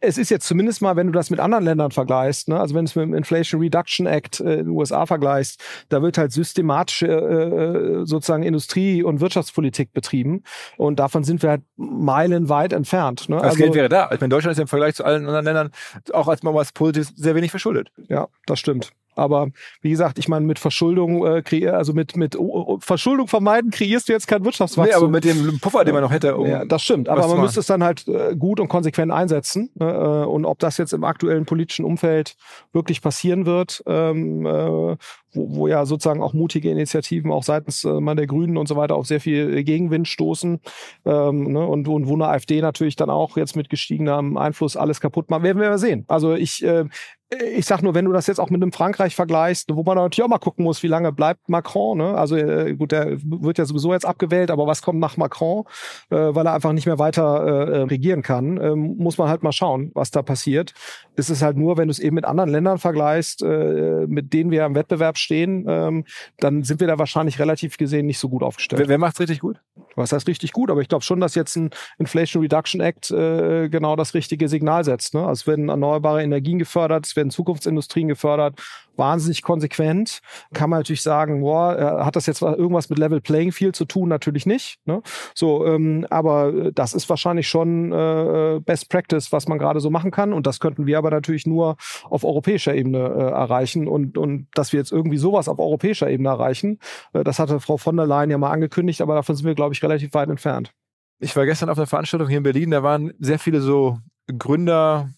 es 0.00 0.18
ist 0.18 0.30
jetzt 0.30 0.46
zumindest 0.46 0.82
mal, 0.82 0.96
wenn 0.96 1.06
du 1.06 1.12
das 1.12 1.30
mit 1.30 1.40
anderen 1.40 1.64
Ländern 1.64 1.90
vergleichst, 1.90 2.48
ne, 2.48 2.58
also 2.58 2.74
wenn 2.74 2.84
du 2.84 2.88
es 2.88 2.96
mit 2.96 3.04
dem 3.04 3.14
Inflation 3.14 3.60
Reduction 3.60 4.06
Act 4.06 4.40
äh, 4.40 4.54
in 4.54 4.66
den 4.66 4.68
USA 4.68 5.06
vergleichst, 5.06 5.62
da 5.88 6.02
wird 6.02 6.18
halt 6.18 6.32
systematische 6.32 7.06
äh, 7.06 8.06
sozusagen 8.06 8.42
Industrie- 8.42 9.02
und 9.02 9.20
Wirtschaftspolitik 9.20 9.92
betrieben. 9.92 10.42
Und 10.76 10.98
davon 10.98 11.24
sind 11.24 11.42
wir 11.42 11.50
halt 11.50 11.62
meilenweit 11.76 12.72
entfernt. 12.72 13.28
Ne? 13.28 13.36
Das 13.36 13.44
also, 13.44 13.58
Geld 13.58 13.74
wäre 13.74 13.88
da. 13.88 14.10
Ich 14.12 14.20
meine, 14.20 14.30
Deutschland 14.30 14.52
ist 14.52 14.60
im 14.60 14.68
Vergleich 14.68 14.94
zu 14.94 15.04
allen 15.04 15.26
anderen 15.26 15.44
Ländern 15.44 15.70
auch 16.12 16.28
als 16.28 16.42
man 16.42 16.54
was 16.54 16.72
Positives 16.72 17.12
sehr 17.16 17.34
wenig 17.34 17.50
verschuldet. 17.50 17.90
Ja, 18.08 18.28
das 18.46 18.58
stimmt. 18.58 18.92
Aber 19.16 19.48
wie 19.80 19.90
gesagt, 19.90 20.18
ich 20.18 20.28
meine, 20.28 20.46
mit 20.46 20.58
Verschuldung, 20.58 21.26
äh, 21.26 21.68
also 21.68 21.92
mit, 21.92 22.16
mit 22.16 22.38
oh, 22.38 22.78
Verschuldung 22.80 23.28
vermeiden, 23.28 23.70
kreierst 23.70 24.08
du 24.08 24.12
jetzt 24.12 24.28
kein 24.28 24.44
Wirtschaftswachstum. 24.44 24.84
Nee, 24.84 25.04
aber 25.04 25.08
mit 25.08 25.24
dem 25.24 25.58
Puffer, 25.58 25.84
den 25.84 25.94
man 25.94 26.02
noch 26.02 26.10
hätte. 26.12 26.36
Um 26.36 26.46
ja, 26.46 26.64
das 26.64 26.82
stimmt. 26.82 27.08
Aber 27.08 27.26
man 27.26 27.40
müsste 27.40 27.60
es 27.60 27.66
dann 27.66 27.82
halt 27.82 28.06
äh, 28.06 28.36
gut 28.36 28.60
und 28.60 28.68
konsequent 28.68 29.10
einsetzen. 29.10 29.70
Ne? 29.74 29.90
Äh, 29.90 30.26
und 30.26 30.44
ob 30.44 30.58
das 30.58 30.78
jetzt 30.78 30.92
im 30.92 31.04
aktuellen 31.04 31.46
politischen 31.46 31.84
Umfeld 31.84 32.36
wirklich 32.72 33.02
passieren 33.02 33.46
wird, 33.46 33.82
ähm, 33.86 34.46
äh, 34.46 34.96
wo, 35.36 35.56
wo 35.56 35.68
ja 35.68 35.86
sozusagen 35.86 36.22
auch 36.22 36.32
mutige 36.32 36.70
Initiativen 36.70 37.30
auch 37.30 37.42
seitens 37.42 37.84
äh, 37.84 38.00
mal 38.00 38.16
der 38.16 38.26
Grünen 38.26 38.56
und 38.56 38.68
so 38.68 38.76
weiter 38.76 38.96
auf 38.96 39.06
sehr 39.06 39.20
viel 39.20 39.62
Gegenwind 39.64 40.08
stoßen 40.08 40.60
ähm, 41.04 41.52
ne? 41.52 41.66
und, 41.66 41.86
und 41.88 42.08
wo 42.08 42.14
eine 42.14 42.28
AfD 42.28 42.60
natürlich 42.60 42.96
dann 42.96 43.10
auch 43.10 43.36
jetzt 43.36 43.56
mit 43.56 43.68
gestiegenem 43.68 44.36
Einfluss 44.36 44.76
alles 44.76 45.00
kaputt 45.00 45.30
macht, 45.30 45.42
werden 45.42 45.60
wir 45.60 45.68
mal 45.68 45.78
sehen. 45.78 46.04
Also 46.08 46.34
ich 46.34 46.64
äh, 46.64 46.84
ich 47.30 47.66
sag 47.66 47.82
nur, 47.82 47.94
wenn 47.94 48.04
du 48.04 48.12
das 48.12 48.28
jetzt 48.28 48.38
auch 48.38 48.50
mit 48.50 48.62
einem 48.62 48.70
Frankreich 48.70 49.16
vergleichst, 49.16 49.74
wo 49.74 49.82
man 49.82 49.96
natürlich 49.96 50.22
auch 50.22 50.28
mal 50.28 50.38
gucken 50.38 50.64
muss, 50.64 50.82
wie 50.84 50.88
lange 50.88 51.10
bleibt 51.12 51.48
Macron, 51.48 51.98
ne? 51.98 52.16
Also 52.16 52.36
äh, 52.36 52.74
gut, 52.74 52.92
der 52.92 53.18
wird 53.20 53.58
ja 53.58 53.64
sowieso 53.64 53.92
jetzt 53.92 54.06
abgewählt, 54.06 54.50
aber 54.50 54.66
was 54.68 54.80
kommt 54.80 55.00
nach 55.00 55.16
Macron, 55.16 55.64
äh, 56.10 56.16
weil 56.16 56.46
er 56.46 56.54
einfach 56.54 56.72
nicht 56.72 56.86
mehr 56.86 57.00
weiter 57.00 57.22
äh, 57.22 57.82
regieren 57.82 58.22
kann, 58.22 58.60
ähm, 58.62 58.96
muss 58.98 59.18
man 59.18 59.28
halt 59.28 59.42
mal 59.42 59.50
schauen, 59.50 59.90
was 59.94 60.12
da 60.12 60.22
passiert. 60.22 60.72
Es 61.16 61.28
ist 61.28 61.42
halt 61.42 61.56
nur, 61.56 61.76
wenn 61.76 61.88
du 61.88 61.92
es 61.92 61.98
eben 61.98 62.14
mit 62.14 62.24
anderen 62.24 62.50
Ländern 62.50 62.78
vergleichst, 62.78 63.42
äh, 63.42 64.06
mit 64.06 64.32
denen 64.32 64.52
wir 64.52 64.64
im 64.64 64.76
Wettbewerb 64.76 65.18
stehen, 65.18 65.64
ähm, 65.68 66.04
dann 66.38 66.62
sind 66.62 66.78
wir 66.78 66.86
da 66.86 66.98
wahrscheinlich 66.98 67.40
relativ 67.40 67.76
gesehen 67.76 68.06
nicht 68.06 68.18
so 68.18 68.28
gut 68.28 68.44
aufgestellt. 68.44 68.80
Wer, 68.80 68.88
wer 68.88 68.98
macht's 68.98 69.18
richtig 69.18 69.40
gut? 69.40 69.60
Was 69.96 70.12
heißt 70.12 70.28
richtig 70.28 70.52
gut? 70.52 70.70
Aber 70.70 70.80
ich 70.80 70.88
glaube 70.88 71.02
schon, 71.02 71.20
dass 71.20 71.34
jetzt 71.34 71.56
ein 71.56 71.70
Inflation 71.98 72.42
Reduction 72.42 72.80
Act 72.80 73.10
äh, 73.10 73.68
genau 73.68 73.96
das 73.96 74.14
richtige 74.14 74.48
Signal 74.48 74.84
setzt. 74.84 75.14
Ne? 75.14 75.26
Also 75.26 75.46
werden 75.46 75.70
erneuerbare 75.70 76.22
Energien 76.22 76.58
gefördert, 76.58 77.15
es 77.16 77.18
werden 77.18 77.30
Zukunftsindustrien 77.30 78.08
gefördert, 78.08 78.60
wahnsinnig 78.96 79.42
konsequent. 79.42 80.20
Kann 80.52 80.70
man 80.70 80.80
natürlich 80.80 81.02
sagen, 81.02 81.40
boah, 81.40 82.04
hat 82.04 82.16
das 82.16 82.26
jetzt 82.26 82.42
irgendwas 82.42 82.90
mit 82.90 82.98
Level 82.98 83.20
Playing 83.20 83.52
Field 83.52 83.74
zu 83.74 83.86
tun? 83.86 84.08
Natürlich 84.08 84.46
nicht. 84.46 84.78
Ne? 84.84 85.02
So, 85.34 85.66
ähm, 85.66 86.06
aber 86.10 86.70
das 86.72 86.94
ist 86.94 87.08
wahrscheinlich 87.08 87.48
schon 87.48 87.92
äh, 87.92 88.60
Best 88.64 88.90
Practice, 88.90 89.32
was 89.32 89.48
man 89.48 89.58
gerade 89.58 89.80
so 89.80 89.90
machen 89.90 90.10
kann. 90.10 90.32
Und 90.32 90.46
das 90.46 90.60
könnten 90.60 90.86
wir 90.86 90.98
aber 90.98 91.10
natürlich 91.10 91.46
nur 91.46 91.76
auf 92.04 92.24
europäischer 92.24 92.74
Ebene 92.74 92.98
äh, 92.98 93.30
erreichen. 93.30 93.88
Und, 93.88 94.18
und 94.18 94.48
dass 94.54 94.72
wir 94.72 94.80
jetzt 94.80 94.92
irgendwie 94.92 95.18
sowas 95.18 95.48
auf 95.48 95.58
europäischer 95.58 96.10
Ebene 96.10 96.28
erreichen, 96.28 96.78
äh, 97.12 97.24
das 97.24 97.38
hatte 97.38 97.60
Frau 97.60 97.76
von 97.78 97.96
der 97.96 98.06
Leyen 98.06 98.30
ja 98.30 98.38
mal 98.38 98.50
angekündigt, 98.50 99.00
aber 99.00 99.14
davon 99.14 99.36
sind 99.36 99.46
wir, 99.46 99.54
glaube 99.54 99.74
ich, 99.74 99.82
relativ 99.82 100.12
weit 100.14 100.28
entfernt. 100.28 100.72
Ich 101.18 101.34
war 101.34 101.46
gestern 101.46 101.70
auf 101.70 101.78
einer 101.78 101.86
Veranstaltung 101.86 102.28
hier 102.28 102.38
in 102.38 102.42
Berlin, 102.42 102.70
da 102.70 102.82
waren 102.82 103.14
sehr 103.18 103.38
viele 103.38 103.62
so 103.62 103.98
Gründer 104.26 105.08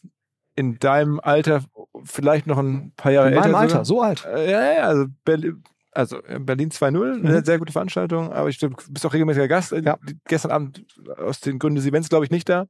in 0.55 0.79
deinem 0.79 1.21
Alter, 1.21 1.65
vielleicht 2.05 2.47
noch 2.47 2.59
ein 2.59 2.93
paar 2.97 3.13
Jahre 3.13 3.29
älter. 3.29 3.47
In 3.47 3.53
meinem 3.53 3.61
Alter, 3.61 3.85
so 3.85 4.01
alt? 4.03 4.25
Äh, 4.25 4.51
ja, 4.51 4.73
ja, 4.73 4.83
also 4.83 5.07
Berlin, 5.25 5.63
also 5.93 6.19
Berlin 6.39 6.71
2.0, 6.71 6.91
mhm. 6.91 7.27
eine 7.27 7.45
sehr 7.45 7.59
gute 7.59 7.73
Veranstaltung, 7.73 8.33
aber 8.33 8.49
ich 8.49 8.59
du 8.59 8.71
bist 8.91 9.05
auch 9.05 9.13
regelmäßiger 9.13 9.49
Gast. 9.49 9.73
Ja. 9.73 9.99
Gestern 10.27 10.51
Abend 10.51 10.85
aus 11.17 11.41
den 11.41 11.59
Gründen 11.59 11.77
des 11.77 11.87
Events, 11.87 12.09
glaube 12.09 12.25
ich, 12.25 12.31
nicht 12.31 12.49
da. 12.49 12.67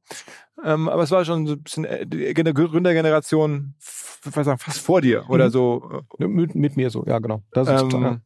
Ähm, 0.63 0.89
aber 0.89 1.03
es 1.03 1.11
war 1.11 1.23
schon 1.25 1.45
so 1.45 1.53
ein 1.53 1.63
bisschen 1.63 1.85
äh, 1.85 2.07
die 2.07 2.33
Gründergeneration 2.33 3.75
fast 3.79 4.81
vor 4.81 5.01
dir 5.01 5.29
oder 5.29 5.45
mhm. 5.45 5.51
so. 5.51 6.01
Mit, 6.17 6.55
mit, 6.55 6.75
mir 6.75 6.89
so, 6.89 7.05
ja, 7.05 7.19
genau. 7.19 7.43
Das 7.51 7.67
ist 7.67 7.81
ähm, 7.81 7.89
total. 7.89 8.21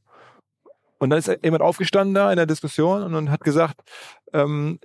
Und 1.00 1.10
dann 1.10 1.20
ist 1.20 1.38
jemand 1.44 1.64
aufgestanden 1.64 2.14
da 2.14 2.32
in 2.32 2.38
der 2.38 2.46
Diskussion 2.46 3.14
und 3.14 3.30
hat 3.30 3.42
gesagt, 3.42 3.82
ähm, 4.32 4.80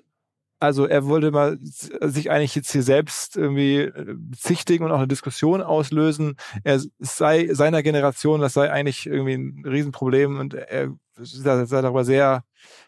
also 0.61 0.86
er 0.86 1.06
wollte 1.06 1.30
mal 1.30 1.59
sich 1.61 2.30
eigentlich 2.30 2.54
jetzt 2.54 2.72
hier 2.72 2.82
selbst 2.82 3.36
irgendwie 3.36 3.78
äh, 3.82 4.14
bezichtigen 4.16 4.84
und 4.84 4.90
auch 4.90 4.98
eine 4.98 5.09
Diskussion 5.09 5.62
auslösen. 5.62 6.36
Er 6.64 6.80
sei 6.98 7.48
seiner 7.52 7.82
Generation, 7.82 8.40
das 8.40 8.54
sei 8.54 8.70
eigentlich 8.70 9.06
irgendwie 9.06 9.34
ein 9.34 9.62
Riesenproblem 9.64 10.38
und 10.38 10.54
er 10.54 10.92
sei 11.16 11.82
darüber 11.82 12.04
sehr 12.04 12.44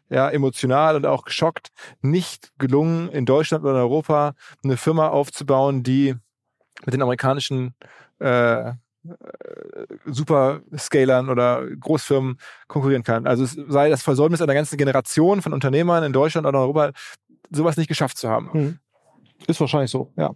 ja, 0.08 0.28
emotional 0.28 0.96
und 0.96 1.06
auch 1.06 1.24
geschockt, 1.24 1.68
nicht 2.02 2.52
gelungen, 2.58 3.08
in 3.10 3.26
Deutschland 3.26 3.64
oder 3.64 3.74
in 3.74 3.80
Europa 3.80 4.34
eine 4.64 4.76
Firma 4.76 5.08
aufzubauen, 5.08 5.82
die 5.82 6.16
mit 6.84 6.94
den 6.94 7.02
amerikanischen 7.02 7.74
äh, 8.18 8.72
Superscalern 10.04 11.30
oder 11.30 11.66
Großfirmen 11.78 12.38
konkurrieren 12.66 13.02
kann. 13.02 13.26
Also 13.26 13.44
es 13.44 13.52
sei 13.68 13.88
das 13.88 14.02
Versäumnis 14.02 14.42
einer 14.42 14.54
ganzen 14.54 14.76
Generation 14.76 15.40
von 15.40 15.52
Unternehmern 15.52 16.04
in 16.04 16.12
Deutschland 16.12 16.46
oder 16.46 16.58
in 16.58 16.62
Europa, 16.62 16.92
sowas 17.50 17.76
nicht 17.76 17.88
geschafft 17.88 18.18
zu 18.18 18.28
haben. 18.28 18.52
Hm. 18.52 18.78
Ist 19.46 19.60
wahrscheinlich 19.60 19.90
so, 19.90 20.12
ja. 20.16 20.34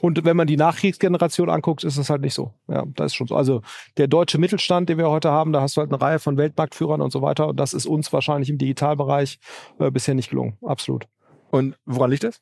Und 0.00 0.24
wenn 0.24 0.36
man 0.36 0.46
die 0.46 0.56
Nachkriegsgeneration 0.56 1.50
anguckt, 1.50 1.82
ist 1.82 1.96
es 1.96 2.10
halt 2.10 2.20
nicht 2.20 2.34
so. 2.34 2.52
Ja, 2.68 2.84
das 2.94 3.06
ist 3.06 3.14
schon 3.16 3.26
so. 3.26 3.34
Also 3.34 3.62
der 3.96 4.06
deutsche 4.06 4.38
Mittelstand, 4.38 4.88
den 4.88 4.98
wir 4.98 5.10
heute 5.10 5.30
haben, 5.30 5.52
da 5.52 5.60
hast 5.60 5.76
du 5.76 5.80
halt 5.80 5.90
eine 5.90 6.00
Reihe 6.00 6.18
von 6.18 6.36
Weltmarktführern 6.36 7.00
und 7.00 7.10
so 7.10 7.22
weiter. 7.22 7.48
Und 7.48 7.58
das 7.58 7.74
ist 7.74 7.86
uns 7.86 8.12
wahrscheinlich 8.12 8.50
im 8.50 8.58
Digitalbereich 8.58 9.38
äh, 9.80 9.90
bisher 9.90 10.14
nicht 10.14 10.30
gelungen. 10.30 10.56
Absolut. 10.62 11.06
Und 11.50 11.76
woran 11.84 12.10
liegt 12.10 12.24
das? 12.24 12.40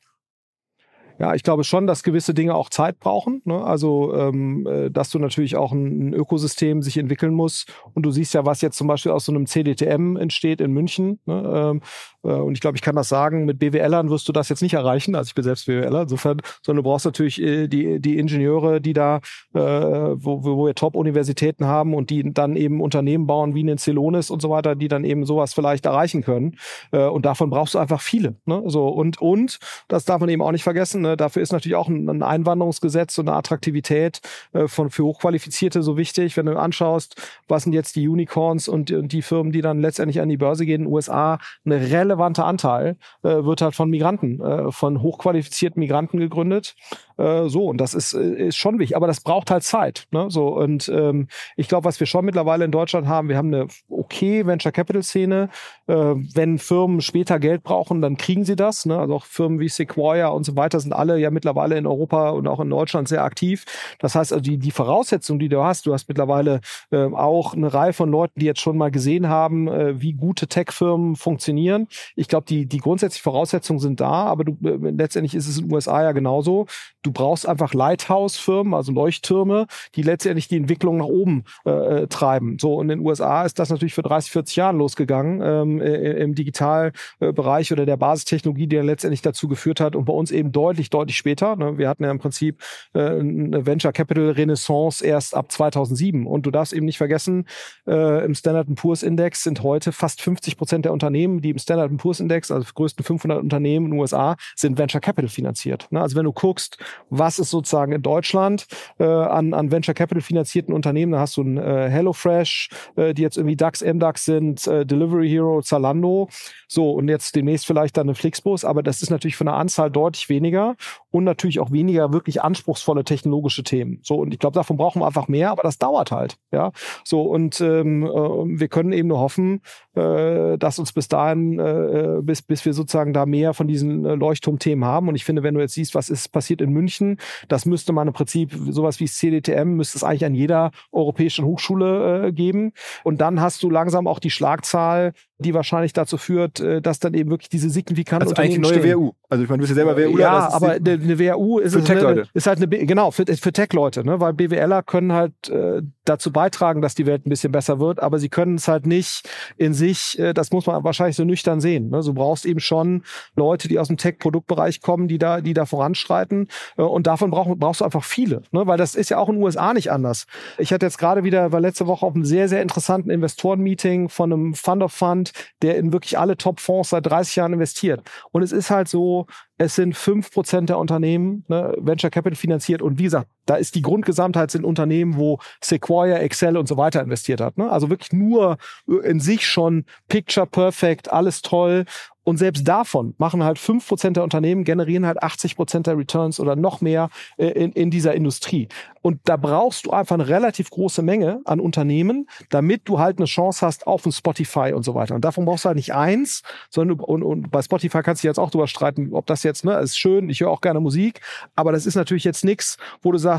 Ja, 1.19 1.33
ich 1.33 1.41
glaube 1.41 1.63
schon, 1.63 1.87
dass 1.87 2.03
gewisse 2.03 2.35
Dinge 2.35 2.53
auch 2.53 2.69
Zeit 2.69 2.99
brauchen. 2.99 3.41
Ne? 3.43 3.63
Also, 3.63 4.13
ähm, 4.13 4.67
äh, 4.67 4.91
dass 4.91 5.09
du 5.09 5.17
natürlich 5.17 5.55
auch 5.55 5.71
ein, 5.71 6.09
ein, 6.09 6.13
Ökosystem 6.13 6.83
sich 6.83 6.97
entwickeln 6.97 7.33
muss. 7.33 7.65
Und 7.95 8.03
du 8.03 8.11
siehst 8.11 8.35
ja, 8.35 8.45
was 8.45 8.61
jetzt 8.61 8.77
zum 8.77 8.87
Beispiel 8.87 9.11
aus 9.11 9.25
so 9.25 9.31
einem 9.31 9.47
CDTM 9.47 10.15
entsteht 10.15 10.61
in 10.61 10.71
München. 10.73 11.19
Ne? 11.25 11.71
Ähm, 11.73 11.81
äh, 12.16 12.16
und 12.31 12.53
ich 12.53 12.61
glaube, 12.61 12.77
ich 12.77 12.81
kann 12.81 12.95
das 12.95 13.09
sagen, 13.09 13.45
mit 13.45 13.59
BWLern 13.59 14.09
wirst 14.09 14.27
du 14.27 14.33
das 14.33 14.49
jetzt 14.49 14.61
nicht 14.61 14.73
erreichen. 14.73 15.15
Also 15.15 15.29
ich 15.29 15.35
bin 15.35 15.43
selbst 15.43 15.65
BWLer, 15.65 16.01
insofern, 16.03 16.41
sondern 16.61 16.83
du 16.83 16.89
brauchst 16.89 17.05
natürlich 17.05 17.41
äh, 17.41 17.67
die, 17.67 17.99
die 17.99 18.17
Ingenieure, 18.17 18.81
die 18.81 18.93
da, 18.93 19.17
äh, 19.53 19.59
wo, 19.59 20.43
wo 20.43 20.65
wir 20.65 20.75
Top-Universitäten 20.75 21.65
haben 21.65 21.93
und 21.93 22.09
die 22.09 22.33
dann 22.33 22.55
eben 22.55 22.81
Unternehmen 22.81 23.27
bauen 23.27 23.55
wie 23.55 23.61
einen 23.61 23.77
Celonis 23.77 24.29
und 24.29 24.41
so 24.41 24.49
weiter, 24.49 24.75
die 24.75 24.87
dann 24.87 25.03
eben 25.03 25.25
sowas 25.25 25.53
vielleicht 25.53 25.85
erreichen 25.85 26.23
können. 26.23 26.57
Äh, 26.91 27.05
und 27.05 27.25
davon 27.25 27.49
brauchst 27.49 27.73
du 27.73 27.79
einfach 27.79 28.01
viele. 28.01 28.35
Ne? 28.45 28.63
So, 28.65 28.87
und, 28.87 29.21
und, 29.21 29.59
das 29.87 30.05
darf 30.05 30.19
man 30.19 30.29
eben 30.29 30.41
auch 30.41 30.51
nicht 30.51 30.63
vergessen, 30.63 31.01
ne? 31.01 31.17
dafür 31.17 31.41
ist 31.41 31.51
natürlich 31.51 31.75
auch 31.75 31.87
ein, 31.87 32.09
ein 32.09 32.23
Einwanderungsgesetz 32.23 33.17
und 33.17 33.29
eine 33.29 33.37
Attraktivität 33.37 34.21
äh, 34.53 34.67
von, 34.67 34.89
für 34.89 35.03
Hochqualifizierte 35.03 35.81
so 35.81 35.97
wichtig. 35.97 36.37
Wenn 36.37 36.45
du 36.45 36.57
anschaust, 36.57 37.15
was 37.47 37.63
sind 37.63 37.73
jetzt 37.73 37.95
die 37.95 38.07
Unicorns 38.07 38.67
und, 38.67 38.91
und 38.91 39.11
die 39.11 39.21
Firmen, 39.21 39.51
die 39.51 39.61
dann 39.61 39.81
letztendlich 39.81 40.21
an 40.21 40.29
die 40.29 40.37
Börse 40.37 40.65
gehen 40.65 40.81
in 40.81 40.85
den 40.85 40.93
USA, 40.93 41.39
eine 41.65 41.89
relevanter 42.17 42.45
Anteil 42.45 42.97
äh, 43.23 43.43
wird 43.43 43.61
halt 43.61 43.75
von 43.75 43.89
Migranten, 43.89 44.41
äh, 44.41 44.71
von 44.71 45.01
hochqualifizierten 45.01 45.79
Migranten 45.79 46.19
gegründet. 46.19 46.75
Äh, 47.17 47.49
so, 47.49 47.65
und 47.65 47.77
das 47.77 47.93
ist, 47.93 48.13
äh, 48.13 48.47
ist 48.47 48.57
schon 48.57 48.79
wichtig, 48.79 48.95
aber 48.95 49.07
das 49.07 49.21
braucht 49.21 49.51
halt 49.51 49.63
Zeit. 49.63 50.07
Ne? 50.11 50.27
So, 50.29 50.47
und 50.47 50.89
ähm, 50.89 51.27
ich 51.55 51.67
glaube, 51.67 51.85
was 51.85 51.99
wir 51.99 52.07
schon 52.07 52.25
mittlerweile 52.25 52.65
in 52.65 52.71
Deutschland 52.71 53.07
haben, 53.07 53.29
wir 53.29 53.37
haben 53.37 53.53
eine 53.53 53.67
okay 53.89 54.45
Venture 54.45 54.71
Capital 54.71 55.03
Szene. 55.03 55.49
Äh, 55.87 55.93
wenn 55.93 56.59
Firmen 56.59 57.01
später 57.01 57.39
Geld 57.39 57.63
brauchen, 57.63 58.01
dann 58.01 58.17
kriegen 58.17 58.45
sie 58.45 58.55
das. 58.55 58.85
Ne? 58.85 58.97
Also 58.97 59.15
auch 59.15 59.25
Firmen 59.25 59.59
wie 59.59 59.69
Sequoia 59.69 60.27
und 60.27 60.45
so 60.45 60.55
weiter 60.55 60.79
sind 60.79 60.93
alle 60.93 61.17
ja 61.17 61.31
mittlerweile 61.31 61.77
in 61.77 61.87
Europa 61.87 62.29
und 62.29 62.47
auch 62.47 62.59
in 62.59 62.69
Deutschland 62.69 63.07
sehr 63.07 63.23
aktiv. 63.23 63.65
Das 63.99 64.15
heißt, 64.15 64.33
also 64.33 64.41
die, 64.41 64.57
die 64.57 64.71
Voraussetzungen, 64.71 65.39
die 65.39 65.49
du 65.49 65.63
hast, 65.63 65.85
du 65.85 65.93
hast 65.93 66.07
mittlerweile 66.07 66.61
äh, 66.91 67.05
auch 67.05 67.53
eine 67.53 67.73
Reihe 67.73 67.93
von 67.93 68.09
Leuten, 68.09 68.39
die 68.39 68.45
jetzt 68.45 68.61
schon 68.61 68.77
mal 68.77 68.91
gesehen 68.91 69.27
haben, 69.27 69.67
äh, 69.67 70.01
wie 70.01 70.13
gute 70.13 70.47
Tech-Firmen 70.47 71.15
funktionieren. 71.15 71.87
Ich 72.15 72.27
glaube, 72.27 72.45
die, 72.47 72.65
die 72.65 72.79
grundsätzlichen 72.79 73.23
Voraussetzungen 73.23 73.79
sind 73.79 73.99
da, 73.99 74.25
aber 74.25 74.43
du, 74.43 74.57
äh, 74.63 74.91
letztendlich 74.91 75.35
ist 75.35 75.47
es 75.47 75.57
in 75.57 75.65
den 75.65 75.73
USA 75.73 76.03
ja 76.03 76.11
genauso. 76.11 76.67
Du 77.07 77.13
brauchst 77.13 77.47
einfach 77.47 77.73
Lighthouse-Firmen, 77.73 78.73
also 78.73 78.91
Leuchttürme, 78.91 79.67
die 79.95 80.01
letztendlich 80.01 80.49
die 80.49 80.57
Entwicklung 80.57 80.97
nach 80.97 81.05
oben 81.05 81.45
äh, 81.65 81.69
äh 82.01 82.07
treiben. 82.07 82.57
So, 82.59 82.75
und 82.75 82.89
in 82.89 82.99
den 82.99 83.07
USA 83.07 83.45
ist 83.45 83.59
das 83.59 83.69
natürlich 83.69 83.93
für 83.93 84.01
30, 84.01 84.29
40 84.29 84.57
Jahren 84.57 84.77
losgegangen 84.77 85.41
ähm, 85.41 85.79
äh, 85.79 86.21
im 86.21 86.35
Digitalbereich 86.35 87.71
oder 87.71 87.85
der 87.85 87.95
Basistechnologie, 87.95 88.67
die 88.67 88.75
dann 88.75 88.85
letztendlich 88.85 89.21
dazu 89.21 89.47
geführt 89.47 89.79
hat 89.79 89.95
und 89.95 90.03
bei 90.03 90.11
uns 90.11 90.31
eben 90.31 90.51
deutlich, 90.51 90.89
deutlich 90.89 91.15
später. 91.15 91.55
Ne? 91.55 91.77
Wir 91.77 91.87
hatten 91.87 92.03
ja 92.03 92.11
im 92.11 92.19
Prinzip 92.19 92.61
äh, 92.93 92.99
eine 92.99 93.65
Venture 93.65 93.93
Capital 93.93 94.31
Renaissance 94.31 95.01
erst 95.05 95.33
ab 95.33 95.49
2007 95.49 96.27
und 96.27 96.45
du 96.45 96.51
darfst 96.51 96.73
eben 96.73 96.85
nicht 96.85 96.97
vergessen, 96.97 97.45
äh, 97.87 98.25
im 98.25 98.35
Standard 98.35 98.67
Poor's 98.75 99.01
Index 99.01 99.43
sind 99.43 99.63
heute 99.63 99.93
fast 99.93 100.21
50 100.21 100.57
Prozent 100.57 100.83
der 100.83 100.91
Unternehmen, 100.91 101.39
die 101.39 101.51
im 101.51 101.57
Standard 101.57 101.95
Poor's 101.95 102.19
Index, 102.19 102.51
also 102.51 102.67
größten 102.73 103.05
500 103.05 103.41
Unternehmen 103.41 103.85
in 103.85 103.91
den 103.93 103.99
USA, 104.01 104.35
sind 104.57 104.77
Venture 104.77 104.99
Capital 104.99 105.29
finanziert. 105.29 105.87
Ne? 105.89 106.01
Also 106.01 106.17
wenn 106.17 106.25
du 106.25 106.33
guckst, 106.33 106.77
was 107.09 107.39
ist 107.39 107.49
sozusagen 107.49 107.91
in 107.91 108.01
Deutschland 108.01 108.67
äh, 108.99 109.05
an, 109.05 109.53
an 109.53 109.71
Venture 109.71 109.93
Capital 109.93 110.21
finanzierten 110.21 110.73
Unternehmen. 110.73 111.11
Da 111.11 111.19
hast 111.19 111.37
du 111.37 111.43
ein 111.43 111.57
äh, 111.57 111.89
HelloFresh, 111.89 112.69
äh, 112.95 113.13
die 113.13 113.21
jetzt 113.21 113.37
irgendwie 113.37 113.55
DAX, 113.55 113.81
MDAX 113.81 114.25
sind, 114.25 114.67
äh, 114.67 114.85
Delivery 114.85 115.29
Hero, 115.29 115.61
Zalando. 115.61 116.29
So, 116.67 116.91
und 116.91 117.07
jetzt 117.07 117.35
demnächst 117.35 117.65
vielleicht 117.65 117.97
dann 117.97 118.07
eine 118.07 118.15
Flixbus, 118.15 118.65
aber 118.65 118.83
das 118.83 119.01
ist 119.01 119.09
natürlich 119.09 119.37
von 119.37 119.47
der 119.47 119.55
Anzahl 119.55 119.89
deutlich 119.89 120.29
weniger 120.29 120.75
und 121.17 121.23
natürlich 121.23 121.59
auch 121.59 121.71
weniger 121.71 122.13
wirklich 122.13 122.41
anspruchsvolle 122.41 123.03
technologische 123.03 123.63
Themen. 123.63 123.99
So, 124.03 124.15
und 124.15 124.33
ich 124.33 124.39
glaube, 124.39 124.55
davon 124.55 124.77
brauchen 124.77 125.01
wir 125.01 125.07
einfach 125.07 125.27
mehr, 125.27 125.51
aber 125.51 125.63
das 125.63 125.77
dauert 125.77 126.11
halt. 126.11 126.37
Ja, 126.51 126.71
so, 127.03 127.23
und 127.23 127.59
ähm, 127.61 128.03
äh, 128.03 128.09
wir 128.09 128.67
können 128.67 128.91
eben 128.91 129.07
nur 129.07 129.19
hoffen, 129.19 129.61
äh, 129.95 130.57
dass 130.57 130.79
uns 130.79 130.93
bis 130.93 131.07
dahin, 131.07 131.59
äh, 131.59 132.19
bis, 132.21 132.41
bis 132.41 132.65
wir 132.65 132.73
sozusagen 132.73 133.13
da 133.13 133.25
mehr 133.25 133.53
von 133.53 133.67
diesen 133.67 134.05
äh, 134.05 134.15
Leuchtturmthemen 134.15 134.85
haben. 134.85 135.07
Und 135.09 135.15
ich 135.15 135.25
finde, 135.25 135.43
wenn 135.43 135.55
du 135.55 135.61
jetzt 135.61 135.73
siehst, 135.73 135.95
was 135.95 136.09
ist 136.09 136.29
passiert 136.29 136.61
in 136.61 136.71
München, 136.71 137.17
das 137.47 137.65
müsste 137.65 137.93
man 137.93 138.07
im 138.07 138.13
Prinzip, 138.13 138.53
sowas 138.69 138.99
wie 138.99 139.05
CDTM, 139.05 139.75
müsste 139.75 139.97
es 139.97 140.03
eigentlich 140.03 140.25
an 140.25 140.35
jeder 140.35 140.71
europäischen 140.91 141.45
Hochschule 141.45 142.27
äh, 142.27 142.31
geben. 142.31 142.73
Und 143.03 143.21
dann 143.21 143.41
hast 143.41 143.63
du 143.63 143.69
langsam 143.69 144.07
auch 144.07 144.19
die 144.19 144.31
Schlagzahl, 144.31 145.13
die 145.39 145.53
wahrscheinlich 145.53 145.93
dazu 145.93 146.17
führt, 146.17 146.59
äh, 146.59 146.81
dass 146.81 146.99
dann 146.99 147.13
eben 147.13 147.29
wirklich 147.29 147.49
diese 147.49 147.69
signifikanten 147.69 148.29
also 148.29 148.41
eigentlich 148.41 148.57
eine 148.57 148.81
neue 148.81 148.95
WU. 148.95 149.11
Also 149.29 149.43
ich 149.43 149.49
meine, 149.49 149.59
du 149.59 149.67
bist 149.67 149.77
ja 149.77 149.85
selber 149.85 149.97
WU. 149.97 150.17
Ja, 150.17 150.51
aber 150.51 150.71
eine, 150.71 150.91
eine 150.91 151.19
WU 151.19 151.59
ist, 151.59 151.75
ist, 151.75 151.89
eine, 151.89 152.23
ist 152.33 152.47
halt 152.47 152.57
eine, 152.57 152.67
genau, 152.67 153.11
für, 153.11 153.25
für 153.25 153.53
Tech-Leute, 153.53 154.03
ne? 154.03 154.19
weil 154.19 154.33
BWLer 154.33 154.83
können 154.83 155.13
halt 155.13 155.49
äh, 155.49 155.81
dazu 156.05 156.31
beitragen, 156.31 156.81
dass 156.81 156.95
die 156.95 157.05
Welt 157.05 157.25
ein 157.25 157.29
bisschen 157.29 157.51
besser 157.51 157.79
wird, 157.79 158.01
aber 158.01 158.19
sie 158.19 158.29
können 158.29 158.55
es 158.55 158.67
halt 158.67 158.87
nicht 158.87 159.29
in 159.57 159.73
sich, 159.73 160.17
äh, 160.17 160.33
das 160.33 160.51
muss 160.51 160.65
man 160.65 160.83
wahrscheinlich 160.83 161.15
so 161.15 161.23
nüchtern 161.23 161.61
sehen. 161.61 161.89
Ne? 161.89 162.01
Du 162.03 162.13
brauchst 162.13 162.45
eben 162.45 162.59
schon 162.59 163.03
Leute, 163.35 163.67
die 163.67 163.77
aus 163.77 163.87
dem 163.87 163.97
Tech-Produktbereich 163.97 164.81
kommen, 164.81 165.07
die 165.07 165.17
da, 165.17 165.41
die 165.41 165.53
da 165.53 165.65
voranschreiten 165.65 166.47
äh, 166.77 166.81
und 166.81 167.05
davon 167.05 167.29
brauch, 167.29 167.53
brauchst 167.57 167.81
du 167.81 167.85
einfach 167.85 168.03
viele, 168.03 168.41
ne? 168.51 168.65
weil 168.65 168.77
das 168.77 168.95
ist 168.95 169.09
ja 169.09 169.17
auch 169.17 169.29
in 169.29 169.35
den 169.35 169.43
USA 169.43 169.73
nicht 169.73 169.91
anders. 169.91 170.25
Ich 170.57 170.73
hatte 170.73 170.85
jetzt 170.85 170.97
gerade 170.97 171.23
wieder, 171.23 171.51
war 171.51 171.59
letzte 171.59 171.85
Woche 171.85 172.05
auf 172.05 172.15
einem 172.15 172.25
sehr, 172.25 172.49
sehr 172.49 172.61
interessanten 172.61 173.09
Investoren-Meeting 173.09 174.09
von 174.09 174.33
einem 174.33 174.53
Fund 174.53 174.81
of 174.81 174.93
Fund, 174.93 175.26
der 175.61 175.77
in 175.77 175.93
wirklich 175.93 176.17
alle 176.17 176.37
Top-Fonds 176.37 176.89
seit 176.89 177.05
30 177.05 177.35
Jahren 177.37 177.53
investiert. 177.53 178.01
Und 178.31 178.41
es 178.41 178.51
ist 178.51 178.69
halt 178.69 178.87
so, 178.87 179.27
es 179.57 179.75
sind 179.75 179.95
fünf 179.95 180.31
Prozent 180.31 180.69
der 180.69 180.77
Unternehmen 180.77 181.45
ne, 181.47 181.73
Venture 181.77 182.09
Capital 182.09 182.35
finanziert. 182.35 182.81
Und 182.81 182.99
wie 182.99 183.03
gesagt, 183.03 183.29
da 183.47 183.55
ist 183.55 183.73
die 183.73 183.81
Grundgesamtheit 183.81 184.51
sind 184.51 184.63
Unternehmen, 184.63 185.17
wo 185.17 185.39
Sequoia, 185.63 186.17
Excel 186.17 186.57
und 186.57 186.67
so 186.67 186.77
weiter 186.77 187.01
investiert 187.01 187.41
hat. 187.41 187.57
Ne? 187.57 187.71
Also 187.71 187.89
wirklich 187.89 188.13
nur 188.13 188.57
in 189.03 189.19
sich 189.19 189.47
schon 189.47 189.85
Picture 190.07 190.45
Perfect, 190.45 191.11
alles 191.11 191.41
toll. 191.41 191.85
Und 192.27 192.35
selbst 192.35 192.67
davon 192.67 193.15
machen 193.17 193.41
halt 193.41 193.57
fünf 193.57 193.87
Prozent 193.87 194.17
der 194.17 194.23
Unternehmen, 194.25 194.65
generieren 194.65 195.05
halt 195.05 195.23
80 195.23 195.55
Prozent 195.55 195.87
der 195.87 195.97
Returns 195.97 196.41
oder 196.41 196.57
noch 196.57 196.81
mehr 196.81 197.09
äh, 197.37 197.47
in, 197.47 197.71
in 197.71 197.89
dieser 197.89 198.15
Industrie. 198.15 198.67
Und 199.01 199.21
da 199.23 199.37
brauchst 199.37 199.85
du 199.85 199.91
einfach 199.91 200.15
eine 200.15 200.27
relativ 200.27 200.69
große 200.69 201.01
Menge 201.01 201.39
an 201.45 201.61
Unternehmen, 201.61 202.27
damit 202.49 202.81
du 202.83 202.99
halt 202.99 203.19
eine 203.19 203.27
Chance 203.27 203.65
hast 203.65 203.87
auf 203.87 204.05
ein 204.05 204.11
Spotify 204.11 204.73
und 204.75 204.83
so 204.83 204.93
weiter. 204.93 205.15
Und 205.15 205.23
davon 205.23 205.45
brauchst 205.45 205.63
du 205.63 205.67
halt 205.67 205.77
nicht 205.77 205.93
eins, 205.93 206.43
sondern 206.69 206.99
und, 206.99 207.23
und 207.23 207.49
bei 207.49 207.61
Spotify 207.61 208.01
kannst 208.01 208.25
du 208.25 208.27
jetzt 208.27 208.39
auch 208.39 208.51
drüber 208.51 208.67
streiten, 208.67 209.13
ob 209.13 209.25
das 209.25 209.43
jetzt, 209.43 209.63
ne, 209.63 209.79
ist 209.79 209.97
schön, 209.97 210.29
ich 210.29 210.41
höre 210.41 210.49
auch 210.49 210.59
gerne 210.59 210.81
Musik, 210.81 211.21
aber 211.55 211.71
das 211.71 211.85
ist 211.85 211.95
natürlich 211.95 212.25
jetzt 212.25 212.43
nichts, 212.43 212.77
wo 213.01 213.13
du 213.13 213.17
sagst, 213.17 213.36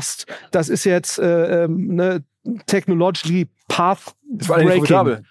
das 0.51 0.69
ist 0.69 0.83
jetzt 0.83 1.19
äh, 1.19 1.63
ähm, 1.63 1.95
ne, 1.95 2.23
technologically 2.65 3.47
path 3.67 4.15
ist 4.37 4.47
vor 4.47 4.57
allem 4.57 4.67
nicht 4.67 4.77
profitabel. 4.77 5.23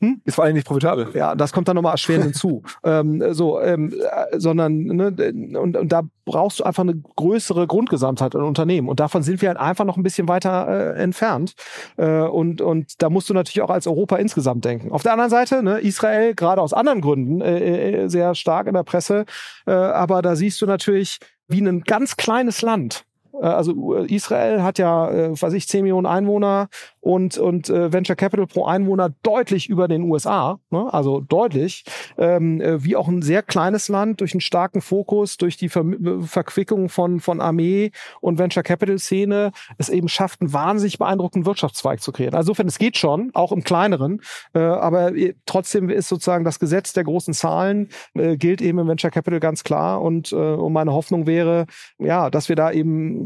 Hm? 0.00 0.20
Ist 0.24 0.34
vor 0.34 0.44
allem 0.44 0.54
nicht 0.54 0.66
profitabel. 0.66 1.08
Ja, 1.14 1.34
das 1.34 1.52
kommt 1.52 1.68
dann 1.68 1.76
nochmal 1.76 1.92
erschwerend 1.92 2.24
hinzu. 2.24 2.62
ähm, 2.84 3.22
so, 3.34 3.60
ähm, 3.60 3.92
äh, 3.92 4.38
sondern, 4.38 4.78
ne, 4.78 5.58
und, 5.58 5.76
und 5.76 5.92
da 5.92 6.02
brauchst 6.24 6.60
du 6.60 6.64
einfach 6.64 6.82
eine 6.82 6.96
größere 7.16 7.66
Grundgesamtheit 7.66 8.34
an 8.34 8.42
Unternehmen. 8.42 8.88
Und 8.88 9.00
davon 9.00 9.22
sind 9.22 9.42
wir 9.42 9.48
halt 9.48 9.58
einfach 9.58 9.84
noch 9.84 9.96
ein 9.96 10.02
bisschen 10.02 10.28
weiter 10.28 10.68
äh, 10.68 11.02
entfernt. 11.02 11.54
Äh, 11.96 12.20
und, 12.20 12.60
und 12.60 13.02
da 13.02 13.10
musst 13.10 13.28
du 13.28 13.34
natürlich 13.34 13.62
auch 13.62 13.70
als 13.70 13.86
Europa 13.86 14.16
insgesamt 14.16 14.64
denken. 14.64 14.90
Auf 14.90 15.02
der 15.02 15.12
anderen 15.12 15.30
Seite, 15.30 15.62
ne, 15.62 15.80
Israel, 15.80 16.34
gerade 16.34 16.62
aus 16.62 16.72
anderen 16.72 17.00
Gründen, 17.00 17.40
äh, 17.40 18.04
äh 18.04 18.08
sehr 18.08 18.34
stark 18.34 18.66
in 18.66 18.74
der 18.74 18.84
Presse, 18.84 19.26
äh, 19.66 19.72
aber 19.72 20.22
da 20.22 20.36
siehst 20.36 20.62
du 20.62 20.66
natürlich, 20.66 21.18
wie 21.48 21.60
ein 21.60 21.82
ganz 21.82 22.16
kleines 22.16 22.62
Land 22.62 23.05
also 23.40 23.94
Israel 23.94 24.62
hat 24.62 24.78
ja, 24.78 25.10
äh, 25.10 25.40
weiß 25.40 25.52
ich, 25.52 25.68
10 25.68 25.82
Millionen 25.82 26.06
Einwohner 26.06 26.68
und, 27.00 27.38
und 27.38 27.70
äh, 27.70 27.92
Venture 27.92 28.16
Capital 28.16 28.46
pro 28.46 28.66
Einwohner 28.66 29.10
deutlich 29.22 29.68
über 29.68 29.86
den 29.86 30.02
USA, 30.02 30.58
ne? 30.70 30.92
also 30.92 31.20
deutlich, 31.20 31.84
ähm, 32.18 32.60
äh, 32.60 32.82
wie 32.82 32.96
auch 32.96 33.08
ein 33.08 33.22
sehr 33.22 33.42
kleines 33.42 33.88
Land 33.88 34.20
durch 34.20 34.34
einen 34.34 34.40
starken 34.40 34.80
Fokus, 34.80 35.36
durch 35.36 35.56
die 35.56 35.68
Ver 35.68 35.84
Verquickung 36.22 36.88
von, 36.88 37.20
von 37.20 37.40
Armee 37.40 37.92
und 38.20 38.38
Venture 38.38 38.62
Capital 38.62 38.98
Szene 38.98 39.52
es 39.78 39.88
eben 39.88 40.08
schafft, 40.08 40.40
einen 40.40 40.52
wahnsinnig 40.52 40.98
beeindruckenden 40.98 41.46
Wirtschaftszweig 41.46 42.00
zu 42.00 42.12
kreieren. 42.12 42.34
Also 42.34 42.46
insofern, 42.46 42.68
es 42.68 42.78
geht 42.78 42.96
schon, 42.96 43.30
auch 43.34 43.52
im 43.52 43.62
kleineren, 43.64 44.20
äh, 44.54 44.60
aber 44.60 45.14
äh, 45.14 45.34
trotzdem 45.46 45.90
ist 45.90 46.08
sozusagen 46.08 46.44
das 46.44 46.58
Gesetz 46.58 46.92
der 46.92 47.04
großen 47.04 47.34
Zahlen 47.34 47.88
äh, 48.14 48.36
gilt 48.36 48.62
eben 48.62 48.78
im 48.78 48.88
Venture 48.88 49.10
Capital 49.10 49.40
ganz 49.40 49.64
klar 49.64 50.00
und, 50.00 50.32
äh, 50.32 50.36
und 50.36 50.72
meine 50.72 50.92
Hoffnung 50.92 51.26
wäre, 51.26 51.66
ja, 51.98 52.30
dass 52.30 52.48
wir 52.48 52.56
da 52.56 52.72
eben 52.72 53.25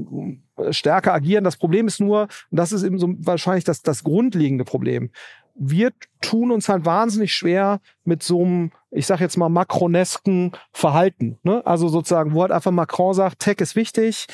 stärker 0.70 1.14
agieren. 1.14 1.44
Das 1.44 1.56
Problem 1.56 1.86
ist 1.86 2.00
nur, 2.00 2.22
und 2.50 2.58
das 2.58 2.72
ist 2.72 2.82
eben 2.82 2.98
so 2.98 3.14
wahrscheinlich 3.18 3.64
das, 3.64 3.82
das 3.82 4.04
grundlegende 4.04 4.64
Problem. 4.64 5.10
Wir 5.54 5.90
tun 6.20 6.52
uns 6.52 6.68
halt 6.68 6.84
wahnsinnig 6.84 7.34
schwer 7.34 7.80
mit 8.04 8.22
so 8.22 8.42
einem, 8.42 8.72
ich 8.90 9.06
sag 9.06 9.20
jetzt 9.20 9.36
mal, 9.36 9.48
makronesken 9.48 10.52
Verhalten. 10.72 11.38
Ne? 11.42 11.64
Also 11.66 11.88
sozusagen, 11.88 12.34
wo 12.34 12.42
halt 12.42 12.52
einfach 12.52 12.70
Macron 12.70 13.14
sagt, 13.14 13.40
Tech 13.40 13.58
ist 13.58 13.76
wichtig, 13.76 14.26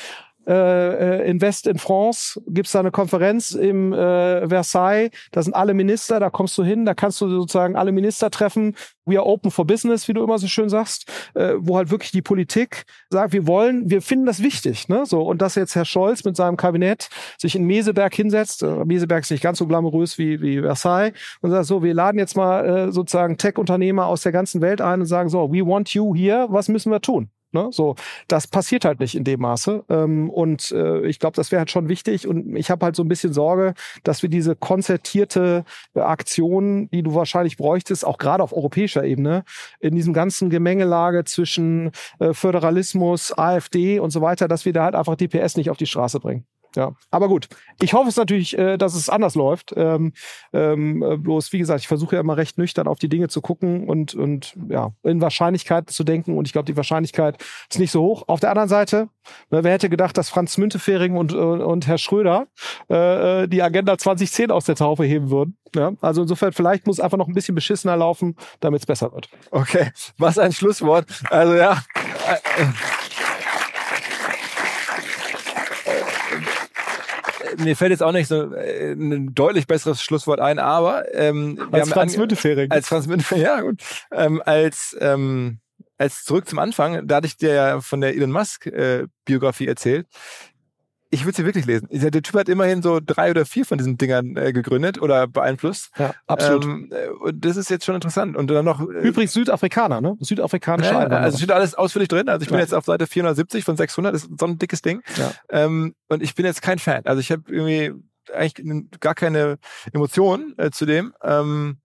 äh, 0.47 1.19
äh, 1.23 1.29
Invest 1.29 1.67
in 1.67 1.77
France, 1.77 2.41
gibt's 2.47 2.71
da 2.71 2.79
eine 2.79 2.91
Konferenz 2.91 3.51
im 3.51 3.91
äh, 3.91 4.47
Versailles, 4.47 5.11
da 5.31 5.43
sind 5.43 5.53
alle 5.53 5.73
Minister, 5.73 6.21
da 6.21 6.29
kommst 6.29 6.57
du 6.57 6.63
hin, 6.63 6.85
da 6.85 6.93
kannst 6.93 7.19
du 7.19 7.27
sozusagen 7.29 7.75
alle 7.75 7.91
Minister 7.91 8.31
treffen. 8.31 8.75
We 9.05 9.17
are 9.17 9.25
open 9.25 9.51
for 9.51 9.65
business, 9.65 10.07
wie 10.07 10.13
du 10.13 10.23
immer 10.23 10.37
so 10.37 10.47
schön 10.47 10.69
sagst, 10.69 11.11
äh, 11.33 11.55
wo 11.57 11.77
halt 11.77 11.91
wirklich 11.91 12.11
die 12.11 12.21
Politik 12.21 12.85
sagt, 13.09 13.33
wir 13.33 13.45
wollen, 13.45 13.89
wir 13.89 14.01
finden 14.01 14.25
das 14.25 14.41
wichtig, 14.41 14.87
ne? 14.87 15.05
So 15.05 15.21
und 15.21 15.41
dass 15.41 15.55
jetzt 15.55 15.75
Herr 15.75 15.85
Scholz 15.85 16.23
mit 16.23 16.37
seinem 16.37 16.55
Kabinett 16.55 17.09
sich 17.37 17.55
in 17.55 17.65
Meseberg 17.65 18.13
hinsetzt, 18.15 18.63
äh, 18.63 18.85
Meseberg 18.85 19.23
ist 19.23 19.31
nicht 19.31 19.43
ganz 19.43 19.57
so 19.57 19.67
glamourös 19.67 20.17
wie 20.17 20.41
wie 20.41 20.61
Versailles 20.61 21.13
und 21.41 21.51
sagt 21.51 21.65
so, 21.65 21.83
wir 21.83 21.93
laden 21.93 22.19
jetzt 22.19 22.37
mal 22.37 22.65
äh, 22.65 22.91
sozusagen 22.91 23.37
Tech-Unternehmer 23.37 24.05
aus 24.07 24.21
der 24.21 24.31
ganzen 24.31 24.61
Welt 24.61 24.79
ein 24.81 25.01
und 25.01 25.07
sagen 25.07 25.29
so, 25.29 25.51
we 25.51 25.65
want 25.65 25.89
you 25.93 26.15
here, 26.15 26.47
was 26.49 26.69
müssen 26.69 26.91
wir 26.91 27.01
tun? 27.01 27.29
Ne? 27.51 27.69
So, 27.71 27.95
das 28.27 28.47
passiert 28.47 28.83
halt 28.83 28.99
nicht 28.99 29.15
in 29.15 29.23
dem 29.23 29.39
Maße. 29.39 29.85
Ähm, 29.89 30.29
und 30.29 30.71
äh, 30.71 31.05
ich 31.07 31.19
glaube, 31.19 31.35
das 31.35 31.51
wäre 31.51 31.59
halt 31.59 31.71
schon 31.71 31.87
wichtig. 31.87 32.27
Und 32.27 32.55
ich 32.55 32.69
habe 32.69 32.85
halt 32.85 32.95
so 32.95 33.03
ein 33.03 33.07
bisschen 33.07 33.33
Sorge, 33.33 33.73
dass 34.03 34.21
wir 34.21 34.29
diese 34.29 34.55
konzertierte 34.55 35.63
äh, 35.93 36.01
Aktion, 36.01 36.89
die 36.89 37.03
du 37.03 37.15
wahrscheinlich 37.15 37.57
bräuchtest, 37.57 38.05
auch 38.05 38.17
gerade 38.17 38.43
auf 38.43 38.53
europäischer 38.53 39.03
Ebene, 39.03 39.43
in 39.79 39.95
diesem 39.95 40.13
ganzen 40.13 40.49
Gemengelage 40.49 41.23
zwischen 41.23 41.91
äh, 42.19 42.33
Föderalismus, 42.33 43.37
AfD 43.37 43.99
und 43.99 44.11
so 44.11 44.21
weiter, 44.21 44.47
dass 44.47 44.65
wir 44.65 44.73
da 44.73 44.83
halt 44.83 44.95
einfach 44.95 45.15
DPS 45.15 45.55
nicht 45.55 45.69
auf 45.69 45.77
die 45.77 45.85
Straße 45.85 46.19
bringen. 46.19 46.45
Ja, 46.75 46.91
aber 47.11 47.27
gut. 47.27 47.47
Ich 47.81 47.93
hoffe 47.93 48.09
es 48.09 48.17
natürlich, 48.17 48.57
äh, 48.57 48.77
dass 48.77 48.95
es 48.95 49.09
anders 49.09 49.35
läuft. 49.35 49.73
Ähm, 49.75 50.13
ähm, 50.53 51.01
äh, 51.01 51.17
bloß, 51.17 51.53
wie 51.53 51.59
gesagt, 51.59 51.81
ich 51.81 51.87
versuche 51.87 52.15
ja 52.15 52.21
immer 52.21 52.37
recht 52.37 52.57
nüchtern 52.57 52.87
auf 52.87 52.99
die 52.99 53.09
Dinge 53.09 53.29
zu 53.29 53.41
gucken 53.41 53.87
und, 53.87 54.13
und 54.13 54.55
ja, 54.69 54.91
in 55.03 55.21
Wahrscheinlichkeit 55.21 55.89
zu 55.89 56.03
denken. 56.03 56.37
Und 56.37 56.45
ich 56.47 56.53
glaube, 56.53 56.65
die 56.65 56.77
Wahrscheinlichkeit 56.77 57.41
ist 57.69 57.79
nicht 57.79 57.91
so 57.91 58.01
hoch. 58.01 58.23
Auf 58.27 58.39
der 58.39 58.49
anderen 58.49 58.69
Seite, 58.69 59.09
ne, 59.49 59.63
wer 59.63 59.71
hätte 59.71 59.89
gedacht, 59.89 60.17
dass 60.17 60.29
Franz 60.29 60.57
Müntefering 60.57 61.15
und, 61.15 61.33
und, 61.33 61.61
und 61.61 61.87
Herr 61.87 61.97
Schröder 61.97 62.47
äh, 62.89 63.43
äh 63.43 63.47
die 63.47 63.61
Agenda 63.61 63.97
2010 63.97 64.51
aus 64.51 64.65
der 64.65 64.75
Taufe 64.75 65.03
heben 65.03 65.29
würden? 65.29 65.57
Ja, 65.75 65.93
also 66.01 66.21
insofern, 66.21 66.53
vielleicht 66.53 66.87
muss 66.87 66.99
einfach 66.99 67.17
noch 67.17 67.27
ein 67.27 67.33
bisschen 67.33 67.55
beschissener 67.55 67.97
laufen, 67.97 68.35
damit 68.59 68.81
es 68.81 68.85
besser 68.85 69.11
wird. 69.11 69.29
Okay, 69.51 69.91
was 70.17 70.37
ein 70.37 70.53
Schlusswort. 70.53 71.05
Also 71.29 71.55
ja. 71.55 71.81
mir 77.57 77.75
fällt 77.75 77.91
jetzt 77.91 78.03
auch 78.03 78.11
nicht 78.11 78.27
so 78.27 78.53
äh, 78.53 78.93
ein 78.93 79.33
deutlich 79.33 79.67
besseres 79.67 80.01
Schlusswort 80.01 80.39
ein, 80.39 80.59
aber 80.59 81.13
ähm, 81.15 81.69
als 81.71 81.89
Franz 81.89 82.17
Müntefering. 82.17 82.71
Als 82.71 82.87
Franz 82.89 83.07
Müntefering, 83.07 83.43
ja 83.43 83.61
gut. 83.61 83.81
Ähm, 84.11 84.41
als 84.45 84.95
ähm, 84.99 85.59
als 85.97 86.23
zurück 86.23 86.47
zum 86.47 86.59
Anfang, 86.59 87.07
da 87.07 87.15
hatte 87.15 87.27
ich 87.27 87.37
dir 87.37 87.53
ja 87.53 87.81
von 87.81 88.01
der 88.01 88.15
Elon 88.15 88.31
Musk 88.31 88.67
äh, 88.67 89.07
Biografie 89.25 89.67
erzählt 89.67 90.07
ich 91.09 91.25
würde 91.25 91.35
sie 91.35 91.45
wirklich 91.45 91.65
lesen. 91.65 91.87
Der 91.89 92.11
Typ 92.11 92.33
hat 92.33 92.49
immerhin 92.49 92.81
so 92.81 92.99
drei 93.03 93.31
oder 93.31 93.45
vier 93.45 93.65
von 93.65 93.77
diesen 93.77 93.97
Dingern 93.97 94.35
äh, 94.35 94.51
gegründet 94.51 95.01
oder 95.01 95.27
beeinflusst. 95.27 95.91
Ja, 95.97 96.13
absolut. 96.25 96.65
Ähm, 96.65 96.91
äh, 96.91 97.07
und 97.09 97.45
das 97.45 97.55
ist 97.55 97.69
jetzt 97.69 97.85
schon 97.85 97.95
interessant. 97.95 98.35
Und 98.35 98.49
dann 98.49 98.65
noch. 98.65 98.81
Äh, 98.81 99.07
Übrigens 99.07 99.33
Südafrikaner, 99.33 100.01
ne? 100.01 100.17
Südafrikanische 100.19 100.91
ja, 100.91 100.99
Also 100.99 101.37
steht 101.37 101.51
alles 101.51 101.75
ausführlich 101.75 102.09
drin. 102.09 102.27
Also 102.27 102.43
ich 102.43 102.49
bin 102.49 102.57
ja. 102.57 102.63
jetzt 102.63 102.73
auf 102.73 102.85
Seite 102.85 103.07
470 103.07 103.63
von 103.63 103.77
600. 103.77 104.13
Das 104.13 104.23
ist 104.23 104.39
so 104.39 104.45
ein 104.45 104.57
dickes 104.57 104.81
Ding. 104.81 105.01
Ja. 105.15 105.31
Ähm, 105.49 105.95
und 106.09 106.21
ich 106.21 106.35
bin 106.35 106.45
jetzt 106.45 106.61
kein 106.61 106.79
Fan. 106.79 107.05
Also 107.05 107.21
ich 107.21 107.31
habe 107.31 107.43
irgendwie 107.47 107.93
eigentlich 108.33 108.89
gar 108.99 109.15
keine 109.15 109.57
Emotionen 109.93 110.53
äh, 110.57 110.71
zu 110.71 110.85
dem. 110.85 111.13
Ähm, 111.23 111.77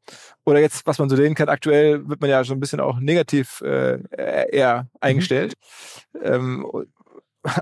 oder 0.44 0.60
jetzt, 0.60 0.86
was 0.86 0.98
man 0.98 1.08
so 1.08 1.16
sehen 1.16 1.34
kann, 1.34 1.48
aktuell 1.48 2.08
wird 2.08 2.20
man 2.20 2.30
ja 2.30 2.44
schon 2.44 2.56
ein 2.56 2.60
bisschen 2.60 2.80
auch 2.80 2.98
negativ 2.98 3.60
äh, 3.60 4.00
eher 4.50 4.88
eingestellt. 5.00 5.54
Mhm. 6.14 6.20
Ähm, 6.22 6.66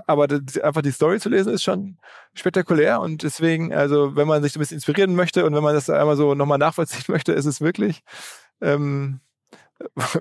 aber 0.07 0.27
das, 0.27 0.57
einfach 0.59 0.81
die 0.81 0.91
Story 0.91 1.19
zu 1.19 1.29
lesen 1.29 1.53
ist 1.53 1.63
schon 1.63 1.97
spektakulär 2.33 3.01
und 3.01 3.23
deswegen, 3.23 3.73
also 3.73 4.15
wenn 4.15 4.27
man 4.27 4.43
sich 4.43 4.53
so 4.53 4.59
ein 4.59 4.61
bisschen 4.61 4.77
inspirieren 4.77 5.15
möchte 5.15 5.45
und 5.45 5.55
wenn 5.55 5.63
man 5.63 5.73
das 5.73 5.89
einmal 5.89 6.15
so 6.15 6.35
nochmal 6.35 6.57
nachvollziehen 6.57 7.05
möchte, 7.07 7.33
ist 7.33 7.45
es 7.45 7.61
wirklich 7.61 8.03
ähm, 8.61 9.19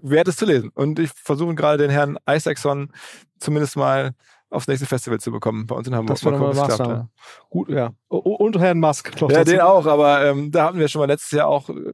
wert 0.02 0.28
es 0.28 0.36
zu 0.36 0.46
lesen. 0.46 0.70
Und 0.74 0.98
ich 0.98 1.10
versuche 1.10 1.54
gerade 1.54 1.78
den 1.78 1.90
Herrn 1.90 2.18
Isaacson 2.28 2.92
zumindest 3.38 3.76
mal 3.76 4.14
aufs 4.48 4.66
nächste 4.66 4.86
Festival 4.86 5.20
zu 5.20 5.30
bekommen 5.30 5.66
bei 5.66 5.76
uns 5.76 5.86
in 5.86 5.94
Hamburg. 5.94 6.16
Das 6.16 6.24
war 6.24 6.36
mal 6.36 6.52
klappt, 6.52 6.78
ja. 6.78 7.08
Gut, 7.50 7.68
ja. 7.68 7.92
Und 8.08 8.58
Herrn 8.58 8.80
Musk. 8.80 9.12
Ja, 9.20 9.28
dazu. 9.28 9.44
den 9.44 9.60
auch, 9.60 9.86
aber 9.86 10.24
ähm, 10.26 10.50
da 10.50 10.64
hatten 10.64 10.78
wir 10.78 10.88
schon 10.88 11.00
mal 11.00 11.06
letztes 11.06 11.30
Jahr 11.30 11.46
auch 11.46 11.68
äh, 11.68 11.92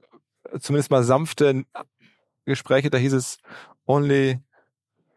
zumindest 0.60 0.90
mal 0.90 1.02
sanfte 1.02 1.64
Gespräche, 2.46 2.88
da 2.90 2.98
hieß 2.98 3.12
es 3.12 3.38
only 3.86 4.38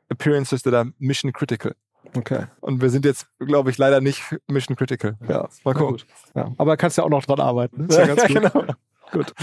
appearances 0.10 0.64
that 0.64 0.74
are 0.74 0.92
mission 0.98 1.32
critical. 1.32 1.76
Okay. 2.16 2.46
Und 2.62 2.82
wir 2.82 2.90
sind 2.90 3.06
jetzt, 3.06 3.28
glaube 3.40 3.70
ich, 3.70 3.78
leider 3.78 4.02
nicht 4.02 4.24
Mission 4.48 4.76
Critical. 4.76 5.18
Ja, 5.28 5.48
mal 5.64 5.74
gucken. 5.74 6.02
Ja. 6.36 6.52
Aber 6.58 6.78
kannst 6.78 6.98
ja 6.98 7.04
auch 7.04 7.10
noch 7.10 7.26
dran 7.26 7.40
arbeiten. 7.40 7.88
Ist 7.88 7.98
ja, 7.98 8.08
ganz 8.08 8.22
gut. 8.28 8.36
genau. 8.36 8.66
Gut. 9.12 9.34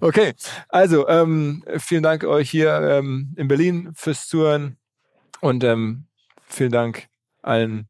Okay. 0.00 0.34
Also, 0.68 1.08
ähm, 1.08 1.64
vielen 1.78 2.02
Dank 2.02 2.24
euch 2.24 2.50
hier 2.50 2.80
ähm, 2.80 3.34
in 3.36 3.48
Berlin 3.48 3.92
fürs 3.94 4.28
Zuhören 4.28 4.76
und 5.40 5.64
ähm, 5.64 6.06
vielen 6.46 6.72
Dank 6.72 7.08
allen 7.42 7.88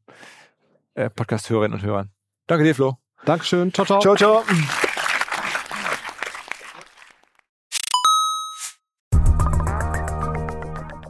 äh, 0.95 1.09
Podcast-Hörerinnen 1.09 1.79
und 1.79 1.85
Hörern. 1.85 2.09
Danke 2.47 2.63
dir, 2.63 2.75
Flo. 2.75 2.97
Dankeschön. 3.25 3.73
Ciao, 3.73 3.85
ciao. 3.85 3.99
Ciao, 3.99 4.15
ciao. 4.15 4.43